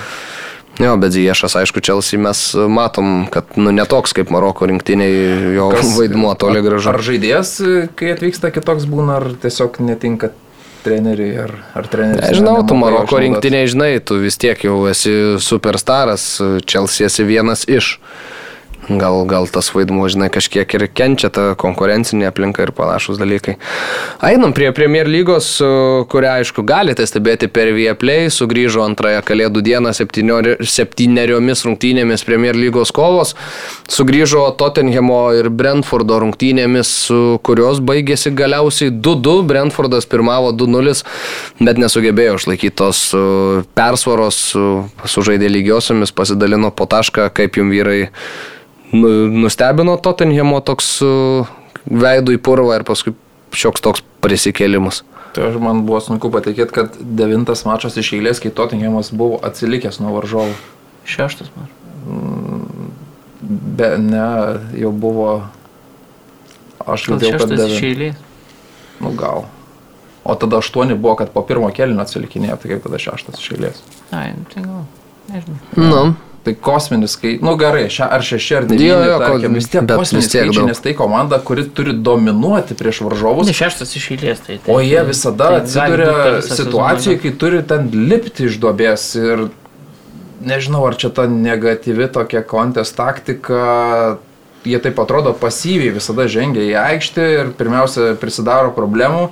jo, 0.79 0.93
bet 1.01 1.11
Ziešas, 1.17 1.57
aišku, 1.63 1.81
Čelsi 1.83 2.17
mes 2.21 2.43
matom, 2.69 3.25
kad, 3.33 3.49
nu, 3.59 3.73
netoks 3.75 4.13
kaip 4.17 4.31
Maroko 4.33 4.69
rinktiniai, 4.69 5.55
jo 5.57 5.71
Kas- 5.75 5.95
vaidmuo 5.97 6.35
toli 6.39 6.61
gražu. 6.65 6.89
Ar 6.93 7.01
žaidėjas, 7.03 7.55
kai 7.99 8.13
atvyksta 8.15 8.53
kitoks 8.55 8.87
būna, 8.89 9.19
ar 9.19 9.31
tiesiog 9.41 9.81
netinka 9.83 10.31
treneriui, 10.89 11.31
ar, 11.45 11.53
ar 11.77 11.87
treneris. 11.91 12.25
Nežinau, 12.33 12.57
ne- 12.63 12.67
tu 12.67 12.77
Maroko 12.79 13.21
rinktiniai, 13.21 13.69
žinai, 13.69 13.91
tu 14.01 14.17
vis 14.23 14.37
tiek 14.41 14.65
jau 14.65 14.81
esi 14.89 15.13
superstaras, 15.39 16.25
Čelsi 16.65 17.05
esi 17.07 17.23
vienas 17.29 17.63
iš. 17.69 17.95
Gal, 18.89 19.21
gal 19.29 19.45
tas 19.45 19.67
vaidmuo, 19.69 20.07
žinai, 20.09 20.31
kažkiek 20.33 20.71
ir 20.73 20.87
kenčia 20.89 21.29
ta 21.29 21.43
konkurencinė 21.59 22.25
aplinka 22.31 22.63
ir 22.65 22.71
panašus 22.73 23.19
dalykai. 23.21 23.59
Einam 24.25 24.49
prie 24.57 24.71
Premier 24.73 25.05
lygos, 25.05 25.51
kurią, 26.09 26.31
aišku, 26.41 26.65
galite 26.65 27.05
stebėti 27.05 27.51
per 27.53 27.69
Vieplay. 27.75 28.31
Sugrįžo 28.33 28.81
antrąją 28.87 29.21
kalėdų 29.27 29.61
dieną 29.67 29.93
septyneriomis 29.93 31.63
rungtynėmis 31.67 32.25
Premier 32.25 32.57
lygos 32.57 32.89
kovos. 32.95 33.35
Sugrįžo 33.93 34.47
Tottenhamo 34.57 35.21
ir 35.37 35.51
Brentfordo 35.53 36.17
rungtynėmis, 36.25 36.95
kurios 37.45 37.85
baigėsi 37.85 38.33
galiausiai 38.33 38.89
2-2. 38.89 39.39
Brentfordas 39.53 40.09
pirmavo 40.09 40.49
2-0, 40.57 41.05
bet 41.61 41.77
nesugebėjo 41.85 42.41
išlaikyti 42.41 42.79
tos 42.81 43.05
uh, 43.13 43.61
persvaros, 43.77 44.47
sužaidė 45.05 45.53
lygiosiomis, 45.53 46.15
pasidalino 46.15 46.73
po 46.73 46.89
tašką, 46.89 47.29
kaip 47.37 47.61
jums 47.61 47.69
vyrai 47.69 48.07
nustebino 48.93 49.97
Tottenhamo 50.01 50.59
toks 50.65 50.91
uh, 51.05 51.49
veidų 51.89 52.37
į 52.37 52.41
purvą 52.45 52.79
ir 52.79 52.85
paskui 52.87 53.13
šioks 53.55 53.81
toks 53.85 54.03
prisikėlimas. 54.23 55.03
Tai 55.35 55.45
aš 55.51 55.59
man 55.61 55.83
buvo 55.85 55.99
sunku 56.01 56.31
patikėti, 56.33 56.73
kad 56.73 56.95
devintas 56.99 57.61
mačas 57.67 57.97
iš 58.01 58.13
eilės, 58.17 58.41
kai 58.41 58.49
Tottenhamas 58.53 59.11
buvo 59.13 59.37
atsilikęs 59.45 59.99
nuo 60.01 60.15
varžovų. 60.17 60.55
Šeštas 61.09 61.51
man. 61.55 61.69
Be, 63.41 63.93
ne, 64.01 64.25
jau 64.81 64.91
buvo. 64.91 65.29
Aš 66.89 67.05
girdėjau, 67.11 67.37
kad 67.37 67.45
šeštas 67.45 67.53
iš 67.53 67.77
devin- 67.77 67.89
eilės. 67.93 68.25
Nu 68.99 69.13
gal. 69.15 69.45
O 70.27 70.35
tada 70.35 70.59
aštuoni 70.59 70.97
buvo, 70.99 71.15
kad 71.21 71.31
po 71.33 71.41
pirmo 71.47 71.69
kelnio 71.73 72.01
atsilikinėjo, 72.03 72.57
tai 72.59 72.73
kaip 72.73 72.83
tada 72.83 72.99
šeštas 73.01 73.39
iš 73.39 73.51
eilės. 73.55 73.83
Ai, 74.11 74.33
nu 74.35 74.45
tai 74.53 74.65
gal. 74.65 74.81
Nežinau. 75.29 75.59
Nu, 75.77 76.01
Tai 76.49 76.55
kosminis, 76.65 77.13
kai, 77.21 77.35
nu 77.45 77.51
gerai, 77.61 77.83
še, 77.93 78.07
ar 78.09 78.23
šeši 78.25 78.55
ar 78.57 78.63
Jo, 78.65 78.69
devyni, 78.71 78.87
jo, 79.05 79.17
tarkim, 79.21 79.51
ko- 79.51 79.57
vis 79.59 79.67
tiek 79.69 79.83
bet 79.85 79.99
kosminis 80.01 80.25
vis 80.25 80.31
tiek 80.33 80.47
skaičiai, 80.47 80.65
nes 80.71 80.79
tai 80.81 80.93
komanda, 80.97 81.37
kuri 81.45 81.65
turi 81.77 81.93
dominuoti 81.93 82.73
prieš 82.79 83.01
varžovus. 83.05 83.45
Ne 83.45 83.53
šeštas 83.53 83.93
iš 83.99 84.07
eilės, 84.15 84.41
tai. 84.47 84.57
tai 84.65 84.73
O 84.73 84.79
jie 84.81 85.03
visada 85.05 85.51
tai 85.51 85.59
atsiduria 85.61 86.39
situacijoje, 86.41 87.19
kai 87.21 87.31
turi 87.43 87.61
ten 87.69 87.85
lipti 87.93 88.47
iš 88.49 88.57
duobės 88.63 89.05
ir 89.21 89.45
nežinau, 90.41 90.81
ar 90.87 90.97
čia 90.97 91.11
ta 91.13 91.27
negatyvi 91.29 92.07
tokia 92.15 92.41
kontest 92.47 92.95
taktika, 92.97 94.17
jie 94.65 94.79
taip 94.81 94.97
atrodo 95.05 95.35
pasyviai 95.37 95.93
visada 95.99 96.25
žengia 96.31 96.65
į 96.65 96.73
aikštę 96.81 97.29
ir 97.35 97.53
pirmiausia 97.59 98.15
prisidaro 98.19 98.73
problemų. 98.75 99.29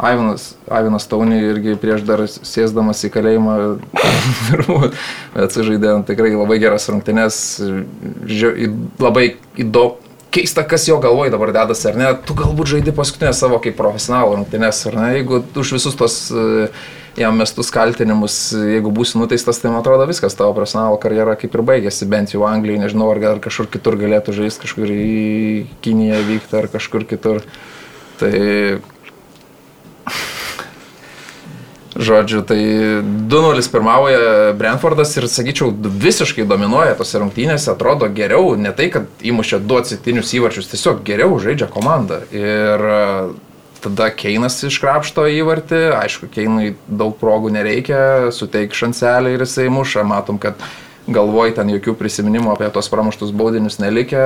Aivanas, 0.00 0.52
Aivanas 0.72 1.06
Taunį 1.10 1.38
irgi 1.52 1.74
prieš 1.80 2.04
dar 2.06 2.24
sėsdamas 2.28 3.02
į 3.06 3.10
kalėjimą 3.14 3.56
atsižaidė 5.44 5.98
tikrai 6.08 6.32
labai 6.34 6.58
geras 6.62 6.88
rungtynes, 6.92 7.36
labai 9.02 9.34
įdomu. 9.60 9.98
Keista, 10.32 10.62
kas 10.64 10.86
jo 10.88 10.94
galvoj 10.96 11.28
dabar 11.28 11.50
dedasi, 11.52 11.90
ar 11.90 11.96
ne? 12.00 12.06
Tu 12.24 12.32
galbūt 12.32 12.70
žaidi 12.70 12.94
paskutinę 12.96 13.34
savo 13.36 13.58
kaip 13.60 13.74
profesionalų 13.76 14.38
rungtynes, 14.38 14.78
ar 14.88 14.94
ne? 14.96 15.08
Jeigu 15.18 15.42
už 15.60 15.74
visus 15.76 15.98
tos 16.00 16.14
e, 16.32 16.70
jam 17.20 17.36
mestus 17.36 17.68
kaltinimus, 17.74 18.38
jeigu 18.56 18.88
būsi 18.96 19.20
nuteistas, 19.20 19.60
tai 19.60 19.68
man 19.68 19.82
atrodo 19.82 20.06
viskas, 20.08 20.32
tavo 20.38 20.54
profesionalo 20.56 20.96
karjera 21.02 21.36
kaip 21.36 21.52
ir 21.52 21.64
baigėsi, 21.68 22.08
bent 22.08 22.32
jau 22.32 22.46
Anglijai, 22.48 22.80
nežinau, 22.80 23.10
ar 23.12 23.20
gal 23.20 23.42
kažkur 23.44 23.68
kitur 23.76 24.00
galėtų 24.00 24.32
žaisti, 24.38 24.64
kažkur 24.64 24.94
į 24.96 25.12
Kiniją 25.84 26.22
vykti 26.30 26.58
ar 26.62 26.70
kažkur 26.72 27.04
kitur. 27.12 27.44
Tai 28.22 28.32
Žodžiu, 31.92 32.40
tai 32.48 32.58
2-0 33.28 33.68
pirmauja 33.72 34.52
Brentfordas 34.56 35.12
ir, 35.20 35.26
sakyčiau, 35.28 35.74
visiškai 35.76 36.46
dominuoja 36.48 36.94
tose 36.96 37.20
rungtynėse, 37.20 37.68
atrodo 37.74 38.08
geriau, 38.08 38.54
ne 38.56 38.72
tai, 38.72 38.88
kad 38.94 39.08
įmušė 39.20 39.60
du 39.66 39.76
atsitinius 39.76 40.32
įvarčius, 40.38 40.70
tiesiog 40.72 41.02
geriau 41.04 41.36
žaidžia 41.42 41.68
komanda. 41.72 42.22
Ir 42.32 42.86
e, 42.94 43.02
tada 43.84 44.08
Keinas 44.16 44.56
iškrapšto 44.64 45.26
įvartį, 45.42 45.82
aišku, 45.98 46.30
Keinui 46.32 46.72
daug 46.88 47.12
progų 47.20 47.52
nereikia, 47.58 48.32
suteik 48.32 48.72
šanselį 48.78 49.36
ir 49.36 49.44
jisai 49.44 49.68
muša, 49.72 50.06
matom, 50.08 50.40
kad 50.40 50.56
galvoj 51.10 51.54
ten 51.56 51.70
jokių 51.72 51.94
prisiminimų 51.98 52.52
apie 52.52 52.68
tos 52.74 52.88
pramuštus 52.92 53.32
baudinius 53.34 53.80
nelikė 53.82 54.22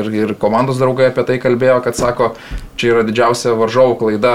ir, 0.00 0.10
ir 0.12 0.34
komandos 0.40 0.80
draugai 0.80 1.08
apie 1.08 1.24
tai 1.28 1.38
kalbėjo, 1.40 1.78
kad 1.84 1.96
sako, 1.96 2.30
čia 2.80 2.92
yra 2.92 3.04
didžiausia 3.08 3.54
varžovų 3.58 3.96
klaida 4.02 4.34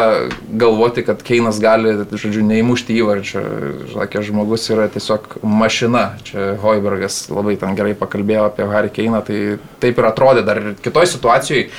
galvoti, 0.49 1.05
kad 1.05 1.21
Keinas 1.25 1.61
gali, 1.63 1.95
žodžiu, 2.09 2.43
neįmušti 2.49 2.97
įvarčio. 2.97 3.45
Sakė, 3.93 4.23
žmogus 4.25 4.65
yra 4.73 4.89
tiesiog 4.91 5.39
mašina. 5.45 6.05
Čia 6.25 6.53
Hoibergas 6.63 7.27
labai 7.31 7.57
ten 7.61 7.77
gerai 7.77 7.93
pakalbėjo 7.97 8.47
apie 8.49 8.69
Harry 8.73 8.93
Keiną, 8.93 9.21
tai 9.25 9.59
taip 9.83 9.99
ir 10.01 10.09
atrodė 10.09 10.45
dar 10.47 10.61
ir 10.61 10.79
kitoj 10.81 11.11
situacijoje. 11.13 11.69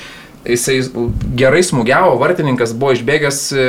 Jisai 0.45 0.75
gerai 1.41 1.63
smūgiavo, 1.65 2.19
vartininkas 2.21 2.75
buvo 2.77 2.93
išbėgęs 2.93 3.39
e, 3.57 3.63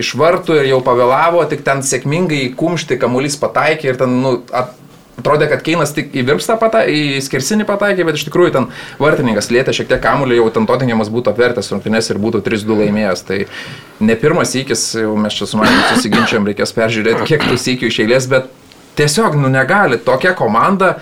iš 0.00 0.14
vartų 0.16 0.56
ir 0.62 0.70
jau 0.70 0.78
pavėlavo, 0.86 1.42
tik 1.50 1.60
ten 1.66 1.84
sėkmingai 1.84 2.46
kumšti 2.56 2.96
kamuolys 3.02 3.36
pataikė 3.42 3.90
ir 3.90 3.98
ten, 4.00 4.14
nu, 4.24 4.38
at, 4.48 4.72
Atrodė, 5.14 5.46
kad 5.50 5.62
Keinas 5.62 5.92
tik 5.94 6.10
į 6.16 6.24
virpstą 6.26 6.56
pataikė, 6.58 6.94
į 6.94 7.22
skersinį 7.22 7.66
pataikė, 7.68 8.06
bet 8.08 8.18
iš 8.18 8.26
tikrųjų 8.26 8.54
ten 8.56 8.66
vartininkas 8.98 9.50
lėtė 9.54 9.74
šiek 9.76 9.88
tiek 9.92 10.02
kamuolį, 10.02 10.40
jau 10.40 10.48
ten 10.56 10.66
Tottenhamas 10.66 11.12
būtų 11.14 11.30
apvertęs 11.30 11.70
rungtynės 11.70 12.10
ir 12.10 12.18
būtų 12.22 12.42
3-2 12.48 12.80
laimėjęs. 12.80 13.22
Tai 13.28 13.38
ne 14.08 14.16
pirmas 14.18 14.56
įkis, 14.58 14.82
jau 15.04 15.14
mes 15.14 15.38
čia 15.38 15.46
su 15.46 15.60
manimi 15.60 15.86
susiginčiam, 15.92 16.48
reikės 16.50 16.74
peržiūrėti, 16.74 17.28
kiek 17.30 17.46
tų 17.46 17.60
įkių 17.74 17.92
iš 17.92 18.00
eilės, 18.02 18.26
bet 18.32 18.50
tiesiog, 18.98 19.38
nu 19.38 19.52
negali, 19.52 20.00
tokia 20.02 20.34
komanda 20.38 20.96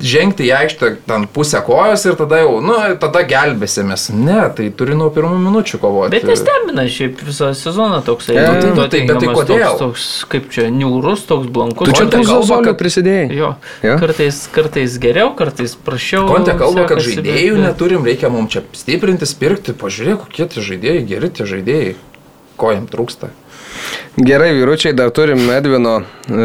žengti 0.00 0.46
į 0.48 0.52
aikštę 0.56 0.90
ten 1.06 1.26
pusę 1.32 1.60
kojos 1.66 2.04
ir 2.06 2.14
tada 2.18 2.38
jau, 2.42 2.60
nu, 2.64 2.74
tada 3.00 3.22
gelbėsimės. 3.26 4.08
Ne, 4.14 4.40
tai 4.56 4.68
turi 4.70 4.94
nuo 4.98 5.08
pirmų 5.14 5.38
minučių 5.44 5.80
kovoti. 5.82 6.10
Bet 6.16 6.24
nestebina 6.28 6.84
šiaip 6.90 7.20
visą 7.26 7.52
sezoną 7.56 8.02
toksai. 8.06 8.36
E, 8.36 8.46
nu, 8.74 8.86
tai- 8.88 9.04
bet 9.08 9.20
tai 9.20 9.28
kodėl? 9.32 9.64
Toks, 9.66 9.78
toks, 9.80 10.06
kaip 10.32 10.50
čia, 10.50 10.68
niūrus, 10.70 11.26
toks 11.26 11.46
blankus. 11.48 11.88
Tu 11.88 11.96
čia 11.96 12.06
kalba, 12.10 12.28
zozolių 12.32 12.64
kad- 12.70 12.78
prisidėjai. 12.80 13.30
Jo, 13.36 13.54
Jo. 13.82 13.96
kartais, 14.02 14.48
kartais 14.52 14.98
geriau, 14.98 15.34
kartais 15.36 15.76
prašiau. 15.76 16.26
Konte 16.28 16.52
kalba, 16.58 16.86
kad 16.86 16.98
žaidėjų 16.98 17.54
bet- 17.56 17.64
neturim, 17.66 18.04
reikia 18.04 18.30
mums 18.30 18.52
čia 18.52 18.62
stiprinti, 18.72 19.26
pirkti. 19.38 19.72
Pažiūrėk, 19.72 20.18
kokie 20.26 20.46
tie 20.48 20.60
žaidėjai, 20.62 21.06
geri 21.06 21.28
tie 21.30 21.44
žaidėjai. 21.44 21.94
Ko 22.56 22.70
jam 22.72 22.86
trūksta? 22.88 23.28
Gerai, 24.16 24.54
vyručiai, 24.56 24.94
dar 24.96 25.10
turim 25.12 25.42
Edvino 25.52 25.98
e, 26.00 26.44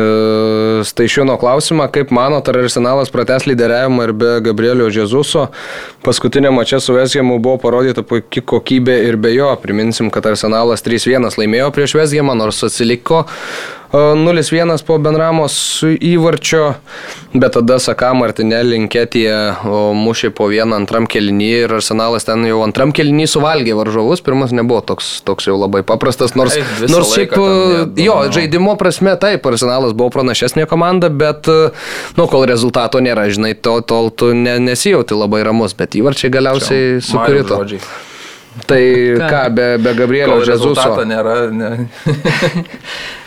Staišiūno 0.83 1.37
klausimą. 1.39 1.87
Kaip 1.95 2.11
manot, 2.11 2.49
ar 2.51 2.59
Arsenalas 2.65 3.13
prates 3.13 3.47
lyderiavimą 3.47 4.07
ir 4.09 4.11
be 4.11 4.31
Gabrielio 4.43 4.89
Džezuso? 4.91 5.45
Paskutinė 6.03 6.51
mačia 6.51 6.81
su 6.83 6.97
Vesgiamu 6.97 7.39
buvo 7.39 7.61
parodyta 7.63 8.03
puikia 8.03 8.43
kokybė 8.43 8.97
ir 9.07 9.15
be 9.15 9.31
jo. 9.37 9.47
Priminsim, 9.63 10.11
kad 10.11 10.27
Arsenalas 10.33 10.83
3-1 10.83 11.39
laimėjo 11.39 11.71
prieš 11.71 11.95
Vesgiamą, 12.01 12.35
nors 12.35 12.59
atsiliko 12.67 13.23
0-1 13.91 14.85
po 14.87 14.95
Benramos 15.03 15.83
įvarčio, 15.83 16.73
bet 17.33 17.57
tada 17.57 17.75
Saka 17.83 18.13
Martinelį 18.15 18.77
Inketija 18.85 19.39
mušė 19.97 20.31
po 20.35 20.47
vieną 20.51 20.77
antram 20.79 21.07
kelinį 21.11 21.49
ir 21.65 21.73
Arsenalas 21.75 22.23
ten 22.27 22.45
jau 22.47 22.61
antram 22.63 22.93
kelinį 22.95 23.27
suvalgė 23.27 23.75
varžovus. 23.75 24.23
Pirmas 24.23 24.53
nebuvo 24.55 24.79
toks, 24.93 25.09
toks 25.27 25.49
jau 25.49 25.57
labai 25.59 25.83
paprastas, 25.87 26.37
nors, 26.39 26.55
Taip, 26.55 26.85
nors 26.91 27.11
šiaip, 27.11 27.35
jie 27.99 28.07
jo, 28.07 28.15
žaidimo 28.31 28.77
prasme 28.79 29.17
taip, 29.19 29.43
Arsenalas 29.51 29.91
buvo 29.97 30.13
pranašesnė 30.15 30.69
komanda, 30.71 31.11
bet, 31.11 31.49
nu, 32.15 32.29
kol 32.31 32.47
rezultato 32.47 33.03
nėra, 33.03 33.27
žinai, 33.33 33.57
to, 33.59 33.75
tol 33.83 34.07
tu 34.15 34.31
ne, 34.37 34.55
nesijauti 34.63 35.19
labai 35.19 35.43
ramus, 35.47 35.75
bet 35.75 35.99
įvarčiai 35.99 36.31
galiausiai 36.31 37.03
sukrito. 37.03 37.59
žodžiai. 37.59 38.10
Tai 38.67 38.83
ką, 39.31 39.41
be, 39.55 39.65
be 39.79 39.95
Gabrielio 39.95 40.41
Žezuso. 40.43 40.99
nėra, 41.07 41.39
ne. 41.55 41.71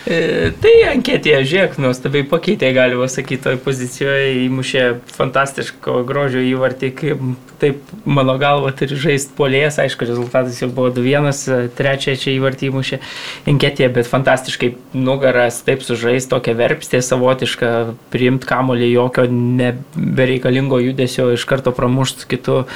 E, 0.05 0.51
Tai 0.61 0.71
anketėje, 0.91 1.39
žiūrėk, 1.49 1.79
nuostabiai 1.81 2.27
pakeitė, 2.29 2.69
galima 2.77 3.07
sakyti, 3.09 3.41
toj 3.47 3.55
pozicijoje 3.65 4.35
įmušė 4.43 4.83
fantastiško 5.17 6.03
grožio 6.05 6.43
įvartį, 6.45 6.91
kaip 6.99 7.23
taip 7.63 7.95
mano 8.05 8.35
galva 8.37 8.69
turi 8.77 8.99
žaisti 9.01 9.33
polėjas, 9.39 9.79
aišku, 9.81 10.05
rezultatas 10.05 10.59
jau 10.61 10.69
buvo 10.69 10.91
2-1, 10.93 11.71
trečią 11.79 12.19
čia 12.21 12.35
įvartį 12.35 12.69
įmušė 12.69 12.99
anketėje, 13.55 13.89
bet 13.97 14.11
fantastiškai 14.11 14.75
nugaras, 14.93 15.63
taip 15.65 15.81
sužais, 15.87 16.29
tokia 16.29 16.53
verpstė 16.59 17.01
savotiška, 17.01 17.71
priimti 18.13 18.51
kamolį 18.51 18.91
jokio 18.93 19.25
nebereikalingo 19.33 20.83
judesio, 20.85 21.31
iš 21.33 21.49
karto 21.49 21.73
pramušt 21.73 22.27
kitų 22.29 22.67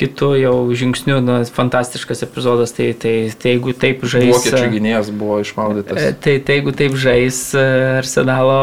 kitų 0.00 0.30
jau 0.40 0.54
žingsnių, 0.76 1.18
na, 1.24 1.36
fantastiškas 1.56 2.24
epizodas, 2.26 2.72
tai, 2.76 2.90
tai, 2.96 3.14
tai 3.32 3.54
jeigu 3.54 3.74
taip 3.76 4.04
žais... 4.06 4.28
Vokiečių 4.32 4.72
gynėjas 4.74 5.12
buvo 5.16 5.40
išmaudytas. 5.44 6.00
E, 6.00 6.14
Tai, 6.26 6.34
tai 6.42 6.58
jeigu 6.58 6.72
taip 6.76 6.96
žais 7.00 7.38
e, 7.56 7.64
Arsenalo 8.00 8.58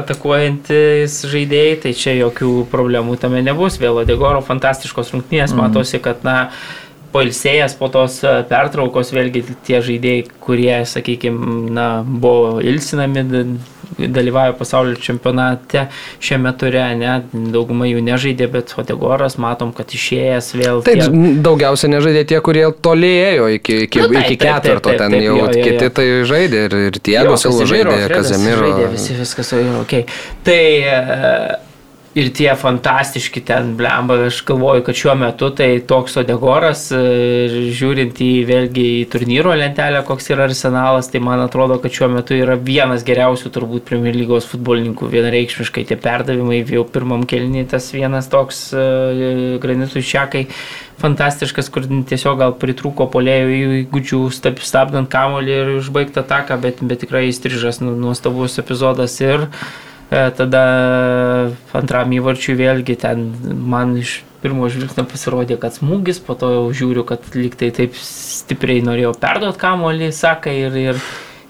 atakuojantis 0.00 1.20
žaidėjai, 1.30 1.80
tai 1.84 1.94
čia 1.96 2.14
jokių 2.18 2.52
problemų 2.72 3.16
tame 3.22 3.42
nebus. 3.46 3.78
Vėl 3.82 4.02
Odegoro 4.02 4.42
fantastiškos 4.44 5.14
rungtynės, 5.14 5.54
mm. 5.54 5.60
matosi, 5.62 6.00
kad 6.02 6.24
na, 6.26 6.36
poilsėjęs 7.14 7.76
po 7.78 7.90
tos 7.92 8.20
e, 8.24 8.34
pertraukos, 8.50 9.12
vėlgi 9.14 9.44
tie 9.66 9.82
žaidėjai, 9.84 10.24
kurie, 10.42 10.74
sakykime, 10.86 11.70
na, 11.74 11.88
buvo 12.06 12.60
ilsinami, 12.62 13.26
dalyvauja 13.98 14.52
pasaulio 14.58 14.94
čempionate 15.00 15.86
šiame 16.22 16.52
ture, 16.58 16.82
ne, 16.98 17.14
dauguma 17.54 17.88
jų 17.88 18.02
nežaidė, 18.06 18.48
bet 18.52 18.74
Odegoras 18.80 19.36
matom, 19.40 19.72
kad 19.76 19.90
išėjęs 19.96 20.52
vėl. 20.58 20.82
Taip, 20.86 21.02
tie- 21.04 21.34
daugiausia 21.44 21.90
nežaidė 21.92 22.24
tie, 22.30 22.40
kurie 22.44 22.66
tolėjo 22.82 23.48
iki, 23.56 23.80
iki, 23.86 24.00
Nu, 24.04 24.08
taip, 24.12 24.24
iki 24.26 24.36
ketvirto, 24.44 24.94
ten 24.98 25.16
jau 25.18 25.36
jo, 25.36 25.48
jo, 25.48 25.64
kiti 25.64 25.90
tai 25.96 26.06
žaidė 26.28 26.64
ir, 26.68 26.76
ir 26.90 27.00
Tiago 27.00 27.34
Jo, 27.34 27.40
Silva 27.46 27.66
žaidė, 27.70 27.98
Kazemiro. 28.12 28.68
Žaidė, 28.68 28.86
visi 28.94 29.18
viskas 29.18 29.52
jau 29.52 29.60
yra 29.64 29.80
ok. 29.82 29.96
Tai 30.46 30.60
e, 30.60 31.58
ir 32.18 32.30
tie 32.34 32.50
fantastiški 32.58 33.42
ten 33.46 33.74
blemba, 33.78 34.16
aš 34.26 34.40
galvoju, 34.48 34.82
kad 34.86 34.98
šiuo 34.98 35.14
metu 35.18 35.50
tai 35.54 35.68
toks 35.86 36.16
Odegoras, 36.18 36.88
e, 36.94 37.70
žiūrint 37.76 38.18
į 38.24 38.30
vėlgi 38.48 38.86
į 38.96 39.04
turnyro 39.12 39.54
lentelę, 39.54 40.02
koks 40.06 40.32
yra 40.34 40.48
arsenalas, 40.48 41.10
tai 41.12 41.22
man 41.22 41.42
atrodo, 41.44 41.78
kad 41.82 41.94
šiuo 41.94 42.08
metu 42.16 42.34
yra 42.34 42.56
vienas 42.58 43.04
geriausių 43.06 43.52
turbūt 43.54 43.86
Premier 43.86 44.18
lygos 44.18 44.48
futbolininkų, 44.50 45.06
vienareikšmiškai 45.12 45.86
tie 45.86 45.98
perdavimai, 46.00 46.64
jau 46.66 46.82
pirmam 46.90 47.22
kelniui 47.30 47.68
tas 47.70 47.86
vienas 47.94 48.30
toks 48.32 48.70
e, 48.74 48.86
granitų 49.62 50.02
šiakai 50.02 50.48
fantastiškas, 51.00 51.70
kur 51.72 51.86
tiesiog 51.86 52.42
gal 52.42 52.56
pritrūko 52.58 53.06
polėjų 53.12 53.84
įgūdžių 53.84 54.24
stab- 54.34 54.64
stabdant 54.66 55.08
kamolį 55.12 55.54
ir 55.54 55.70
užbaigtą 55.78 56.26
taką, 56.26 56.58
bet, 56.60 56.82
bet 56.82 57.06
tikrai 57.06 57.28
įstrižas 57.30 57.78
nu- 57.84 57.94
nuostabus 57.96 58.58
epizodas 58.60 59.14
ir 59.22 59.46
e, 59.46 59.89
tada 60.10 60.64
antram 61.76 62.10
įvarčiui 62.16 62.56
vėlgi 62.58 62.98
ten 62.98 63.28
man 63.70 63.94
iš 64.00 64.20
pirmo 64.40 64.68
žvilgsnio 64.72 65.04
pasirodė, 65.08 65.58
kad 65.60 65.76
smūgis, 65.76 66.20
po 66.24 66.34
to 66.38 66.50
jau 66.54 66.64
žiūriu, 66.74 67.04
kad 67.08 67.24
lyg 67.36 67.54
tai 67.60 67.70
taip 67.76 67.96
stipriai 68.00 68.82
norėjau 68.84 69.12
perduoti 69.20 69.60
kamolį, 69.60 70.10
sakai, 70.16 70.56
ir, 70.66 70.78
ir, 70.80 71.00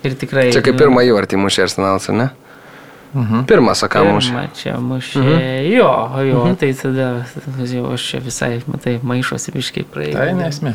ir 0.03 0.17
tikrai... 0.19 0.49
Čia 0.55 0.65
kaip 0.67 0.77
nu, 0.77 0.83
pirmą 0.85 1.05
įvartį 1.07 1.39
mušė 1.41 1.69
Arsenalas, 1.69 2.09
ar 2.11 2.19
ne? 2.19 2.29
Mhm. 3.11 3.45
Pirmas, 3.51 3.81
saką 3.83 4.05
mušė. 4.07 4.35
Pirmą 4.35 4.45
čia 4.59 4.75
mušė. 4.83 5.23
Jo, 5.71 5.93
jo, 6.27 6.43
tai 6.59 6.73
tada 6.79 7.09
jau 7.67 7.87
aš 7.95 8.09
čia 8.13 8.23
visai, 8.23 8.53
matai, 8.71 8.99
maišosi 9.03 9.55
biškai 9.55 9.87
praėjai. 9.91 10.19
Tai 10.19 10.35
nesmė. 10.39 10.75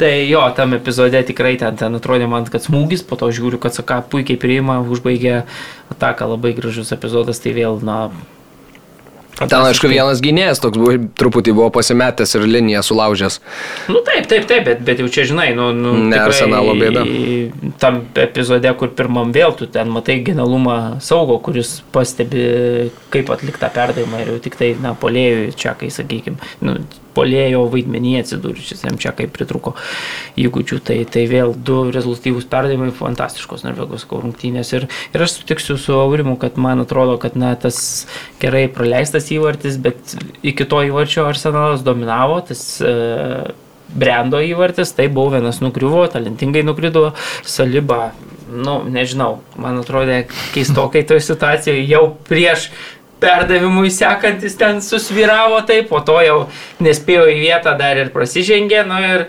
Tai 0.00 0.28
jo, 0.28 0.42
tam 0.56 0.74
epizode 0.74 1.20
tikrai 1.28 1.56
ten, 1.60 1.76
ten 1.78 1.94
atrodė 1.98 2.26
man, 2.30 2.46
kad 2.50 2.64
smūgis, 2.64 3.04
po 3.06 3.18
to 3.20 3.28
žiūriu, 3.34 3.60
kad 3.62 3.76
Saka 3.76 4.00
puikiai 4.02 4.40
priima, 4.40 4.80
užbaigė 4.82 5.42
ataką, 5.92 6.30
labai 6.32 6.54
gražus 6.56 6.94
epizodas, 6.96 7.42
tai 7.44 7.52
vėl, 7.56 7.78
na... 7.84 8.06
Ten, 9.42 9.58
aišku, 9.64 9.88
vienas 9.90 10.20
gynėjas 10.22 10.60
toks 10.62 10.78
buvo, 10.78 10.92
truputį 11.18 11.54
buvo 11.56 11.68
pasimetęs 11.74 12.36
ir 12.36 12.44
liniją 12.46 12.82
sulaužęs. 12.86 13.38
Nu 13.90 14.02
taip, 14.06 14.26
taip, 14.30 14.44
taip, 14.50 14.66
bet, 14.68 14.82
bet 14.86 15.00
jau 15.02 15.08
čia 15.12 15.24
žinai, 15.30 15.48
nu... 15.56 15.70
nu 15.74 15.94
Ne 16.12 16.20
Arsenalo 16.20 16.74
bėda. 16.78 17.04
Tam 17.82 18.02
epizode, 18.22 18.70
kur 18.78 18.92
pirmam 18.96 19.32
vėl 19.34 19.56
tu 19.58 19.66
ten 19.72 19.90
matai 19.92 20.20
genialumą 20.26 20.76
saugo, 21.02 21.38
kuris 21.42 21.78
pastebi, 21.94 22.90
kaip 23.14 23.32
atliktą 23.34 23.72
perdavimą 23.72 24.22
ir 24.22 24.34
jau 24.34 24.42
tik 24.44 24.60
tai, 24.60 24.74
na, 24.82 24.94
polėjui 24.98 25.56
čia, 25.58 25.74
kai, 25.80 25.90
sakykime, 25.94 26.38
nu, 26.62 26.76
polėjo 27.16 27.64
vaidmenį 27.72 28.16
atsidūrusius, 28.22 28.84
jam 28.86 28.98
čia 29.00 29.14
kaip 29.16 29.32
pritruko 29.36 29.74
įgūdžių, 30.40 30.80
tai, 30.88 30.98
tai 31.08 31.24
vėl 31.30 31.54
du 31.56 31.84
rezultatyvūs 31.94 32.48
perdavimai, 32.52 32.92
fantastiškos 32.96 33.66
Norvegos 33.66 34.06
rungtynės. 34.10 34.72
Ir, 34.76 34.88
ir 35.14 35.26
aš 35.26 35.38
sutiksiu 35.38 35.78
su 35.80 35.96
Aurimu, 35.96 36.36
kad 36.40 36.60
man 36.60 36.84
atrodo, 36.84 37.18
kad 37.22 37.36
na, 37.38 37.54
tas 37.60 38.06
gerai 38.42 38.66
praleistas 38.72 39.30
įvartis, 39.34 39.80
bet 39.82 40.16
iki 40.42 40.68
to 40.68 40.84
įvarčio 40.88 41.26
Arsenalas 41.28 41.84
dominavo, 41.86 42.40
tas 42.48 42.64
e, 42.82 42.94
brendo 43.92 44.40
įvartis, 44.40 44.94
tai 44.96 45.08
buvo 45.12 45.36
vienas 45.36 45.60
nukriuvo, 45.64 46.04
talentingai 46.12 46.64
nukrido, 46.66 47.10
saliba, 47.44 48.12
nu, 48.52 48.80
nežinau, 48.88 49.40
man 49.60 49.80
atrodė 49.82 50.24
keistokai 50.54 51.04
toje 51.08 51.24
situacijoje 51.28 51.86
jau 51.88 52.04
prieš 52.28 52.70
perdavimui 53.22 53.92
sekantis 53.94 54.58
ten 54.58 54.82
susviravo 54.84 55.62
taip, 55.68 55.88
po 55.92 56.02
to 56.06 56.18
jau 56.24 56.42
nespėjo 56.82 57.30
į 57.30 57.40
vietą 57.46 57.78
dar 57.78 58.00
ir 58.00 58.12
prasižengė, 58.14 58.84
nu 58.88 58.98
ir, 59.06 59.26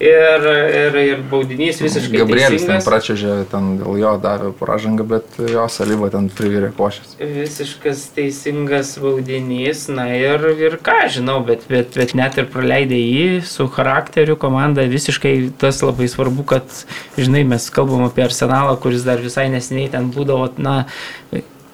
ir, 0.00 0.46
ir, 0.80 0.98
ir 1.04 1.22
baudinys 1.30 1.78
visiškai 1.82 2.22
Gabrielis 2.22 2.64
ten 2.66 2.82
pračiažė, 2.84 3.34
ten 3.52 3.74
dėl 3.80 4.00
jo 4.00 4.14
davė 4.22 4.50
pražangą, 4.58 5.06
bet 5.12 5.38
jo 5.38 5.66
salyba 5.72 6.10
ten 6.12 6.30
privirė 6.32 6.72
košės. 6.76 7.14
Visiškas 7.20 8.06
teisingas 8.16 8.96
baudinys, 9.02 9.86
na 9.92 10.08
ir, 10.16 10.48
ir 10.56 10.78
ką 10.84 10.98
žinau, 11.12 11.38
bet, 11.46 11.68
bet, 11.70 11.94
bet 12.00 12.16
net 12.18 12.40
ir 12.40 12.50
praleidė 12.50 12.98
jį 12.98 13.28
su 13.46 13.68
charakteriu 13.70 14.38
komanda, 14.40 14.88
visiškai 14.90 15.36
tas 15.60 15.84
labai 15.86 16.10
svarbu, 16.10 16.48
kad, 16.56 16.82
žinai, 17.20 17.44
mes 17.54 17.70
kalbam 17.74 18.08
apie 18.08 18.26
arsenalą, 18.26 18.74
kuris 18.82 19.06
dar 19.06 19.22
visai 19.22 19.50
neseniai 19.52 19.92
ten 19.94 20.10
būdavo, 20.14 20.52
na, 20.58 20.80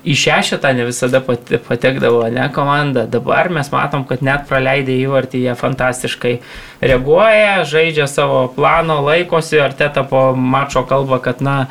į 0.06 0.14
šešetą 0.22 0.72
ne 0.76 0.86
visada 0.86 1.20
pate- 1.24 1.58
patekdavo, 1.66 2.22
ne 2.32 2.46
komanda. 2.54 3.06
Dabar 3.10 3.50
mes 3.50 3.70
matom, 3.74 4.06
kad 4.06 4.22
net 4.22 4.46
praleidę 4.48 4.94
įvartį 5.02 5.42
jie 5.48 5.54
fantastiškai 5.58 6.38
reaguoja, 6.80 7.64
žaidžia 7.68 8.06
savo 8.10 8.46
plano, 8.54 9.00
laikosi, 9.06 9.60
ar 9.60 9.74
teta 9.76 10.06
po 10.06 10.28
mačo 10.36 10.86
kalba, 10.88 11.18
kad, 11.22 11.42
na, 11.42 11.66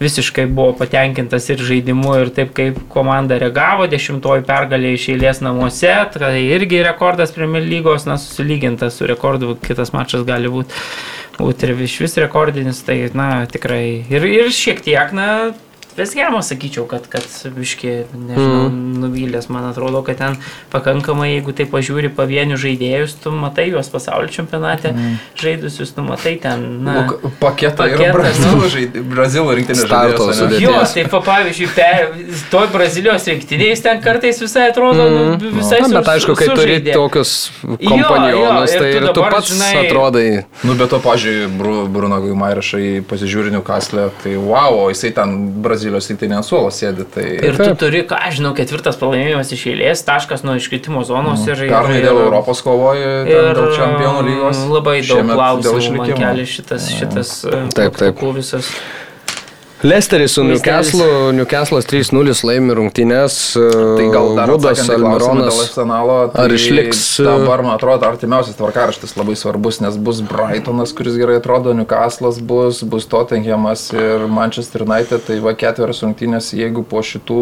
visiškai 0.00 0.46
buvo 0.48 0.72
patenkintas 0.78 1.50
ir 1.52 1.60
žaidimu, 1.60 2.14
ir 2.22 2.30
taip 2.32 2.54
kaip 2.56 2.78
komanda 2.92 3.36
reagavo, 3.40 3.84
dešimtoji 3.90 4.46
pergalė 4.48 4.94
iš 4.96 5.10
eilės 5.12 5.42
namuose, 5.44 5.92
tai 6.14 6.38
irgi 6.46 6.80
rekordas 6.86 7.34
Premier 7.36 7.66
lygos, 7.66 8.06
na, 8.08 8.16
susilygintas 8.20 8.96
su 8.96 9.08
rekordu, 9.10 9.58
kitas 9.60 9.92
mačas 9.92 10.24
gali 10.28 10.48
būti 10.48 10.72
būt 11.40 11.66
ir 11.66 11.74
iš 11.84 11.98
vis 12.04 12.16
rekordinis, 12.20 12.80
tai, 12.86 13.02
na, 13.16 13.44
tikrai 13.50 14.06
ir, 14.08 14.24
ir 14.24 14.48
šiek 14.54 14.80
tiek, 14.84 15.12
na, 15.16 15.52
Vesgermo 15.96 16.42
sakyčiau, 16.44 16.86
kad, 16.90 17.06
kad 17.10 17.26
biški, 17.56 17.92
nežinau, 18.14 18.68
mm. 18.68 19.00
nuvylęs, 19.02 19.48
man 19.52 19.66
atrodo, 19.70 20.02
kad 20.06 20.20
ten 20.20 20.36
pakankamai, 20.72 21.32
jeigu 21.34 21.54
tai 21.56 21.66
pažiūri 21.70 22.12
pavienių 22.14 22.58
žaidėjus, 22.60 23.16
tu 23.24 23.32
matai 23.34 23.68
juos 23.70 23.90
pasaulio 23.92 24.30
čempionate 24.32 24.92
mm. 24.94 25.16
žaidusius, 25.40 25.94
tu 25.96 26.04
matai 26.06 26.36
ten, 26.42 26.66
na, 26.86 26.96
Nu, 27.00 27.32
paketą 27.40 27.86
ir 27.90 28.14
Brazilų, 28.14 28.70
žaidė, 28.72 29.02
Brazilų 29.10 29.56
rinktinės 29.60 29.84
sudėtis. 29.86 30.62
Jo, 30.62 30.74
tai 30.94 31.04
pa, 31.10 31.20
pavyzdžiui, 31.26 31.68
pe, 31.74 31.88
toj 32.52 32.68
Brazilijos 32.74 33.26
rinktinėje 33.30 33.74
jis 33.74 33.84
ten 33.84 34.02
kartais 34.04 34.40
visai 34.42 34.68
atrodo, 34.70 35.06
mm. 35.06 35.36
nu, 35.42 35.52
visai 35.58 35.80
Na, 35.84 35.90
bet 35.98 36.10
aišku, 36.14 36.36
kai 36.38 36.50
turi 36.54 36.78
tokius 36.90 37.34
kompanionus, 37.62 38.74
tai 38.74 38.90
tu 38.90 38.98
ir 38.98 39.06
tu 39.08 39.14
dabar, 39.20 39.36
pats 39.36 39.52
žinai- 39.52 39.84
atrodai. 39.84 40.26
Nu, 40.66 40.76
bet 40.78 40.92
to, 40.92 41.00
pažiūrėjau, 41.02 41.50
Bru, 41.60 41.74
Bruno 41.90 42.20
Guimairašai 42.22 43.00
pasižiūrinių 43.10 43.62
kaslę, 43.66 44.10
tai 44.22 44.36
wow, 44.36 44.84
o 44.84 44.88
jisai 44.92 45.12
ten 45.16 45.36
Brazilijos 45.80 46.08
rinktinė 46.10 46.36
ant 46.36 46.46
suolo 46.46 46.70
sėdi. 46.74 47.06
Tai... 47.14 47.24
Ir 47.24 47.56
tu 47.56 47.64
Taip. 47.64 47.78
turi, 47.80 48.02
ką 48.08 48.18
aš 48.28 48.38
žinau, 48.40 48.52
ketvirtas 48.56 48.98
pralaimėjimas 49.00 49.52
iš 49.56 49.62
eilės, 49.72 50.02
taškas 50.04 50.44
nuo 50.44 50.56
iškritimo 50.60 51.02
zonos 51.08 51.46
ir... 51.48 51.56
ir- 51.64 51.72
Pernai 51.72 52.00
ir- 52.00 52.06
dėl 52.08 52.20
Europos 52.26 52.60
kovojo, 52.66 53.12
dėl 53.28 53.60
čempionų 53.78 54.24
lygos. 54.28 54.62
Labai 54.70 54.98
daug 55.06 55.32
klausimų 55.32 56.02
man 56.02 56.12
kelia 56.20 56.48
šitas, 56.48 56.90
šitas 56.92 57.32
e, 57.48 57.62
Taip, 57.72 57.96
taip. 57.96 57.96
plaktukų 57.96 58.34
visas. 58.36 58.68
Lesteris 59.82 60.34
su. 60.34 60.44
Newcastle, 60.44 61.32
Newcastle'as 61.32 61.86
3-0 61.88 62.44
laimi 62.44 62.74
rungtynės. 62.76 63.36
Tai 63.56 64.08
gal 64.12 64.34
dar 64.36 64.52
į 64.52 64.58
klausimą 64.60 64.90
dėl 64.92 65.06
Almironas. 65.08 65.60
Arsenalo, 65.64 66.18
tai 66.34 66.44
Ar 66.44 66.52
išliks, 66.52 67.00
Dabar, 67.24 67.62
man 67.64 67.78
atrodo, 67.78 68.04
artimiausias 68.10 68.58
tvarkaraštis 68.60 69.16
labai 69.16 69.38
svarbus, 69.40 69.80
nes 69.80 69.96
bus 69.96 70.20
Brightonas, 70.20 70.92
kuris 70.96 71.16
gerai 71.16 71.38
atrodo, 71.40 71.72
Newcastle'as 71.78 72.42
bus, 72.44 72.82
bus 72.84 73.08
Tottenhamas 73.08 73.86
ir 73.96 74.28
Manchester 74.28 74.84
United, 74.84 75.24
tai 75.24 75.40
va 75.40 75.56
ketverios 75.56 76.04
rungtynės, 76.04 76.52
jeigu 76.60 76.84
po 76.84 77.00
šitų 77.00 77.40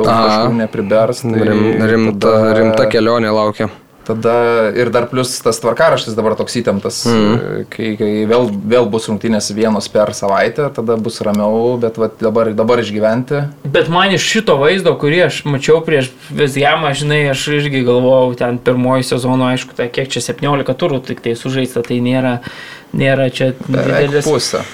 daug 0.00 0.08
taškų 0.08 0.56
nepribers, 0.64 1.20
tai 1.20 1.44
Rim, 1.52 1.64
rimta, 1.84 2.28
tada- 2.32 2.54
rimta 2.62 2.88
kelionė 2.88 3.28
laukia. 3.34 3.68
Tada 4.04 4.34
ir 4.76 4.90
dar 4.92 5.06
plus 5.08 5.30
tas 5.40 5.56
tvarkaraštis 5.62 6.12
dabar 6.16 6.34
toks 6.36 6.58
įtemptas, 6.60 6.98
mm. 7.08 7.62
kai, 7.72 7.94
kai 7.96 8.10
vėl, 8.28 8.50
vėl 8.52 8.88
bus 8.92 9.08
rungtynės 9.08 9.48
vienos 9.56 9.88
per 9.88 10.12
savaitę, 10.16 10.66
tada 10.76 10.98
bus 11.00 11.22
ramiau, 11.24 11.78
bet 11.80 11.96
va, 12.00 12.10
dabar, 12.20 12.50
dabar 12.52 12.82
išgyventi. 12.82 13.40
Bet 13.64 13.88
man 13.92 14.12
iš 14.12 14.26
šito 14.28 14.58
vaizdo, 14.60 14.92
kurį 15.00 15.24
aš 15.30 15.40
mačiau 15.48 15.80
prieš 15.86 16.12
Vezjamą, 16.28 16.92
žinai, 16.96 17.22
aš 17.32 17.46
irgi 17.56 17.80
galvojau, 17.86 18.36
ten 18.42 18.60
pirmoji 18.60 19.08
sezono, 19.14 19.48
aišku, 19.54 19.72
tai 19.78 19.88
kiek 19.92 20.12
čia 20.12 20.20
17 20.28 20.76
turų 20.84 21.00
tik 21.08 21.24
tai 21.24 21.32
sužaista, 21.38 21.80
tai 21.86 22.02
nėra, 22.04 22.36
nėra 22.92 23.30
čia 23.32 23.54
Beveik 23.64 24.10
didelis. 24.10 24.28
pusę. 24.28 24.64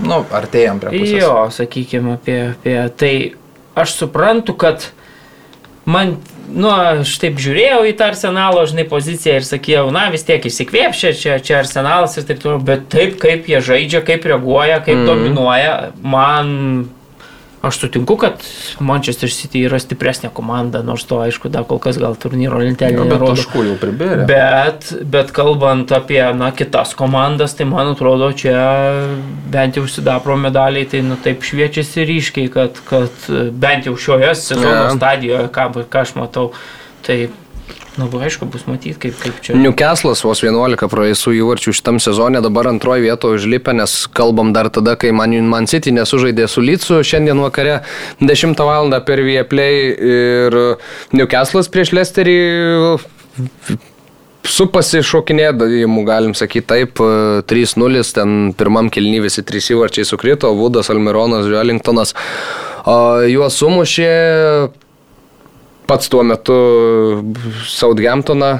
Nu, 0.00 0.22
artėjom 0.32 0.80
prie 0.80 0.96
pusės. 0.96 1.20
Jo, 1.20 1.34
sakykime, 1.52 2.16
apie, 2.16 2.38
apie 2.54 2.76
tai 2.96 3.14
aš 3.78 3.96
suprantu, 4.00 4.56
kad 4.56 4.88
man, 5.84 6.16
nu, 6.50 6.70
aš 6.70 7.14
taip 7.22 7.38
žiūrėjau 7.42 7.82
į 7.90 7.92
tą 7.98 8.10
arsenalo, 8.12 8.64
žinai, 8.68 8.86
poziciją 8.88 9.38
ir 9.40 9.46
sakiau, 9.46 9.92
na, 9.94 10.08
vis 10.14 10.26
tiek 10.28 10.42
įsikvėp, 10.48 10.96
čia, 10.96 11.12
čia, 11.14 11.60
arsenalas 11.60 12.16
ir 12.18 12.26
taip 12.28 12.42
toliau, 12.42 12.62
bet 12.72 12.88
taip, 12.92 13.18
kaip 13.22 13.48
jie 13.50 13.62
žaidžia, 13.64 14.02
kaip 14.06 14.26
reaguoja, 14.28 14.80
kaip 14.84 15.02
mm. 15.02 15.06
dominuoja, 15.08 15.76
man 16.02 16.52
Aš 17.62 17.78
sutinku, 17.78 18.16
kad 18.18 18.42
Manchester 18.82 19.30
City 19.30 19.60
yra 19.68 19.78
stipresnė 19.78 20.32
komanda, 20.34 20.80
nors 20.82 21.04
to 21.06 21.20
aišku, 21.22 21.46
dar 21.52 21.62
kol 21.68 21.78
kas 21.82 22.00
gal 22.02 22.16
turnyro 22.18 22.58
lentelė 22.58 22.98
bet 22.98 23.12
nerodo. 23.12 23.36
taškų 23.38 23.62
jau 23.68 23.76
pribėrė. 23.78 24.24
Bet, 24.26 24.88
bet 25.12 25.30
kalbant 25.36 25.94
apie 25.94 26.24
na, 26.34 26.50
kitas 26.58 26.96
komandas, 26.98 27.54
tai 27.54 27.68
man 27.70 27.92
atrodo, 27.92 28.32
čia 28.34 28.56
bent 29.54 29.78
jau 29.78 29.86
sidapro 29.86 30.34
medaliai, 30.42 30.88
tai 30.90 31.04
nu, 31.06 31.14
taip 31.22 31.46
šviečiasi 31.46 32.08
ryškiai, 32.10 32.50
kad, 32.50 32.82
kad 32.88 33.30
bent 33.54 33.86
jau 33.86 33.94
šioje 33.94 34.34
sezono 34.40 34.74
yeah. 34.74 34.96
stadijoje, 34.98 35.46
ką, 35.54 35.68
ką 35.86 36.02
aš 36.02 36.16
matau, 36.18 36.50
tai, 37.06 37.20
na, 37.96 38.06
nu, 38.06 38.20
aišku, 38.24 38.48
bus 38.48 38.64
matyti, 38.68 38.94
kaip, 39.02 39.16
kaip 39.20 39.40
čia. 39.44 39.56
Newcastle'as 39.58 40.22
vos 40.24 40.42
11 40.44 40.88
praeisų 40.92 41.34
įvarčių 41.38 41.74
šitam 41.76 42.00
sezone, 42.02 42.40
dabar 42.44 42.70
antroji 42.70 43.06
vietoje 43.06 43.40
užlipę, 43.40 43.74
nes 43.76 43.94
kalbam 44.16 44.54
dar 44.56 44.70
tada, 44.72 44.96
kai 44.96 45.12
Man, 45.16 45.34
Man 45.50 45.68
City 45.70 45.92
nesužaidė 45.94 46.48
su 46.48 46.64
Lycu, 46.64 47.02
šiandien 47.04 47.40
vakare 47.44 47.80
10 48.20 48.66
val. 48.66 48.92
per 49.06 49.22
Vieplay 49.24 49.92
ir 49.92 50.58
Newcastle'as 51.12 51.70
prieš 51.72 51.92
Lesterį 51.96 52.38
su 54.48 54.66
pasišokinėdavimu, 54.72 56.04
galim 56.06 56.34
sakyti 56.36 56.66
taip, 56.74 57.00
3-0, 57.48 58.04
ten 58.16 58.52
pirmam 58.58 58.90
kilny 58.92 59.22
visi 59.22 59.44
trys 59.46 59.70
įvarčiai 59.72 60.08
sukrito, 60.08 60.50
Vudas, 60.56 60.90
Almironas, 60.92 61.48
Wellingtonas. 61.50 62.16
O 62.88 62.96
juos 63.30 63.60
sumušė 63.60 64.10
pats 65.86 66.10
tuo 66.12 66.22
metu 66.26 66.58
Southamptoną. 67.68 68.58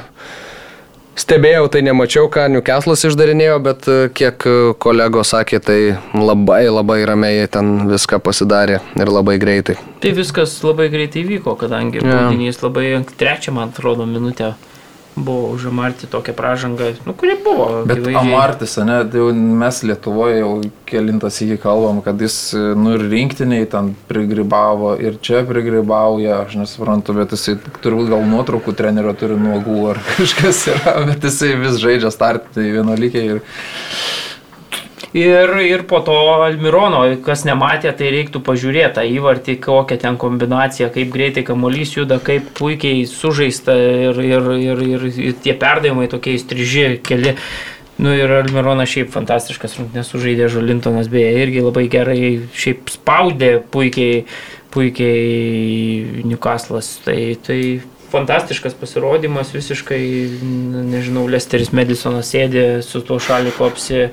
Stebėjau, 1.12 1.66
tai 1.68 1.82
nemačiau, 1.84 2.30
ką 2.32 2.46
Newcastle'as 2.54 3.02
išdarinėjo, 3.04 3.58
bet 3.60 3.84
e, 3.84 3.96
kiek 4.16 4.46
e, 4.48 4.52
kolegos 4.80 5.34
sakė, 5.34 5.58
tai 5.60 5.76
labai 6.16 6.62
labai 6.72 7.02
ramiai 7.04 7.50
ten 7.52 7.84
viską 7.90 8.16
pasidarė 8.24 8.78
ir 8.96 9.12
labai 9.12 9.36
greitai. 9.42 9.76
Tai 10.00 10.12
viskas 10.16 10.54
labai 10.64 10.88
greitai 10.92 11.26
vyko, 11.28 11.52
kadangi 11.60 12.00
yeah. 12.00 12.30
baudinys 12.30 12.62
labai 12.64 12.86
trečią, 13.20 13.52
man 13.58 13.74
atrodo, 13.74 14.08
minutę 14.08 14.54
buvo 15.16 15.50
užamarti 15.52 16.06
tokią 16.06 16.32
pražangą, 16.32 16.92
nu, 17.06 17.12
kuri 17.14 17.36
buvo. 17.44 17.66
Bet 17.86 17.98
akivaizdžiai. 17.98 18.32
Amartis, 18.34 18.76
ne, 18.76 18.98
tai 19.12 19.26
mes 19.62 19.82
Lietuvoje 19.84 20.38
jau 20.40 20.52
kelintas 20.88 21.40
įkį 21.44 21.58
kalbam, 21.62 22.00
kad 22.04 22.20
jis, 22.20 22.36
nu 22.78 22.94
ir 22.96 23.04
rinktiniai 23.12 23.68
ten 23.70 23.92
prigribavo 24.08 24.94
ir 25.00 25.18
čia 25.24 25.42
prigribauja, 25.48 26.42
aš 26.46 26.56
nesuprantu, 26.62 27.16
bet 27.20 27.36
jisai 27.36 27.58
turbūt 27.84 28.12
gal 28.12 28.24
nuotraukų 28.28 28.76
trenerio 28.78 29.12
turi 29.18 29.36
nuogų 29.40 29.78
ar 29.92 30.02
kažkas 30.16 30.64
yra, 30.72 30.96
bet 31.10 31.28
jisai 31.28 31.54
vis 31.60 31.80
žaidžia 31.82 32.12
startinį 32.14 32.76
vienuolikį 32.78 33.26
ir 33.36 33.44
Ir, 35.12 35.50
ir 35.60 35.82
po 35.84 35.98
to 36.00 36.14
Almirono, 36.40 37.02
kas 37.20 37.42
nematė, 37.44 37.90
tai 37.92 38.08
reiktų 38.14 38.40
pažiūrėti 38.46 38.94
tą 38.96 39.02
įvartį, 39.04 39.58
kokią 39.60 39.98
ten 40.00 40.16
kombinaciją, 40.16 40.88
kaip 40.94 41.12
greitai 41.12 41.44
kamuolys 41.44 41.92
juda, 41.98 42.16
kaip 42.24 42.48
puikiai 42.56 43.04
sužaista 43.10 43.76
ir, 43.76 44.22
ir, 44.24 44.48
ir, 44.56 44.82
ir, 44.94 45.06
ir 45.12 45.36
tie 45.44 45.52
perdavimai 45.52 46.08
tokie 46.08 46.38
įstriži 46.38 46.86
keli. 47.04 47.36
Nu 48.00 48.16
ir 48.16 48.32
Almironas 48.38 48.88
šiaip 48.88 49.12
fantastiškas 49.12 49.76
rungtynės 49.76 50.08
sužaidė, 50.14 50.48
Žalintonas 50.50 51.12
beje 51.12 51.44
irgi 51.44 51.60
labai 51.60 51.84
gerai 51.92 52.22
šiaip 52.56 52.88
spaudė 52.96 53.58
puikiai, 53.68 54.24
puikiai 54.72 56.24
Newcastle'as. 56.24 56.94
Tai, 57.04 57.18
tai 57.44 57.58
fantastiškas 58.12 58.80
pasirodymas, 58.80 59.52
visiškai, 59.52 60.00
nežinau, 60.88 61.28
Lesteris 61.28 61.72
Medisonas 61.76 62.32
sėdė 62.32 62.80
su 62.80 63.04
tuo 63.04 63.20
šaliku 63.20 63.68
apsi 63.68 64.06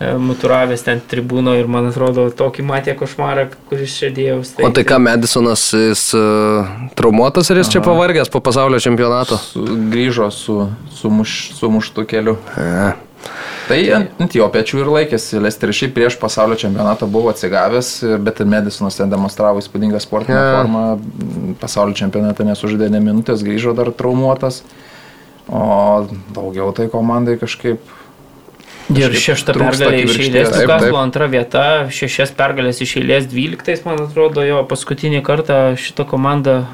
muturavęs 0.00 0.82
ten 0.86 1.00
tribūno 1.10 1.52
ir 1.60 1.68
man 1.68 1.90
atrodo 1.90 2.30
tokį 2.32 2.64
matė 2.64 2.94
košmarą, 2.96 3.50
kuris 3.68 3.98
čia 4.00 4.08
dėjus. 4.16 4.54
O 4.64 4.70
tai 4.72 4.84
ką, 4.88 4.96
Madisonas, 5.04 5.66
jis 5.76 6.06
uh, 6.16 6.70
traumuotas 6.96 7.52
ar 7.52 7.60
jis 7.60 7.68
čia 7.74 7.82
pavargęs 7.84 8.32
po 8.32 8.40
pasaulio 8.40 8.80
čempionato? 8.80 9.36
su, 9.36 9.66
grįžo 9.92 10.30
su, 10.32 10.56
su, 10.96 11.12
muš, 11.12 11.36
su 11.58 11.70
muštu 11.70 12.06
keliu. 12.08 12.38
E, 12.56 12.92
Tai 13.68 13.78
ant, 13.94 14.32
jo 14.34 14.46
pečių 14.50 14.80
ir 14.80 14.88
laikėsi. 14.90 15.38
Lesteris 15.44 15.76
šiaip 15.78 15.92
prieš 15.94 16.16
pasaulio 16.18 16.56
čempionatą 16.58 17.06
buvo 17.06 17.30
atsigavęs, 17.30 17.90
bet 18.24 18.40
ir 18.42 18.48
Medisonas 18.50 18.96
ten 18.98 19.12
demonstravo 19.12 19.60
įspūdingą 19.62 20.00
sportinę 20.02 20.38
Jo. 20.40 20.48
formą. 20.56 20.82
Pasaulio 21.60 21.94
čempionatą 22.00 22.48
nesužaidė 22.48 22.88
ne 22.90 23.02
minutės, 23.04 23.44
grįžo 23.46 23.76
dar 23.78 23.92
traumuotas. 23.94 24.64
O 25.46 26.08
daugiau 26.34 26.72
tai 26.74 26.88
komandai 26.90 27.36
kažkaip 27.38 27.84
Ir 28.90 29.14
trūksta 29.54 29.86
pergalė 29.86 30.02
iš 30.04 30.16
eilės. 30.24 30.50
Taip. 30.54 30.96
antra 30.98 31.28
vieta, 31.30 31.64
šešias 31.94 32.32
pergalės 32.38 32.80
iš 32.82 32.96
eilės, 33.02 33.28
dvyliktais, 33.30 33.84
man 33.86 34.00
atrodo, 34.06 34.42
jo 34.46 34.64
paskutinį 34.70 35.22
kartą 35.26 35.60
šitą 35.78 36.06
komandą 36.10 36.64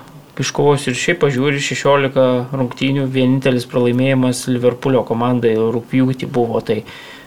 iškovos 0.40 0.86
ir 0.90 0.96
šiaip 0.96 1.20
pažiūri 1.24 1.60
16 1.64 2.56
rungtynių, 2.56 3.06
vienintelis 3.12 3.64
pralaimėjimas 3.68 4.46
Liverpoolio 4.52 5.04
komandai 5.08 5.54
rūpjūtį 5.56 6.28
buvo. 6.32 6.60
Tai, 6.64 6.82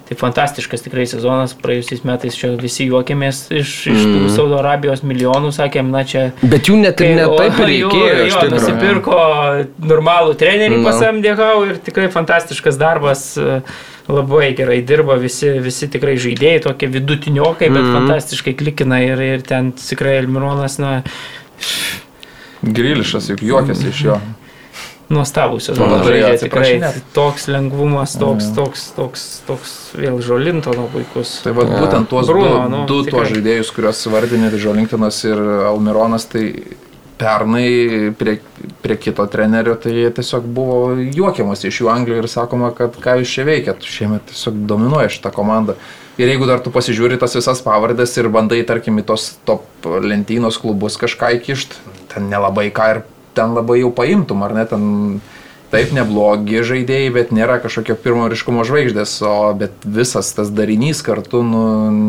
tai 0.09 0.17
fantastiškas 0.17 0.81
tikrai 0.85 1.05
sezonas, 1.09 1.55
praėjusiais 1.57 2.01
metais 2.05 2.37
čia 2.37 2.51
visi 2.61 2.85
juokėmės 2.89 3.43
iš, 3.53 3.73
iš 3.89 3.99
tų 4.05 4.15
Mhm. 4.23 4.29
Saudo 4.33 4.57
Arabijos 4.61 5.01
milijonų, 5.05 5.51
sakėm, 5.57 5.89
na 5.93 6.03
čia 6.05 6.31
Bet 6.41 6.69
jų 6.69 6.79
net 6.81 7.01
ir 7.01 7.15
ne 7.17 7.25
taip 7.29 7.57
jo, 7.61 7.67
reikėjo. 7.69 8.15
Jo, 8.25 8.25
tikrųjų. 8.25 8.49
nusipirko 8.55 9.19
normalų 9.93 10.33
trenerį 10.41 10.77
Nu. 10.81 10.85
pasamdė 10.89 11.35
Hau 11.37 11.63
ir 11.65 11.77
tikrai 11.85 12.09
fantastiškas 12.13 12.77
darbas. 12.77 13.37
e, 13.37 13.61
Labai 14.09 14.55
gerai 14.57 14.79
dirba, 14.81 15.19
visi, 15.21 15.51
visi 15.61 15.85
tikrai 15.93 16.15
žaidėjai, 16.17 16.63
tokie 16.65 16.87
vidutiniokai, 16.89 17.67
bet 17.69 17.83
Mhm. 17.83 17.93
fantastiškai 17.99 18.55
klikina 18.57 18.97
ir, 19.05 19.21
ir 19.21 19.41
ten 19.45 19.71
tikrai 19.71 20.15
Elmironas, 20.23 20.79
na, 20.81 21.03
grilišas 22.63 23.29
juk 23.29 23.43
juokėsi 23.45 23.89
iš 23.93 24.01
jo. 24.07 24.17
nuostabų 25.09 25.59
sezoną 25.63 25.97
Nu, 25.97 26.03
turėjo 26.05 26.25
žaidžia 26.27 26.41
tikrai. 26.43 27.01
Toks 27.15 27.47
lengvumas, 27.49 28.13
toks, 28.19 28.49
toks, 28.57 28.83
toks, 28.97 29.23
toks 29.47 29.71
vėl 29.97 30.19
žolintono 30.21 30.89
puikus. 30.93 31.39
Tai 31.45 31.53
va, 31.57 31.65
būtent 31.69 32.09
tuos 32.11 32.27
Bruno, 32.29 32.65
du, 32.65 32.69
nu, 32.75 32.83
du 32.89 32.99
tuos 33.09 33.29
žaidėjus, 33.31 33.71
kuriuos 33.73 34.03
vardinė 34.13 34.51
Žolinktinas 34.57 35.23
ir 35.25 35.41
Almironas, 35.69 36.25
tai 36.29 36.51
pernai 37.19 38.11
prie, 38.17 38.39
prie 38.83 38.97
kito 38.97 39.25
trenerio, 39.31 39.75
tai 39.79 40.07
tiesiog 40.15 40.45
buvo 40.55 40.79
juokiamas 40.97 41.65
iš 41.67 41.81
jų 41.81 41.91
Anglijoje 41.91 42.23
ir 42.23 42.29
sakoma, 42.31 42.71
kad 42.75 42.95
ką 43.03 43.19
jūs 43.19 43.33
čia 43.35 43.45
veikėt, 43.47 43.85
šiemet 43.85 44.29
tiesiog 44.31 44.63
dominuoja 44.69 45.11
šitą 45.13 45.33
komandą. 45.35 45.75
Ir 46.19 46.27
jeigu 46.27 46.47
dar 46.49 46.59
tu 46.63 46.71
pasižiūri 46.75 47.19
tas 47.19 47.35
visas 47.37 47.61
pavardės 47.63 48.17
ir 48.19 48.27
bandai, 48.31 48.59
tarkim, 48.67 48.99
į 48.99 49.05
tos 49.07 49.31
top 49.47 49.87
lentynos 50.03 50.59
klubus 50.59 50.99
kažką 50.99 51.31
įkišt, 51.37 51.77
ten 52.11 52.27
nelabai 52.31 52.67
ką 52.75 52.87
ir 52.95 53.03
ten 53.37 53.55
labai 53.55 53.79
jau 53.79 53.91
paimtum, 53.95 54.43
ar 54.43 54.55
ne, 54.57 54.65
ten 54.67 54.83
taip 55.69 55.91
neblogi 55.93 56.63
žaidėjai, 56.65 57.09
bet 57.13 57.31
nėra 57.35 57.59
kažkokio 57.61 57.93
pirmo 58.01 58.25
ryškumo 58.31 58.63
žvaigždės, 58.65 59.11
o 59.25 59.33
bet 59.57 59.85
visas 59.85 60.31
tas 60.33 60.49
darinys 60.53 61.03
kartu, 61.05 61.43
nu... 61.45 61.61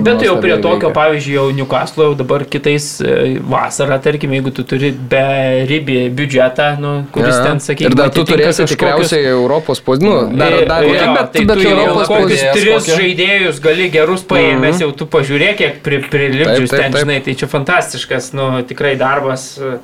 Bet 0.07 0.24
jau 0.24 0.39
prie 0.41 0.55
tokio, 0.57 0.89
veikia. 0.89 0.95
pavyzdžiui, 0.97 1.35
jau 1.37 1.45
Newcastle 1.59 2.07
jau 2.09 2.15
dabar 2.16 2.47
kitais 2.49 2.87
e, 3.05 3.37
vasarą, 3.45 3.99
tarkim, 4.03 4.32
jeigu 4.39 4.53
tu 4.57 4.65
turi 4.65 4.93
be 5.12 5.24
ribį 5.69 5.99
biudžetą, 6.16 6.70
nu, 6.81 6.95
kuris 7.12 7.37
Ja. 7.37 7.45
ten, 7.51 7.61
sakykime, 7.61 7.93
Ir 7.93 7.99
dar 8.01 8.11
tu 8.16 8.24
turėsi 8.27 8.66
tikriausiai 8.73 9.28
Europos 9.35 9.85
pozicijų. 9.85 10.16
Nu, 10.32 10.41
dar, 10.41 10.57
dar 10.70 10.87
jo, 10.89 10.97
kokį, 10.97 11.12
bet, 11.19 11.31
tai 11.37 11.45
bet 11.45 11.61
tu 11.61 11.69
Europos 11.69 12.09
kokius 12.09 12.27
pozicijų. 12.27 12.57
tris 12.57 12.74
kokią? 12.74 12.99
žaidėjus 13.03 13.61
gali 13.69 13.91
gerus 13.93 14.24
paėmęs, 14.32 14.81
jau 14.87 14.91
tu 14.97 15.07
pažiūrėk, 15.11 15.61
kiek 15.61 15.81
pri, 15.85 16.01
prilipdžius 16.09 16.73
ten, 16.73 16.97
žinai, 16.97 17.20
tai 17.28 17.37
čia 17.37 17.51
fantastiškas, 17.51 18.32
nu, 18.41 18.51
tikrai 18.65 18.97
darbas, 19.01 19.53
e, 19.61 19.77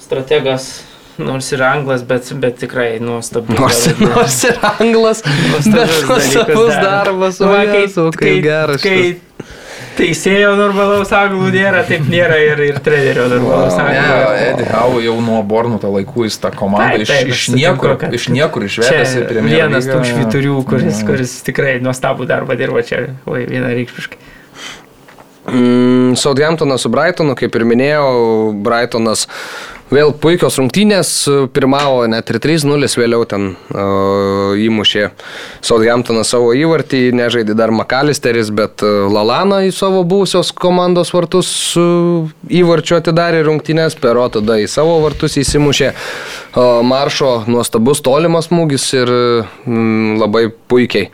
strategas, 0.00 0.85
nors 1.18 1.50
ir 1.52 1.62
anglas, 1.66 2.02
bet, 2.06 2.28
bet 2.42 2.58
tikrai 2.62 2.96
nuostabus. 3.02 3.58
Nors, 3.58 3.84
nors 4.00 4.40
ir 4.48 4.58
anglas, 4.80 5.22
bet 5.24 5.70
Nuostabus 6.08 6.74
darbas, 6.82 7.40
o 7.40 7.50
Va, 7.52 7.62
Jėzau, 7.68 8.10
kaip 8.16 8.42
geras. 8.44 8.82
Kai 8.84 9.16
teisėjo 9.96 10.50
normalaus 10.58 11.08
anglų 11.16 11.48
nėra, 11.54 11.80
taip 11.88 12.04
nėra 12.12 12.36
ir, 12.44 12.60
ir 12.68 12.80
trenerio 12.84 13.24
normalaus 13.32 13.78
Ne, 13.78 13.86
anglų. 13.96 14.34
Eddie 14.50 14.66
Howe 14.74 15.00
jau 15.06 15.14
nuo 15.24 15.38
Bornuto 15.48 15.88
laikų 15.94 16.26
jis 16.26 16.36
tą 16.42 16.50
komandą 16.56 16.98
Taip, 16.98 17.04
iš, 17.06 17.12
taip, 17.14 17.30
iš, 17.32 17.44
sutinku, 17.46 17.62
niekur, 17.62 17.94
kad 18.02 18.16
iš 18.18 18.28
niekur 18.34 18.66
Čia 18.68 19.24
Premier 19.30 19.62
vienas 19.62 19.88
tų 19.88 20.02
šviturių, 20.10 20.56
kuris, 20.68 21.00
Mm. 21.00 21.06
kuris 21.08 21.32
tikrai 21.48 21.78
nuostabų 21.84 22.28
darbą 22.28 22.58
dirba 22.60 22.84
čia, 22.84 23.06
oi, 23.24 23.46
vienareikšmiškai. 23.48 24.20
Mm, 25.46 26.16
Southamptonas 26.18 26.82
su 26.82 26.90
Brightonu, 26.90 27.36
kaip 27.38 27.54
ir 27.56 27.64
minėjau, 27.64 28.52
Brightonas 28.66 29.26
vėl 29.92 30.12
puikios 30.18 30.56
rungtynės, 30.58 31.10
pirmavo 31.54 32.04
net 32.10 32.30
ir 32.32 32.38
3-0, 32.42 32.88
vėliau 32.98 33.26
ten 33.28 33.48
uh, 33.54 34.54
įmušė 34.58 35.10
Southamptonas 35.64 36.32
savo 36.34 36.52
įvartį, 36.58 37.12
nežaidė 37.16 37.54
dar 37.58 37.72
Makalisteris, 37.74 38.50
bet 38.54 38.82
uh, 38.86 39.06
Lalana 39.12 39.62
į 39.66 39.72
savo 39.76 40.02
buvusios 40.08 40.50
komandos 40.56 41.12
vartus 41.14 41.50
uh, 41.78 42.26
įvarčio 42.50 42.98
atidarė 42.98 43.44
rungtynės, 43.46 43.98
pero 44.00 44.26
tada 44.32 44.58
į 44.62 44.66
savo 44.70 44.98
vartus 45.04 45.38
įsimušė 45.42 45.92
uh, 45.92 46.82
Maršo 46.86 47.44
nuostabus 47.50 48.02
tolimas 48.04 48.50
smūgis 48.50 48.88
ir 48.98 49.12
mm, 49.12 50.18
labai 50.22 50.48
puikiai 50.70 51.12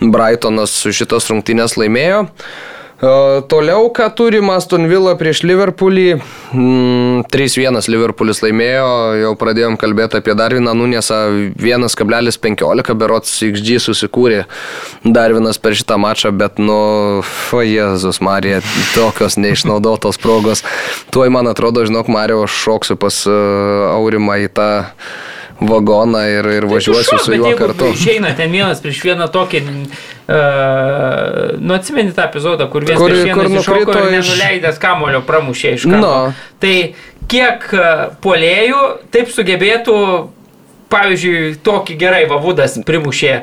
Brightonas 0.00 0.80
šitas 0.96 1.28
rungtynės 1.30 1.76
laimėjo. 1.78 2.24
E, 2.24 2.79
Toliau, 3.00 3.86
ką 3.96 4.10
turim 4.12 4.50
Aston 4.52 4.84
Villa 4.84 5.14
prieš 5.16 5.40
Liverpoolį. 5.48 6.18
Mm, 6.52 7.22
3-1 7.32 7.88
Liverpoolis 7.88 8.42
laimėjo, 8.44 8.90
jau 9.22 9.30
pradėjom 9.40 9.78
kalbėti 9.80 10.18
apie 10.20 10.34
Darviną 10.36 10.74
Nunėsą 10.76 11.20
1,15 11.56 12.98
berots 13.00 13.38
XG 13.46 13.80
susikūrė 13.80 14.42
Darvinas 15.00 15.56
per 15.56 15.78
šitą 15.80 15.96
mačą, 15.96 16.34
bet 16.36 16.60
nu, 16.60 16.76
o 17.24 17.64
Jėzus 17.64 18.20
Marija, 18.20 18.60
tokios 18.92 19.40
neišnaudotos 19.40 20.20
progos. 20.20 20.60
Tuoj 21.08 21.32
man 21.32 21.48
atrodo, 21.48 21.86
žinok, 21.88 22.12
Mario, 22.12 22.44
aš 22.44 22.60
šoksiu 22.68 23.00
pas 23.00 23.24
uh, 23.24 23.96
Aurimą 23.96 24.42
į 24.44 24.52
tą 24.60 24.70
vagoną 25.60 26.22
ir, 26.28 26.46
ir 26.60 26.66
važiuosiu 26.68 27.18
su 27.20 27.36
juo 27.36 27.52
kartu. 27.58 27.90
Išeina 27.92 28.32
ten 28.36 28.52
vienas 28.52 28.80
prieš 28.84 29.02
vieną 29.04 29.28
tokį, 29.32 29.60
uh, 30.30 31.60
nu 31.60 31.74
atsimeni 31.74 32.12
tą 32.16 32.22
epizodą, 32.28 32.66
kur 32.72 32.84
vienas 32.86 33.02
Kur- 33.02 33.10
prieš 33.10 33.24
vieną 33.28 33.46
iššoko 33.60 33.96
ir 33.98 34.18
iš- 34.20 34.30
nenuleidęs 34.30 34.78
kamulio 34.82 35.20
pramušė 35.26 35.74
iš 35.78 35.86
karto. 35.90 36.00
Nu. 36.00 36.32
Tai 36.62 36.74
kiek 37.30 37.66
e, 37.74 37.86
puolėjų 38.24 38.80
taip 39.14 39.28
sugebėtų 39.30 39.96
Pavyzdžiui, 40.90 41.54
tokį 41.66 41.94
gerai 42.00 42.24
va 42.30 42.36
Vudas 42.42 42.74
primušė, 42.86 43.34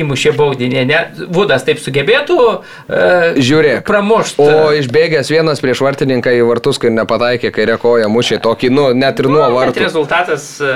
įmušė 0.00 0.32
baudinį, 0.36 0.82
ne? 0.90 0.98
Vudas 1.32 1.64
taip 1.66 1.78
sugebėtų 1.80 2.36
uh, 2.40 3.38
Žiūrėk. 3.40 3.82
pramušti. 3.88 4.44
O 4.44 4.70
išbėgęs 4.76 5.30
vienas 5.32 5.62
prieš 5.64 5.80
vartininką 5.86 6.34
į 6.36 6.42
vartus, 6.48 6.78
kai 6.82 6.90
nepataikė 6.94 7.50
kairė 7.54 7.78
koja, 7.80 8.08
mušė 8.12 8.40
tokį, 8.44 8.70
nu, 8.76 8.84
net 8.96 9.22
ir 9.22 9.28
nuo 9.32 9.42
Bet 9.46 9.56
vartų. 9.56 9.84
rezultatas 9.86 10.46
uh, 10.60 10.68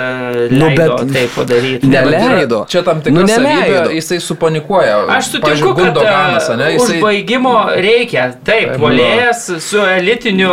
Nu, 0.50 0.70
leido 0.70 0.96
bet- 1.02 1.12
tai 1.14 1.26
padaryti. 1.34 1.86
Ne, 1.90 2.00
Neleido. 2.04 2.64
Čia 2.70 2.82
tam 2.86 3.00
tikra 3.04 3.14
Nu, 3.14 3.20
nu, 3.20 3.26
neleido. 3.28 3.76
savybė, 3.84 3.94
jisai 3.98 4.18
supanikuoja. 4.24 4.96
Aš 5.18 5.30
sutinku, 5.34 5.74
kad 5.78 6.00
uh, 6.00 6.08
ane, 6.54 6.70
jisai... 6.74 6.96
užbaigimo 6.98 7.54
reikia. 7.76 8.30
Taip, 8.44 8.72
Taip, 8.74 8.80
polėjas 8.80 9.44
su 9.62 9.78
elitiniu. 9.84 10.50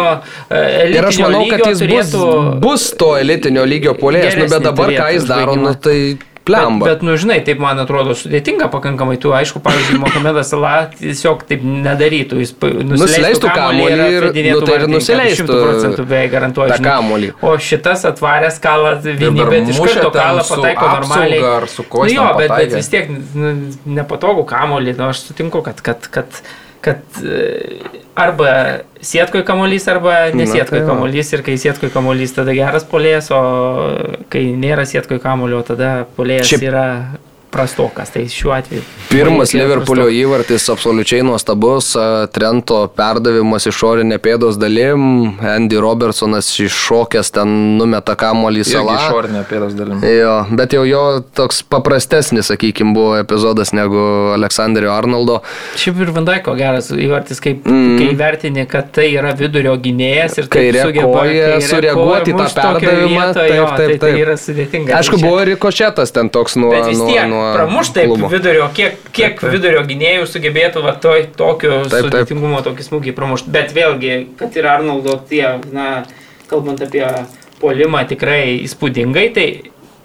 Uh, 0.51 0.91
Ir 0.91 1.05
aš 1.07 1.19
manau, 1.23 1.45
kad 1.49 1.63
jis 1.71 1.81
bus, 1.87 2.13
bus 2.61 2.87
to 2.99 3.13
elitinio 3.19 3.63
lygio 3.67 3.93
polėjas, 3.97 4.35
nu, 4.39 4.47
bet 4.51 4.63
dabar 4.65 4.91
ką 4.91 5.09
jis 5.15 5.20
turėtų 5.23 5.45
daro, 5.45 5.55
nu, 5.61 5.73
tai 5.75 5.97
plemba. 6.43 6.85
Bet, 6.87 6.95
bet, 6.95 7.03
nu, 7.05 7.15
žinai, 7.21 7.37
taip 7.45 7.59
man 7.61 7.77
atrodo 7.77 8.15
sudėtinga 8.17 8.67
pakankamai. 8.73 9.17
Tu, 9.21 9.29
aišku, 9.35 9.59
pavyzdžiui, 9.61 9.99
Mohamedas 10.01 10.49
Salah 10.49 10.87
tiesiog 10.97 11.43
taip 11.49 11.61
nedarytų. 11.63 12.39
Jis 12.41 12.53
Nusileistų 12.57 13.51
kamuolį 13.53 13.99
ir- 14.15 14.25
nu, 14.55 14.63
tai 14.65 14.79
ir 14.79 14.87
nusileistų 14.89 15.45
100 15.45 15.59
procentų 15.61 16.05
beveik 16.09 16.31
garantuoju. 16.33 16.79
kamuolį. 16.81 17.29
O 17.45 17.53
šitas 17.61 18.05
atvaręs 18.09 18.57
kalą 18.63 18.95
dar 19.03 19.21
vienybė 19.21 19.61
iš 19.69 19.77
karto 19.85 20.11
kalą 20.15 20.47
pataiko 20.49 20.89
normaliai. 20.97 21.43
ar 21.43 21.67
su 21.67 21.83
kuo 21.83 22.05
nu, 22.05 22.11
jo, 22.15 22.25
bet, 22.37 22.49
bet 22.49 22.73
vis 22.73 22.89
tiek 22.89 23.09
nu, 23.35 23.53
nepatogų 23.85 24.45
kamuolį. 24.49 24.97
Nu, 24.97 25.09
aš 25.13 25.27
sutinku, 25.29 25.61
kad, 25.61 25.81
kad, 25.85 26.09
kad, 26.09 26.25
kad 26.81 27.01
e, 27.23 27.79
arba 28.17 28.51
sietkoj 29.01 29.43
kamuolys, 29.47 29.87
arba 29.91 30.15
nesietkoj 30.35 30.81
tai 30.81 30.87
kamuolys. 30.87 31.33
Ir 31.35 31.43
kai 31.45 31.57
sietkoj 31.61 31.91
kamuolys, 31.93 32.33
tada 32.37 32.55
geras 32.57 32.85
polėjas, 32.89 33.31
o 33.33 33.41
kai 34.33 34.47
nėra 34.57 34.85
sietkoj 34.89 35.21
kamuolio, 35.23 35.61
tada 35.67 36.05
polėjas 36.17 36.51
Šiaip- 36.51 36.67
yra 36.71 36.85
prastokas. 37.51 38.09
Tai 38.13 38.23
šiuo 38.31 38.53
atveju. 38.55 38.81
Pirmas 39.11 39.53
Liverpoolio 39.53 40.07
prastokas. 40.07 40.21
įvartis 40.23 40.67
absoliučiai 40.73 41.23
nuostabus, 41.27 41.91
a, 41.99 42.27
Trento 42.31 42.85
perdavimas 42.95 43.67
išorinė 43.69 44.17
pėdos 44.23 44.57
dalim, 44.61 45.35
Andy 45.43 45.79
Robertsonas 45.83 46.49
iššokęs 46.63 47.31
ten 47.35 47.51
numeta 47.77 48.15
kamuolį 48.15 48.63
salą. 48.67 48.95
išorinė 49.09 49.43
pėdos 49.49 49.75
dalim. 49.77 49.99
Jo, 50.05 50.35
bet 50.57 50.73
jau 50.77 50.83
jo 50.87 51.03
toks 51.37 51.61
paprastesnis, 51.63 52.47
sakykime, 52.51 52.93
buvo 52.95 53.17
epizodas 53.19 53.73
negu 53.75 53.99
Aleksandrio 54.35 54.91
Arnoldo. 54.95 55.41
Šiaip 55.79 55.99
ir 56.05 56.11
Vandaiko 56.15 56.55
geras 56.59 56.91
įvartis, 56.91 57.41
kaip, 57.43 57.65
Mm. 57.67 57.97
kai 57.99 58.15
vertini, 58.17 58.65
kad 58.67 58.91
tai 58.95 59.09
yra 59.13 59.33
vidurio 59.37 59.75
gynėjas 59.77 60.37
ir 60.39 60.47
taip 60.47 60.55
Kairė 60.55 60.81
sugeba 60.87 61.25
sureaguoti 61.61 62.31
į 62.31 62.37
tą 62.37 62.47
perdavimą, 62.55 63.09
vietoj, 63.11 63.33
taip, 63.35 63.55
jo, 63.55 63.65
taip, 63.65 63.77
tai, 63.77 63.97
tai 63.97 64.11
taip. 64.11 64.19
yra 64.23 64.35
sudėtinga. 64.37 64.95
Aišku, 64.97 65.19
Tai 65.21 65.27
buvo 65.29 65.41
ir 65.45 65.51
košetas 65.61 66.11
ten 66.15 66.29
toks 66.33 66.55
nuo... 66.55 66.71
Bet 66.71 66.87
vis 66.89 66.97
nuo, 66.97 67.07
tiek, 67.11 67.27
nuo 67.29 67.40
pramuš 67.55 67.91
taip 67.95 68.11
klubo. 68.11 68.29
vidurio, 68.31 68.69
kiek, 68.75 68.97
kiek 69.11 69.35
Taip, 69.35 69.43
taip. 69.43 69.55
vidurio 69.57 69.83
gynėjų 69.89 70.29
sugebėtų 70.29 70.85
va, 70.85 70.95
toj, 71.01 71.27
tokio 71.37 71.81
Taip, 71.83 71.91
taip. 71.91 72.07
sudėtingumo 72.07 72.63
tokį 72.65 72.87
smūgį 72.87 73.15
pramušti. 73.17 73.53
Bet 73.53 73.75
vėlgi, 73.75 74.15
kad 74.39 74.55
ir 74.59 74.69
Arnoldo 74.71 75.17
tie, 75.29 75.57
na, 75.73 76.05
kalbant 76.51 76.81
apie 76.83 77.05
polimą 77.61 78.05
tikrai 78.09 78.57
įspūdingai, 78.65 79.27
tai 79.35 79.47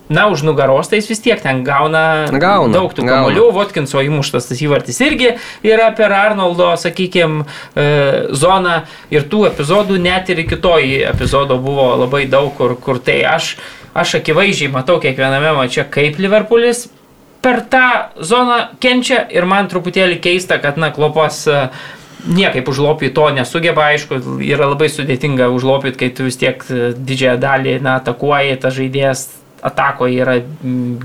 Na, 0.08 0.28
už 0.30 0.42
nugaros 0.46 0.86
tai 0.86 1.00
jis 1.00 1.08
vis 1.10 1.18
tiek 1.18 1.40
ten 1.42 1.64
gauna, 1.66 2.28
Gauna, 2.30 2.70
daug 2.70 2.92
tų 2.94 3.08
kamolių, 3.08 3.48
Votkinso 3.50 3.98
įmuštas 4.06 4.46
tas 4.46 4.60
įvartis 4.62 5.00
irgi 5.02 5.32
yra 5.66 5.88
per 5.98 6.14
Arnoldo, 6.14 6.68
sakykime, 6.78 7.42
zoną 8.30 8.76
ir 9.10 9.26
tų 9.26 9.48
epizodų 9.50 9.98
net 9.98 10.30
ir 10.30 10.44
iki 10.44 10.60
to 10.62 10.76
epizodo 11.10 11.58
buvo 11.58 11.88
labai 12.04 12.22
daug, 12.30 12.52
kur, 12.54 12.76
kur 12.78 13.02
tai 13.02 13.24
aš, 13.26 13.56
aš 13.98 14.20
akivaizdžiai 14.20 14.70
matau 14.70 15.00
kiekviename 15.02 15.56
mače, 15.58 15.88
kaip 15.90 16.22
Liverpoolis 16.22 16.86
per 17.46 17.62
tą 17.70 17.86
zoną 18.18 18.58
kenčia 18.82 19.20
ir 19.30 19.46
man 19.46 19.70
truputėlį 19.70 20.18
keista, 20.24 20.58
kad, 20.62 20.80
na, 20.82 20.90
klopas 20.94 21.44
e, 21.46 21.60
niekaip 22.26 22.66
užlopyti 22.72 23.14
to 23.14 23.28
nesugeba, 23.36 23.86
aišku, 23.92 24.18
yra 24.42 24.66
labai 24.72 24.88
sudėtinga 24.90 25.46
užlopyti, 25.54 26.00
kai 26.00 26.08
tu 26.10 26.26
vis 26.26 26.40
tiek 26.40 26.64
e, 26.66 26.90
didžiąją 26.98 27.36
dalį, 27.44 27.76
na, 27.86 28.00
atakuoji, 28.02 28.56
tas 28.64 28.74
žaidėjas 28.74 29.28
atakoje 29.66 30.18
yra 30.24 30.40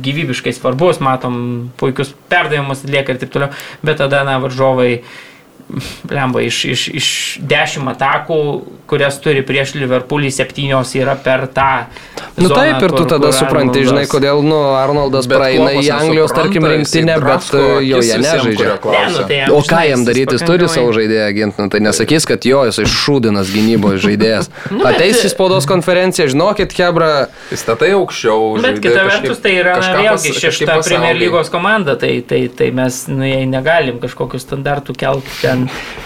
gyvybiškai 0.08 0.54
svarbus, 0.58 1.00
matom 1.04 1.36
puikius 1.80 2.16
perdavimus 2.30 2.82
atlieka 2.86 3.14
ir 3.14 3.22
taip 3.22 3.36
toliau, 3.36 3.54
bet 3.86 4.02
tada, 4.02 4.26
na, 4.26 4.40
varžovai 4.42 5.04
lemba, 6.12 6.42
iš, 6.46 6.66
iš, 6.66 6.88
iš 7.00 7.08
dešimt 7.48 7.92
atakų, 7.96 8.38
kurias 8.92 9.18
turi 9.24 9.42
prieš 9.48 9.74
Liverpoolį, 9.80 10.32
septynios 10.36 10.92
yra 11.00 11.16
per 11.16 11.46
tą. 11.48 11.86
Nu 12.36 12.50
zoną, 12.50 12.56
taip, 12.56 12.84
ir 12.84 12.90
tu 12.92 13.04
kur- 13.04 13.10
tada 13.10 13.30
kur 13.30 13.34
supranti, 13.38 13.80
Arnoldas- 13.80 13.90
žinai, 13.90 14.06
kodėl, 14.12 14.42
nu, 14.44 14.58
Arnoldas 14.76 15.28
Bet 15.28 15.38
praeina 15.38 15.72
į 15.80 15.88
Anglijos, 15.96 16.32
tarkim, 16.36 16.66
rinktinę, 16.68 17.16
bet 17.24 17.48
akis 17.48 17.88
joje 17.88 18.18
nežaidžia. 18.24 18.68
Ne, 18.84 19.04
nu, 19.12 19.24
tai 19.28 19.40
O 19.52 19.62
ką 19.62 19.82
jam 19.90 20.06
daryti, 20.06 20.36
jis 20.36 20.44
turi 20.48 20.68
savo 20.72 20.92
žaidėją 20.96 21.30
ginti, 21.36 21.62
nu, 21.62 21.70
tai 21.70 21.80
nesakys, 21.80 22.28
kad 22.28 22.44
jo, 22.48 22.64
jisai 22.68 22.86
šūdinas 22.88 23.52
gynyboje 23.54 24.02
žaidėjas. 24.08 24.50
Nu, 24.72 24.86
Ateis 24.88 25.24
į 25.26 25.30
spaudos 25.34 25.66
konferenciją, 25.68 26.28
žinokit, 26.32 26.72
Hebra, 26.78 27.28
Jis 27.52 27.60
statai 27.64 27.92
aukščiau. 27.96 28.56
Bet 28.60 28.66
žaidė 28.66 28.82
kita 28.88 29.04
vertus, 29.08 29.42
tai 29.44 29.52
yra 29.60 29.76
na, 29.80 29.92
vėlgi 30.00 30.34
šešta 30.40 30.78
Premier 30.84 31.16
lygos 31.20 31.52
komanda, 31.54 31.96
tai, 32.00 32.22
tai, 32.28 32.48
tai 32.48 32.72
mes 32.76 33.02
nu, 33.12 33.24
jai 33.28 33.44
negalim 33.50 34.00
kažkokiu 34.02 34.40
standartu 34.42 34.96
kelti 34.98 35.30
ten 35.42 35.61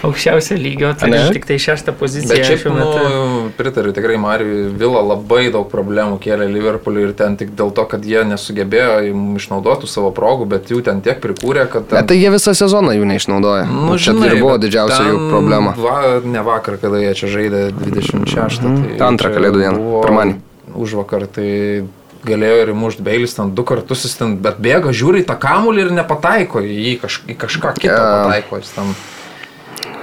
aukščiausio 0.05 0.57
lygio, 0.59 0.91
tai 0.99 1.09
Ne? 1.11 1.21
tik 1.33 1.45
tai 1.49 1.57
šeštą 1.61 1.93
poziciją 1.99 2.35
Bet 2.35 2.45
šiaip, 2.47 2.59
šiuo 2.63 2.73
metu. 2.75 3.03
nu, 3.09 3.49
pritariu, 3.57 3.93
tikrai 3.95 4.17
Marijui 4.21 4.69
Vila 4.77 5.01
labai 5.01 5.49
daug 5.53 5.67
problemų 5.71 6.19
kėlė 6.23 6.47
Liverpooliui 6.51 7.07
ir 7.09 7.13
ten 7.17 7.37
tik 7.39 7.55
dėl 7.57 7.71
to, 7.75 7.85
kad 7.89 8.05
jie 8.05 8.23
nesugebėjo 8.27 9.01
išnaudotų 9.39 9.87
savo 9.91 10.11
progų, 10.15 10.45
bet 10.55 10.71
jų 10.71 10.81
ten 10.85 11.01
tiek 11.05 11.19
prikūrė, 11.23 11.67
kad... 11.71 11.87
Ten, 11.91 12.07
tai 12.07 12.17
jie 12.19 12.31
visą 12.33 12.53
sezoną 12.57 12.95
jų 12.97 13.05
neišnaudoja. 13.11 13.65
Nu, 13.71 13.97
čia 13.97 14.13
ir 14.15 14.37
buvo 14.41 14.57
bet 14.57 14.67
didžiausia 14.67 15.03
jų 15.09 15.17
ten 15.19 15.29
problema. 15.33 15.75
Va, 15.77 15.99
ne 16.23 16.41
vakar, 16.45 16.77
kada 16.81 17.01
jie 17.03 17.13
čia 17.15 17.27
žaidė 17.35 17.67
26. 17.75 18.61
Mhm. 18.65 18.97
Tai 18.99 19.07
Antrą 19.11 19.31
Kalėdų 19.35 19.61
dieną, 19.65 20.01
pirmadienį. 20.05 20.41
Už 20.75 20.95
vakar, 20.97 21.27
tai 21.31 21.85
galėjo 22.25 22.61
ir 22.63 22.69
įmušti 22.73 23.03
Beilis 23.05 23.35
ten 23.37 23.51
du 23.55 23.61
kartus, 23.63 24.01
jis 24.07 24.15
ten, 24.17 24.31
bet 24.41 24.57
bėga, 24.57 24.89
žiūri 24.89 25.21
į 25.21 25.27
tą 25.29 25.35
kamulį 25.39 25.83
ir 25.85 25.91
nepataiko 25.93 26.63
į 26.65 26.95
kaž, 27.03 27.19
į 27.29 27.35
kažką 27.37 27.75
kitą 27.77 27.93
Jo. 27.93 28.07
pataiko. 28.25 28.57
Jis 28.63 28.71
ten. 28.73 28.95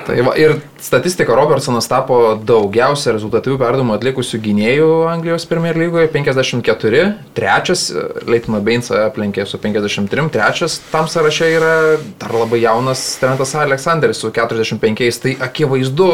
Tai 0.06 0.16
va, 0.26 0.32
ir 0.38 0.56
statistika 0.82 1.34
Robertsonas 1.36 1.86
tapo 1.90 2.16
daugiausia 2.46 3.14
rezultatyvių 3.14 3.58
perdavimų 3.60 3.94
atlikusių 3.96 4.40
gynėjų 4.42 4.88
Anglijos 5.10 5.46
Premier 5.46 5.78
lygoje- 5.78 6.08
54, 6.14 7.02
trečias, 7.36 7.84
Leitino 8.26 8.60
Beinsą 8.60 9.04
aplenkė 9.06 9.46
su 9.46 9.58
53, 9.62 10.28
trečias 10.34 10.80
tam 10.90 11.06
sąraše 11.06 11.50
yra 11.56 11.74
dar 12.18 12.34
labai 12.34 12.62
jaunas 12.64 13.18
Trentas 13.20 13.54
Aleksanderis 13.54 14.18
su 14.18 14.30
45, 14.30 15.20
tai 15.22 15.36
akivaizdu, 15.40 16.10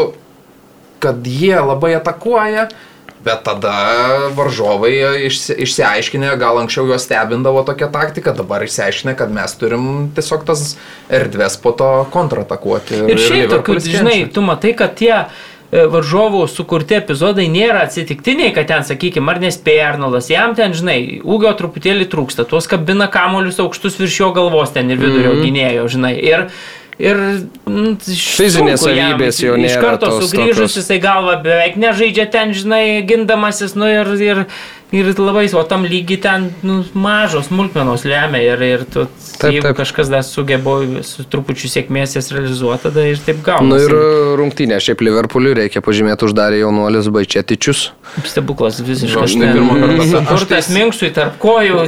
kad 1.00 1.24
jie 1.24 1.56
labai 1.56 1.94
atakuoja, 1.94 2.68
bet 3.24 3.42
tada 3.46 3.74
varžovai 4.36 4.92
išsi, 5.26 5.56
išsiaiškinę, 5.64 6.30
gal 6.40 6.60
anksčiau 6.62 6.86
juos 6.88 7.04
stebindavo 7.06 7.64
tokia 7.66 7.90
taktika, 7.92 8.34
dabar 8.36 8.64
išsiaiškinę, 8.66 9.16
kad 9.18 9.32
mes 9.34 9.54
turim 9.58 10.08
tiesiog 10.16 10.46
tas 10.48 10.74
erdvės 11.10 11.58
po 11.62 11.74
to 11.76 11.90
kontratakuoti. 12.14 13.04
Ir 13.08 13.22
šiaip 13.22 13.52
tokių, 13.52 13.78
Liverpoolis 13.78 13.92
žinai, 13.98 14.18
tu 14.32 14.44
matai, 14.44 14.72
kad 14.78 14.94
tie 14.98 15.12
e, 15.18 15.84
varžovų 15.90 16.44
sukurti 16.52 16.98
epizodai 16.98 17.48
nėra 17.52 17.84
atsitiktiniai, 17.88 18.52
kad 18.56 18.70
ten, 18.70 18.86
sakykime, 18.86 19.34
ar 19.34 19.42
nespėja 19.42 19.92
Arnoldas, 19.92 20.30
jam 20.32 20.54
ten, 20.58 20.76
žinai, 20.76 20.98
ūgio 21.24 21.52
truputėlį 21.58 22.08
trūksta, 22.12 22.46
tuos 22.48 22.70
kabina 22.70 23.10
kamolius 23.12 23.60
aukštus 23.64 23.98
virš 24.00 24.20
jo 24.22 24.32
galvos 24.36 24.74
ten 24.76 24.90
ir 24.90 25.00
vidurio 25.00 25.34
mm 25.34 25.38
-hmm. 25.38 25.48
gynėjo, 25.48 25.88
žinai. 25.96 26.14
Ir, 26.22 26.48
Ir 26.98 27.18
mm, 27.68 27.92
Fizinės 28.02 28.82
savybės 28.82 29.38
jau 29.38 29.54
Iš 29.54 29.62
nėra 29.62 29.82
karto 29.84 30.08
tos 30.10 30.32
sugrįžus 30.32 30.56
tokios. 30.64 30.78
jisai 30.80 30.98
galva 31.02 31.36
beveik 31.44 31.76
nežaidžia 31.78 32.26
ten, 32.32 32.50
žinai, 32.56 32.82
gindamasis, 33.06 33.76
nu 33.78 33.86
ir, 33.86 34.10
ir, 34.18 34.40
ir 34.92 35.10
labai, 35.20 35.46
o 35.54 35.62
tam 35.68 35.84
lygiai 35.84 36.20
ten 36.22 36.46
nu, 36.64 36.78
mažos 36.96 37.48
smulkmenos 37.50 38.04
lemia 38.08 38.40
ir, 38.54 38.62
ir 38.62 38.84
tu, 38.88 39.04
Taip, 39.38 39.52
jeigu 39.52 39.66
taip. 39.68 39.76
kažkas 39.82 40.08
dar 40.10 40.22
sugebo 40.24 40.78
su 41.04 41.24
trupučiu 41.28 41.68
sėkmės 41.70 42.16
jas 42.16 42.30
realizuoti, 42.34 42.82
tada 42.88 43.04
ir 43.06 43.20
taip 43.22 43.42
gauna. 43.46 43.68
Nu 43.68 43.76
ir 43.78 43.92
rungtynė, 44.40 44.78
šiaip 44.82 45.02
Liverpooliui 45.04 45.54
reikia 45.60 45.82
pažymėti 45.84 46.24
uždarė 46.26 46.62
jaunuolis 46.62 47.10
Baičetičius. 47.12 47.90
Stebuklas 48.24 48.80
Va, 48.80 48.86
visiškas. 48.88 49.36
ne 49.36 49.52
pirmą 49.52 49.76
kartą. 49.78 50.22
Aš 50.22 50.28
Turtas 50.32 50.66
tai- 50.70 50.74
minkštui 50.78 51.10
tarp 51.14 51.36
kojų. 51.42 51.84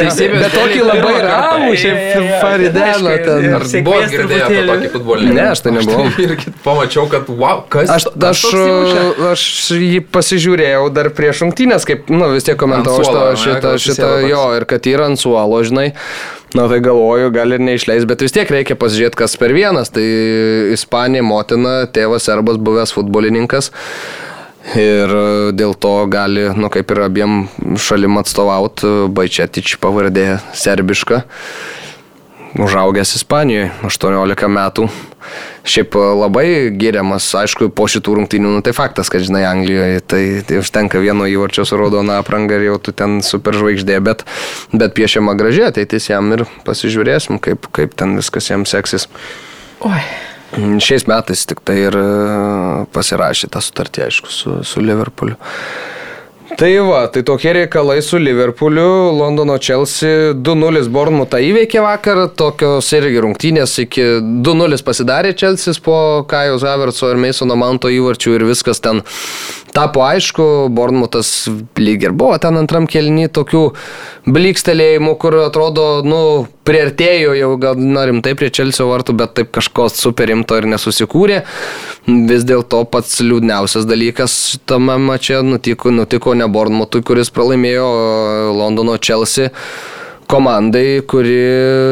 teisybės 0.00 0.42
Bet 0.42 0.56
tokį 0.56 0.80
labai 0.88 1.14
ramų, 1.26 1.70
šiaip 1.82 2.40
Farideno 2.40 3.12
ten. 3.26 3.48
Ar 3.54 3.66
buvo 3.84 4.00
girdėję 4.12 4.42
apie 4.48 4.62
tokį 4.72 4.90
futbolininką? 4.96 5.36
Ne, 5.36 5.46
aš 5.52 5.60
tai 5.66 5.72
nebuvau. 5.76 6.06
Aš 6.08 6.18
irgi 6.24 6.52
pamačiau, 6.64 7.06
kad 7.12 7.28
wow, 7.28 7.62
kas 7.68 7.90
Aš, 7.92 8.06
aš, 8.32 8.42
įmušė? 8.56 9.04
aš 9.32 9.44
jį 9.76 10.00
pasižiūrėjau 10.14 10.88
dar 10.94 11.10
prieš 11.14 11.44
rungtynės, 11.44 11.86
kaip, 11.88 12.08
nu, 12.12 12.21
vis 12.30 12.46
tiek 12.46 12.58
komentavau 12.60 13.02
šitą, 13.02 13.24
šitą, 13.40 13.74
šitą, 13.82 14.12
jo, 14.28 14.44
ir 14.58 14.66
kad 14.70 14.86
yra 14.86 15.10
ant 15.10 15.20
suolo, 15.20 15.58
žinai. 15.66 15.90
Na 16.52 16.66
tai 16.68 16.82
galvoju, 16.84 17.30
gal 17.32 17.54
ir 17.56 17.62
neišleis, 17.64 18.04
bet 18.08 18.22
vis 18.24 18.34
tiek 18.34 18.50
reikia 18.52 18.76
pasižiūrėti, 18.76 19.18
kas 19.22 19.38
per 19.40 19.54
vienas. 19.56 19.88
Tai 19.92 20.04
Ispanija, 20.74 21.24
motina, 21.24 21.78
tėvas 21.88 22.28
serbas, 22.28 22.60
buvęs 22.60 22.92
futbolininkas. 22.92 23.72
Ir 24.78 25.10
e, 25.10 25.52
dėl 25.58 25.72
to 25.74 25.94
gali, 26.12 26.44
nu 26.54 26.68
kaip 26.70 26.92
ir 26.94 27.00
abiem 27.08 27.38
šalim 27.80 28.20
atstovauti, 28.20 29.08
Baičetič 29.10 29.74
pavardė 29.82 30.36
serbiška. 30.54 31.24
Užaugęs 32.58 33.14
Ispanijoje, 33.16 33.70
18 33.86 34.48
metų. 34.52 34.88
Šiaip 35.64 35.94
e, 35.96 36.00
labai 36.18 36.46
giriamas, 36.76 37.24
aišku, 37.38 37.70
po 37.72 37.86
šitų 37.88 38.16
rungtynių, 38.18 38.50
nu, 38.58 38.64
tai 38.66 38.74
faktas, 38.76 39.08
kad, 39.12 39.24
žinai, 39.24 39.44
Anglijoje 39.48 40.02
tai, 40.04 40.24
tai 40.44 40.58
užtenka 40.60 41.00
vieno 41.00 41.24
įvarčio 41.30 41.64
su 41.68 41.78
raudona 41.80 42.18
apranga 42.20 42.58
ir 42.58 42.66
jau 42.66 42.76
tu 42.82 42.92
ten 42.96 43.20
superžvaigždė, 43.24 43.96
bet, 44.04 44.26
bet 44.74 44.92
piešiama 44.98 45.36
gražiai 45.38 45.70
ateitis 45.70 46.10
jam 46.10 46.28
ir 46.36 46.44
pasižiūrėsim, 46.66 47.40
kaip, 47.40 47.70
kaip 47.72 47.96
ten 47.96 48.18
viskas 48.20 48.50
jam 48.50 48.66
seksis. 48.68 49.08
Oi. 49.88 50.02
Šiais 50.52 51.06
metais 51.08 51.46
tik 51.48 51.62
tai 51.64 51.78
ir 51.86 51.96
e, 51.96 52.06
pasirašė 52.92 53.48
tą 53.54 53.64
sutartį, 53.64 54.04
aišku, 54.10 54.28
su, 54.34 54.58
su 54.68 54.84
Liverpooliu. 54.84 55.38
Tai 56.56 56.70
va, 56.84 57.06
tai 57.08 57.22
tokie 57.26 57.52
reikalai 57.56 58.02
su 58.02 58.18
Liverpooliu, 58.20 59.12
Londono 59.16 59.56
Chelsea 59.58 60.32
2-0 60.36 60.88
Bournemouthą 60.92 61.40
įveikė 61.42 61.80
vakar, 61.82 62.20
tokios 62.36 62.90
irgi 62.92 63.22
rungtynės 63.24 63.78
iki 63.82 64.04
2-0 64.44 64.82
pasidarė 64.84 65.32
Chelsea 65.38 65.74
po 65.84 65.96
Kajos 66.28 66.66
Havertzo 66.66 67.10
ir 67.12 67.20
Masono 67.22 67.56
Manto 67.58 67.90
įvarčių 67.92 68.36
ir 68.36 68.46
viskas 68.50 68.82
ten 68.84 69.00
tapo 69.72 70.02
aišku, 70.04 70.68
Bournemouthas 70.72 71.48
lyg 71.80 72.04
ir 72.04 72.12
buvo 72.16 72.36
ten 72.40 72.58
antram 72.60 72.86
kelny 72.90 73.28
tokių 73.32 73.62
blikstelėjimų, 74.28 75.14
kur 75.20 75.38
atrodo, 75.42 75.86
nu, 76.06 76.20
priartėjo 76.68 77.32
jau 77.38 77.52
gal 77.60 77.80
rimtai 78.10 78.34
prie 78.38 78.50
Chelsea 78.54 78.86
vartų, 78.86 79.16
bet 79.18 79.34
taip 79.38 79.52
kažko 79.56 79.88
super 79.92 80.30
rimto 80.30 80.58
ir 80.60 80.68
nesusikūrė. 80.70 81.40
Vis 82.28 82.44
dėlto 82.48 82.84
pats 82.92 83.20
liūdniausias 83.24 83.88
dalykas 83.88 84.36
tame 84.68 84.98
mače 85.00 85.40
nutiko, 85.46 85.94
nutiko 85.94 86.36
ne 86.38 86.46
Bournemouthui, 86.52 87.02
kuris 87.06 87.32
pralaimėjo 87.34 87.88
Londono 88.58 88.98
Chelsea 89.00 89.50
komandai, 90.32 91.02
kuri 91.04 91.36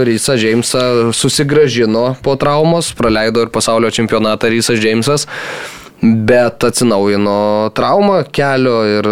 Rysą 0.09 0.37
Džeimsą 0.41 1.13
susigražino 1.17 2.15
po 2.25 2.37
traumos, 2.41 2.93
praleido 2.97 3.45
ir 3.45 3.53
pasaulio 3.53 3.91
čempionatą 3.93 4.49
Rysas 4.53 4.81
Džeimsas, 4.81 5.27
bet 6.03 6.65
atsinaujino 6.65 7.71
traumą 7.77 8.23
kelio 8.33 8.79
ir 8.89 9.11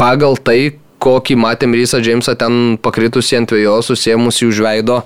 pagal 0.00 0.38
tai, 0.40 0.78
kokį 1.04 1.36
matėm 1.36 1.74
Rysą 1.76 2.00
Džeimsą 2.00 2.36
ten 2.40 2.76
pakritusi 2.80 3.36
ant 3.36 3.52
vėjo, 3.52 3.80
susėmusi 3.84 4.48
už 4.48 4.62
veido 4.64 5.02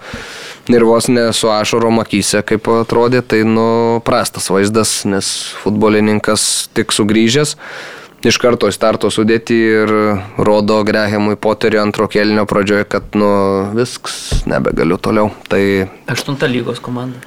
ir 0.70 0.85
vos 0.86 1.09
ne 1.10 1.31
su 1.32 1.51
ašarom 1.51 1.98
akyse, 2.02 2.43
kaip 2.47 2.69
atrodė, 2.70 3.23
tai 3.24 3.43
nu 3.48 4.01
prastas 4.06 4.51
vaizdas, 4.52 5.01
nes 5.09 5.31
futbolininkas 5.62 6.69
tik 6.77 6.94
sugrįžęs. 6.94 7.56
Iš 8.27 8.35
karto 8.43 8.66
į 8.66 8.74
starto 8.74 9.12
sudėti 9.15 9.55
ir 9.55 9.93
rodo 10.43 10.81
Grehamui 10.86 11.39
Poteriui 11.39 11.78
antro 11.85 12.09
kelnio 12.10 12.43
pradžioje, 12.51 12.89
kad 12.90 13.15
nu 13.15 13.31
viskas, 13.78 14.43
nebegaliu 14.51 14.98
toliau. 14.98 15.31
Tai 15.47 15.62
Aštunta 16.10 16.51
lygos 16.51 16.82
komanda. 16.82 17.23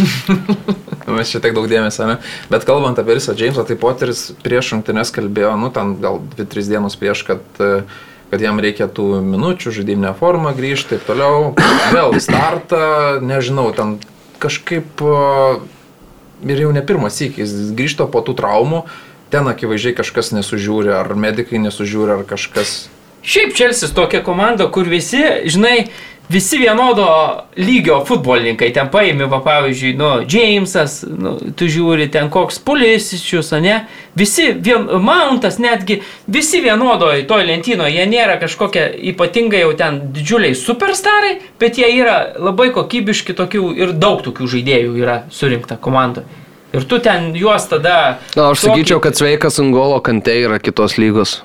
Mes 1.16 1.32
čia 1.32 1.40
tiek 1.42 1.54
daug 1.56 1.66
dėmesio, 1.70 2.06
ne? 2.08 2.16
Bet 2.52 2.64
kalbant 2.68 2.98
apie 3.00 3.18
Rysą 3.18 3.34
Džeimsą, 3.36 3.64
tai 3.68 3.76
Poteris 3.80 4.30
prieš 4.44 4.72
rungtynes 4.76 5.12
kalbėjo, 5.14 5.52
nu 5.60 5.72
ten 5.74 5.96
gal 6.02 6.20
2-3 6.36 6.70
dienos 6.70 6.96
prieš, 7.00 7.24
kad, 7.28 7.44
e, 7.60 7.84
kad 8.32 8.44
jam 8.44 8.60
reikia 8.62 8.88
tų 8.88 9.20
minučių, 9.26 9.74
žaidiminę 9.78 10.14
formą 10.18 10.54
grįžti, 10.56 10.96
taip 10.96 11.06
toliau. 11.10 11.52
Vėl 11.94 12.16
startą, 12.22 13.20
nežinau, 13.24 13.68
ten 13.76 13.98
kažkaip 14.42 15.02
e, 15.04 15.16
ir 16.50 16.64
jau 16.64 16.72
ne 16.74 16.82
pirmas 16.86 17.18
sykis, 17.18 17.52
jis 17.52 17.74
grįžta 17.78 18.08
po 18.10 18.22
tų 18.24 18.36
traumų, 18.40 18.84
ten 19.32 19.48
akivaizdžiai 19.48 19.96
kažkas 19.98 20.32
nesužiūri, 20.36 20.92
ar 20.94 21.14
medikai 21.18 21.60
nesužiūri, 21.62 22.18
ar 22.18 22.26
kažkas. 22.28 22.86
Šiaip 23.22 23.54
Čelsis 23.54 23.94
tokia 23.94 24.18
komanda, 24.26 24.66
kur 24.74 24.88
visi, 24.90 25.22
žinai, 25.46 25.92
visi 26.28 26.58
vienodo 26.58 27.06
lygio 27.56 28.04
futbolininkai, 28.04 28.70
ten 28.72 28.88
paimi, 28.92 29.26
va, 29.28 29.40
pavyzdžiui, 29.44 29.92
nu, 29.98 30.10
Jamesas, 30.28 31.02
nu, 31.08 31.34
tu 31.56 31.68
žiūri, 31.70 32.08
ten 32.12 32.30
koks 32.32 32.60
Pulisičius, 32.64 33.52
ne, 33.62 33.82
visi, 34.18 34.50
vien, 34.52 34.86
Mountas 35.02 35.58
netgi, 35.62 36.00
visi 36.26 36.62
vienodoje 36.64 37.26
toje 37.28 37.46
lentynoje, 37.50 37.96
jie 37.96 38.06
nėra 38.08 38.38
kažkokie 38.42 38.86
ypatingai 39.12 39.64
jau 39.64 39.72
ten 39.78 40.00
didžiuliai 40.14 40.56
superstarai, 40.58 41.38
bet 41.60 41.80
jie 41.80 41.90
yra 42.00 42.18
labai 42.38 42.70
kokybiški 42.74 43.36
tokių 43.38 43.72
ir 43.82 43.96
daug 43.96 44.24
tokių 44.24 44.48
žaidėjų 44.56 44.96
yra 45.02 45.22
surinkta 45.32 45.80
komandoje. 45.80 46.40
Ir 46.72 46.86
tu 46.88 46.96
ten 47.04 47.34
juos 47.36 47.66
tada... 47.68 48.18
Na, 48.32 48.48
aš 48.48 48.62
sakyčiau, 48.64 49.00
kad 49.04 49.18
sveikas 49.18 49.60
Angolo 49.60 49.98
kante 50.00 50.32
yra 50.40 50.56
kitos 50.56 50.96
lygos. 50.96 51.42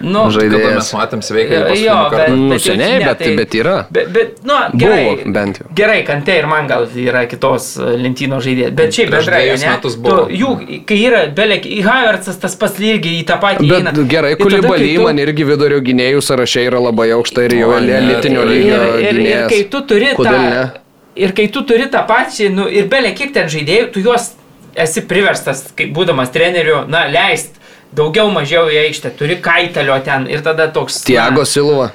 Nu, 0.00 0.26
Kada 0.26 0.28
mes 0.28 0.34
žaidėjas. 0.36 0.88
matėm 0.92 1.22
sveikai 1.24 1.76
Jo, 1.80 1.94
bet- 2.10 2.28
Nu, 2.30 2.48
bet 2.50 2.60
jau 2.60 2.72
seniai, 2.74 2.98
ne, 2.98 3.04
bet, 3.06 3.18
tai- 3.18 3.36
bet 3.36 3.54
yra. 3.54 3.76
Bet, 3.90 4.08
bet 4.12 4.44
nu, 4.44 4.54
gerai. 4.76 5.04
Buvo 5.16 5.32
bent 5.32 5.58
jau. 5.60 5.66
Gerai, 5.74 6.02
kantė 6.04 6.38
ir 6.38 6.46
man 6.46 6.66
gal 6.68 6.86
yra 6.94 7.22
kitos 7.26 7.76
e, 7.78 7.96
lentynos 7.96 8.44
žaidėjas. 8.44 8.74
Bet 8.76 8.92
šiaip 8.92 9.08
Prieš 9.10 9.26
bendrai, 9.26 10.36
jų, 10.36 10.84
kai 10.86 10.98
yra 11.08 11.22
belek, 11.34 11.64
į 11.64 11.82
Havertzas 11.86 12.38
tas 12.42 12.54
pats 12.56 12.78
irgi 12.78 13.14
į 13.22 13.24
tą 13.26 13.40
patį 13.40 13.68
Bet 13.68 13.82
įeina. 13.82 14.08
gerai, 14.08 14.34
kulibalį 14.36 14.94
tu- 14.96 15.02
man 15.08 15.16
irgi 15.18 15.44
vidurio 15.48 15.80
gynėjų 15.80 16.20
sąraše 16.22 16.66
yra 16.68 16.78
labai 16.80 17.08
aukšta 17.16 17.44
ir 17.48 17.56
jau 17.62 17.80
ne, 17.80 17.92
elitinio 17.96 18.42
tai- 18.44 18.52
lygio 18.52 18.80
ir, 19.00 19.14
ir, 19.14 19.20
ir 19.26 19.48
kai 19.48 19.62
tu 19.70 19.80
turi 19.86 20.12
Kodėl 20.14 20.24
tą... 20.24 20.50
ne? 20.50 20.70
Ir 21.16 21.32
kai 21.32 21.46
tu 21.48 21.62
turi 21.64 21.86
tą 21.88 22.06
pačią, 22.06 22.50
nu, 22.52 22.68
ir 22.68 22.84
belė 22.92 23.14
kiek 23.16 23.32
ten 23.32 23.48
žaidėjų, 23.48 23.92
tu 23.92 24.00
juos 24.04 24.34
esi 24.76 25.00
priverstas, 25.08 25.72
kaip 25.74 25.94
būdamas 25.96 26.28
treneriu, 26.30 26.82
na, 26.86 27.06
leist 27.08 27.55
daugiau 27.94 28.30
mažiau 28.34 28.70
į 28.72 28.80
aikštę, 28.86 29.14
turi 29.18 29.38
kaitalio 29.42 29.98
ten 30.04 30.26
ir 30.30 30.42
tada 30.46 30.68
toks... 30.72 31.02
na, 31.02 31.10
Tiago 31.12 31.44
Silva. 31.44 31.90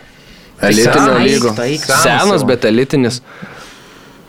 Elitinio 0.61 1.17
lygo. 1.25 1.55
tai 1.57 1.77
Senas, 1.77 2.43
bet 2.45 2.65
elitinis. 2.69 3.21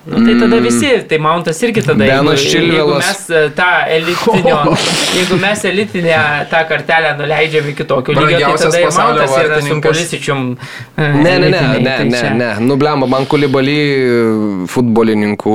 Nu, 0.04 0.24
tai 0.24 0.34
tada 0.34 0.56
visi, 0.56 0.88
tai 1.06 1.18
Mountas 1.18 1.60
irgi 1.62 1.80
tada. 1.80 2.04
Benas 2.04 2.40
jeigu, 2.42 2.72
jeigu 2.74 2.94
mes 2.98 3.20
e, 3.30 3.42
tą 3.54 3.68
elitinio, 3.86 4.56
jeigu 5.18 5.36
mes 5.38 5.62
elitinę 5.70 6.16
tą 6.50 6.62
kartelę 6.68 7.12
nuleidžiam 7.20 7.68
iki 7.70 7.86
tokio 7.86 8.16
lygio, 8.16 8.48
tai 8.48 8.56
tada 8.64 8.80
ir 8.80 8.90
Mountas 8.96 9.36
yra 9.44 9.60
su 9.62 9.78
policičium. 9.84 10.40
e, 10.96 11.08
Ne, 11.22 11.36
ne, 11.38 11.50
ne, 11.50 11.62
ne, 11.78 11.96
tai 12.00 12.08
ne, 12.08 12.22
ne. 12.40 12.50
Nublemba, 12.66 13.06
man 13.06 13.28
kulibalį 13.30 13.78
futbolininkų 14.74 15.54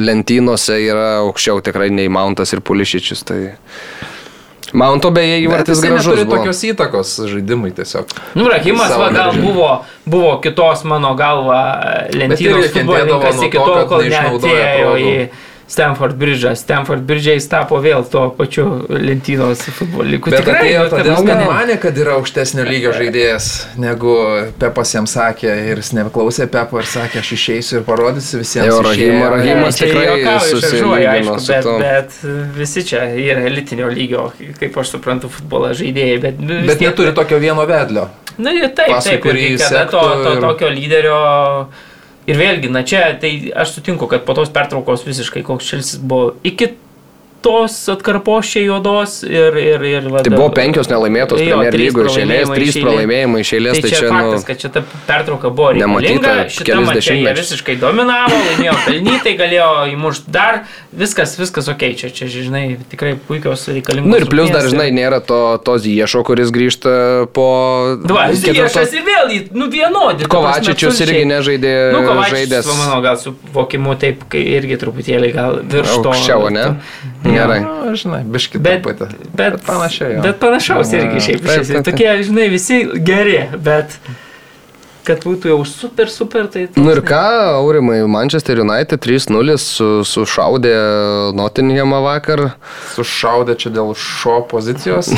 lentynose 0.00 0.80
yra 0.88 1.08
aukščiau 1.26 1.60
tikrai 1.68 1.90
nei 1.92 2.08
Mountas 2.08 2.56
ir 2.56 2.64
Pulišičius. 2.64 3.26
Tai... 3.28 3.42
Mounto 4.72 5.10
beje 5.10 5.40
įvartis 5.44 5.80
gražus. 5.80 6.06
neturi 6.06 6.24
buvo. 6.24 6.36
tokios 6.36 6.62
įtakos 6.68 7.12
žaidimui 7.30 7.70
tiesiog. 7.76 8.10
Nu, 8.36 8.48
Rahimas, 8.52 8.90
va, 8.92 9.08
gal 9.08 9.30
daržinį. 9.32 9.44
buvo, 9.46 9.70
buvo 10.04 10.32
kitos 10.44 10.84
mano 10.84 11.14
galva 11.16 11.60
lentynos 12.12 12.68
futbolininkas 12.74 13.36
nuo 13.36 13.46
iki 13.48 13.56
to, 13.56 13.64
tol, 13.64 13.74
kad 13.74 13.88
kol 13.88 14.04
neatėjo 14.04 14.96
į. 15.00 15.14
Stanford 15.68 16.14
Bridge'ą. 16.16 16.54
Stanford 16.56 17.02
Bridge'ą 17.04 17.34
jis 17.36 17.46
tapo 17.52 17.76
vėl 17.84 18.04
tuo 18.08 18.30
pačiu 18.32 18.64
lentynos 18.88 19.60
futbolininku. 19.76 20.30
Bet 20.32 20.46
atėjo 20.48 20.84
nu, 20.86 20.88
ta 20.88 20.96
todėl, 21.02 21.18
kad 21.26 21.42
ne. 21.42 21.48
mane, 21.50 21.74
kad 21.82 21.98
yra 22.00 22.14
aukštesnio 22.16 22.64
lygio 22.64 22.92
žaidėjas, 22.96 23.48
negu 23.76 24.14
Pepas 24.62 24.94
jam 24.96 25.04
sakė 25.10 25.50
ir 25.72 25.82
jis 25.82 25.90
neklausė 25.98 26.46
Pepo 26.54 26.80
ir 26.80 26.88
sakė, 26.88 27.20
aš 27.20 27.32
išeisiu 27.36 27.80
ir 27.80 27.84
parodysiu 27.84 28.40
visiems. 28.40 28.70
Jo. 28.70 28.78
Rahimo- 28.86 29.28
Rahimas 29.34 29.76
čia 29.76 29.90
tikrai 29.90 30.38
susilygino 30.46 30.94
aišku, 31.12 31.36
su 31.40 31.52
bet, 31.52 31.68
bet 31.84 32.16
visi 32.56 32.84
čia 32.88 33.04
yra 33.12 33.44
elitinio 33.50 33.90
lygio, 33.92 34.30
kaip 34.60 34.78
aš 34.80 34.94
suprantu, 34.96 35.28
futbolo 35.28 35.74
žaidėjai. 35.76 36.16
Bet, 36.24 36.40
Bet 36.40 36.78
tiek- 36.78 36.88
neturi 36.88 37.12
tokio 37.14 37.38
vieno 37.44 37.66
vedlio. 37.68 38.08
Na 38.38 38.52
ir 38.54 38.68
taip, 38.72 38.88
paskui 38.94 39.18
taip, 39.18 39.22
kurį 39.26 39.44
ir 39.52 39.58
kada 39.58 39.84
to, 39.90 40.00
to 40.24 40.32
ir- 40.32 40.40
tokio 40.48 40.68
lyderio. 40.72 41.20
Ir 42.28 42.36
vėlgi, 42.36 42.68
na 42.72 42.82
čia, 42.84 43.14
tai 43.20 43.30
aš 43.56 43.78
sutinku, 43.78 44.08
kad 44.10 44.26
po 44.28 44.36
tos 44.36 44.50
pertraukos 44.52 45.06
visiškai 45.06 45.40
koks 45.46 45.70
šilsis 45.70 46.02
buvo 46.04 46.34
iki 46.44 46.74
tos 47.44 47.74
atkarpos 47.92 48.48
čia 48.50 48.62
juodos 48.66 49.20
ir... 49.26 49.56
ir, 49.60 49.84
ir 49.86 50.08
va, 50.10 50.22
Tai 50.26 50.32
buvo 50.34 50.48
penkios 50.56 50.88
nelaimėtos 50.90 51.38
Premier 51.40 51.76
lygoje 51.78 52.10
iš 52.10 52.18
eilės, 52.24 52.52
trys 52.54 52.78
pralaimėjimai 52.82 53.42
iš 53.44 53.52
eilės, 53.58 53.78
Tai 53.78 53.82
tai 53.84 53.90
čia 53.92 54.00
čia, 54.00 54.10
faktas, 54.12 54.40
nu, 54.42 54.46
kad 54.48 54.64
šita 54.64 54.82
pertrauka 55.06 55.52
buvo 55.54 55.72
nematyta 55.78 56.34
šitą 56.52 56.78
mačą 56.86 57.16
jie 57.18 57.34
visiškai 57.38 57.76
dominavo, 57.80 58.40
laimėjo 58.48 58.74
pelnytai, 58.86 59.34
galėjo 59.38 59.68
įmušti 59.94 60.34
dar, 60.34 60.60
viskas, 61.04 61.36
viskas 61.40 61.70
ok, 61.72 61.84
čia, 62.00 62.10
čia 62.14 62.28
žinai, 62.32 62.64
tikrai 62.90 63.14
puikios 63.28 63.68
reikalingos. 63.70 64.10
Nu 64.10 64.18
ir 64.20 64.26
plus 64.30 64.50
dar, 64.54 64.66
žinai, 64.68 64.88
nėra 64.94 65.20
to, 65.24 65.40
tos 65.64 65.86
iešo, 65.88 66.24
kuris 66.26 66.50
grįžta 66.54 67.28
po... 67.36 67.48
Va, 68.02 68.28
ketvirtos- 68.34 68.46
Ziešas 68.58 68.94
ir 68.98 69.06
vėl, 69.06 69.32
nu 69.54 69.68
vienodi. 69.72 70.26
ta 70.26 70.32
Kovačičius 70.32 71.00
irgi 71.06 71.24
nežaidė 71.28 71.72
Nu, 71.94 72.02
Kovačičius, 72.06 72.34
žaidęs 72.38 72.68
va, 72.70 72.76
manau, 72.82 72.98
gal 73.04 73.18
su 73.20 73.34
vokimu 73.54 73.94
taip, 74.00 74.24
irgi 74.34 74.78
truputėlį 74.80 75.30
gal 75.34 75.58
virš 75.62 75.94
to. 75.94 76.12
aukščiau, 76.12 76.48
ne? 76.54 76.66
Gerai. 77.34 77.58
Na, 77.64 77.92
žinai, 77.98 78.22
biškit 78.24 78.62
Bet, 78.64 78.82
truputį. 78.84 79.28
bet, 79.36 79.58
panašiai. 79.66 80.14
jo. 80.18 80.22
bet 80.28 80.38
panašaus 80.42 80.92
Jo, 80.92 81.02
irgi 81.02 81.18
jo. 81.20 81.26
šiaip. 81.26 81.44
Taip, 81.44 81.60
taip, 81.66 81.74
taip. 81.76 81.84
Tokie, 81.92 82.08
žinai, 82.28 82.48
visi 82.52 82.80
geri, 83.04 83.42
bet 83.58 83.98
kad 85.08 85.22
būtų 85.24 85.48
jau 85.48 85.60
super, 85.64 86.10
super, 86.12 86.50
tai... 86.52 86.66
toks 86.68 86.76
Nu 86.84 86.90
ir 86.92 86.98
ką, 87.00 87.20
Aurimai, 87.62 88.02
Manchester 88.12 88.58
United 88.60 89.00
3-0 89.00 89.54
su, 89.56 89.86
sušaudė 90.04 90.74
Nottinghamą 91.38 92.02
vakar. 92.04 92.42
Sušaudė 92.92 93.56
čia 93.56 93.72
dėl 93.72 93.94
šio 93.96 94.42
pozicijos. 94.50 95.08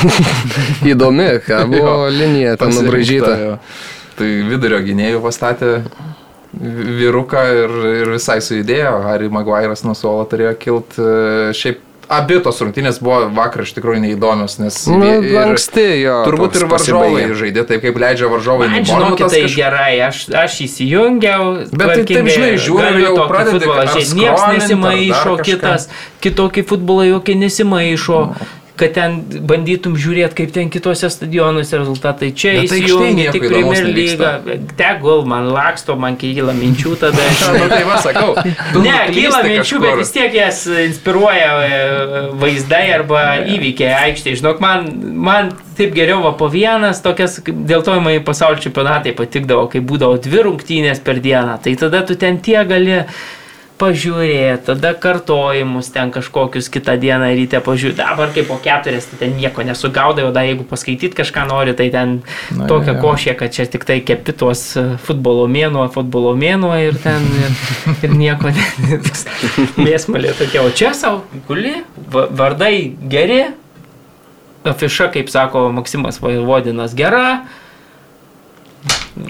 Įdomi, 0.93 1.27
ką 1.43 1.65
buvo 1.73 2.07
linija 2.07 2.55
ten 2.61 2.71
nubražyta. 2.77 3.33
jo. 3.41 3.57
Tai 4.15 4.29
vidurio 4.47 4.79
gynėjų 4.85 5.19
pastatė 5.27 5.73
vyruką 7.01 7.43
ir, 7.55 7.75
ir 8.01 8.09
visai 8.15 8.39
sujudėjo. 8.43 8.95
Harry 9.05 9.29
Maguire'as 9.31 9.83
nuo 9.87 9.93
suolo 9.95 10.23
turėjo 10.31 10.55
kilt. 10.59 10.97
e, 10.99 11.51
Šiaip 11.57 11.79
abi 12.11 12.37
tos 12.43 12.59
rungtynės 12.63 12.97
buvo 13.03 13.29
vakar 13.31 13.63
iš 13.63 13.71
tikrųjų 13.77 14.01
neįdomios, 14.03 14.57
nes 14.59 14.77
Nu, 14.91 15.07
anksti 15.45 15.85
jo. 16.03 16.17
turbūt 16.27 16.57
ir 16.59 16.65
varžovai 16.71 17.23
žaidė 17.39 17.63
taip, 17.69 17.81
kaip 17.85 17.99
leidžia 18.03 18.27
varžovai. 18.31 18.67
Man 18.73 18.83
žinokit, 18.89 19.29
tai 19.31 19.41
kaž- 19.45 19.55
gerai, 19.55 19.93
aš, 20.09 20.19
aš 20.43 20.57
įsijungiau. 20.67 21.45
Bet 21.71 21.87
tai 21.95 22.03
taip, 22.03 22.27
žinai, 22.35 22.53
žiūri 22.59 22.87
ir 22.89 22.97
galiu 22.99 23.05
jau 23.07 23.27
žiūrėt. 23.27 24.15
Niekas 24.21 24.43
nesimaišo, 24.57 25.37
kitas, 25.47 25.87
kitokį 26.21 26.65
futbolą 26.67 27.07
jokie 27.13 27.35
nesimaišo. 27.39 28.19
Kad 28.79 28.93
ten 28.95 29.17
bandytum 29.47 29.97
žiūrėti, 29.99 30.35
kaip 30.37 30.53
ten 30.55 30.69
kitose 30.73 31.09
stadionuose 31.11 31.77
rezultatai. 31.77 32.31
Čia 32.33 32.53
Bet 32.55 32.61
aikštėj 32.63 32.85
įsijungia 32.85 33.11
nieko 33.17 33.33
tik 33.35 33.45
Premier 33.51 33.89
lyga. 33.97 34.31
Tegul 34.79 35.25
man 35.29 35.49
laksto, 35.53 35.97
man 35.99 36.17
kyla 36.21 36.55
minčių 36.57 36.95
tada. 37.01 37.27
Nu, 37.61 37.67
tai 37.67 37.81
va, 37.85 37.97
sakau. 38.01 38.31
Ne, 38.85 38.95
kyla 39.11 39.41
minčių, 39.45 39.81
bet 39.83 39.91
kažkur. 39.91 39.99
vis 39.99 40.13
tiek 40.15 40.37
jas 40.37 40.61
inspiruoja 40.85 41.49
e, 41.65 41.81
vaizdai 42.41 42.85
arba 42.95 43.25
įvykiai 43.43 43.91
aikštėje. 44.07 44.39
Žinok, 44.41 44.63
man, 44.63 44.87
man 45.29 45.51
taip 45.77 45.93
geriau 45.97 46.21
va 46.23 46.31
po 46.37 46.47
vienas, 46.51 47.03
tokias, 47.03 47.39
dėl 47.45 47.83
to 47.85 47.97
man 48.01 48.23
pasaulio 48.25 48.63
čempionatai 48.63 49.13
patikdavo, 49.17 49.67
kai 49.71 49.83
būdavo 49.83 50.17
dvi 50.23 50.47
rungtynės 50.47 51.03
per 51.05 51.21
dieną. 51.23 51.59
Tai 51.63 51.75
tada 51.83 52.03
tu 52.07 52.17
ten 52.19 52.39
tie 52.43 52.63
gali 52.67 53.01
pažiūrėti, 53.81 54.61
tada 54.69 54.91
kartojimus 55.01 55.89
ten 55.95 56.11
kažkokius 56.13 56.69
kitą 56.73 56.93
dieną 57.01 57.31
ryte 57.37 57.59
pažiūrėti. 57.65 57.97
Dabar 57.99 58.29
kaip 58.35 58.47
po 58.51 58.59
keturias, 58.61 59.07
tai 59.09 59.17
ten 59.23 59.33
nieko 59.39 59.65
nesugaudai, 59.67 60.27
o 60.29 60.31
dar 60.35 60.45
jeigu 60.47 60.65
paskaityti 60.69 61.17
kažką 61.17 61.47
nori, 61.49 61.73
tai 61.77 61.89
ten 61.93 62.19
Na, 62.53 62.67
tokia 62.69 62.93
jo. 62.93 62.99
košė, 63.03 63.33
kad 63.39 63.55
čia 63.55 63.65
tik 63.73 63.87
tai 63.89 63.97
kepitos 64.05 64.63
futbolo 65.05 65.47
mėnuo, 65.51 65.87
futbolo 65.93 66.35
mėnuo 66.37 66.75
ir 66.85 66.99
ten 67.01 67.25
ir, 67.41 67.57
ir 68.05 68.13
nieko 68.21 68.53
ne. 68.53 68.67
toks 69.07 69.25
Mėsmalė 69.81 70.35
tokia, 70.37 70.61
o 70.63 70.69
čia 70.75 70.93
savo 70.97 71.23
guli, 71.49 71.73
va- 72.13 72.27
vardai 72.29 72.75
geri, 73.11 73.41
afiša, 74.67 75.09
kaip 75.15 75.29
sako 75.33 75.67
Maksimas 75.73 76.21
Vodinas, 76.21 76.93
gera. 76.97 77.41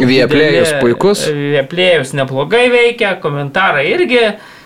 Vieplėjus 0.01 0.71
puikus. 0.79 1.25
Vieplėjus 1.27 2.13
neblogai 2.15 2.67
veikia, 2.71 3.15
komentarai 3.21 3.87
irgi. 3.91 4.21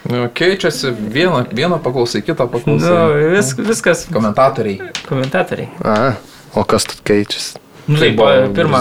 Nu, 0.05 0.27
keičiasi, 0.37 0.91
vieną, 1.15 1.45
vieną 1.55 1.79
paklausai, 1.81 2.21
kitą 2.21 2.45
Nu, 2.45 2.51
paklausai. 2.53 3.29
vis, 3.33 3.53
viskas 3.57 4.03
Komentatoriai. 4.13 4.91
komentatoriai. 5.09 5.69
A, 5.81 6.13
o 6.53 6.63
kas 6.63 6.85
tu 6.85 6.99
keičiasi? 7.03 7.57
Nu, 7.87 7.97
Tai 7.97 8.07
tai 8.07 8.15
buvo 8.17 8.53
pirmą. 8.53 8.79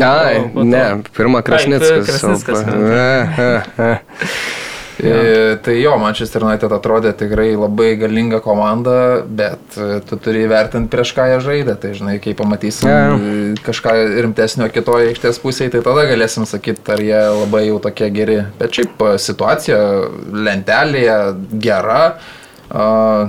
Ai, 0.00 0.38
ne, 0.54 0.84
pirmą 1.16 1.42
Krasnickas. 1.44 2.08
Krasnickas, 2.08 2.64
nu. 5.02 5.10
e, 5.10 5.56
tai 5.64 5.74
jo, 5.82 5.96
Manchester 5.98 6.44
United 6.46 6.72
atrodė 6.76 7.12
tikrai 7.18 7.54
labai 7.56 7.96
galinga 8.00 8.40
komanda, 8.44 9.24
bet 9.26 9.78
e, 9.78 10.00
tu 10.08 10.16
turi 10.22 10.44
įvertinti 10.46 10.90
prieš 10.92 11.14
ką 11.16 11.26
jie 11.32 11.38
žaidė. 11.46 11.74
Tai 11.82 11.92
žinai, 11.98 12.18
kai 12.22 12.34
pamatysim 12.38 12.88
e, 12.88 13.54
kažką 13.66 13.94
rimtesnio 14.26 14.68
kitoje 14.74 15.10
aikštės 15.14 15.40
pusėje, 15.42 15.74
tai 15.76 15.82
tada 15.86 16.06
galėsim 16.10 16.46
sakyti, 16.46 16.84
ar 16.94 17.02
jie 17.02 17.22
labai 17.40 17.64
jau 17.68 17.80
tokie 17.88 18.10
geri. 18.14 18.38
Bet 18.60 18.76
šiaip 18.78 19.02
e, 19.10 19.16
situacija 19.18 19.80
lentelėje 20.48 21.18
gera. 21.62 22.04
A, 22.74 23.28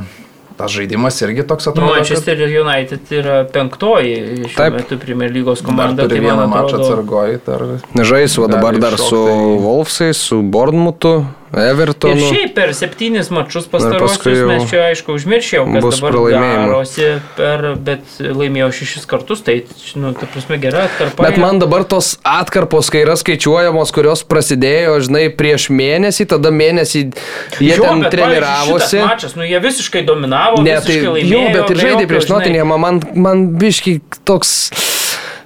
tas 0.55 0.71
žaidimas 0.71 1.17
irgi 1.25 1.43
toks 1.43 1.67
atrodo. 1.67 1.89
kad- 1.91 1.97
Manchester 1.99 2.39
United 2.61 3.09
yra 3.11 3.41
penktoji 3.51 4.45
šiuo 4.47 4.55
Taip. 4.55 4.73
metu 4.77 4.97
Premier 4.97 5.31
lygos 5.31 5.59
Dar 5.61 5.67
komanda. 5.67 6.05
turi 6.07 6.15
tai 6.15 6.23
vieną 6.29 6.45
mačą 6.47 6.77
atrodo- 6.77 6.85
atsargoj. 6.85 7.39
Dar... 7.45 7.65
Žais, 8.05 8.37
o 8.39 8.47
dabar 8.47 8.77
dar 8.79 8.93
iššokt, 8.95 9.09
su 9.09 9.19
tai- 9.27 9.59
Wolfsais, 9.65 10.17
su 10.29 10.41
Bournemouthu, 10.41 11.25
Ir 11.56 11.69
Evertonu. 11.72 12.19
šiaip 12.19 12.52
per 12.56 12.73
septynis 12.76 13.30
mačus 13.32 13.68
paskui 13.72 13.94
pastarosius 13.95 14.41
mes 14.49 14.65
čia 14.68 14.82
aišku 14.90 15.14
užmiršėjau, 15.15 15.64
bus 15.80 16.02
dabar 16.02 16.18
darosi, 16.34 17.07
per, 17.38 17.64
bet 17.80 18.18
laimėjau 18.19 18.68
šešis 18.76 19.07
kartus, 19.07 19.44
tai, 19.45 19.61
nu, 19.95 20.11
ta 20.18 20.27
prasme, 20.27 20.60
gera 20.60 20.84
atkarpa. 20.90 21.23
Bet 21.30 21.40
man 21.40 21.61
dabar 21.64 21.86
tos 21.88 22.18
atkarpos, 22.27 22.90
kai 22.91 23.06
yra 23.06 23.15
skaičiuojamos, 23.19 23.94
kurios 23.95 24.26
prasidėjo, 24.27 24.98
žinai, 25.07 25.30
prieš 25.32 25.69
mėnesį, 25.72 26.27
tada 26.36 26.52
mėnesį 26.52 27.06
jie 27.61 27.72
Jo, 27.72 27.88
ten 27.88 28.03
bet, 28.03 28.11
treniravosi. 28.18 28.99
Mačas, 29.06 29.38
nu, 29.40 29.48
jie 29.48 29.61
visiškai 29.64 30.03
dominavo, 30.07 30.60
Ne, 30.65 30.76
tai 30.82 30.99
visiškai 30.99 31.15
laimėjo. 31.19 31.40
jau, 31.40 31.56
bet 31.56 31.72
ir 31.72 31.82
žaidė 31.86 31.95
jokio, 32.02 32.11
prieš 32.11 32.30
Notinėmą, 32.34 32.82
man, 32.84 33.02
man 33.15 33.48
biški 33.64 34.02
toks... 34.27 34.57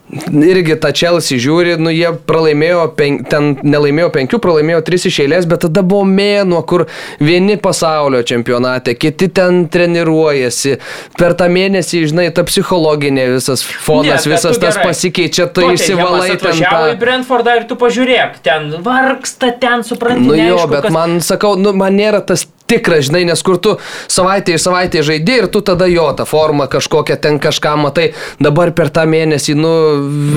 Irgi 0.10 0.74
tą 0.82 0.90
Chelsea 0.96 1.38
žiūri, 1.38 1.76
nu 1.78 1.92
jie 1.94 2.10
pralaimėjo, 2.26 2.88
pen, 2.98 3.20
ten 3.30 3.52
nelaimėjo 3.62 4.10
penkių, 4.16 4.40
pralaimėjo 4.42 4.80
tris 4.88 5.06
iš 5.06 5.20
eilės, 5.26 5.46
bet 5.50 5.62
tada 5.68 5.84
buvo 5.86 6.08
mėnuo, 6.10 6.64
kur 6.66 6.88
vieni 7.22 7.60
pasaulio 7.62 8.24
čempionate, 8.26 8.96
kiti 8.98 9.30
ten 9.38 9.68
treniruojasi. 9.70 10.80
Per 11.20 11.38
tą 11.38 11.50
mėnesį, 11.54 12.04
žinai, 12.10 12.28
ta 12.34 12.42
psichologinė 12.48 13.28
visas 13.36 13.62
fonas, 13.62 14.26
bet 14.26 14.34
visas 14.34 14.58
tu 14.58 14.66
tas 14.66 14.80
gerai. 14.80 14.90
pasikeičia, 14.90 15.46
tu 15.46 15.62
Tottenhamas 15.62 15.86
išsivalai 15.86 16.30
ten 16.42 16.58
į 16.58 16.66
tą... 16.66 16.84
Brentfordą 17.06 17.60
ir 17.62 17.68
tu 17.70 17.78
pažiūrėk, 17.78 18.40
ten 18.46 18.72
vargsta, 18.86 19.54
ten 19.62 19.86
supranti. 19.86 20.26
Nu 20.26 20.34
jo, 20.34 20.56
neaišku, 20.56 20.72
bet 20.74 20.88
kas- 20.90 20.98
man, 20.98 21.20
sakau, 21.22 21.54
nu, 21.60 21.76
man 21.78 21.94
nėra 22.02 22.26
tas 22.26 22.50
tikras, 22.70 23.08
žinai, 23.10 23.24
nes 23.30 23.42
kur 23.46 23.58
tu 23.62 23.76
savaitę 24.12 24.54
iš 24.56 24.64
savaitę 24.68 25.02
žaidži 25.06 25.38
ir 25.44 25.48
tu 25.54 25.62
tada 25.66 25.88
jo 25.90 26.06
tą 26.18 26.26
formą 26.30 26.68
kažkokią 26.72 27.18
ten 27.22 27.40
kažką 27.42 27.76
matai, 27.82 28.10
dabar 28.40 28.72
per 28.78 28.92
tą 28.94 29.04
mėnesį, 29.10 29.56
nu, 29.60 29.74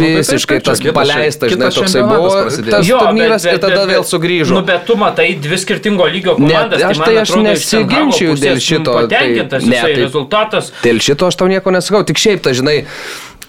visiškai 0.01 0.59
taip, 0.61 0.67
čia 0.67 0.73
tas 0.73 0.97
paleistas, 0.97 1.53
žinai, 1.53 1.71
toksai 1.77 2.03
buvo, 2.09 2.33
tas 2.71 2.89
Jo, 2.89 2.99
turnyras 3.05 3.45
ir 3.49 3.59
tada 3.63 3.85
vėl 3.91 4.05
sugrįžo. 4.09 4.57
Nu, 4.59 4.65
bet 4.67 4.87
tu 4.89 4.97
matai 5.01 5.29
dvi 5.43 5.59
skirtingo 5.61 6.09
lygio 6.09 6.37
Ne, 6.39 6.49
komandas. 6.49 6.83
aš 6.91 6.99
man 7.03 7.07
tai 7.09 7.17
aš 7.23 7.31
Hago 7.37 7.43
nesiginčiju 7.49 8.37
dėl 8.43 8.61
šito, 8.63 8.97
nu, 8.97 9.09
tai- 9.09 9.19
Patenkintas 9.23 9.63
ne, 9.67 9.77
jisai 9.77 9.95
tai- 9.95 10.03
rezultatas. 10.03 10.73
Dėl 10.83 11.01
šito 11.05 11.27
aš 11.29 11.37
tau 11.37 11.49
nieko 11.53 11.71
nesakau, 11.75 12.03
tik 12.07 12.17
šiaip 12.17 12.43
tai, 12.43 12.53
žinai, 12.59 12.79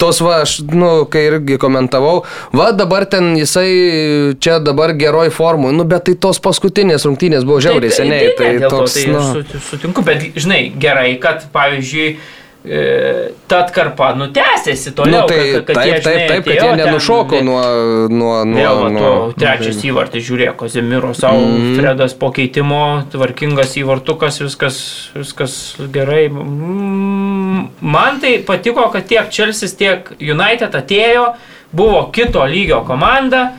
tos 0.01 0.21
va, 0.23 0.41
aš, 0.43 0.57
nu, 0.73 0.91
kai 1.11 1.25
irgi 1.29 1.57
komentavau, 1.61 2.23
va 2.55 2.71
dabar 2.75 3.05
ten 3.09 3.33
jisai 3.39 4.35
čia 4.43 4.59
dabar 4.63 4.95
geroj 4.97 5.31
formui, 5.33 5.73
nu, 5.75 5.87
bet 5.87 6.07
tai 6.09 6.15
tos 6.27 6.41
paskutinės 6.43 7.07
rungtynės 7.09 7.47
buvo 7.47 7.61
žiauriai 7.63 7.93
seniai, 7.93 8.31
tai, 8.37 8.53
ne, 8.55 8.63
dėl 8.63 8.69
to, 8.69 8.83
toks, 8.83 8.97
tai 8.99 9.07
nu, 9.11 9.61
sutinku, 9.69 10.05
bet 10.07 10.29
žinai, 10.37 10.61
gerai, 10.79 11.11
kad 11.23 11.47
pavyzdžiui, 11.53 12.15
ta 12.63 13.57
atkarpa 13.65 14.13
nutęsėsi 14.15 14.93
nu, 14.93 14.95
toliau. 14.95 15.23
tai 15.27 15.39
kad, 15.39 15.65
kad 15.67 15.75
taip, 15.75 15.85
jie, 15.85 15.93
taip, 15.93 16.03
žinai, 16.05 16.27
taip, 16.29 16.43
kad 16.45 16.53
atėjo 16.53 16.63
jie 16.63 16.69
ten, 16.69 16.79
nenušoko 16.79 17.33
bet- 17.35 17.43
nuo, 17.43 17.63
nuo, 18.07 18.35
Vėl, 18.47 18.77
nuo, 18.77 18.83
va, 18.83 18.91
nuo, 18.95 19.09
to 19.33 19.39
trečias 19.43 19.81
įvartis, 19.83 20.23
žiūrėk, 20.29 20.55
Kozemiro 20.61 21.09
savo, 21.17 21.41
mm. 21.43 21.73
Fredas 21.75 22.15
po 22.15 22.29
keitimo, 22.31 22.79
tvarkingas 23.11 23.75
įvartukas, 23.81 24.39
viskas, 24.45 24.77
viskas 25.17 25.57
gerai. 25.91 26.29
Mm, 26.31 27.67
Man 27.83 28.21
tai 28.23 28.37
patiko, 28.47 28.87
kad 28.93 29.07
tiek 29.11 29.27
Chelsea, 29.31 29.67
tiek 29.77 30.07
United 30.19 30.73
atėjo, 30.79 31.33
buvo 31.75 32.05
kito 32.15 32.45
lygio 32.47 32.79
komanda, 32.87 33.49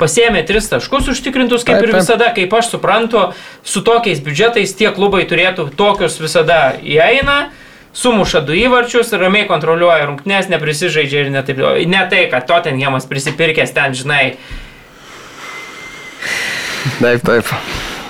pasėmė 0.00 0.44
tris 0.46 0.70
taškus 0.70 1.10
užtikrintus, 1.12 1.64
kaip 1.66 1.78
Taip, 1.78 1.88
ir 1.88 1.92
taip. 1.92 2.00
visada, 2.00 2.30
kaip 2.34 2.54
aš 2.58 2.72
suprantu, 2.76 3.26
su 3.62 3.82
tokiais 3.86 4.22
biudžetais 4.24 4.72
tie 4.78 4.90
klubai 4.94 5.24
turėtų 5.30 5.68
tokius 5.78 6.18
visada 6.22 6.76
įeina. 6.78 7.50
Sumuša 7.92 8.40
du 8.48 8.56
įvarčius, 8.56 9.12
ramiai 9.20 9.44
kontroliuoja 9.50 10.06
rungtynės, 10.08 10.48
neprisižaidžia 10.48 11.26
ir 11.26 11.32
netaip. 11.34 11.60
Ne 11.92 12.02
tai, 12.08 12.24
kad 12.32 12.48
Tottenhamas 12.48 13.04
prisipirkęs 13.10 13.74
ten, 13.76 13.96
žinai, 13.96 14.24
Taip, 16.98 17.22
taip. 17.22 17.46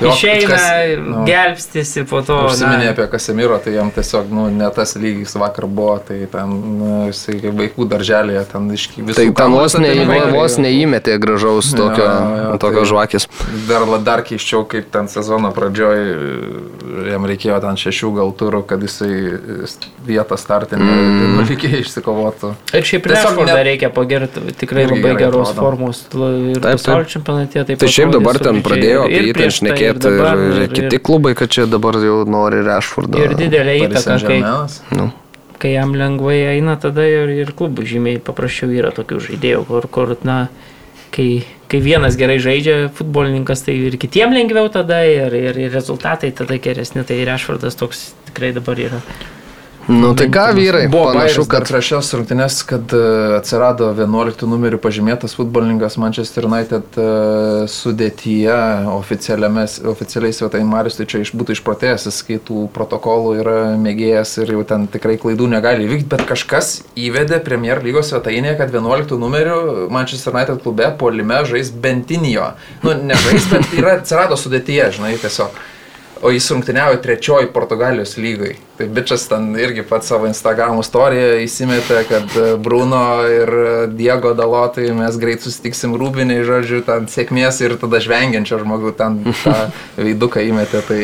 Jo, 0.03 0.13
išeina, 0.15 0.49
kas- 0.51 1.03
nu. 1.07 1.25
gelbstisi 1.29 2.05
po 2.11 2.23
to. 2.27 2.37
Užsiminė 2.49 2.89
na. 2.89 2.91
apie 2.95 3.07
Kasemiro, 3.13 3.59
tai 3.63 3.75
jam 3.77 3.91
tiesiog, 3.95 4.31
nu, 4.35 4.49
ne 4.51 4.69
tas 4.75 4.95
lygis 4.97 5.35
vakar 5.39 5.67
buvo, 5.67 5.99
tai 6.09 6.27
ten, 6.33 6.53
nu, 6.81 6.91
jisai 7.11 7.39
kaip 7.43 7.55
vaikų 7.61 7.87
darželėje, 7.93 8.45
ten 8.53 8.71
iš 8.75 8.89
visų... 8.97 9.17
Tai 9.21 9.27
ten 9.43 9.57
vos, 9.57 9.77
ne, 9.79 9.93
vos 10.35 10.59
neįmetė 10.63 11.19
gražaus 11.23 11.73
Jo, 11.73 11.79
tokio, 11.83 12.07
jo, 12.09 12.59
tokio 12.63 12.83
tai- 12.83 12.91
žvakės. 12.93 13.29
Dar, 13.69 13.87
la- 13.89 14.01
dar 14.03 14.23
keiščiau, 14.27 14.65
kaip 14.71 14.91
ten 14.95 15.09
sezono 15.13 15.53
pradžioj, 15.55 16.03
jam 17.13 17.27
reikėjo 17.29 17.61
ten 17.65 17.79
šešių 17.81 18.13
gal 18.19 18.33
turų, 18.39 18.63
kad 18.67 18.83
jisai 18.83 19.11
vietą 20.07 20.37
startinį 20.41 20.83
mm. 20.89 21.37
nulikė 21.39 21.71
išsikovotų. 21.83 22.53
Ir 22.75 22.87
šiaip 22.89 23.07
Tiesiog 23.07 23.33
Rešfordą 23.33 23.55
net- 23.55 23.67
reikia 23.69 23.91
pagirti, 23.95 24.43
tikrai 24.61 24.87
labai 24.91 25.15
geros 25.21 25.53
formos 25.57 26.03
ir 26.13 26.59
Taip, 26.59 26.63
taip. 26.63 26.81
pasaulio 26.81 27.09
čempionate. 27.13 27.65
taip 27.69 27.79
Tai 27.83 27.89
šiaip 27.89 28.09
atrodė 28.11 28.19
dabar 28.23 28.39
ten 28.43 28.61
pradėjo 28.65 29.05
apie 29.07 29.21
jį 29.21 29.33
ten 29.33 29.39
prieš 29.41 29.61
tai, 30.01 30.13
šnekėti 30.13 30.15
ir, 30.15 30.23
dabar, 30.23 30.63
ir 30.63 30.77
kiti 30.77 31.01
klubai, 31.03 31.35
kad 31.39 31.53
čia 31.53 31.67
dabar 31.71 31.99
jau 32.03 32.23
nori 32.29 32.63
Rešfordą. 32.67 33.21
Ir 33.21 33.35
didelė 33.39 33.77
įtaka, 33.87 34.19
kai. 34.27 34.39
Nu. 34.97 35.11
kai 35.63 35.75
jam 35.77 35.93
lengvai 35.95 36.39
eina, 36.57 36.77
tada 36.81 37.05
ir, 37.07 37.31
ir 37.45 37.53
klubų 37.59 37.85
žymiai 37.87 38.23
paprasčiau 38.23 38.73
yra 38.75 38.91
tokių 38.95 39.21
žaidėjų, 39.29 39.61
kur, 39.69 39.87
kur 39.95 40.15
na, 40.27 40.39
kai, 41.15 41.45
kai 41.71 41.83
vienas 41.85 42.17
gerai 42.19 42.41
žaidžia 42.43 42.89
futbolininkas, 42.97 43.63
tai 43.67 43.77
ir 43.91 43.99
kitiem 44.01 44.35
lengviau 44.35 44.73
tada 44.73 45.03
ir, 45.07 45.37
ir, 45.37 45.61
ir 45.67 45.71
rezultatai 45.77 46.33
tada 46.35 46.59
geresni. 46.63 47.05
Tai 47.07 47.21
Rešfordas 47.29 47.79
toks 47.79 48.11
tikrai 48.31 48.53
dabar 48.57 48.81
yra. 48.81 49.03
Nu 49.89 50.13
tai 50.15 50.29
ką 50.31 50.45
vyrai, 50.55 50.89
Buvo 50.89 51.13
panašu, 51.13 51.45
kad 51.47 51.63
kad 51.63 51.71
prieš 51.71 51.89
šios 51.91 52.11
rungtynės, 52.15 52.59
kad 52.69 52.93
e, 52.95 53.01
atsirado 53.39 53.89
11 53.97 54.45
numerių 54.47 54.79
pažymėtas 54.83 55.35
futbolininkas 55.39 55.99
Manchester 55.99 56.47
United 56.47 56.99
e, 57.01 57.07
sudėtyje 57.71 58.57
oficialiai 58.95 60.35
svetainė 60.37 60.69
Marius, 60.71 61.01
tai 61.01 61.09
čia 61.11 61.23
iš, 61.25 61.33
būtų 61.39 61.57
išprotėjęs, 61.57 62.07
jis 62.11 62.21
kai 62.29 62.39
tų 62.47 62.69
protokolų 62.77 63.35
yra 63.43 63.59
mėgėjas 63.83 64.37
ir 64.45 64.55
jau 64.57 64.63
ten 64.69 64.87
tikrai 64.93 65.19
klaidų 65.23 65.51
negali 65.51 65.89
įvykti, 65.89 66.11
bet 66.15 66.27
kažkas 66.31 66.73
įvedė 66.95 67.43
Premier 67.43 67.83
lygos 67.83 68.13
svetainėje, 68.13 68.59
kad 68.63 68.75
11 68.75 69.19
numerių 69.19 69.91
Manchester 69.93 70.37
United 70.37 70.63
klube 70.63 70.93
polime 71.01 71.43
žais 71.49 71.75
Bentinijo. 71.75 72.53
Nu, 72.87 72.95
nežais, 72.95 73.51
bet 73.51 73.75
yra 73.79 73.99
atsirado 73.99 74.39
sudėtyje, 74.39 74.93
žinai, 74.99 75.17
tiesiog. 75.23 75.59
O 76.23 76.31
jis 76.31 76.51
rungtyniavo 76.51 76.97
trečioji 77.03 77.49
Portugalijos 77.51 78.15
lygai. 78.17 78.53
Tai 78.79 78.87
bičias 78.95 79.25
ten 79.27 79.49
irgi 79.59 79.83
pats 79.83 80.07
savo 80.13 80.29
Instagram 80.31 80.79
istoriją 80.79 81.41
įsimetė, 81.43 81.97
kad 82.07 82.37
e, 82.39 82.45
Bruno 82.63 83.01
ir 83.27 83.51
e, 83.51 83.73
Diego 83.91 84.31
Dalotai 84.39 84.93
mes 84.95 85.19
greit 85.19 85.43
susitiksim 85.43 85.97
rūbiniai, 85.99 86.45
žodžiu, 86.47 86.85
ten 86.87 87.09
sėkmės 87.11 87.59
ir 87.67 87.75
tada 87.81 87.99
žvengiančio 88.05 88.61
žmogų 88.63 88.95
ten 89.01 89.19
tą 89.43 89.57
veiduką 89.99 90.45
įmetė. 90.47 90.85
Tai 90.87 91.03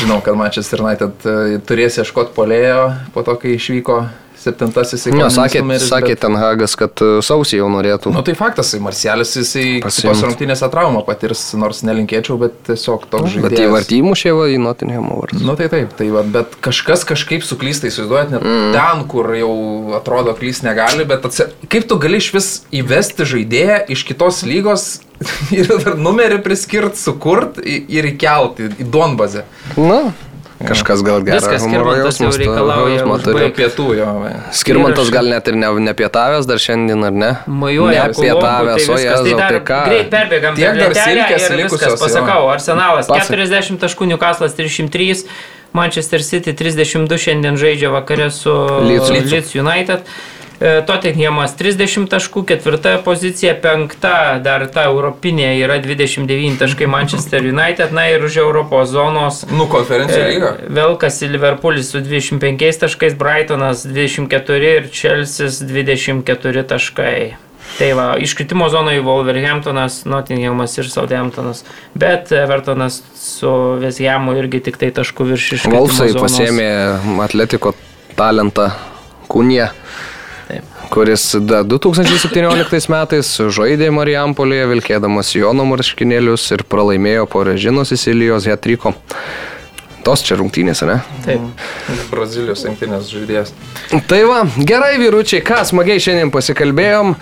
žinau, 0.00 0.22
kad 0.24 0.40
Manchester 0.40 0.86
United 0.86 1.28
e, 1.28 1.60
turės 1.68 2.00
ieškoti 2.00 2.32
polėjo 2.38 2.80
po 3.12 3.26
to, 3.28 3.36
kai 3.36 3.58
išvyko 3.58 4.00
septintasis 4.42 5.08
į 5.08 5.14
Ne, 5.16 5.26
sakė, 5.32 5.62
sakė 5.82 6.14
ten 6.20 6.36
Hagas, 6.38 6.74
kad 6.78 7.00
e, 7.02 7.08
sausį 7.24 7.60
jau 7.60 7.68
norėtų. 7.72 8.12
Nu 8.14 8.22
tai 8.26 8.34
faktas, 8.38 8.72
tai 8.74 8.80
Marcialis 8.84 9.34
jisai 9.38 9.64
Pasiimt. 9.84 10.12
tos 10.12 10.22
rungtynėse 10.26 10.68
traumą 10.72 11.02
patirs, 11.06 11.42
nors 11.58 11.82
nelinkėčiau, 11.86 12.38
bet 12.40 12.54
tiesiog 12.68 13.08
toks 13.10 13.34
žaidimas. 13.34 13.50
Bet 13.50 13.64
į 13.64 13.72
vartymų 13.74 14.14
šėvą 14.22 14.46
į 14.54 14.60
Nottingham 14.62 15.10
vardą. 15.14 15.42
Nu 15.44 15.56
tai 15.58 15.70
taip, 15.72 15.92
tai 15.98 16.10
va, 16.14 16.22
bet 16.36 16.54
kažkas 16.64 17.04
kažkaip 17.08 17.46
suklysta, 17.46 17.90
įsivaizduojat, 17.90 18.32
net 18.36 18.46
mm. 18.46 18.70
ten, 18.76 19.04
kur 19.10 19.32
jau 19.38 19.52
atrodo 19.98 20.36
klys 20.38 20.62
negali, 20.66 21.08
bet 21.08 21.26
atsi... 21.28 21.48
kaip 21.70 21.90
tu 21.90 21.98
gali 22.00 22.22
iš 22.22 22.32
vis 22.36 22.50
įvesti 22.74 23.26
žaidėją 23.28 23.82
iš 23.94 24.06
kitos 24.08 24.44
lygos 24.46 24.88
ir 25.58 25.70
dar 25.82 25.98
numerį 25.98 26.40
priskirti, 26.44 27.00
sukurt 27.00 27.58
ir 27.64 28.12
įkelti 28.12 28.72
į 28.78 28.88
Donbazę. 28.92 29.44
Na, 29.78 30.12
kažkas 30.66 31.02
gal 31.06 31.22
geras. 31.22 31.44
Viskas, 31.44 31.62
humoro 31.62 31.94
jau 31.94 32.06
jausmas, 32.06 32.34
to 32.34 32.42
reikalauja. 32.42 33.04
Prie 33.26 33.50
pietų 33.56 33.88
jo. 33.98 34.08
Skirmantas 34.58 35.12
gal 35.14 35.30
net 35.30 35.50
ir 35.50 35.58
ne, 35.58 35.70
nepietavęs 35.88 36.48
dar 36.48 36.62
šiandien, 36.62 37.04
ar 37.08 37.14
ne? 37.14 37.30
Majuoja, 37.46 38.08
Nepietavęs, 38.10 38.88
o 38.88 38.96
tai 38.96 39.04
jėzau, 39.04 39.36
dar 39.38 39.54
tai 39.54 39.60
ką? 39.70 39.82
greit 39.90 40.10
perbėgam. 40.14 40.58
Tiek 40.58 40.80
dar 40.80 40.96
silkės 40.98 41.46
ir 41.50 41.56
likusios. 41.62 42.00
Pasakau, 42.02 42.48
Arsenalas 42.54 43.10
Pasak. 43.10 43.34
40 43.36 43.78
taškų, 43.84 44.10
Newcastle 44.14 44.50
303, 44.50 45.28
Manchester 45.76 46.24
City 46.24 46.56
32 46.56 47.20
šiandien 47.26 47.60
žaidžia 47.60 47.92
vakare 47.92 48.30
su 48.34 48.54
Leeds. 48.88 49.12
Leeds 49.14 49.54
United. 49.58 50.02
E, 50.02 50.37
Tottenhamas 50.58 51.52
30 51.54 52.08
taškų, 52.10 52.42
ketvirta 52.48 52.96
pozicija, 53.06 53.52
penkta 53.62 54.40
dar 54.42 54.64
ta 54.74 54.88
europinė 54.90 55.52
yra 55.60 55.76
29 55.82 56.58
taškai 56.58 56.88
Manchester 56.90 57.46
United, 57.46 57.94
na 57.94 58.08
ir 58.10 58.24
už 58.26 58.40
Europos 58.42 58.90
zonos 58.90 59.44
Nu, 59.54 59.68
konferencijų 59.70 60.24
lyga. 60.32 60.54
Velkas 60.80 61.20
į 61.22 61.30
Liverpoolis 61.36 61.92
su 61.94 62.02
25 62.02 62.82
taškais, 62.82 63.14
Brightonas 63.18 63.84
24 63.86 64.72
ir 64.80 64.88
Chelsea 64.90 65.46
24 65.46 66.66
taškai. 66.74 67.20
Tai 67.78 67.92
va, 67.94 68.06
iškritimo 68.18 68.66
zonoje 68.72 69.02
Wolverhamptonas, 69.04 70.00
Nottinghamas 70.08 70.74
ir 70.80 70.88
Southamptonas, 70.90 71.62
bet 71.94 72.32
Evertonas 72.34 73.02
su 73.14 73.50
Vesjamu 73.78 74.34
irgi 74.40 74.64
tik 74.70 74.80
tai 74.80 74.90
tašku 74.96 75.28
virš 75.28 75.52
iškritimo 75.60 75.84
Valsai 75.84 76.10
pasėmė 76.16 76.68
Atletiko 77.22 77.76
talentą 78.18 78.72
Kūnie, 79.28 79.68
Taip. 80.48 80.64
kuris 80.88 81.34
da 81.44 81.60
2017 81.60 82.88
metais 82.88 83.34
žaidė 83.52 83.90
Marijampolėje, 83.92 84.70
vilkėdamas 84.70 85.34
Jono 85.36 85.66
marškinėlius 85.68 86.46
ir 86.56 86.64
pralaimėjo 86.64 87.26
po 87.28 87.44
Režinos 87.44 87.92
Isilijos 87.92 88.48
Hetriko. 88.48 88.94
Tos 90.06 90.22
čia 90.24 90.38
rungtynės, 90.38 90.82
ne? 90.88 90.98
Taip. 91.24 91.64
Brazilijos 92.12 92.64
rinktinės 92.66 93.10
žaidėjas. 93.12 93.52
Tai 94.08 94.20
va, 94.28 94.42
gerai 94.68 94.96
vyručiai, 95.00 95.42
ką 95.44 95.62
smagiai 95.68 96.02
šiandien 96.02 96.32
pasikalbėjom. 96.34 97.14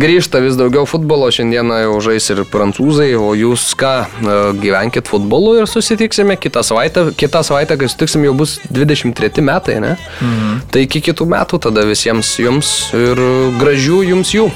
Grįžta 0.00 0.40
vis 0.40 0.56
daugiau 0.56 0.86
futbolo, 0.88 1.28
šiandieną 1.34 1.82
jau 1.82 1.96
žais 2.06 2.30
ir 2.32 2.44
prancūzai, 2.48 3.10
o 3.20 3.34
jūs 3.36 3.66
ką, 3.80 3.92
e, 4.04 4.36
gyvenkit 4.62 5.10
futbolu 5.10 5.58
ir 5.60 5.68
susitiksime 5.68 6.38
kitą 6.40 6.64
savaitę. 6.64 7.10
Kitą 7.20 7.44
savaitę, 7.44 7.76
kai 7.80 7.90
sutiksim, 7.92 8.24
jau 8.24 8.36
bus 8.38 8.56
23 8.70 9.44
metai, 9.44 9.80
ne? 9.84 9.96
Mhm. 10.20 10.64
Tai 10.72 10.86
iki 10.86 11.04
kitų 11.10 11.28
metų 11.34 11.60
tada 11.68 11.84
visiems 11.88 12.32
jums 12.40 12.72
ir 12.96 13.20
gražių 13.60 14.00
jums 14.14 14.32
jų. 14.36 14.48